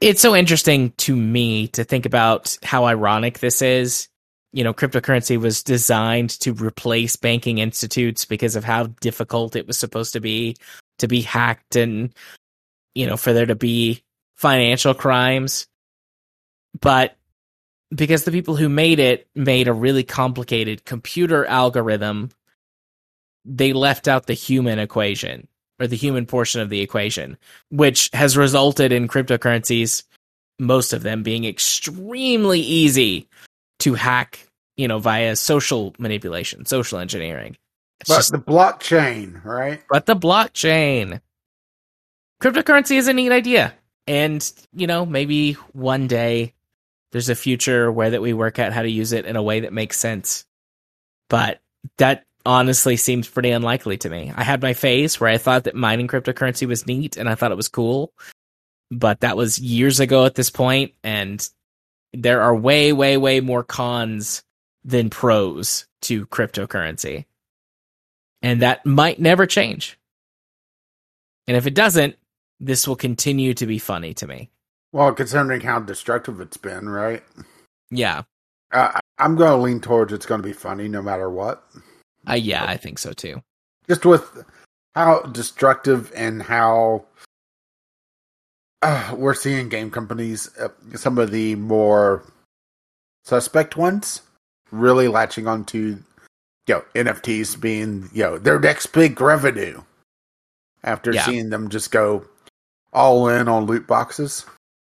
it's 0.00 0.22
so 0.22 0.34
interesting 0.34 0.92
to 0.98 1.14
me 1.14 1.68
to 1.68 1.84
think 1.84 2.06
about 2.06 2.56
how 2.62 2.86
ironic 2.86 3.40
this 3.40 3.60
is. 3.60 4.08
You 4.54 4.64
know, 4.64 4.72
cryptocurrency 4.72 5.38
was 5.38 5.62
designed 5.62 6.30
to 6.40 6.54
replace 6.54 7.16
banking 7.16 7.58
institutes 7.58 8.24
because 8.24 8.56
of 8.56 8.64
how 8.64 8.84
difficult 9.02 9.54
it 9.54 9.66
was 9.66 9.76
supposed 9.76 10.14
to 10.14 10.20
be 10.20 10.56
to 10.98 11.06
be 11.06 11.20
hacked 11.20 11.76
and, 11.76 12.14
you 12.98 13.06
know, 13.06 13.16
for 13.16 13.32
there 13.32 13.46
to 13.46 13.54
be 13.54 14.02
financial 14.34 14.92
crimes. 14.92 15.68
But 16.80 17.16
because 17.94 18.24
the 18.24 18.32
people 18.32 18.56
who 18.56 18.68
made 18.68 18.98
it 18.98 19.28
made 19.36 19.68
a 19.68 19.72
really 19.72 20.02
complicated 20.02 20.84
computer 20.84 21.46
algorithm, 21.46 22.30
they 23.44 23.72
left 23.72 24.08
out 24.08 24.26
the 24.26 24.34
human 24.34 24.80
equation 24.80 25.46
or 25.80 25.86
the 25.86 25.96
human 25.96 26.26
portion 26.26 26.60
of 26.60 26.70
the 26.70 26.80
equation, 26.80 27.38
which 27.70 28.10
has 28.12 28.36
resulted 28.36 28.90
in 28.90 29.06
cryptocurrencies, 29.06 30.02
most 30.58 30.92
of 30.92 31.04
them 31.04 31.22
being 31.22 31.44
extremely 31.44 32.58
easy 32.60 33.28
to 33.78 33.94
hack, 33.94 34.40
you 34.76 34.88
know, 34.88 34.98
via 34.98 35.36
social 35.36 35.94
manipulation, 36.00 36.66
social 36.66 36.98
engineering. 36.98 37.56
It's 38.00 38.08
But 38.08 38.16
just- 38.16 38.32
the 38.32 38.38
blockchain, 38.38 39.44
right? 39.44 39.80
but 39.88 40.06
the 40.06 40.16
blockchain. 40.16 41.20
Cryptocurrency 42.40 42.96
is 42.96 43.08
a 43.08 43.12
neat 43.12 43.32
idea. 43.32 43.74
And, 44.06 44.50
you 44.72 44.86
know, 44.86 45.04
maybe 45.04 45.54
one 45.72 46.06
day 46.06 46.54
there's 47.12 47.28
a 47.28 47.34
future 47.34 47.90
where 47.90 48.10
that 48.10 48.22
we 48.22 48.32
work 48.32 48.58
out 48.58 48.72
how 48.72 48.82
to 48.82 48.90
use 48.90 49.12
it 49.12 49.26
in 49.26 49.36
a 49.36 49.42
way 49.42 49.60
that 49.60 49.72
makes 49.72 49.98
sense. 49.98 50.44
But 51.28 51.60
that 51.98 52.24
honestly 52.46 52.96
seems 52.96 53.28
pretty 53.28 53.50
unlikely 53.50 53.98
to 53.98 54.08
me. 54.08 54.32
I 54.34 54.42
had 54.42 54.62
my 54.62 54.72
phase 54.72 55.20
where 55.20 55.30
I 55.30 55.38
thought 55.38 55.64
that 55.64 55.74
mining 55.74 56.08
cryptocurrency 56.08 56.66
was 56.66 56.86
neat 56.86 57.16
and 57.16 57.28
I 57.28 57.34
thought 57.34 57.52
it 57.52 57.56
was 57.56 57.68
cool. 57.68 58.12
But 58.90 59.20
that 59.20 59.36
was 59.36 59.58
years 59.58 60.00
ago 60.00 60.24
at 60.24 60.34
this 60.34 60.48
point, 60.48 60.94
and 61.04 61.46
there 62.14 62.40
are 62.40 62.56
way, 62.56 62.94
way, 62.94 63.18
way 63.18 63.40
more 63.40 63.62
cons 63.62 64.42
than 64.82 65.10
pros 65.10 65.86
to 66.02 66.24
cryptocurrency. 66.26 67.26
And 68.40 68.62
that 68.62 68.86
might 68.86 69.20
never 69.20 69.44
change. 69.44 69.98
And 71.46 71.54
if 71.54 71.66
it 71.66 71.74
doesn't, 71.74 72.16
this 72.60 72.86
will 72.86 72.96
continue 72.96 73.54
to 73.54 73.66
be 73.66 73.78
funny 73.78 74.14
to 74.14 74.26
me. 74.26 74.50
Well, 74.92 75.12
considering 75.12 75.60
how 75.60 75.80
destructive 75.80 76.40
it's 76.40 76.56
been, 76.56 76.88
right? 76.88 77.22
Yeah. 77.90 78.22
Uh, 78.72 78.98
I'm 79.18 79.36
going 79.36 79.50
to 79.50 79.56
lean 79.56 79.80
towards 79.80 80.12
it's 80.12 80.26
going 80.26 80.42
to 80.42 80.46
be 80.46 80.52
funny 80.52 80.88
no 80.88 81.02
matter 81.02 81.30
what. 81.30 81.64
Uh, 82.28 82.34
yeah, 82.34 82.64
I 82.64 82.76
think 82.76 82.98
so 82.98 83.12
too. 83.12 83.42
Just 83.88 84.04
with 84.04 84.44
how 84.94 85.20
destructive 85.22 86.12
and 86.14 86.42
how 86.42 87.04
uh, 88.82 89.14
we're 89.16 89.34
seeing 89.34 89.68
game 89.68 89.90
companies, 89.90 90.50
uh, 90.58 90.68
some 90.94 91.18
of 91.18 91.30
the 91.30 91.54
more 91.56 92.24
suspect 93.24 93.76
ones 93.76 94.22
really 94.70 95.08
latching 95.08 95.46
onto 95.46 95.98
you 96.66 96.74
know 96.74 96.82
NFTs 96.94 97.58
being 97.60 98.08
you 98.12 98.22
know 98.22 98.38
their 98.38 98.58
next 98.58 98.86
big 98.86 99.20
revenue 99.20 99.82
after 100.84 101.12
Yeah. 101.12 101.24
seeing 101.24 101.50
them 101.50 101.68
just 101.68 101.90
go 101.90 102.24
all 102.92 103.28
in 103.28 103.48
on 103.48 103.66
loot 103.66 103.86
boxes. 103.86 104.44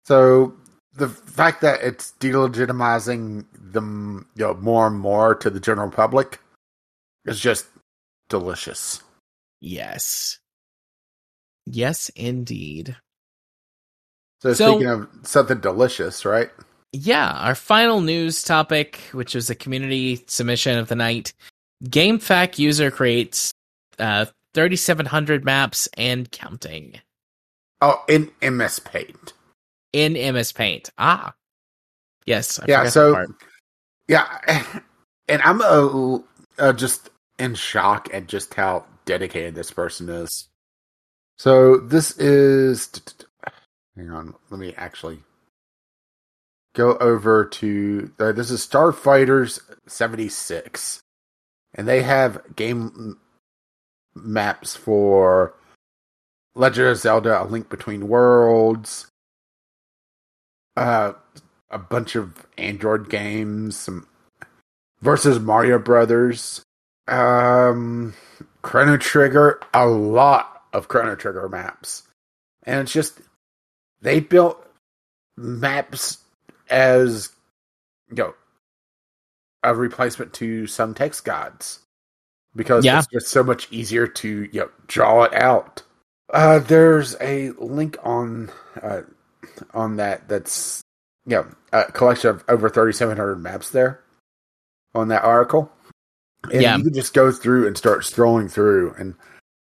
So 0.06 0.54
the 0.94 1.08
fact 1.08 1.60
that 1.60 1.80
it's 1.82 2.12
delegitimizing 2.20 3.44
them 3.72 4.26
you 4.34 4.44
know 4.44 4.54
more 4.54 4.86
and 4.86 4.98
more 4.98 5.34
to 5.36 5.50
the 5.50 5.60
general 5.60 5.90
public 5.90 6.40
is 7.24 7.38
just 7.40 7.66
delicious. 8.28 9.02
Yes. 9.60 10.38
Yes, 11.66 12.08
indeed. 12.10 12.96
So, 14.42 14.54
So- 14.54 14.70
speaking 14.72 14.88
of 14.88 15.08
something 15.24 15.58
delicious, 15.60 16.24
right? 16.24 16.50
Yeah, 16.92 17.30
our 17.32 17.54
final 17.54 18.00
news 18.00 18.42
topic, 18.42 19.00
which 19.12 19.34
was 19.34 19.50
a 19.50 19.54
community 19.54 20.24
submission 20.26 20.78
of 20.78 20.88
the 20.88 20.94
night. 20.96 21.34
GameFAQ 21.84 22.58
user 22.58 22.90
creates 22.90 23.52
uh, 23.98 24.24
3,700 24.54 25.44
maps 25.44 25.86
and 25.98 26.30
counting 26.30 26.98
Oh, 27.80 28.04
in 28.08 28.30
MS 28.42 28.80
Paint. 28.80 29.32
in 29.92 30.12
MS 30.14 30.52
Paint. 30.52 30.90
Ah, 30.98 31.34
yes. 32.26 32.58
I 32.58 32.64
Yeah, 32.68 32.88
so- 32.88 33.26
Yeah, 34.08 34.26
and 35.28 35.42
I'm 35.42 35.60
uh, 35.62 36.18
uh, 36.58 36.72
just 36.72 37.10
in 37.38 37.54
shock 37.54 38.08
at 38.12 38.26
just 38.26 38.54
how 38.54 38.84
dedicated 39.04 39.54
this 39.54 39.70
person 39.70 40.08
is. 40.08 40.48
So 41.38 41.76
this 41.76 42.16
is. 42.18 42.90
Hang 43.96 44.10
on, 44.10 44.34
let 44.50 44.58
me 44.60 44.74
actually 44.76 45.20
go 46.74 46.96
over 46.98 47.44
to. 47.44 48.12
Uh, 48.18 48.32
this 48.32 48.50
is 48.50 48.66
Starfighters 48.66 49.60
seventy 49.86 50.28
six, 50.28 51.00
and 51.74 51.86
they 51.86 52.02
have 52.02 52.56
game 52.56 53.18
maps 54.14 54.74
for 54.74 55.54
Legend 56.58 56.88
of 56.88 56.98
Zelda: 56.98 57.42
A 57.42 57.44
Link 57.44 57.68
Between 57.70 58.08
Worlds. 58.08 59.06
Uh, 60.76 61.12
a 61.70 61.78
bunch 61.78 62.16
of 62.16 62.46
Android 62.56 63.10
games, 63.10 63.76
some 63.76 64.06
versus 65.02 65.40
Mario 65.40 65.78
Brothers, 65.78 66.62
um, 67.08 68.14
Chrono 68.62 68.96
Trigger, 68.96 69.60
a 69.74 69.86
lot 69.86 70.62
of 70.72 70.88
Chrono 70.88 71.14
Trigger 71.16 71.48
maps, 71.48 72.04
and 72.64 72.80
it's 72.80 72.92
just 72.92 73.20
they 74.00 74.20
built 74.20 74.64
maps 75.36 76.18
as 76.70 77.30
you 78.08 78.16
know 78.16 78.34
a 79.64 79.74
replacement 79.74 80.32
to 80.34 80.66
some 80.66 80.94
text 80.94 81.24
gods 81.24 81.80
because 82.54 82.84
Yeah. 82.84 82.98
it's 82.98 83.08
just 83.08 83.28
so 83.28 83.42
much 83.42 83.66
easier 83.72 84.06
to 84.06 84.48
you 84.52 84.60
know 84.60 84.70
draw 84.86 85.24
it 85.24 85.34
out. 85.34 85.82
Uh, 86.30 86.58
there's 86.58 87.16
a 87.20 87.50
link 87.52 87.96
on 88.02 88.50
uh, 88.82 89.02
on 89.74 89.96
that 89.96 90.28
that's 90.28 90.82
know, 91.28 91.46
a 91.72 91.84
collection 91.92 92.30
of 92.30 92.44
over 92.48 92.68
3,700 92.68 93.36
maps 93.36 93.70
there 93.70 94.00
on 94.94 95.08
that 95.08 95.22
article. 95.24 95.70
And 96.50 96.62
Yeah. 96.62 96.76
you 96.76 96.84
can 96.84 96.94
just 96.94 97.14
go 97.14 97.30
through 97.30 97.66
and 97.66 97.76
start 97.76 98.00
scrolling 98.00 98.50
through. 98.50 98.94
And 98.98 99.14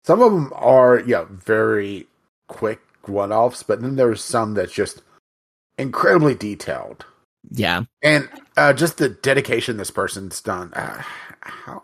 some 0.04 0.22
of 0.22 0.32
them 0.32 0.52
are, 0.56 1.00
yeah, 1.00 1.26
very 1.30 2.08
quick 2.48 2.82
one 3.06 3.32
offs, 3.32 3.64
but 3.64 3.82
then 3.82 3.96
there's 3.96 4.24
some 4.24 4.54
that's 4.54 4.74
just 4.74 5.02
incredibly 5.78 6.36
detailed. 6.36 7.06
Yeah. 7.52 7.84
And 8.02 8.30
uh, 8.58 8.74
just 8.74 8.98
the 8.98 9.10
dedication 9.10 9.78
this 9.78 9.92
person's 9.92 10.42
done. 10.42 10.74
Uh, 10.74 11.02
how? 11.42 11.84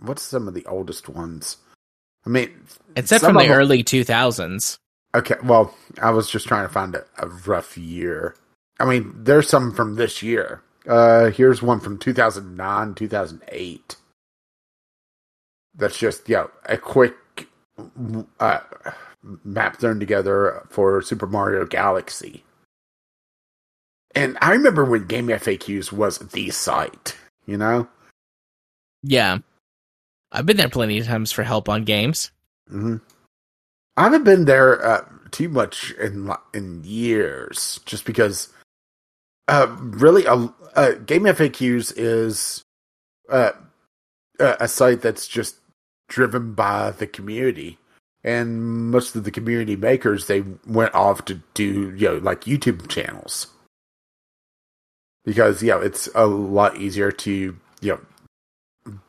What's 0.00 0.22
some 0.22 0.46
of 0.46 0.54
the 0.54 0.66
oldest 0.66 1.08
ones? 1.08 1.56
I 2.28 2.30
mean, 2.30 2.50
except 2.94 3.24
from 3.24 3.36
the 3.36 3.44
them- 3.44 3.52
early 3.52 3.82
2000s. 3.82 4.78
Okay, 5.14 5.36
well, 5.42 5.74
I 6.02 6.10
was 6.10 6.28
just 6.28 6.46
trying 6.46 6.66
to 6.66 6.72
find 6.72 6.94
a, 6.94 7.04
a 7.16 7.26
rough 7.26 7.78
year. 7.78 8.36
I 8.78 8.84
mean, 8.84 9.12
there's 9.16 9.48
some 9.48 9.72
from 9.72 9.94
this 9.94 10.22
year. 10.22 10.62
Uh 10.86 11.30
here's 11.30 11.62
one 11.62 11.80
from 11.80 11.98
2009, 11.98 12.94
2008. 12.94 13.96
That's 15.74 15.98
just, 15.98 16.28
yeah, 16.28 16.48
a 16.66 16.76
quick 16.76 17.14
uh, 18.40 18.60
map 19.44 19.78
thrown 19.78 20.00
together 20.00 20.66
for 20.70 21.00
Super 21.02 21.26
Mario 21.26 21.64
Galaxy. 21.64 22.44
And 24.14 24.36
I 24.42 24.52
remember 24.52 24.84
when 24.84 25.06
Game 25.06 25.28
FAQs 25.28 25.92
was 25.92 26.18
the 26.18 26.50
site, 26.50 27.16
you 27.46 27.56
know? 27.56 27.88
Yeah. 29.02 29.38
I've 30.32 30.46
been 30.46 30.56
there 30.56 30.68
plenty 30.68 30.98
of 30.98 31.06
times 31.06 31.32
for 31.32 31.42
help 31.42 31.68
on 31.68 31.84
games. 31.84 32.30
hmm 32.68 32.96
I 33.96 34.04
haven't 34.04 34.24
been 34.24 34.44
there 34.44 34.84
uh, 34.84 35.04
too 35.32 35.48
much 35.48 35.92
in 35.92 36.30
in 36.54 36.82
years, 36.84 37.80
just 37.84 38.04
because. 38.04 38.48
Uh, 39.48 39.66
really, 39.80 40.26
a 40.26 40.34
uh, 40.74 40.92
Game 41.06 41.22
FAQs 41.24 41.94
is 41.96 42.62
uh, 43.30 43.52
a 44.38 44.56
a 44.60 44.68
site 44.68 45.00
that's 45.00 45.26
just 45.26 45.56
driven 46.08 46.52
by 46.52 46.90
the 46.92 47.06
community, 47.06 47.78
and 48.22 48.90
most 48.90 49.16
of 49.16 49.24
the 49.24 49.30
community 49.30 49.74
makers 49.74 50.26
they 50.26 50.44
went 50.66 50.94
off 50.94 51.24
to 51.24 51.40
do 51.54 51.94
you 51.96 52.08
know 52.08 52.16
like 52.18 52.42
YouTube 52.42 52.88
channels 52.88 53.48
because 55.24 55.62
you 55.62 55.68
know 55.68 55.80
it's 55.80 56.08
a 56.14 56.26
lot 56.26 56.76
easier 56.76 57.12
to 57.12 57.56
you 57.80 57.92
know 57.92 58.00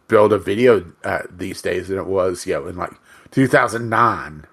build 0.07 0.33
a 0.33 0.37
video 0.39 0.91
uh, 1.03 1.21
these 1.29 1.61
days 1.61 1.87
than 1.87 1.97
it 1.97 2.07
was 2.07 2.45
you 2.45 2.53
know 2.53 2.67
in 2.67 2.75
like 2.75 2.93
2009 3.31 4.45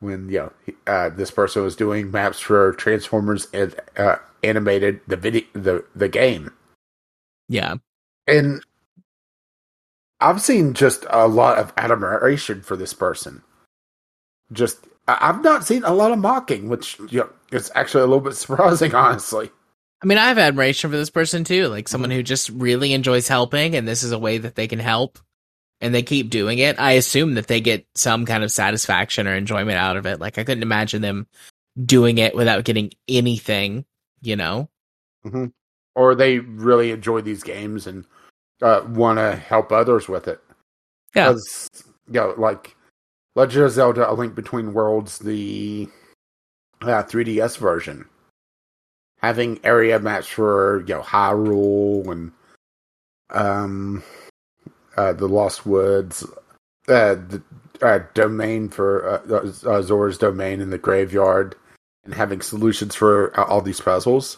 when 0.00 0.28
you 0.28 0.38
know 0.38 0.52
he- 0.64 0.76
uh, 0.86 1.08
this 1.10 1.30
person 1.30 1.62
was 1.62 1.76
doing 1.76 2.10
maps 2.10 2.40
for 2.40 2.72
Transformers 2.72 3.48
and 3.52 3.74
uh, 3.96 4.16
animated 4.42 5.00
the 5.06 5.16
video 5.16 5.42
the 5.52 5.84
the 5.94 6.08
game 6.08 6.50
Yeah. 7.48 7.76
and 8.26 8.62
I've 10.20 10.42
seen 10.42 10.74
just 10.74 11.06
a 11.10 11.26
lot 11.26 11.58
of 11.58 11.72
admiration 11.78 12.60
for 12.62 12.76
this 12.76 12.92
person. 12.92 13.42
Just 14.52 14.86
I've 15.08 15.42
not 15.42 15.66
seen 15.66 15.82
a 15.84 15.94
lot 15.94 16.12
of 16.12 16.18
mocking, 16.18 16.68
which 16.68 16.98
you 17.08 17.20
know, 17.20 17.30
is 17.52 17.70
actually 17.74 18.02
a 18.02 18.06
little 18.06 18.20
bit 18.20 18.34
surprising, 18.36 18.94
honestly. 18.94 19.50
I 20.02 20.06
mean, 20.06 20.18
I 20.18 20.28
have 20.28 20.38
admiration 20.38 20.90
for 20.90 20.96
this 20.96 21.10
person 21.10 21.44
too, 21.44 21.68
like 21.68 21.88
someone 21.88 22.10
who 22.10 22.22
just 22.22 22.48
really 22.50 22.92
enjoys 22.94 23.28
helping, 23.28 23.76
and 23.76 23.86
this 23.86 24.02
is 24.02 24.12
a 24.12 24.18
way 24.18 24.38
that 24.38 24.54
they 24.54 24.66
can 24.66 24.78
help, 24.78 25.18
and 25.80 25.94
they 25.94 26.02
keep 26.02 26.30
doing 26.30 26.58
it. 26.58 26.78
I 26.78 26.92
assume 26.92 27.34
that 27.34 27.48
they 27.48 27.60
get 27.60 27.86
some 27.94 28.24
kind 28.24 28.42
of 28.42 28.50
satisfaction 28.50 29.26
or 29.26 29.34
enjoyment 29.34 29.76
out 29.76 29.96
of 29.96 30.06
it. 30.06 30.18
Like, 30.18 30.38
I 30.38 30.44
couldn't 30.44 30.62
imagine 30.62 31.02
them 31.02 31.26
doing 31.84 32.18
it 32.18 32.34
without 32.34 32.64
getting 32.64 32.92
anything, 33.08 33.84
you 34.22 34.36
know? 34.36 34.68
Or 35.94 36.14
they 36.14 36.38
really 36.38 36.92
enjoy 36.92 37.20
these 37.20 37.42
games 37.42 37.86
and 37.86 38.06
uh, 38.62 38.82
want 38.88 39.18
to 39.18 39.36
help 39.36 39.70
others 39.70 40.08
with 40.08 40.28
it. 40.28 40.40
Yeah. 41.14 41.26
'Cause, 41.26 41.68
you 42.06 42.14
know, 42.20 42.34
like 42.38 42.74
Legend 43.36 43.64
of 43.66 43.72
Zelda: 43.72 44.10
A 44.10 44.14
Link 44.14 44.34
Between 44.34 44.72
Worlds, 44.72 45.18
the 45.18 45.88
uh, 46.80 47.02
3DS 47.02 47.56
version, 47.58 48.06
having 49.22 49.60
area 49.64 49.98
maps 49.98 50.26
for 50.26 50.80
you 50.86 50.94
know 50.94 51.02
Hyrule 51.02 52.10
and 52.10 52.32
um 53.30 54.02
uh, 54.96 55.12
the 55.12 55.28
Lost 55.28 55.64
Woods, 55.64 56.24
uh, 56.88 57.14
the 57.14 57.42
uh, 57.80 58.00
domain 58.14 58.68
for 58.68 59.08
uh, 59.08 59.70
uh, 59.70 59.82
Zora's 59.82 60.18
domain 60.18 60.60
in 60.60 60.70
the 60.70 60.78
graveyard, 60.78 61.54
and 62.04 62.12
having 62.12 62.40
solutions 62.42 62.94
for 62.94 63.38
uh, 63.38 63.44
all 63.44 63.62
these 63.62 63.80
puzzles. 63.80 64.36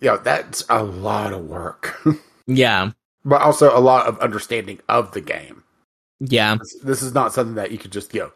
Yeah, 0.00 0.16
that's 0.16 0.64
a 0.68 0.82
lot 0.82 1.32
of 1.32 1.46
work, 1.46 1.96
Yeah. 2.46 2.90
but 3.24 3.40
also 3.40 3.76
a 3.76 3.80
lot 3.80 4.06
of 4.06 4.18
understanding 4.18 4.80
of 4.88 5.12
the 5.12 5.20
game. 5.20 5.62
Yeah. 6.18 6.56
This, 6.56 6.76
this 6.82 7.02
is 7.02 7.14
not 7.14 7.32
something 7.32 7.54
that 7.54 7.70
you 7.70 7.78
could 7.78 7.92
just 7.92 8.12
go. 8.12 8.32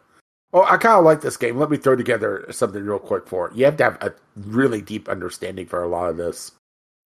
Oh, 0.52 0.62
I 0.62 0.76
kind 0.76 0.98
of 0.98 1.04
like 1.04 1.20
this 1.20 1.36
game. 1.36 1.58
Let 1.58 1.70
me 1.70 1.76
throw 1.76 1.96
together 1.96 2.46
something 2.50 2.82
real 2.82 2.98
quick 2.98 3.26
for 3.26 3.48
it. 3.48 3.56
You 3.56 3.64
have 3.64 3.76
to 3.78 3.84
have 3.84 4.02
a 4.02 4.14
really 4.36 4.80
deep 4.80 5.08
understanding 5.08 5.66
for 5.66 5.82
a 5.82 5.88
lot 5.88 6.08
of 6.08 6.16
this. 6.16 6.52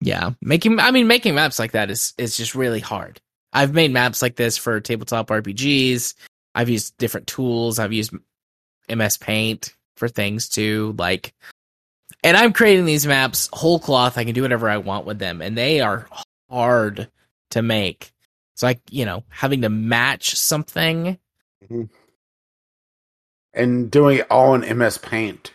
Yeah. 0.01 0.31
Making, 0.41 0.79
I 0.79 0.91
mean, 0.91 1.07
making 1.07 1.35
maps 1.35 1.59
like 1.59 1.71
that 1.71 1.89
is, 1.89 2.13
is 2.17 2.37
just 2.37 2.55
really 2.55 2.79
hard. 2.79 3.19
I've 3.51 3.73
made 3.73 3.91
maps 3.91 4.21
like 4.21 4.35
this 4.35 4.57
for 4.57 4.79
tabletop 4.79 5.27
RPGs. 5.27 6.13
I've 6.53 6.69
used 6.69 6.97
different 6.97 7.27
tools. 7.27 7.79
I've 7.79 7.93
used 7.93 8.13
MS 8.89 9.17
Paint 9.17 9.75
for 9.95 10.07
things 10.07 10.49
too. 10.49 10.95
Like, 10.97 11.33
and 12.23 12.35
I'm 12.35 12.53
creating 12.53 12.85
these 12.85 13.07
maps 13.07 13.49
whole 13.53 13.79
cloth. 13.79 14.17
I 14.17 14.25
can 14.25 14.33
do 14.33 14.41
whatever 14.41 14.69
I 14.69 14.77
want 14.77 15.05
with 15.05 15.19
them, 15.19 15.41
and 15.41 15.57
they 15.57 15.81
are 15.81 16.07
hard 16.49 17.09
to 17.51 17.61
make. 17.61 18.11
It's 18.53 18.63
like, 18.63 18.81
you 18.89 19.05
know, 19.05 19.23
having 19.29 19.61
to 19.61 19.69
match 19.69 20.35
something. 20.35 21.17
Mm-hmm. 21.63 21.83
And 23.53 23.89
doing 23.89 24.19
it 24.19 24.27
all 24.29 24.53
in 24.55 24.77
MS 24.77 24.97
Paint 24.97 25.53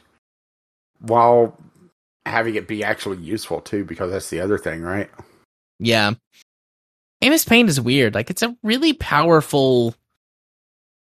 while 1.00 1.56
having 2.26 2.54
it 2.54 2.66
be 2.66 2.82
actually 2.82 3.18
useful 3.18 3.60
too, 3.60 3.84
because 3.84 4.10
that's 4.10 4.30
the 4.30 4.40
other 4.40 4.58
thing, 4.58 4.82
right? 4.82 5.10
Yeah. 5.78 6.12
MS 7.22 7.44
Paint 7.44 7.68
is 7.68 7.80
weird. 7.80 8.14
Like 8.14 8.30
it's 8.30 8.42
a 8.42 8.56
really 8.62 8.92
powerful 8.94 9.94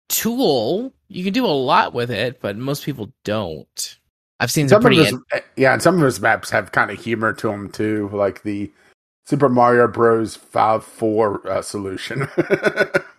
tool. 0.10 0.94
You 1.08 1.24
can 1.24 1.34
do 1.34 1.46
a 1.46 1.48
lot 1.48 1.94
with 1.94 2.12
it, 2.12 2.42
but 2.42 2.58
most 2.58 2.86
people 2.86 3.12
don't. 3.24 4.00
I've 4.40 4.52
seen 4.52 4.70
some 4.70 4.82
pretty 4.82 5.00
of 5.00 5.08
his, 5.08 5.42
yeah, 5.56 5.74
and 5.74 5.82
some 5.82 5.96
of 5.96 6.02
his 6.02 6.22
maps 6.22 6.50
have 6.52 6.72
kind 6.72 6.92
of 6.92 7.00
humor 7.00 7.34
to 7.34 7.48
them 7.48 7.72
too, 7.72 8.10
like 8.14 8.44
the 8.44 8.72
Super 9.26 9.50
Mario 9.50 9.88
Bros. 9.88 10.36
Five 10.36 10.84
Four 10.84 11.48
uh, 11.50 11.62
solution, 11.62 12.28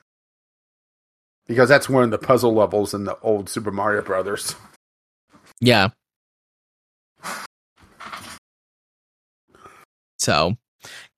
because 1.48 1.68
that's 1.68 1.88
one 1.88 2.04
of 2.04 2.10
the 2.10 2.18
puzzle 2.18 2.54
levels 2.54 2.94
in 2.94 3.04
the 3.04 3.18
old 3.20 3.48
Super 3.48 3.72
Mario 3.72 4.02
Brothers. 4.02 4.54
Yeah. 5.60 5.88
So, 10.18 10.56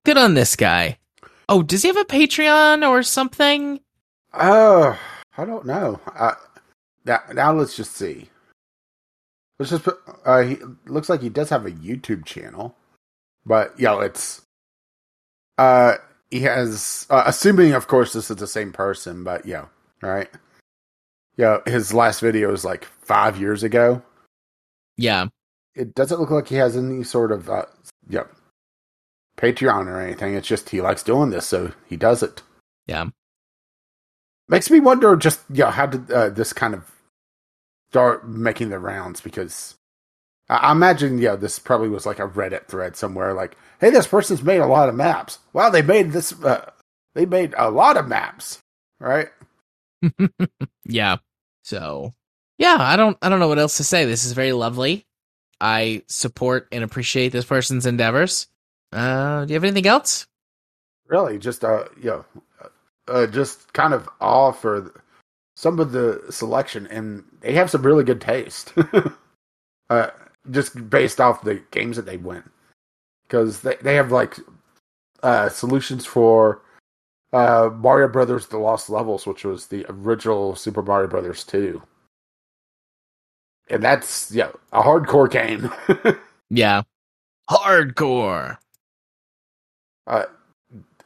good 0.05 0.17
on 0.17 0.33
this 0.33 0.55
guy. 0.55 0.97
Oh, 1.49 1.61
does 1.61 1.81
he 1.81 1.89
have 1.89 1.97
a 1.97 2.05
Patreon 2.05 2.87
or 2.87 3.03
something? 3.03 3.79
Oh, 4.33 4.83
uh, 4.83 4.97
I 5.37 5.45
don't 5.45 5.65
know. 5.65 5.99
Uh, 6.15 6.35
now, 7.03 7.19
now 7.33 7.53
let's 7.53 7.75
just 7.75 7.95
see. 7.95 8.29
Let's 9.59 9.71
just 9.71 9.83
put. 9.83 9.99
Uh, 10.25 10.41
he 10.43 10.57
looks 10.85 11.09
like 11.09 11.21
he 11.21 11.29
does 11.29 11.49
have 11.49 11.65
a 11.65 11.71
YouTube 11.71 12.25
channel, 12.25 12.75
but 13.45 13.77
yeah, 13.77 14.01
it's. 14.01 14.41
Uh, 15.57 15.97
he 16.29 16.41
has. 16.41 17.05
Uh, 17.09 17.23
assuming, 17.25 17.73
of 17.73 17.87
course, 17.87 18.13
this 18.13 18.31
is 18.31 18.37
the 18.37 18.47
same 18.47 18.71
person, 18.71 19.23
but 19.23 19.45
yeah, 19.45 19.65
right. 20.09 20.29
Yeah, 21.37 21.59
his 21.65 21.93
last 21.93 22.19
video 22.19 22.51
is 22.51 22.65
like 22.65 22.85
five 22.85 23.39
years 23.39 23.63
ago. 23.63 24.01
Yeah, 24.97 25.27
it 25.75 25.95
doesn't 25.95 26.19
look 26.19 26.31
like 26.31 26.47
he 26.47 26.55
has 26.55 26.75
any 26.75 27.03
sort 27.03 27.31
of 27.31 27.49
uh, 27.49 27.65
yeah 28.09 28.25
Patreon 29.37 29.87
or 29.87 29.99
anything. 29.99 30.35
It's 30.35 30.47
just 30.47 30.69
he 30.69 30.81
likes 30.81 31.03
doing 31.03 31.29
this, 31.29 31.47
so 31.47 31.71
he 31.87 31.95
does 31.95 32.21
it. 32.21 32.41
Yeah, 32.85 33.07
makes 34.51 34.69
me 34.69 34.79
wonder 34.79 35.15
just 35.15 35.39
yeah 35.49 35.71
how 35.71 35.87
did 35.87 36.11
uh, 36.11 36.29
this 36.29 36.53
kind 36.53 36.75
of 36.75 36.91
start 37.89 38.27
making 38.27 38.69
the 38.69 38.77
rounds 38.77 39.21
because 39.21 39.75
I, 40.49 40.57
I 40.57 40.71
imagine 40.73 41.17
yeah 41.17 41.35
this 41.35 41.57
probably 41.57 41.87
was 41.87 42.05
like 42.05 42.19
a 42.19 42.27
Reddit 42.27 42.67
thread 42.67 42.95
somewhere 42.95 43.33
like 43.33 43.57
hey 43.79 43.89
this 43.89 44.07
person's 44.07 44.43
made 44.43 44.59
a 44.59 44.67
lot 44.67 44.89
of 44.89 44.95
maps 44.95 45.39
wow 45.53 45.69
they 45.69 45.81
made 45.81 46.11
this 46.11 46.33
uh, 46.43 46.69
they 47.15 47.25
made 47.25 47.55
a 47.57 47.71
lot 47.71 47.97
of 47.97 48.07
maps 48.07 48.59
right 48.99 49.29
yeah. 50.85 51.17
So 51.63 52.13
yeah 52.57 52.77
I 52.79 52.95
don't 52.95 53.17
I 53.21 53.29
don't 53.29 53.39
know 53.39 53.47
what 53.47 53.59
else 53.59 53.77
to 53.77 53.83
say. 53.83 54.05
This 54.05 54.25
is 54.25 54.33
very 54.33 54.53
lovely. 54.53 55.05
I 55.59 56.03
support 56.07 56.67
and 56.71 56.83
appreciate 56.83 57.29
this 57.29 57.45
person's 57.45 57.85
endeavors. 57.85 58.47
Uh 58.91 59.45
do 59.45 59.53
you 59.53 59.55
have 59.55 59.63
anything 59.63 59.87
else? 59.87 60.27
Really 61.07 61.37
just 61.37 61.63
uh 61.63 61.85
yeah 62.01 62.23
uh, 63.07 63.27
just 63.27 63.73
kind 63.73 63.93
of 63.93 64.07
all 64.19 64.51
for 64.51 65.01
some 65.55 65.79
of 65.79 65.91
the 65.91 66.21
selection, 66.29 66.87
and 66.87 67.23
they 67.41 67.53
have 67.53 67.69
some 67.69 67.83
really 67.83 68.03
good 68.03 68.21
taste. 68.21 68.73
uh, 69.89 70.07
just 70.49 70.89
based 70.89 71.19
off 71.19 71.43
the 71.43 71.61
games 71.71 71.97
that 71.97 72.05
they 72.05 72.17
win, 72.17 72.43
because 73.23 73.61
they 73.61 73.75
they 73.81 73.95
have 73.95 74.11
like 74.11 74.37
uh, 75.23 75.49
solutions 75.49 76.05
for 76.05 76.61
uh, 77.33 77.69
Mario 77.75 78.07
Brothers: 78.09 78.47
The 78.47 78.57
Lost 78.57 78.89
Levels, 78.89 79.27
which 79.27 79.45
was 79.45 79.67
the 79.67 79.85
original 79.89 80.55
Super 80.55 80.81
Mario 80.81 81.07
Brothers 81.09 81.43
two, 81.43 81.83
and 83.69 83.83
that's 83.83 84.31
yeah 84.31 84.51
a 84.73 84.81
hardcore 84.83 85.29
game. 85.31 85.71
yeah, 86.49 86.83
hardcore. 87.49 88.57
Uh, 90.07 90.25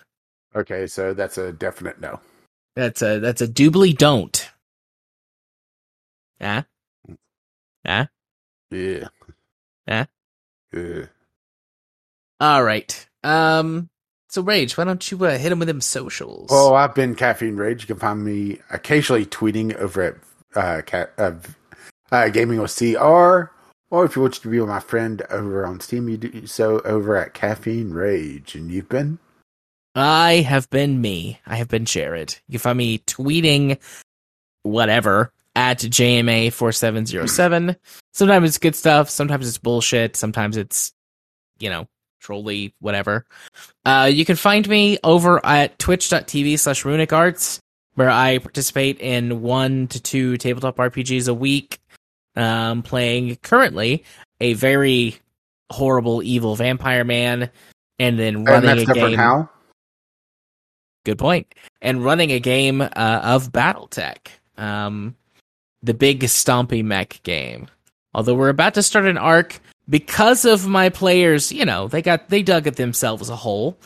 Okay, 0.57 0.89
so 0.89 1.15
that's 1.15 1.39
a 1.39 1.53
definite 1.53 2.01
no. 2.01 2.19
That's 2.75 3.03
a 3.03 3.21
that's 3.21 3.41
a 3.41 3.47
doobly 3.47 3.97
don't. 3.97 4.51
Ah. 6.41 6.65
Yeah. 7.85 8.07
Yeah. 8.71 9.09
Ah. 9.89 10.07
Yeah. 10.73 11.07
All 12.41 12.63
right. 12.63 13.09
Um. 13.23 13.89
So 14.29 14.43
Rage, 14.43 14.77
why 14.77 14.85
don't 14.85 15.11
you 15.11 15.25
uh, 15.25 15.39
hit 15.39 15.53
him 15.53 15.61
with 15.61 15.69
them 15.69 15.81
socials? 15.81 16.49
Oh, 16.53 16.75
I've 16.75 16.95
been 16.95 17.15
Caffeine 17.15 17.57
Rage. 17.57 17.83
You 17.83 17.87
can 17.87 17.97
find 17.97 18.25
me 18.25 18.59
occasionally 18.71 19.25
tweeting 19.25 19.75
over 19.77 20.03
at 20.55 20.85
uh, 20.87 21.05
uh, 21.17 21.33
uh, 22.11 22.29
Gaming 22.29 22.61
with 22.61 22.77
CR, 22.77 23.51
or 23.91 24.05
if 24.05 24.17
you 24.17 24.23
want 24.23 24.35
to 24.35 24.49
be 24.49 24.61
with 24.61 24.69
my 24.69 24.81
friend 24.81 25.23
over 25.31 25.65
on 25.65 25.81
Steam, 25.81 26.09
you 26.09 26.17
do 26.17 26.47
so 26.47 26.81
over 26.81 27.17
at 27.17 27.35
Caffeine 27.35 27.93
Rage. 27.93 28.55
And 28.55 28.71
you've 28.71 28.89
been? 28.89 29.19
I 29.95 30.45
have 30.47 30.69
been 30.69 31.01
me. 31.01 31.41
I 31.47 31.57
have 31.57 31.69
been 31.69 31.87
Jared. 31.87 32.37
You 32.49 32.59
can 32.59 32.63
find 32.63 32.79
me 32.79 32.99
tweeting 32.99 33.79
whatever 34.63 35.33
at 35.57 35.79
JMA4707. 35.79 37.77
Sometimes 38.13 38.49
it's 38.49 38.59
good 38.59 38.77
stuff. 38.77 39.11
Sometimes 39.11 39.49
it's 39.49 39.59
bullshit. 39.59 40.15
Sometimes 40.15 40.57
it's, 40.57 40.93
you 41.59 41.71
know, 41.71 41.89
trolly, 42.21 42.75
whatever. 42.79 43.27
Uh, 43.85 44.09
you 44.13 44.25
can 44.25 44.37
find 44.37 44.69
me 44.69 44.99
over 45.03 45.45
at 45.45 45.79
twitch.tv 45.79 46.59
slash 46.59 46.85
runic 46.85 47.13
arts 47.13 47.59
where 47.95 48.11
I 48.11 48.39
participate 48.39 49.01
in 49.01 49.43
one 49.43 49.89
to 49.89 50.01
two 50.01 50.37
tabletop 50.37 50.77
RPGs 50.77 51.29
a 51.29 51.35
week. 51.35 51.81
Um, 52.37 52.83
playing 52.83 53.37
currently 53.37 54.05
a 54.41 54.53
very 54.53 55.17
horrible, 55.73 56.23
evil 56.23 56.55
vampire 56.55 57.03
man, 57.03 57.51
and 57.99 58.19
then 58.19 58.45
running 58.45 58.69
and 58.69 58.81
a 58.81 58.93
game. 58.93 59.17
How? 59.17 59.49
Good 61.07 61.17
point. 61.19 61.55
And 61.81 62.05
running 62.05 62.33
a 62.33 62.41
game 62.41 62.83
uh, 62.83 62.89
of 62.95 63.53
BattleTech, 63.53 64.19
um, 64.59 65.17
the 65.83 65.95
big 65.95 66.21
stompy 66.21 66.85
mech 66.85 67.21
game. 67.23 67.69
Although 68.15 68.35
we're 68.35 68.49
about 68.49 68.75
to 68.75 68.83
start 68.83 69.07
an 69.07 69.19
arc 69.19 69.61
because 69.89 70.45
of 70.45 70.67
my 70.67 70.89
players, 70.89 71.53
you 71.53 71.65
know, 71.65 71.89
they 71.89 72.03
got 72.03 72.29
they 72.29 72.43
dug 72.43 72.67
at 72.67 72.77
themselves 72.77 73.29
a 73.29 73.37
hole, 73.37 73.77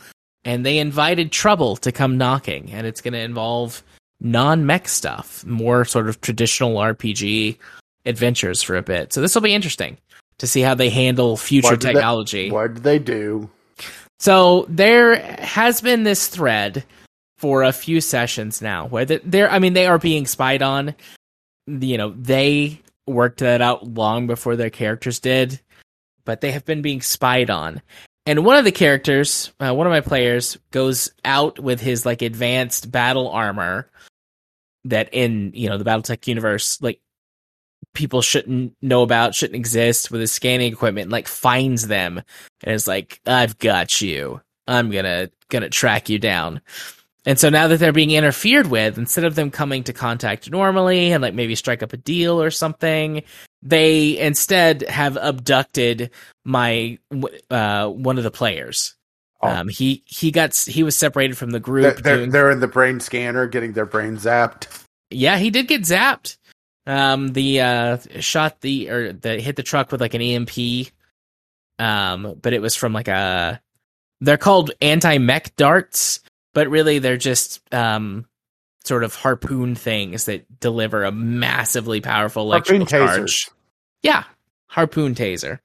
and 0.45 0.65
they 0.65 0.79
invited 0.79 1.33
trouble 1.33 1.77
to 1.77 1.93
come 1.93 2.17
knocking, 2.17 2.71
and 2.73 2.87
it's 2.87 3.01
going 3.01 3.15
to 3.15 3.21
involve 3.21 3.83
non 4.21 4.67
mech 4.67 4.89
stuff, 4.89 5.45
more 5.45 5.85
sort 5.85 6.09
of 6.09 6.21
traditional 6.21 6.77
RPG 6.77 7.59
adventures 8.07 8.63
for 8.63 8.77
a 8.77 8.83
bit. 8.83 9.13
So 9.13 9.21
this 9.21 9.35
will 9.35 9.43
be 9.43 9.55
interesting 9.55 9.99
to 10.39 10.47
see 10.47 10.61
how 10.61 10.75
they 10.75 10.91
handle 10.91 11.37
future 11.37 11.73
what 11.73 11.81
technology. 11.81 12.49
They, 12.49 12.51
what 12.51 12.75
did 12.75 12.83
they 12.83 12.99
do? 12.99 13.51
So 14.19 14.67
there 14.69 15.17
has 15.41 15.81
been 15.81 16.03
this 16.03 16.29
thread 16.29 16.85
for 17.39 17.63
a 17.63 17.73
few 17.73 18.01
sessions 18.01 18.61
now 18.61 18.87
where 18.87 19.05
they're, 19.07 19.51
I 19.51 19.59
mean, 19.59 19.73
they 19.73 19.87
are 19.87 19.99
being 19.99 20.27
spied 20.27 20.63
on. 20.63 20.95
You 21.71 21.99
know, 21.99 22.11
they 22.11 22.81
worked 23.07 23.39
that 23.41 23.61
out 23.61 23.87
long 23.87 24.27
before 24.27 24.57
their 24.57 24.71
characters 24.71 25.21
did, 25.21 25.61
but 26.25 26.41
they 26.41 26.53
have 26.53 26.65
been 26.65 26.83
being 26.83 27.03
spied 27.03 27.51
on. 27.51 27.83
and 28.27 28.45
one 28.45 28.57
of 28.57 28.65
the 28.65 28.73
characters, 28.73 29.53
uh, 29.61 29.75
one 29.75 29.87
of 29.87 29.91
my 29.91 30.01
players, 30.01 30.59
goes 30.71 31.11
out 31.25 31.59
with 31.59 31.81
his 31.81 32.05
like 32.05 32.23
advanced 32.23 32.91
battle 32.91 33.29
armor 33.29 33.91
that 34.85 35.09
in 35.13 35.53
you 35.55 35.69
know 35.69 35.79
the 35.79 35.85
BattleTech 35.85 36.27
universe, 36.27 36.81
like 36.81 37.01
people 37.95 38.23
shouldn't 38.23 38.77
know 38.83 39.03
about, 39.03 39.35
shouldn't 39.35 39.57
exist 39.57 40.11
with 40.11 40.21
his 40.21 40.33
scanning 40.33 40.73
equipment, 40.73 41.11
like 41.11 41.29
finds 41.29 41.87
them 41.87 42.23
and 42.63 42.75
is 42.75 42.89
like, 42.89 43.21
"I've 43.27 43.59
got 43.59 44.01
you. 44.01 44.41
I'm 44.67 44.91
gonna 44.91 45.31
gonna 45.49 45.71
track 45.71 46.09
you 46.09 46.19
down." 46.19 46.61
And 47.27 47.39
so 47.39 47.51
now 47.51 47.69
that 47.69 47.79
they're 47.79 47.93
being 47.93 48.13
interfered 48.13 48.69
with, 48.69 48.97
instead 48.97 49.25
of 49.25 49.35
them 49.35 49.51
coming 49.51 49.85
to 49.85 49.93
contact 49.93 50.51
normally 50.51 51.13
and 51.13 51.23
like 51.23 51.35
maybe 51.35 51.55
strike 51.55 51.83
up 51.83 51.93
a 51.93 51.99
deal 51.99 52.41
or 52.43 52.51
something, 52.51 53.23
they 53.63 54.19
instead 54.19 54.83
have 54.83 55.19
abducted 55.21 56.11
my 56.45 56.99
uh 57.51 57.89
one 57.89 58.17
of 58.17 58.25
the 58.25 58.31
players. 58.31 58.95
Oh. 59.43 59.49
Um, 59.49 59.69
he 59.69 60.03
he 60.07 60.31
got 60.31 60.57
he 60.57 60.83
was 60.83 60.97
separated 60.97 61.37
from 61.37 61.51
the 61.51 61.61
group. 61.61 61.83
They're, 61.83 62.03
they're, 62.03 62.17
doing- 62.17 62.31
they're 62.31 62.51
in 62.51 62.61
the 62.61 62.69
brain 62.69 63.01
scanner 63.01 63.47
getting 63.47 63.73
their 63.73 63.87
brain 63.87 64.17
zapped. 64.17 64.85
yeah, 65.11 65.37
he 65.39 65.51
did 65.51 65.69
get 65.69 65.83
zapped. 65.83 66.37
Um, 66.87 67.29
the 67.35 67.61
uh 67.61 67.99
shot 68.21 68.61
the 68.63 68.91
or 68.91 69.13
the 69.13 69.41
hit 69.41 69.57
the 69.57 69.63
truck 69.63 69.93
with 69.93 70.01
like 70.01 70.15
an 70.15 70.23
EMP. 70.23 70.89
Um, 71.79 72.39
but 72.41 72.53
it 72.53 72.61
was 72.63 72.77
from 72.77 72.93
like 72.93 73.09
a. 73.09 73.61
They're 74.21 74.37
called 74.37 74.73
anti 74.83 75.17
mech 75.19 75.57
darts, 75.57 76.21
but 76.55 76.69
really 76.69 76.99
they're 76.99 77.17
just 77.17 77.61
um 77.75 78.27
sort 78.85 79.05
of 79.05 79.15
harpoon 79.15 79.75
things 79.75 80.25
that 80.25 80.61
deliver 80.61 81.05
a 81.05 81.13
massively 81.13 82.01
powerful 82.01 82.51
Harpoon 82.51 82.77
electrical 82.83 82.99
tasers. 82.99 83.17
charge. 83.17 83.51
Yeah, 84.03 84.25
harpoon 84.69 85.15
taser. 85.15 85.59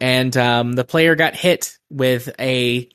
And 0.00 0.36
um, 0.36 0.72
the 0.72 0.84
player 0.84 1.14
got 1.14 1.34
hit 1.34 1.78
with 1.90 2.28
a 2.38 2.88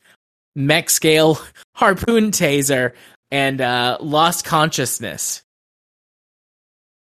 mech 0.56 0.90
scale 0.90 1.40
harpoon 1.76 2.32
taser 2.32 2.94
and 3.32 3.62
uh, 3.62 3.98
lost 4.02 4.46
consciousness. 4.46 5.44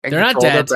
And 0.03 0.13
They're 0.13 0.21
not 0.21 0.39
dead. 0.39 0.69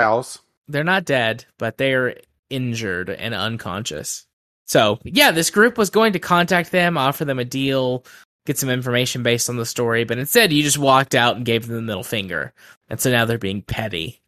They're 0.68 0.84
not 0.84 1.06
dead, 1.06 1.46
but 1.58 1.78
they 1.78 1.94
are 1.94 2.16
injured 2.50 3.10
and 3.10 3.34
unconscious. 3.34 4.26
So, 4.66 5.00
yeah, 5.04 5.32
this 5.32 5.50
group 5.50 5.78
was 5.78 5.90
going 5.90 6.14
to 6.14 6.20
contact 6.20 6.72
them, 6.72 6.98
offer 6.98 7.26
them 7.26 7.40
a 7.40 7.46
deal, 7.46 8.06
get 8.46 8.58
some 8.58 8.70
information 8.70 9.24
based 9.24 9.50
on 9.50 9.58
the 9.58 9.66
story, 9.66 10.04
but 10.04 10.18
instead 10.18 10.52
you 10.52 10.64
just 10.64 10.78
walked 10.78 11.16
out 11.16 11.36
and 11.36 11.46
gave 11.46 11.68
them 11.68 11.76
the 11.76 11.82
middle 11.82 12.04
finger. 12.04 12.54
And 12.90 13.00
so 13.00 13.12
now 13.12 13.26
they're 13.26 13.38
being 13.38 13.62
petty. 13.62 14.22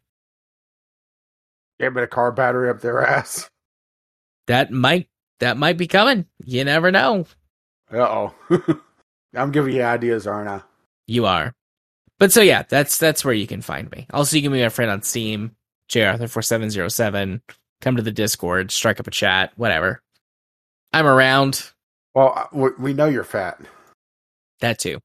Gave 1.79 1.97
it 1.97 2.03
a 2.03 2.07
car 2.07 2.31
battery 2.31 2.69
up 2.69 2.81
their 2.81 3.05
ass. 3.05 3.49
That 4.47 4.71
might 4.71 5.09
that 5.39 5.57
might 5.57 5.77
be 5.77 5.87
coming. 5.87 6.25
You 6.45 6.63
never 6.63 6.91
know. 6.91 7.25
Uh 7.91 8.31
oh. 8.49 8.79
I'm 9.35 9.51
giving 9.51 9.75
you 9.75 9.83
ideas, 9.83 10.25
aren't 10.27 10.49
I? 10.49 10.61
You 11.07 11.25
are. 11.25 11.53
But 12.17 12.31
so 12.31 12.41
yeah, 12.41 12.63
that's 12.63 12.97
that's 12.97 13.25
where 13.25 13.33
you 13.33 13.47
can 13.47 13.61
find 13.61 13.91
me. 13.91 14.07
Also, 14.11 14.37
you 14.37 14.43
can 14.43 14.53
be 14.53 14.61
my 14.61 14.69
friend 14.69 14.89
on 14.89 15.01
Steam, 15.01 15.55
jarthur4707. 15.89 17.41
Come 17.81 17.95
to 17.97 18.01
the 18.01 18.11
Discord, 18.11 18.71
strike 18.71 18.99
up 18.99 19.07
a 19.07 19.11
chat, 19.11 19.51
whatever. 19.57 20.01
I'm 20.93 21.05
around. 21.05 21.71
Well, 22.13 22.47
we, 22.53 22.69
we 22.79 22.93
know 22.93 23.07
you're 23.07 23.25
fat. 23.25 23.59
That 24.61 24.79
too. 24.79 24.99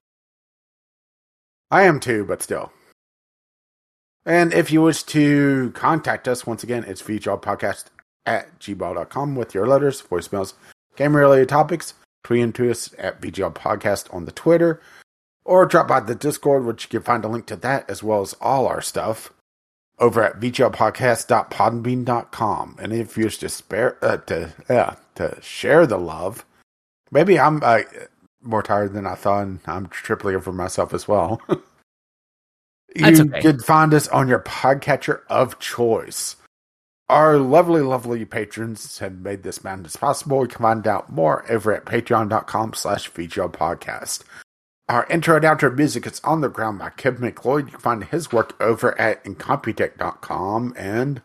I 1.71 1.85
am 1.85 2.01
too, 2.01 2.25
but 2.25 2.43
still. 2.43 2.73
And 4.27 4.53
if 4.53 4.71
you 4.71 4.83
wish 4.83 5.05
to 5.05 5.71
contact 5.75 6.29
us, 6.29 6.47
once 6.47 6.63
again, 6.63 6.85
it's 6.87 7.01
Podcast 7.03 7.87
at 8.27 8.61
gmail.com 8.61 9.35
with 9.35 9.55
your 9.55 9.67
letters, 9.67 10.03
voicemails, 10.03 10.53
game 10.97 11.17
related 11.17 11.49
topics. 11.49 11.95
Tweet 12.23 12.55
to 12.55 12.71
us 12.71 12.95
at 12.99 13.19
VGL 13.21 13.55
Podcast 13.55 14.15
on 14.15 14.27
the 14.27 14.33
Twitter, 14.33 14.83
or 15.45 15.65
drop 15.65 15.89
by 15.89 16.01
the 16.01 16.15
Discord, 16.15 16.67
which 16.67 16.85
you 16.85 16.91
can 16.91 17.01
find 17.03 17.25
a 17.25 17.29
link 17.29 17.47
to 17.47 17.57
that 17.57 17.89
as 17.89 18.03
well 18.03 18.21
as 18.21 18.35
all 18.43 18.67
our 18.67 18.83
stuff 18.83 19.33
over 19.99 20.23
at 20.23 20.39
VGLPodcast.podbean.com. 20.39 22.77
And 22.79 22.93
if 22.93 23.17
you 23.17 23.25
wish 23.25 23.39
to 23.39 23.49
spare 23.49 23.97
uh, 24.03 24.19
to 24.19 24.53
uh, 24.69 24.97
to 25.15 25.39
share 25.41 25.87
the 25.87 25.97
love, 25.99 26.45
maybe 27.11 27.39
I'm 27.39 27.63
uh, 27.63 27.85
more 28.43 28.62
tired 28.62 28.93
than 28.93 29.07
I 29.07 29.15
thought, 29.15 29.47
and 29.47 29.61
I'm 29.67 29.89
triply 29.89 30.35
over 30.35 30.53
myself 30.53 30.95
as 30.95 31.07
well. 31.07 31.41
you 32.95 33.07
okay. 33.07 33.41
can 33.41 33.61
find 33.61 33.95
us 33.95 34.09
on 34.09 34.29
your 34.29 34.41
podcatcher 34.41 35.21
of 35.29 35.59
choice. 35.59 36.37
Our 37.09 37.39
lovely, 37.39 37.81
lovely 37.81 38.25
patrons 38.25 38.99
have 38.99 39.19
made 39.19 39.43
this 39.43 39.65
madness 39.65 39.97
possible. 39.97 40.43
You 40.43 40.49
can 40.49 40.62
find 40.62 40.87
out 40.87 41.11
more 41.11 41.45
over 41.51 41.75
at 41.75 41.85
patreon.com 41.85 42.75
slash 42.75 43.11
podcast. 43.11 44.23
Our 44.89 45.07
intro 45.07 45.37
and 45.37 45.45
outro 45.45 45.77
music 45.77 46.07
is 46.07 46.21
On 46.25 46.41
the 46.41 46.49
Ground 46.49 46.79
by 46.79 46.91
Kevin 46.91 47.23
MacLeod. 47.23 47.67
You 47.67 47.71
can 47.73 47.81
find 47.81 48.05
his 48.05 48.33
work 48.33 48.61
over 48.61 48.99
at 49.01 49.25
incompetech.com. 49.25 50.75
And 50.77 51.23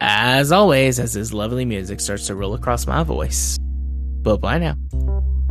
As 0.00 0.52
always, 0.52 0.98
as 0.98 1.14
his 1.14 1.32
lovely 1.32 1.64
music 1.64 2.00
starts 2.00 2.26
to 2.26 2.34
roll 2.34 2.54
across 2.54 2.86
my 2.86 3.02
voice. 3.02 3.58
Bye 4.22 4.36
bye 4.36 4.58
now. 4.58 4.76